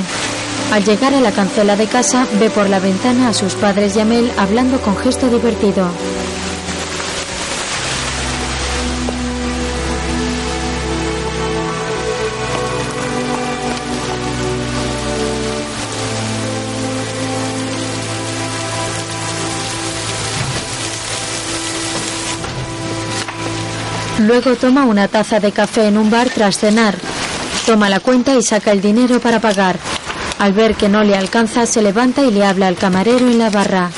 Al 0.72 0.84
llegar 0.84 1.14
a 1.14 1.20
la 1.20 1.32
cancela 1.32 1.76
de 1.76 1.88
casa, 1.88 2.28
ve 2.40 2.50
por 2.50 2.70
la 2.70 2.80
ventana 2.80 3.30
a 3.30 3.34
sus 3.34 3.56
padres 3.56 3.96
y 3.96 4.00
a 4.00 4.06
Mel 4.06 4.32
hablando 4.38 4.80
con 4.80 4.96
gesto 4.96 5.28
divertido. 5.28 5.88
Luego 24.24 24.56
toma 24.56 24.86
una 24.86 25.10
taza 25.10 25.42
de 25.42 25.52
café 25.52 25.88
en 25.88 25.98
un 25.98 26.10
bar 26.10 26.30
tras 26.30 26.58
cenar. 26.58 26.96
Toma 27.66 27.90
la 27.90 28.00
cuenta 28.00 28.36
y 28.36 28.42
saca 28.42 28.72
el 28.72 28.82
dinero 28.82 29.20
para 29.20 29.42
pagar. 29.42 29.78
Al 30.40 30.54
ver 30.54 30.76
que 30.76 30.88
no 30.88 31.04
le 31.04 31.16
alcanza, 31.16 31.66
se 31.66 31.82
levanta 31.82 32.24
y 32.24 32.32
le 32.32 32.46
habla 32.46 32.68
al 32.68 32.78
camarero 32.78 33.28
en 33.28 33.38
la 33.38 33.50
barra. 33.50 33.92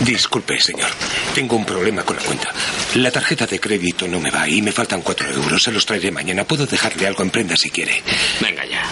Disculpe, 0.00 0.60
señor. 0.60 0.90
Tengo 1.32 1.54
un 1.54 1.64
problema 1.64 2.02
con 2.02 2.16
la 2.16 2.22
cuenta. 2.22 2.48
La 2.96 3.12
tarjeta 3.12 3.46
de 3.46 3.60
crédito 3.60 4.08
no 4.08 4.18
me 4.18 4.32
va 4.32 4.48
y 4.48 4.62
me 4.62 4.72
faltan 4.72 5.02
cuatro 5.02 5.28
euros. 5.28 5.62
Se 5.62 5.70
los 5.70 5.86
traeré 5.86 6.10
mañana. 6.10 6.42
Puedo 6.42 6.66
dejarle 6.66 7.06
algo 7.06 7.22
en 7.22 7.30
prenda 7.30 7.54
si 7.56 7.70
quiere. 7.70 8.02
Venga 8.40 8.64
ya. 8.66 8.82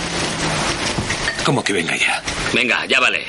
¿Cómo 1.44 1.64
que 1.64 1.72
venga 1.72 1.96
ya? 1.96 2.22
Venga, 2.54 2.86
ya 2.86 3.00
vale. 3.00 3.24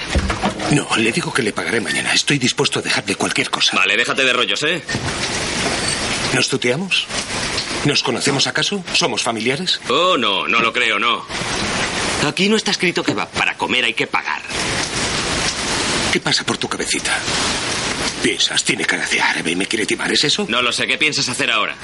No, 0.72 0.88
le 0.96 1.12
digo 1.12 1.34
que 1.34 1.42
le 1.42 1.54
pagaré 1.54 1.82
mañana. 1.82 2.14
Estoy 2.14 2.38
dispuesto 2.38 2.80
a 2.80 2.82
dejarle 2.84 3.16
cualquier 3.16 3.50
cosa. 3.50 3.76
Vale, 3.76 3.98
déjate 3.98 4.24
de 4.24 4.34
rollos, 4.34 4.62
¿eh? 4.62 4.84
¿Nos 6.34 6.48
tuteamos? 6.48 7.08
¿Nos 7.86 8.04
conocemos 8.04 8.48
acaso? 8.48 8.84
¿Somos 8.94 9.24
familiares? 9.24 9.82
Oh, 9.90 10.18
no, 10.18 10.48
no 10.48 10.60
lo 10.60 10.72
creo, 10.72 11.00
no. 11.00 11.26
Aquí 12.28 12.48
no 12.48 12.56
está 12.56 12.72
escrito 12.72 13.04
que 13.04 13.14
va 13.14 13.26
para 13.28 13.58
comer 13.58 13.84
hay 13.86 13.94
que 13.94 14.08
pagar. 14.08 14.42
¿Qué 16.14 16.20
pasa 16.20 16.46
por 16.46 16.58
tu 16.58 16.68
cabecita? 16.70 17.18
¿Piensas? 18.22 18.64
Tiene 18.64 18.86
cara 18.86 19.08
de 19.08 19.20
árabe 19.20 19.52
y 19.52 19.56
me 19.56 19.66
quiere 19.66 19.86
timar, 19.86 20.12
¿es 20.12 20.24
eso? 20.24 20.46
No 20.48 20.62
lo 20.62 20.72
sé, 20.72 20.86
¿qué 20.86 20.98
piensas 20.98 21.28
hacer 21.28 21.50
ahora? 21.50 21.76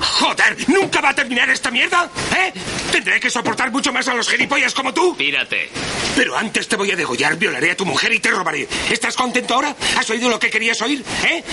¡Joder! 0.00 0.56
¿Nunca 0.68 1.00
va 1.02 1.10
a 1.10 1.14
terminar 1.14 1.50
esta 1.50 1.70
mierda? 1.70 2.08
¿Eh? 2.34 2.52
¿Tendré 2.90 3.20
que 3.20 3.28
soportar 3.28 3.70
mucho 3.70 3.92
más 3.92 4.08
a 4.08 4.14
los 4.14 4.28
gilipollas 4.28 4.72
como 4.72 4.94
tú? 4.94 5.14
Pírate. 5.16 5.68
Pero 6.16 6.36
antes 6.36 6.66
te 6.66 6.76
voy 6.76 6.90
a 6.90 6.96
degollar, 6.96 7.36
violaré 7.36 7.72
a 7.72 7.76
tu 7.76 7.84
mujer 7.84 8.12
y 8.12 8.20
te 8.20 8.30
robaré. 8.30 8.66
¿Estás 8.90 9.14
contento 9.14 9.54
ahora? 9.54 9.76
¿Has 9.98 10.08
oído 10.08 10.30
lo 10.30 10.38
que 10.38 10.48
querías 10.48 10.80
oír? 10.80 11.04
¿Eh? 11.24 11.44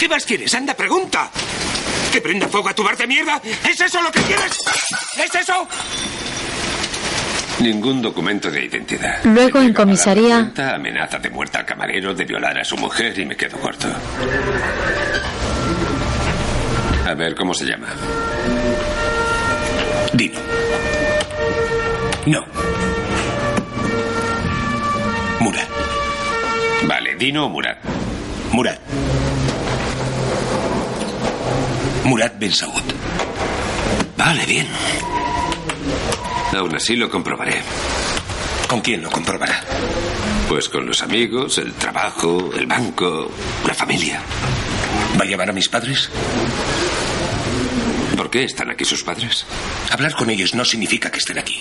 ¿Qué 0.00 0.08
más 0.08 0.24
quieres? 0.24 0.54
Anda, 0.54 0.72
pregunta. 0.72 1.30
¿Que 2.10 2.22
prenda 2.22 2.48
fuego 2.48 2.70
a 2.70 2.74
tu 2.74 2.82
bar 2.82 2.96
de 2.96 3.06
mierda? 3.06 3.38
¿Es 3.68 3.78
eso 3.82 4.00
lo 4.00 4.10
que 4.10 4.20
quieres? 4.22 4.58
¿Es 5.22 5.34
eso? 5.34 5.68
Ningún 7.58 8.00
documento 8.00 8.50
de 8.50 8.64
identidad. 8.64 9.22
Luego 9.24 9.60
en 9.60 9.74
comisaría, 9.74 10.36
Cuenta, 10.36 10.74
amenaza 10.76 11.18
de 11.18 11.28
muerte 11.28 11.58
al 11.58 11.66
camarero, 11.66 12.14
de 12.14 12.24
violar 12.24 12.58
a 12.58 12.64
su 12.64 12.78
mujer 12.78 13.18
y 13.18 13.26
me 13.26 13.36
quedo 13.36 13.58
corto. 13.58 13.88
A 17.06 17.12
ver, 17.12 17.34
¿cómo 17.34 17.52
se 17.52 17.66
llama? 17.66 17.88
Dino. 20.14 20.40
No. 22.24 22.46
Murat. 25.40 25.68
Vale, 26.84 27.16
Dino 27.16 27.44
o 27.44 27.48
Murat. 27.50 27.76
Murat. 28.52 28.78
Murat 32.04 32.38
Ben 32.38 32.52
Saud. 32.52 32.82
Vale, 34.16 34.46
bien. 34.46 34.66
Aún 36.56 36.74
así 36.74 36.96
lo 36.96 37.08
comprobaré. 37.08 37.60
¿Con 38.68 38.80
quién 38.80 39.02
lo 39.02 39.10
comprobará? 39.10 39.62
Pues 40.48 40.68
con 40.68 40.86
los 40.86 41.02
amigos, 41.02 41.58
el 41.58 41.72
trabajo, 41.74 42.50
el 42.56 42.66
banco, 42.66 43.30
la 43.66 43.74
familia. 43.74 44.20
¿Va 45.18 45.22
a 45.24 45.26
llamar 45.26 45.50
a 45.50 45.52
mis 45.52 45.68
padres? 45.68 46.10
¿Por 48.16 48.30
qué 48.30 48.44
están 48.44 48.70
aquí 48.70 48.84
sus 48.84 49.02
padres? 49.02 49.44
Hablar 49.90 50.14
con 50.14 50.30
ellos 50.30 50.54
no 50.54 50.64
significa 50.64 51.10
que 51.10 51.18
estén 51.18 51.38
aquí. 51.38 51.58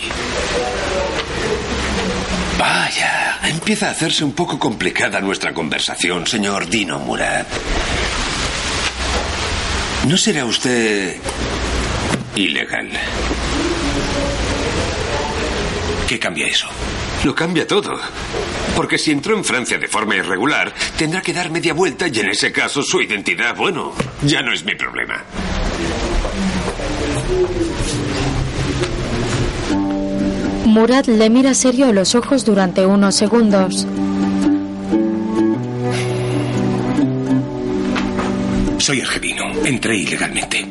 Vaya, 2.58 3.40
empieza 3.44 3.88
a 3.88 3.92
hacerse 3.92 4.24
un 4.24 4.34
poco 4.34 4.60
complicada 4.60 5.22
nuestra 5.22 5.54
conversación, 5.54 6.28
señor 6.28 6.68
Dino 6.68 7.00
Murat. 7.00 7.48
¿No 10.08 10.18
será 10.18 10.46
usted 10.46 11.18
ilegal? 12.36 12.90
¿Qué 16.08 16.18
cambia 16.18 16.48
eso? 16.48 16.68
Lo 17.24 17.36
cambia 17.36 17.68
todo. 17.68 18.00
Porque 18.76 18.98
si 18.98 19.12
entró 19.12 19.38
en 19.38 19.44
Francia 19.44 19.78
de 19.78 19.88
forma 19.88 20.16
irregular, 20.16 20.74
tendrá 20.98 21.22
que 21.22 21.34
dar 21.34 21.52
media 21.52 21.74
vuelta 21.74 22.08
y 22.08 22.20
en 22.20 22.30
ese 22.30 22.52
caso 22.52 22.82
su 22.82 23.02
identidad, 23.02 23.56
bueno, 23.56 23.94
ya 24.24 24.42
no 24.42 24.54
es 24.54 24.64
mi 24.64 24.76
problema. 24.76 25.24
Murat 30.66 31.08
le 31.08 31.30
mira 31.30 31.54
serio 31.54 31.88
a 31.88 31.92
los 31.92 32.16
ojos 32.16 32.46
durante 32.46 32.86
unos 32.86 33.16
segundos. 33.16 33.86
Soy 38.90 39.02
argelino. 39.02 39.44
Entré 39.66 39.98
ilegalmente. 39.98 40.66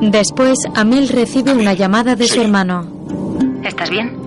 Después, 0.00 0.58
Amel 0.74 1.08
recibe 1.08 1.52
una 1.52 1.74
llamada 1.74 2.16
de 2.16 2.26
su 2.26 2.40
hermano. 2.40 2.84
¿Estás 3.62 3.88
bien? 3.88 4.18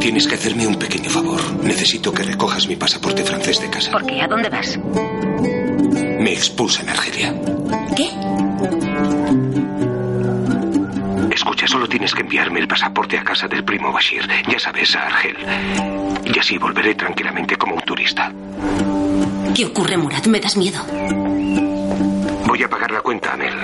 Tienes 0.00 0.26
que 0.26 0.34
hacerme 0.34 0.66
un 0.66 0.74
pequeño 0.74 1.08
favor. 1.08 1.40
Necesito 1.62 2.12
que 2.12 2.24
recojas 2.24 2.66
mi 2.66 2.74
pasaporte 2.74 3.22
francés 3.22 3.60
de 3.60 3.70
casa. 3.70 3.92
¿Por 3.92 4.06
qué? 4.06 4.20
¿A 4.20 4.26
dónde 4.26 4.48
vas? 4.48 4.76
Me 6.18 6.32
expulsan 6.32 6.88
a 6.88 6.92
Argelia. 6.94 7.32
¿Qué? 7.94 8.10
Solo 11.66 11.88
tienes 11.88 12.14
que 12.14 12.20
enviarme 12.20 12.60
el 12.60 12.68
pasaporte 12.68 13.18
a 13.18 13.24
casa 13.24 13.48
del 13.48 13.64
primo 13.64 13.90
Bashir. 13.92 14.28
Ya 14.46 14.58
sabes, 14.58 14.94
a 14.94 15.06
Argel. 15.06 15.36
Y 16.24 16.38
así 16.38 16.58
volveré 16.58 16.94
tranquilamente 16.94 17.56
como 17.56 17.76
un 17.76 17.80
turista. 17.80 18.30
¿Qué 19.54 19.64
ocurre, 19.64 19.96
Murat? 19.96 20.26
Me 20.26 20.38
das 20.38 20.56
miedo. 20.56 20.84
Voy 22.46 22.62
a 22.62 22.68
pagar 22.68 22.90
la 22.90 23.00
cuenta, 23.00 23.32
Amel. 23.32 23.54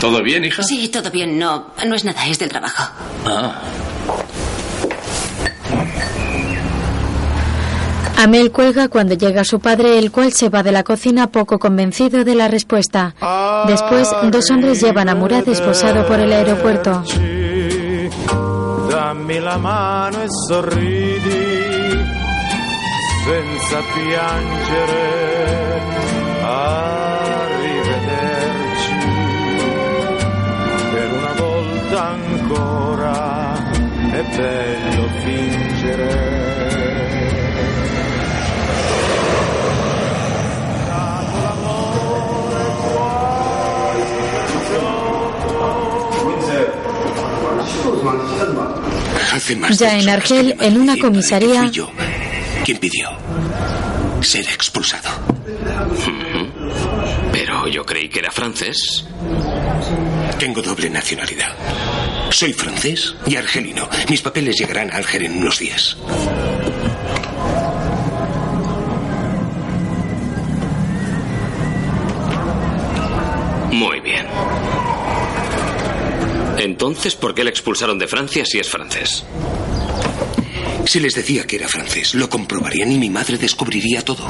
¿Todo 0.00 0.22
bien, 0.22 0.44
hija? 0.44 0.62
Sí, 0.62 0.88
todo 0.88 1.10
bien. 1.10 1.38
No, 1.38 1.72
no 1.86 1.94
es 1.94 2.04
nada, 2.04 2.26
es 2.26 2.38
del 2.38 2.48
trabajo. 2.48 2.84
Ah. 3.24 3.60
Amel 8.18 8.50
cuelga 8.50 8.88
cuando 8.88 9.14
llega 9.14 9.44
su 9.44 9.60
padre, 9.60 9.96
el 9.96 10.10
cual 10.10 10.32
se 10.32 10.48
va 10.48 10.64
de 10.64 10.72
la 10.72 10.82
cocina 10.82 11.28
poco 11.28 11.60
convencido 11.60 12.24
de 12.24 12.34
la 12.34 12.48
respuesta. 12.48 13.14
Después, 13.68 14.08
dos 14.24 14.50
hombres 14.50 14.80
llevan 14.82 15.08
a 15.08 15.14
Murat 15.14 15.46
esposado 15.46 16.04
por 16.04 16.18
el 16.18 16.32
aeropuerto. 16.32 17.04
Hace 49.48 49.56
más 49.56 49.78
Ya 49.78 49.98
en 49.98 50.06
Argel, 50.10 50.56
en 50.60 50.78
una 50.78 50.98
comisaría, 50.98 51.62
fui 51.62 51.70
yo 51.70 51.90
quien 52.66 52.76
pidió 52.76 53.08
ser 54.20 54.44
expulsado. 54.46 55.08
Pero 57.32 57.66
yo 57.66 57.86
creí 57.86 58.10
que 58.10 58.18
era 58.18 58.30
francés. 58.30 59.06
Tengo 60.38 60.60
doble 60.60 60.90
nacionalidad. 60.90 61.54
Soy 62.28 62.52
francés 62.52 63.14
y 63.24 63.36
argelino. 63.36 63.88
Mis 64.10 64.20
papeles 64.20 64.54
llegarán 64.58 64.90
a 64.90 64.96
Argel 64.96 65.24
en 65.24 65.38
unos 65.38 65.58
días. 65.58 65.96
Entonces, 76.78 77.16
¿por 77.16 77.34
qué 77.34 77.42
le 77.42 77.50
expulsaron 77.50 77.98
de 77.98 78.06
Francia 78.06 78.44
si 78.44 78.60
es 78.60 78.68
francés? 78.70 79.24
Si 80.86 81.00
les 81.00 81.12
decía 81.12 81.44
que 81.44 81.56
era 81.56 81.66
francés, 81.66 82.14
lo 82.14 82.30
comprobarían 82.30 82.92
y 82.92 82.98
mi 82.98 83.10
madre 83.10 83.36
descubriría 83.36 84.04
todo. 84.04 84.24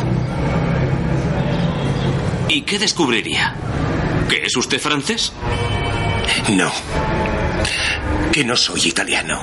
¿Y 2.48 2.62
qué 2.62 2.78
descubriría? 2.78 3.54
¿Que 4.30 4.46
es 4.46 4.56
usted 4.56 4.80
francés? 4.80 5.30
No. 6.48 6.72
Que 8.32 8.42
no 8.44 8.56
soy 8.56 8.80
italiano. 8.86 9.42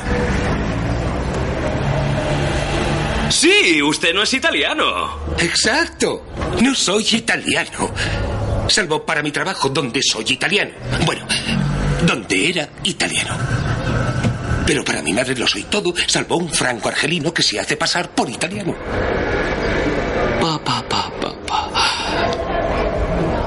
Sí, 3.29 3.83
usted 3.83 4.15
no 4.15 4.23
es 4.23 4.33
italiano. 4.33 5.19
Exacto. 5.37 6.25
No 6.59 6.73
soy 6.73 7.05
italiano. 7.11 7.91
Salvo 8.67 9.05
para 9.05 9.21
mi 9.21 9.31
trabajo, 9.31 9.69
donde 9.69 10.01
soy 10.01 10.25
italiano. 10.29 10.71
Bueno, 11.05 11.27
donde 12.15 12.49
era 12.49 12.69
italiano. 12.83 13.35
Pero 14.65 14.85
para 14.85 15.01
mi 15.01 15.11
madre 15.11 15.35
lo 15.35 15.45
soy 15.45 15.63
todo, 15.63 15.93
salvo 16.07 16.37
un 16.37 16.49
franco 16.49 16.87
argelino 16.87 17.33
que 17.33 17.43
se 17.43 17.59
hace 17.59 17.75
pasar 17.75 18.09
por 18.09 18.29
italiano. 18.29 18.73
Pa, 20.39 20.57
pa, 20.63 20.81
pa, 20.87 21.11
pa, 21.19 21.33
pa. 21.45 21.71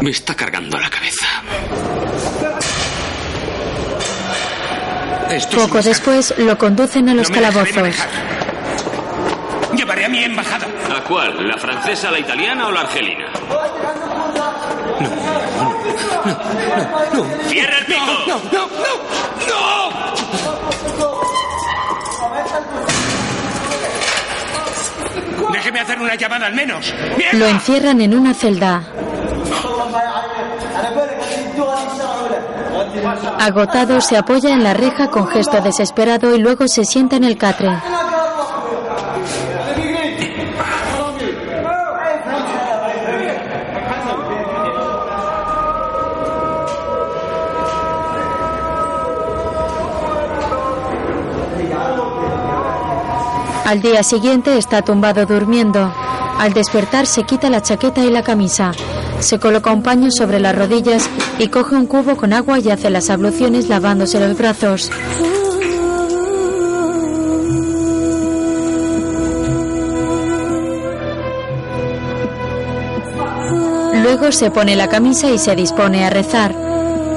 Me 0.02 0.10
está 0.10 0.34
cargando 0.34 0.78
la 0.78 0.90
cabeza. 0.90 1.26
Poco 5.54 5.80
después 5.80 6.34
lo 6.36 6.58
conducen 6.58 7.08
a 7.08 7.14
los 7.14 7.30
No 7.30 7.34
calabozos. 7.34 7.94
Llevaré 9.74 10.04
a 10.04 10.08
mi 10.10 10.24
embajada. 10.24 10.66
¿A 10.94 11.02
cuál? 11.04 11.48
¿La 11.48 11.56
francesa, 11.56 12.10
la 12.10 12.18
italiana 12.18 12.68
o 12.68 12.72
la 12.72 12.82
argelina? 12.82 13.32
No. 17.14 17.26
¡Cierra 17.48 17.78
el 17.78 17.86
pico! 17.86 18.00
No, 18.26 18.36
no, 18.36 18.38
no, 18.52 18.68
no. 19.48 19.88
Déjeme 25.52 25.80
hacer 25.80 25.98
una 25.98 26.14
llamada 26.14 26.46
al 26.46 26.54
menos. 26.54 26.94
Lo 27.32 27.46
encierran 27.46 28.00
en 28.00 28.16
una 28.16 28.34
celda. 28.34 28.82
Agotado, 33.38 34.00
se 34.00 34.16
apoya 34.16 34.50
en 34.50 34.62
la 34.62 34.74
reja 34.74 35.08
con 35.10 35.26
gesto 35.28 35.60
desesperado 35.60 36.34
y 36.34 36.38
luego 36.38 36.68
se 36.68 36.84
sienta 36.84 37.16
en 37.16 37.24
el 37.24 37.36
catre. 37.36 37.70
Al 53.68 53.82
día 53.82 54.02
siguiente 54.02 54.56
está 54.56 54.80
tumbado 54.80 55.26
durmiendo. 55.26 55.92
Al 56.38 56.54
despertar 56.54 57.06
se 57.06 57.24
quita 57.24 57.50
la 57.50 57.60
chaqueta 57.60 58.02
y 58.02 58.10
la 58.10 58.22
camisa. 58.22 58.72
Se 59.20 59.38
coloca 59.38 59.70
un 59.70 59.82
paño 59.82 60.10
sobre 60.10 60.40
las 60.40 60.56
rodillas 60.56 61.06
y 61.38 61.48
coge 61.48 61.74
un 61.74 61.84
cubo 61.84 62.16
con 62.16 62.32
agua 62.32 62.58
y 62.60 62.70
hace 62.70 62.88
las 62.88 63.10
abluciones 63.10 63.68
lavándose 63.68 64.20
los 64.20 64.38
brazos. 64.38 64.90
Luego 74.02 74.32
se 74.32 74.50
pone 74.50 74.76
la 74.76 74.88
camisa 74.88 75.30
y 75.30 75.36
se 75.36 75.54
dispone 75.54 76.06
a 76.06 76.08
rezar. 76.08 76.54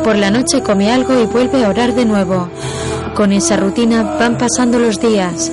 Por 0.03 0.18
la 0.18 0.32
noche 0.32 0.61
come 0.61 0.91
algo 0.91 1.18
y 1.18 1.28
vuelve 1.28 1.64
a 1.64 1.69
orar 1.69 1.95
de 1.95 2.03
nuevo. 2.03 2.49
Con 3.15 3.32
esa 3.32 3.56
rutina 3.56 4.03
van 4.19 4.38
pasando 4.38 4.80
los 4.80 4.99
días. 4.99 5.49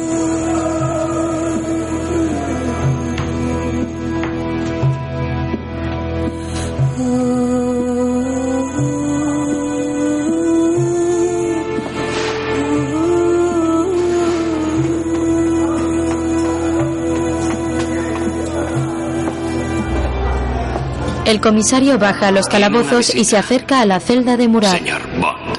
El 21.29 21.43
comisario 21.43 21.99
baja 21.99 22.29
a 22.29 22.31
los 22.31 22.47
calabozos 22.47 23.15
y 23.15 23.27
se 23.27 23.37
acerca 23.37 23.83
a 23.83 23.85
la 23.85 24.01
celda 24.01 24.39
de 24.39 24.49
Murat. 24.49 24.79
Señor 24.79 25.03
Bond. 25.21 25.59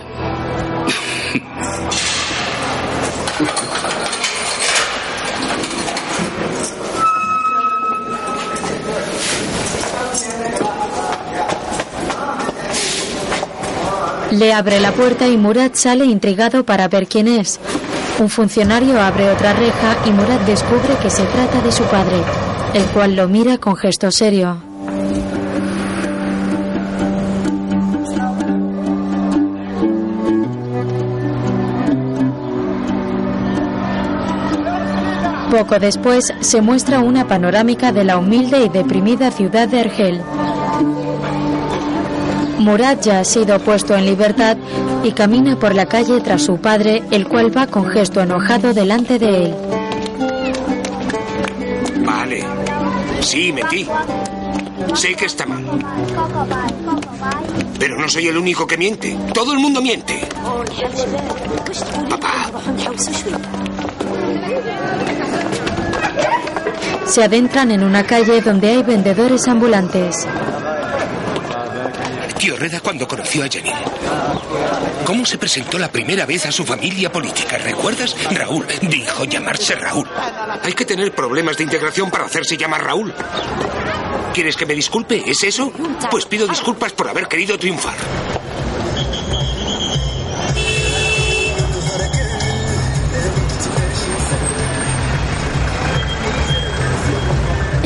Le 14.32 14.54
abre 14.54 14.80
la 14.80 14.92
puerta 14.94 15.28
y 15.28 15.38
Murat 15.38 15.76
sale 15.76 16.06
intrigado 16.06 16.66
para 16.66 16.88
ver 16.88 17.06
quién 17.06 17.28
es. 17.28 17.60
Un 18.18 18.30
funcionario 18.30 19.00
abre 19.00 19.30
otra 19.30 19.54
reja 19.54 19.98
y 20.08 20.10
Murat 20.10 20.42
descubre 20.48 20.96
que 21.00 21.12
se 21.12 21.26
trata 21.26 21.62
de 21.62 21.72
su 21.72 21.84
padre, 21.84 22.18
el 22.74 22.86
cual 22.86 23.16
lo 23.16 23.28
mira 23.28 23.60
con 23.60 23.76
gesto 23.76 24.10
serio. 24.10 24.69
Poco 35.60 35.78
después 35.78 36.34
se 36.40 36.62
muestra 36.62 37.02
una 37.02 37.28
panorámica 37.28 37.92
de 37.92 38.06
la 38.06 38.18
humilde 38.18 38.64
y 38.64 38.70
deprimida 38.70 39.30
ciudad 39.30 39.68
de 39.68 39.82
Argel. 39.82 40.22
Murat 42.60 43.04
ya 43.04 43.20
ha 43.20 43.26
sido 43.26 43.60
puesto 43.60 43.94
en 43.94 44.06
libertad 44.06 44.56
y 45.04 45.12
camina 45.12 45.60
por 45.60 45.76
la 45.76 45.86
calle 45.86 46.22
tras 46.22 46.44
su 46.44 46.62
padre, 46.62 47.04
el 47.12 47.28
cual 47.28 47.56
va 47.56 47.68
con 47.68 47.90
gesto 47.90 48.22
enojado 48.22 48.74
delante 48.74 49.20
de 49.20 49.48
él. 49.48 49.56
Vale. 52.06 52.46
Sí, 53.20 53.52
mentí. 53.52 53.86
Sé 54.94 55.14
que 55.14 55.26
está 55.26 55.46
mal. 55.46 55.66
Pero 57.78 58.00
no 58.00 58.08
soy 58.08 58.28
el 58.28 58.38
único 58.38 58.66
que 58.66 58.78
miente. 58.78 59.18
Todo 59.34 59.52
el 59.52 59.60
mundo 59.60 59.82
miente. 59.82 60.22
Papá. 62.10 62.50
Se 67.06 67.24
adentran 67.24 67.72
en 67.72 67.84
una 67.84 68.06
calle 68.06 68.42
donde 68.42 68.70
hay 68.70 68.84
vendedores 68.84 69.48
ambulantes. 69.48 70.28
Tío 72.38 72.56
Reda 72.56 72.80
cuando 72.80 73.08
conoció 73.08 73.44
a 73.44 73.48
Janine. 73.50 73.84
¿Cómo 75.04 75.26
se 75.26 75.38
presentó 75.38 75.78
la 75.78 75.92
primera 75.92 76.26
vez 76.26 76.46
a 76.46 76.52
su 76.52 76.64
familia 76.64 77.12
política? 77.12 77.58
¿Recuerdas? 77.58 78.16
Raúl 78.32 78.66
dijo 78.82 79.26
llamarse 79.26 79.76
Raúl. 79.76 80.08
Hay 80.64 80.74
que 80.74 80.86
tener 80.86 81.14
problemas 81.14 81.58
de 81.58 81.64
integración 81.64 82.10
para 82.10 82.26
hacerse 82.26 82.56
llamar 82.56 82.84
Raúl. 82.84 83.14
¿Quieres 84.34 84.56
que 84.56 84.66
me 84.66 84.76
disculpe? 84.76 85.24
¿Es 85.26 85.44
eso? 85.44 85.74
Pues 86.10 86.26
pido 86.26 86.48
disculpas 86.48 86.94
por 86.94 87.10
haber 87.10 87.28
querido 87.28 87.58
triunfar. 87.58 87.98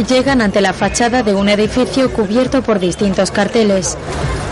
Llegan 0.07 0.41
ante 0.41 0.59
la 0.61 0.73
fachada 0.73 1.23
de 1.23 1.33
un 1.33 1.49
edificio 1.49 2.11
cubierto 2.11 2.61
por 2.61 2.79
distintos 2.79 3.31
carteles. 3.31 3.97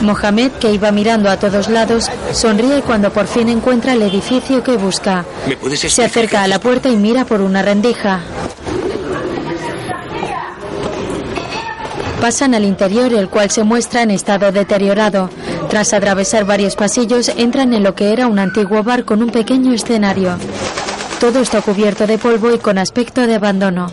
Mohamed, 0.02 0.52
que 0.54 0.72
iba 0.72 0.92
mirando 0.92 1.30
a 1.30 1.38
todos 1.38 1.68
lados, 1.68 2.10
sonríe 2.32 2.82
cuando 2.82 3.12
por 3.12 3.28
fin 3.28 3.50
encuentra 3.50 3.94
el 3.94 4.02
edificio 4.02 4.64
que 4.64 4.78
busca. 4.78 5.26
¿Me 5.48 5.58
puedes 5.58 5.80
Se 5.80 6.04
acerca 6.04 6.44
a 6.44 6.48
la 6.48 6.60
puerta 6.60 6.90
y 6.90 6.96
mira 6.96 7.26
por 7.26 7.42
una 7.42 7.62
rendija. 7.62 8.22
Pasan 12.22 12.54
al 12.54 12.66
interior, 12.66 13.12
el 13.14 13.30
cual 13.30 13.50
se 13.50 13.64
muestra 13.64 14.04
en 14.04 14.12
estado 14.12 14.52
deteriorado. 14.52 15.30
Tras 15.70 15.92
atravesar 15.94 16.46
varios 16.46 16.76
pasillos, 16.76 17.30
entran 17.30 17.74
en 17.74 17.84
lo 17.84 17.96
que 17.96 18.14
era 18.14 18.28
un 18.28 18.40
antiguo 18.40 18.84
bar 18.84 19.06
con 19.06 19.24
un 19.24 19.32
pequeño 19.32 19.74
escenario. 19.74 20.38
Todo 21.20 21.40
está 21.40 21.62
cubierto 21.62 22.08
de 22.08 22.18
polvo 22.18 22.54
y 22.54 22.60
con 22.60 22.78
aspecto 22.78 23.26
de 23.26 23.36
abandono. 23.36 23.92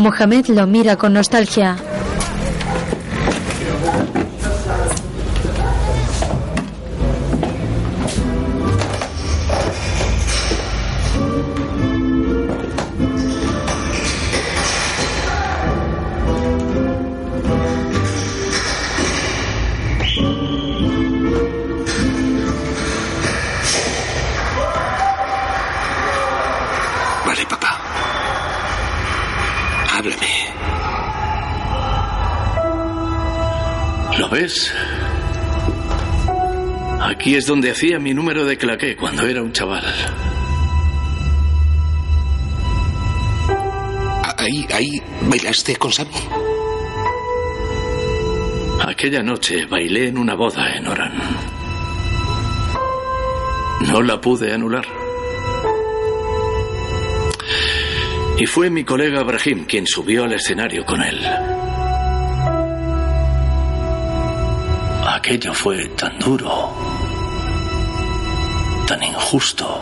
Mohamed 0.00 0.46
lo 0.48 0.66
mira 0.66 0.96
con 0.96 1.12
nostalgia. 1.12 1.76
Aquí 37.30 37.36
es 37.36 37.46
donde 37.46 37.70
hacía 37.70 38.00
mi 38.00 38.12
número 38.12 38.44
de 38.44 38.58
claqué 38.58 38.96
cuando 38.96 39.24
era 39.24 39.40
un 39.40 39.52
chaval. 39.52 39.84
Ahí, 44.36 44.66
ahí, 44.74 45.00
¿bailaste 45.28 45.76
con 45.76 45.92
Sammy? 45.92 46.10
Aquella 48.84 49.22
noche 49.22 49.64
bailé 49.66 50.08
en 50.08 50.18
una 50.18 50.34
boda 50.34 50.74
en 50.74 50.88
Oran. 50.88 51.12
No 53.92 54.02
la 54.02 54.20
pude 54.20 54.52
anular. 54.52 54.86
Y 58.40 58.46
fue 58.46 58.70
mi 58.70 58.82
colega 58.82 59.22
Brahim 59.22 59.66
quien 59.66 59.86
subió 59.86 60.24
al 60.24 60.32
escenario 60.32 60.84
con 60.84 61.00
él. 61.00 61.24
Aquello 65.06 65.54
fue 65.54 65.86
tan 65.90 66.18
duro, 66.18 66.89
tan 68.90 69.02
injusto. 69.04 69.80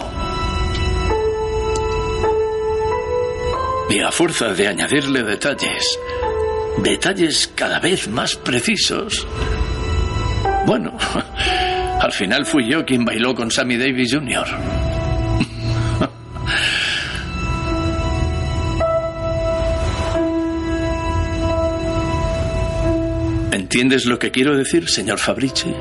Y 3.88 4.00
a 4.00 4.12
fuerza 4.12 4.52
de 4.52 4.68
añadirle 4.68 5.22
detalles, 5.22 5.98
detalles 6.82 7.50
cada 7.54 7.80
vez 7.80 8.06
más 8.08 8.36
precisos, 8.36 9.26
bueno, 10.66 10.94
al 12.02 12.12
final 12.12 12.44
fui 12.44 12.70
yo 12.70 12.84
quien 12.84 13.06
bailó 13.06 13.34
con 13.34 13.50
Sammy 13.50 13.78
Davis 13.78 14.12
Jr. 14.12 14.46
¿Entiendes 23.52 24.04
lo 24.04 24.18
que 24.18 24.30
quiero 24.30 24.54
decir, 24.54 24.86
señor 24.86 25.18
Fabrici? 25.18 25.74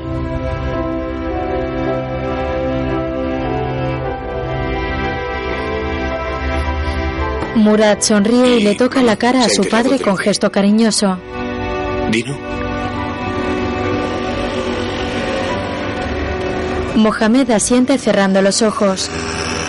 Murat 7.58 8.02
sonríe 8.02 8.58
y 8.58 8.62
le 8.62 8.76
toca 8.76 9.02
la 9.02 9.16
cara 9.16 9.44
a 9.44 9.48
su 9.48 9.64
padre 9.64 9.98
con 9.98 10.16
gesto 10.16 10.52
cariñoso. 10.52 11.18
¿Dino? 12.10 12.38
Mohamed 16.94 17.50
asiente 17.50 17.98
cerrando 17.98 18.42
los 18.42 18.62
ojos. 18.62 19.10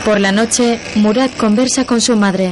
Por 0.06 0.20
la 0.20 0.32
noche, 0.32 0.80
Murat 0.96 1.36
conversa 1.36 1.86
con 1.86 2.00
su 2.00 2.16
madre. 2.16 2.52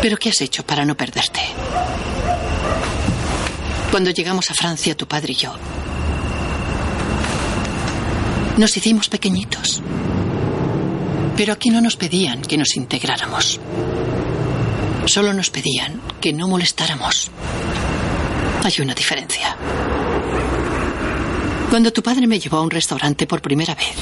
¿Pero 0.00 0.16
qué 0.16 0.30
has 0.30 0.40
hecho 0.40 0.64
para 0.64 0.86
no 0.86 0.96
perderte? 0.96 1.40
Cuando 3.90 4.10
llegamos 4.10 4.50
a 4.50 4.54
Francia, 4.54 4.96
tu 4.96 5.06
padre 5.06 5.32
y 5.32 5.36
yo, 5.36 5.52
nos 8.56 8.76
hicimos 8.76 9.08
pequeñitos. 9.08 9.82
Pero 11.38 11.52
aquí 11.52 11.70
no 11.70 11.80
nos 11.80 11.94
pedían 11.94 12.42
que 12.42 12.58
nos 12.58 12.74
integráramos. 12.76 13.60
Solo 15.06 15.32
nos 15.32 15.50
pedían 15.50 16.02
que 16.20 16.32
no 16.32 16.48
molestáramos. 16.48 17.30
Hay 18.64 18.72
una 18.82 18.92
diferencia. 18.92 19.56
Cuando 21.70 21.92
tu 21.92 22.02
padre 22.02 22.26
me 22.26 22.40
llevó 22.40 22.56
a 22.56 22.62
un 22.62 22.70
restaurante 22.70 23.28
por 23.28 23.40
primera 23.40 23.76
vez, 23.76 23.94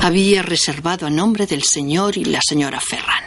había 0.00 0.42
reservado 0.42 1.08
a 1.08 1.10
nombre 1.10 1.48
del 1.48 1.64
señor 1.64 2.16
y 2.16 2.24
la 2.24 2.40
señora 2.40 2.80
Ferran. 2.80 3.24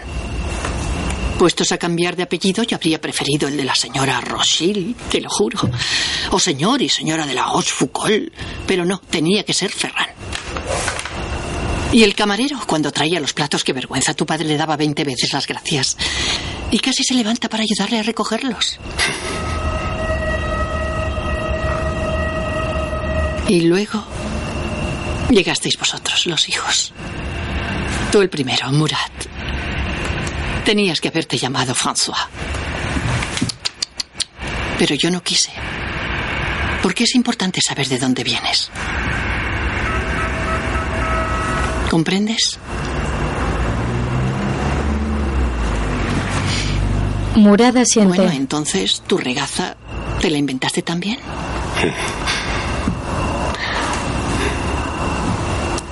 Puestos 1.38 1.74
a 1.74 1.78
cambiar 1.78 2.16
de 2.16 2.24
apellido, 2.24 2.64
yo 2.64 2.78
habría 2.78 3.02
preferido 3.02 3.50
el 3.50 3.58
de 3.58 3.66
la 3.66 3.76
señora 3.76 4.22
Rochille, 4.22 4.96
te 5.12 5.20
lo 5.20 5.30
juro. 5.30 5.60
O 6.32 6.40
señor 6.40 6.82
y 6.82 6.88
señora 6.88 7.28
de 7.28 7.34
la 7.34 7.44
Rochefoucauld. 7.44 8.32
Pero 8.66 8.86
no, 8.86 9.02
tenía 9.02 9.44
que 9.44 9.54
ser 9.54 9.70
Ferran. 9.70 10.17
Y 11.92 12.04
el 12.04 12.16
camarero, 12.16 12.60
cuando 12.68 12.92
traía 12.92 13.20
los 13.20 13.34
platos, 13.34 13.64
qué 13.64 13.74
vergüenza, 13.74 14.14
tu 14.14 14.26
padre 14.26 14.46
le 14.46 14.58
daba 14.58 14.76
20 14.76 15.04
veces 15.04 15.32
las 15.34 15.48
gracias. 15.48 15.98
Y 16.70 16.80
casi 16.80 17.04
se 17.04 17.14
levanta 17.14 17.50
para 17.50 17.64
ayudarle 17.64 18.00
a 18.00 18.04
recogerlos. 18.04 18.78
Y 23.48 23.62
luego 23.62 24.04
llegasteis 25.30 25.78
vosotros, 25.78 26.26
los 26.26 26.50
hijos. 26.50 26.94
Tú 28.12 28.22
el 28.22 28.30
primero, 28.30 28.70
Murat. 28.72 29.12
Tenías 30.66 31.00
que 31.00 31.08
haberte 31.08 31.38
llamado 31.38 31.74
François. 31.74 32.28
Pero 34.78 34.96
yo 34.96 35.10
no 35.10 35.24
quise. 35.24 35.52
Porque 36.84 37.06
es 37.06 37.16
importante 37.16 37.62
saber 37.62 37.88
de 37.88 37.98
dónde 37.98 38.24
vienes. 38.24 38.70
¿Comprendes? 41.90 42.60
Murat 47.36 47.76
asiente. 47.78 48.18
Bueno, 48.18 48.32
entonces, 48.32 49.04
¿tu 49.06 49.18
regaza 49.18 49.76
te 50.20 50.30
la 50.30 50.38
inventaste 50.38 50.82
también? 50.82 51.20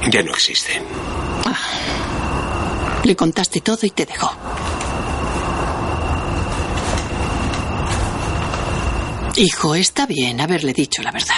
Ya 0.10 0.24
no 0.24 0.32
existe. 0.32 0.82
Le 3.04 3.16
contaste 3.16 3.62
todo 3.62 3.80
y 3.84 3.92
te 3.92 4.06
dejó. 4.06 4.32
Hijo, 9.38 9.76
está 9.76 10.06
bien 10.06 10.40
haberle 10.42 10.74
dicho 10.74 11.04
la 11.04 11.12
verdad. 11.12 11.36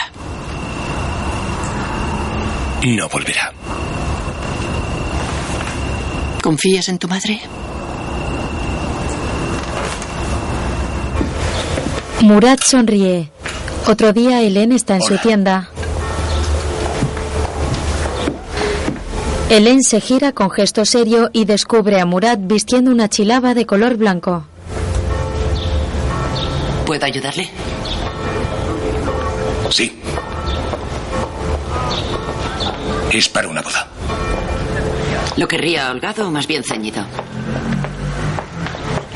No 2.86 3.10
volverá. 3.10 3.52
¿Confías 6.48 6.88
en 6.88 6.98
tu 6.98 7.10
madre? 7.10 7.42
Murat 12.22 12.62
sonríe. 12.64 13.30
Otro 13.86 14.14
día, 14.14 14.42
Hélène 14.42 14.76
está 14.76 14.96
en 14.96 15.02
su 15.02 15.18
tienda. 15.18 15.70
Hélène 19.50 19.84
se 19.84 20.00
gira 20.00 20.32
con 20.32 20.50
gesto 20.50 20.86
serio 20.86 21.30
y 21.34 21.44
descubre 21.44 22.00
a 22.00 22.06
Murat 22.06 22.40
vistiendo 22.42 22.92
una 22.92 23.10
chilaba 23.10 23.54
de 23.54 23.66
color 23.66 23.98
blanco. 23.98 24.46
¿Puedo 26.86 27.06
ayudarle? 27.06 27.50
Sí. 29.70 30.00
Es 33.12 33.28
para 33.28 33.50
una 33.50 33.62
boda. 33.62 33.97
¿Lo 35.38 35.48
querría 35.48 35.92
holgado 35.92 36.28
o 36.28 36.32
más 36.32 36.48
bien 36.48 36.64
ceñido? 36.64 37.06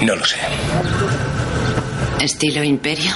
No 0.02 0.16
lo 0.16 0.26
sé. 0.26 0.38
¿Estilo 2.20 2.64
imperio? 2.64 3.12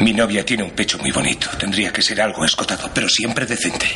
Mi 0.00 0.12
novia 0.12 0.44
tiene 0.44 0.62
un 0.64 0.70
pecho 0.70 0.98
muy 0.98 1.10
bonito. 1.10 1.48
Tendría 1.58 1.92
que 1.92 2.02
ser 2.02 2.20
algo 2.20 2.44
escotado, 2.44 2.90
pero 2.92 3.08
siempre 3.08 3.46
decente. 3.46 3.86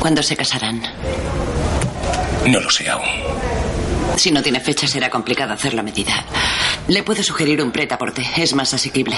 ¿Cuándo 0.00 0.22
se 0.22 0.36
casarán? 0.36 0.82
No 2.46 2.60
lo 2.60 2.70
sé 2.70 2.90
aún. 2.90 3.04
Si 4.16 4.30
no 4.30 4.42
tiene 4.42 4.60
fecha 4.60 4.86
será 4.86 5.08
complicado 5.10 5.52
hacer 5.54 5.74
la 5.74 5.82
medida. 5.82 6.24
Le 6.88 7.02
puedo 7.02 7.22
sugerir 7.22 7.62
un 7.62 7.72
preta-porte. 7.72 8.26
Es 8.36 8.54
más 8.54 8.74
asequible. 8.74 9.16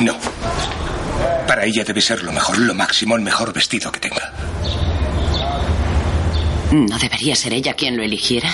No. 0.00 0.14
Para 1.64 1.72
ella 1.72 1.84
debe 1.84 2.02
ser 2.02 2.22
lo 2.22 2.30
mejor, 2.30 2.58
lo 2.58 2.74
máximo, 2.74 3.16
el 3.16 3.22
mejor 3.22 3.50
vestido 3.54 3.90
que 3.90 3.98
tenga. 3.98 4.30
¿No 6.70 6.98
debería 6.98 7.34
ser 7.34 7.54
ella 7.54 7.72
quien 7.72 7.96
lo 7.96 8.02
eligiera? 8.02 8.50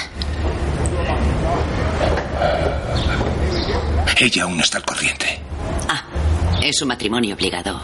Ella 4.17 4.45
aún 4.45 4.61
está 4.61 4.79
al 4.79 4.85
corriente. 4.85 5.41
Ah, 5.89 6.05
es 6.63 6.81
un 6.83 6.87
matrimonio 6.87 7.35
obligado. 7.35 7.81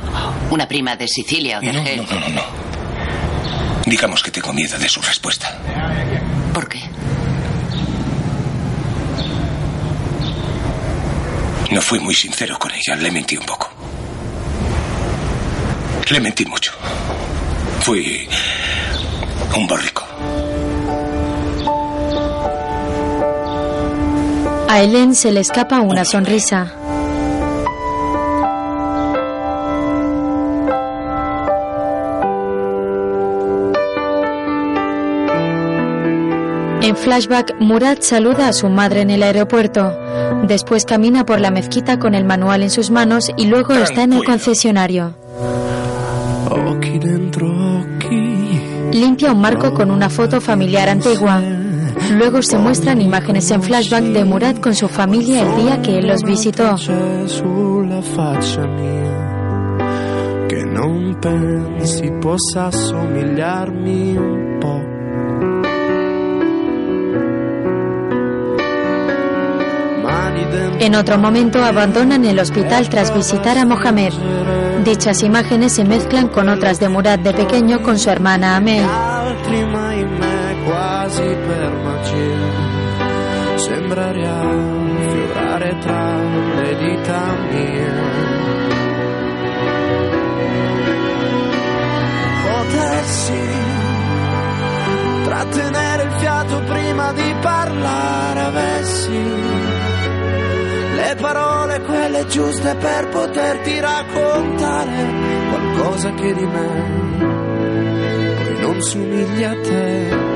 Una 0.51 0.69
prima 0.69 0.94
de 0.94 1.09
Sicilia 1.09 1.59
o 1.59 1.61
de 1.61 1.73
No, 1.73 1.82
no, 1.82 2.03
no, 2.05 2.20
no, 2.20 2.28
no. 2.28 2.43
Digamos 3.85 4.23
que 4.23 4.31
tengo 4.31 4.53
miedo 4.53 4.78
de 4.78 4.89
su 4.89 5.03
respuesta. 5.03 5.59
¿Por 6.55 6.69
qué? 6.69 6.82
No 11.73 11.82
fui 11.82 11.98
muy 11.98 12.15
sincero 12.15 12.57
con 12.61 12.70
ella, 12.70 12.94
le 12.94 13.11
mentí 13.11 13.36
un 13.36 13.44
poco. 13.44 13.65
Le 16.08 16.20
mentí 16.20 16.44
mucho. 16.46 16.72
Fui 17.80 18.28
un 19.56 19.66
borrico. 19.66 20.04
A 24.68 24.82
Hélène 24.82 25.16
se 25.16 25.32
le 25.32 25.40
escapa 25.40 25.80
una 25.80 26.04
sonrisa. 26.04 26.72
En 36.82 36.96
flashback, 36.96 37.56
Murad 37.58 37.98
saluda 38.00 38.46
a 38.46 38.52
su 38.52 38.68
madre 38.68 39.00
en 39.00 39.10
el 39.10 39.24
aeropuerto. 39.24 39.98
Después 40.44 40.84
camina 40.84 41.26
por 41.26 41.40
la 41.40 41.50
mezquita 41.50 41.98
con 41.98 42.14
el 42.14 42.24
manual 42.24 42.62
en 42.62 42.70
sus 42.70 42.92
manos 42.92 43.32
y 43.36 43.46
luego 43.46 43.74
está 43.74 44.04
en 44.04 44.12
el 44.12 44.24
concesionario. 44.24 45.26
Limpia 48.93 49.32
un 49.32 49.40
marco 49.40 49.73
con 49.73 49.90
una 49.90 50.09
foto 50.09 50.40
familiar 50.40 50.89
antigua. 50.89 51.40
Luego 52.12 52.43
se 52.43 52.59
muestran 52.59 53.01
imágenes 53.01 53.51
en 53.51 53.62
flashback 53.62 54.05
de 54.05 54.24
Murad 54.24 54.56
con 54.56 54.74
su 54.74 54.89
familia 54.89 55.43
el 55.43 55.56
día 55.62 55.82
que 55.82 55.98
él 55.98 56.06
los 56.06 56.23
visitó. 56.23 56.77
Che 60.47 60.62
non 60.62 61.16
pensi 61.18 62.09
possa 62.20 62.70
somigliarmi 62.70 64.16
un 64.16 64.59
po'. 64.60 64.95
En 70.80 70.94
otro 70.94 71.18
momento 71.18 71.64
abandonan 71.64 72.24
el 72.24 72.38
hospital 72.38 72.88
tras 72.88 73.14
visitar 73.14 73.58
a 73.58 73.64
Mohamed. 73.64 74.12
Dichas 74.84 75.22
imágenes 75.22 75.72
se 75.72 75.84
mezclan 75.84 76.28
con 76.28 76.48
otras 76.48 76.78
de 76.78 76.88
Murad 76.88 77.18
de 77.18 77.32
pequeño 77.32 77.82
con 77.82 77.98
su 77.98 78.10
hermana 78.10 78.56
Amel. 78.56 78.86
Le 101.06 101.14
parole 101.14 101.80
quelle 101.82 102.26
giuste 102.26 102.74
per 102.74 103.08
poterti 103.08 103.78
raccontare 103.78 105.06
qualcosa 105.50 106.12
che 106.14 106.34
di 106.34 106.46
me 106.46 106.66
poi 108.42 108.60
non 108.60 108.82
somiglia 108.82 109.50
a 109.50 109.60
te. 109.60 110.34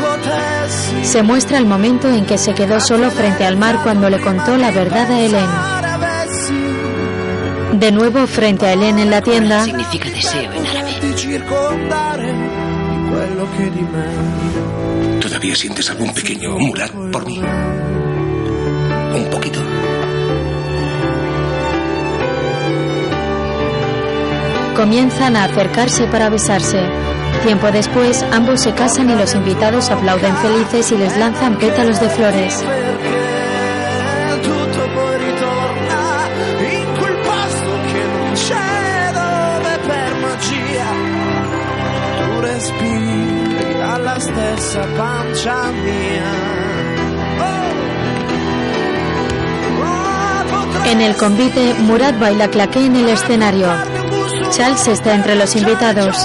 Potessi 0.00 1.04
Se 1.04 1.22
muestra 1.22 1.58
el 1.58 1.66
momento 1.66 2.08
en 2.08 2.24
que 2.24 2.38
se 2.38 2.52
quedó 2.54 2.80
solo 2.80 3.10
frente 3.10 3.44
al 3.46 3.56
mar 3.56 3.80
cuando 3.82 4.08
le 4.10 4.18
contó 4.18 4.56
la 4.56 4.70
verdad 4.72 5.10
a 5.10 5.20
Helen. 5.20 5.50
De 7.78 7.92
nuevo 7.92 8.26
frente 8.26 8.66
a 8.66 8.72
Helen 8.72 8.98
en 8.98 9.10
la 9.10 9.20
tienda, 9.20 9.64
Significa 9.64 10.10
deseo 10.10 10.52
en 10.52 10.66
árabe. 10.66 10.90
¿Todavía 15.40 15.56
sientes 15.56 15.88
algún 15.88 16.12
pequeño 16.12 16.58
Murad 16.58 16.90
por 17.10 17.24
mí? 17.24 17.38
Un 17.38 19.30
poquito. 19.30 19.58
comienzan 24.76 25.36
a 25.36 25.44
acercarse 25.44 26.06
para 26.08 26.28
besarse. 26.28 26.78
Tiempo 27.42 27.70
después, 27.70 28.22
ambos 28.32 28.60
se 28.60 28.72
casan 28.72 29.08
y 29.08 29.14
los 29.14 29.34
invitados 29.34 29.90
aplauden 29.90 30.36
felices 30.36 30.92
y 30.92 30.98
les 30.98 31.16
lanzan 31.16 31.58
pétalos 31.58 32.00
de 32.00 32.10
flores. 32.10 32.62
Stessa 44.30 44.86
pancia 44.96 45.56
mia. 45.84 46.32
En 50.86 51.00
el 51.00 51.16
convite, 51.16 51.74
Murad 51.80 52.14
baila 52.18 52.48
claqué 52.48 52.86
en 52.86 52.96
el 52.96 53.08
escenario. 53.08 53.68
Charles 54.50 54.86
está 54.88 55.14
entre 55.14 55.34
los 55.36 55.54
invitados. 55.54 56.16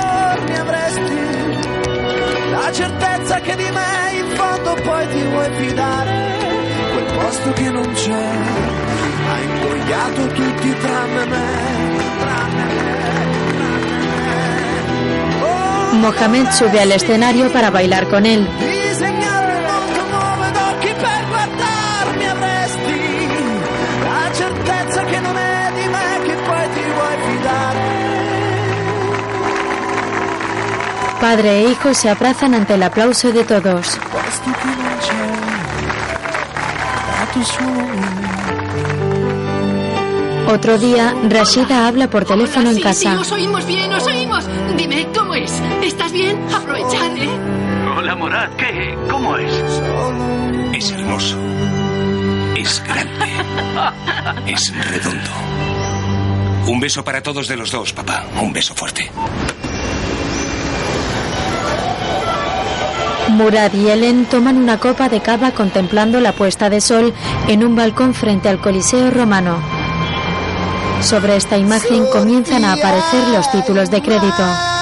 La 2.52 2.72
certezza 2.72 3.40
che 3.41 3.56
di 3.56 3.69
me 3.77 4.18
in 4.19 4.27
fondo 4.38 4.76
poi 4.84 5.07
ti 5.07 5.22
vuoi 5.32 5.49
fidare. 5.60 6.15
Quel 6.94 7.06
posto 7.19 7.53
che 7.53 7.69
non 7.69 7.91
c'è 7.94 8.27
ha 9.30 9.40
ingoiato 9.40 10.27
tutti 10.27 10.76
tranne 10.80 11.26
me. 11.26 11.45
Tranne 12.19 12.64
me. 12.73 13.15
Mohamed 16.01 16.51
sube 16.51 16.80
al 16.80 16.91
escenario 16.91 17.51
para 17.51 17.69
bailar 17.72 18.07
con 18.07 18.26
él. 18.26 18.47
Padre 31.19 31.59
e 31.65 31.72
hijo 31.72 31.93
se 31.93 32.09
abrazan 32.09 32.53
ante 32.53 32.73
el 32.76 32.84
aplauso 32.84 33.31
de 33.31 33.43
todos. 33.43 33.97
Me. 40.45 40.53
Otro 40.53 40.77
día, 40.77 41.13
Rashida 41.27 41.88
habla 41.88 42.09
por 42.09 42.23
teléfono 42.26 42.69
en 42.69 42.76
Sí, 42.76 42.81
sí, 42.81 42.84
casa. 42.84 43.19
os 43.19 43.31
oímos 43.31 43.65
bien, 43.65 43.91
os 43.91 44.05
oímos. 44.05 44.45
Dime, 44.77 45.07
¿cómo 45.15 45.24
es? 45.45 45.61
¿Estás 45.84 46.11
bien? 46.11 46.38
Aprovechad, 46.53 47.17
¿eh? 47.17 47.30
Hola, 47.97 48.15
Morad. 48.15 48.49
¿Qué? 48.57 48.97
¿Cómo 49.09 49.38
es? 49.38 49.53
Es 50.73 50.91
hermoso. 50.91 51.38
Es 52.57 52.84
grande. 52.84 53.26
Es 54.47 54.73
redondo. 54.89 55.31
Un 56.67 56.80
beso 56.80 57.03
para 57.03 57.22
todos 57.22 57.47
de 57.47 57.57
los 57.57 57.72
dos, 57.72 57.93
papá. 57.93 58.26
Un 58.41 58.51
beso 58.51 58.73
fuerte. 58.73 59.11
Murad 63.30 63.73
y 63.73 63.89
Helen 63.89 64.26
toman 64.26 64.57
una 64.57 64.80
copa 64.80 65.09
de 65.09 65.22
cava 65.22 65.51
contemplando 65.51 66.19
la 66.19 66.31
puesta 66.31 66.69
de 66.69 66.80
sol 66.81 67.13
en 67.47 67.63
un 67.63 67.76
balcón 67.76 68.13
frente 68.13 68.49
al 68.49 68.59
Coliseo 68.59 69.11
romano. 69.11 69.59
Sobre 71.01 71.35
esta 71.35 71.57
imagen 71.57 72.05
comienzan 72.11 72.63
a 72.63 72.73
aparecer 72.73 73.27
los 73.30 73.51
títulos 73.51 73.91
de 73.91 74.01
crédito. 74.01 74.74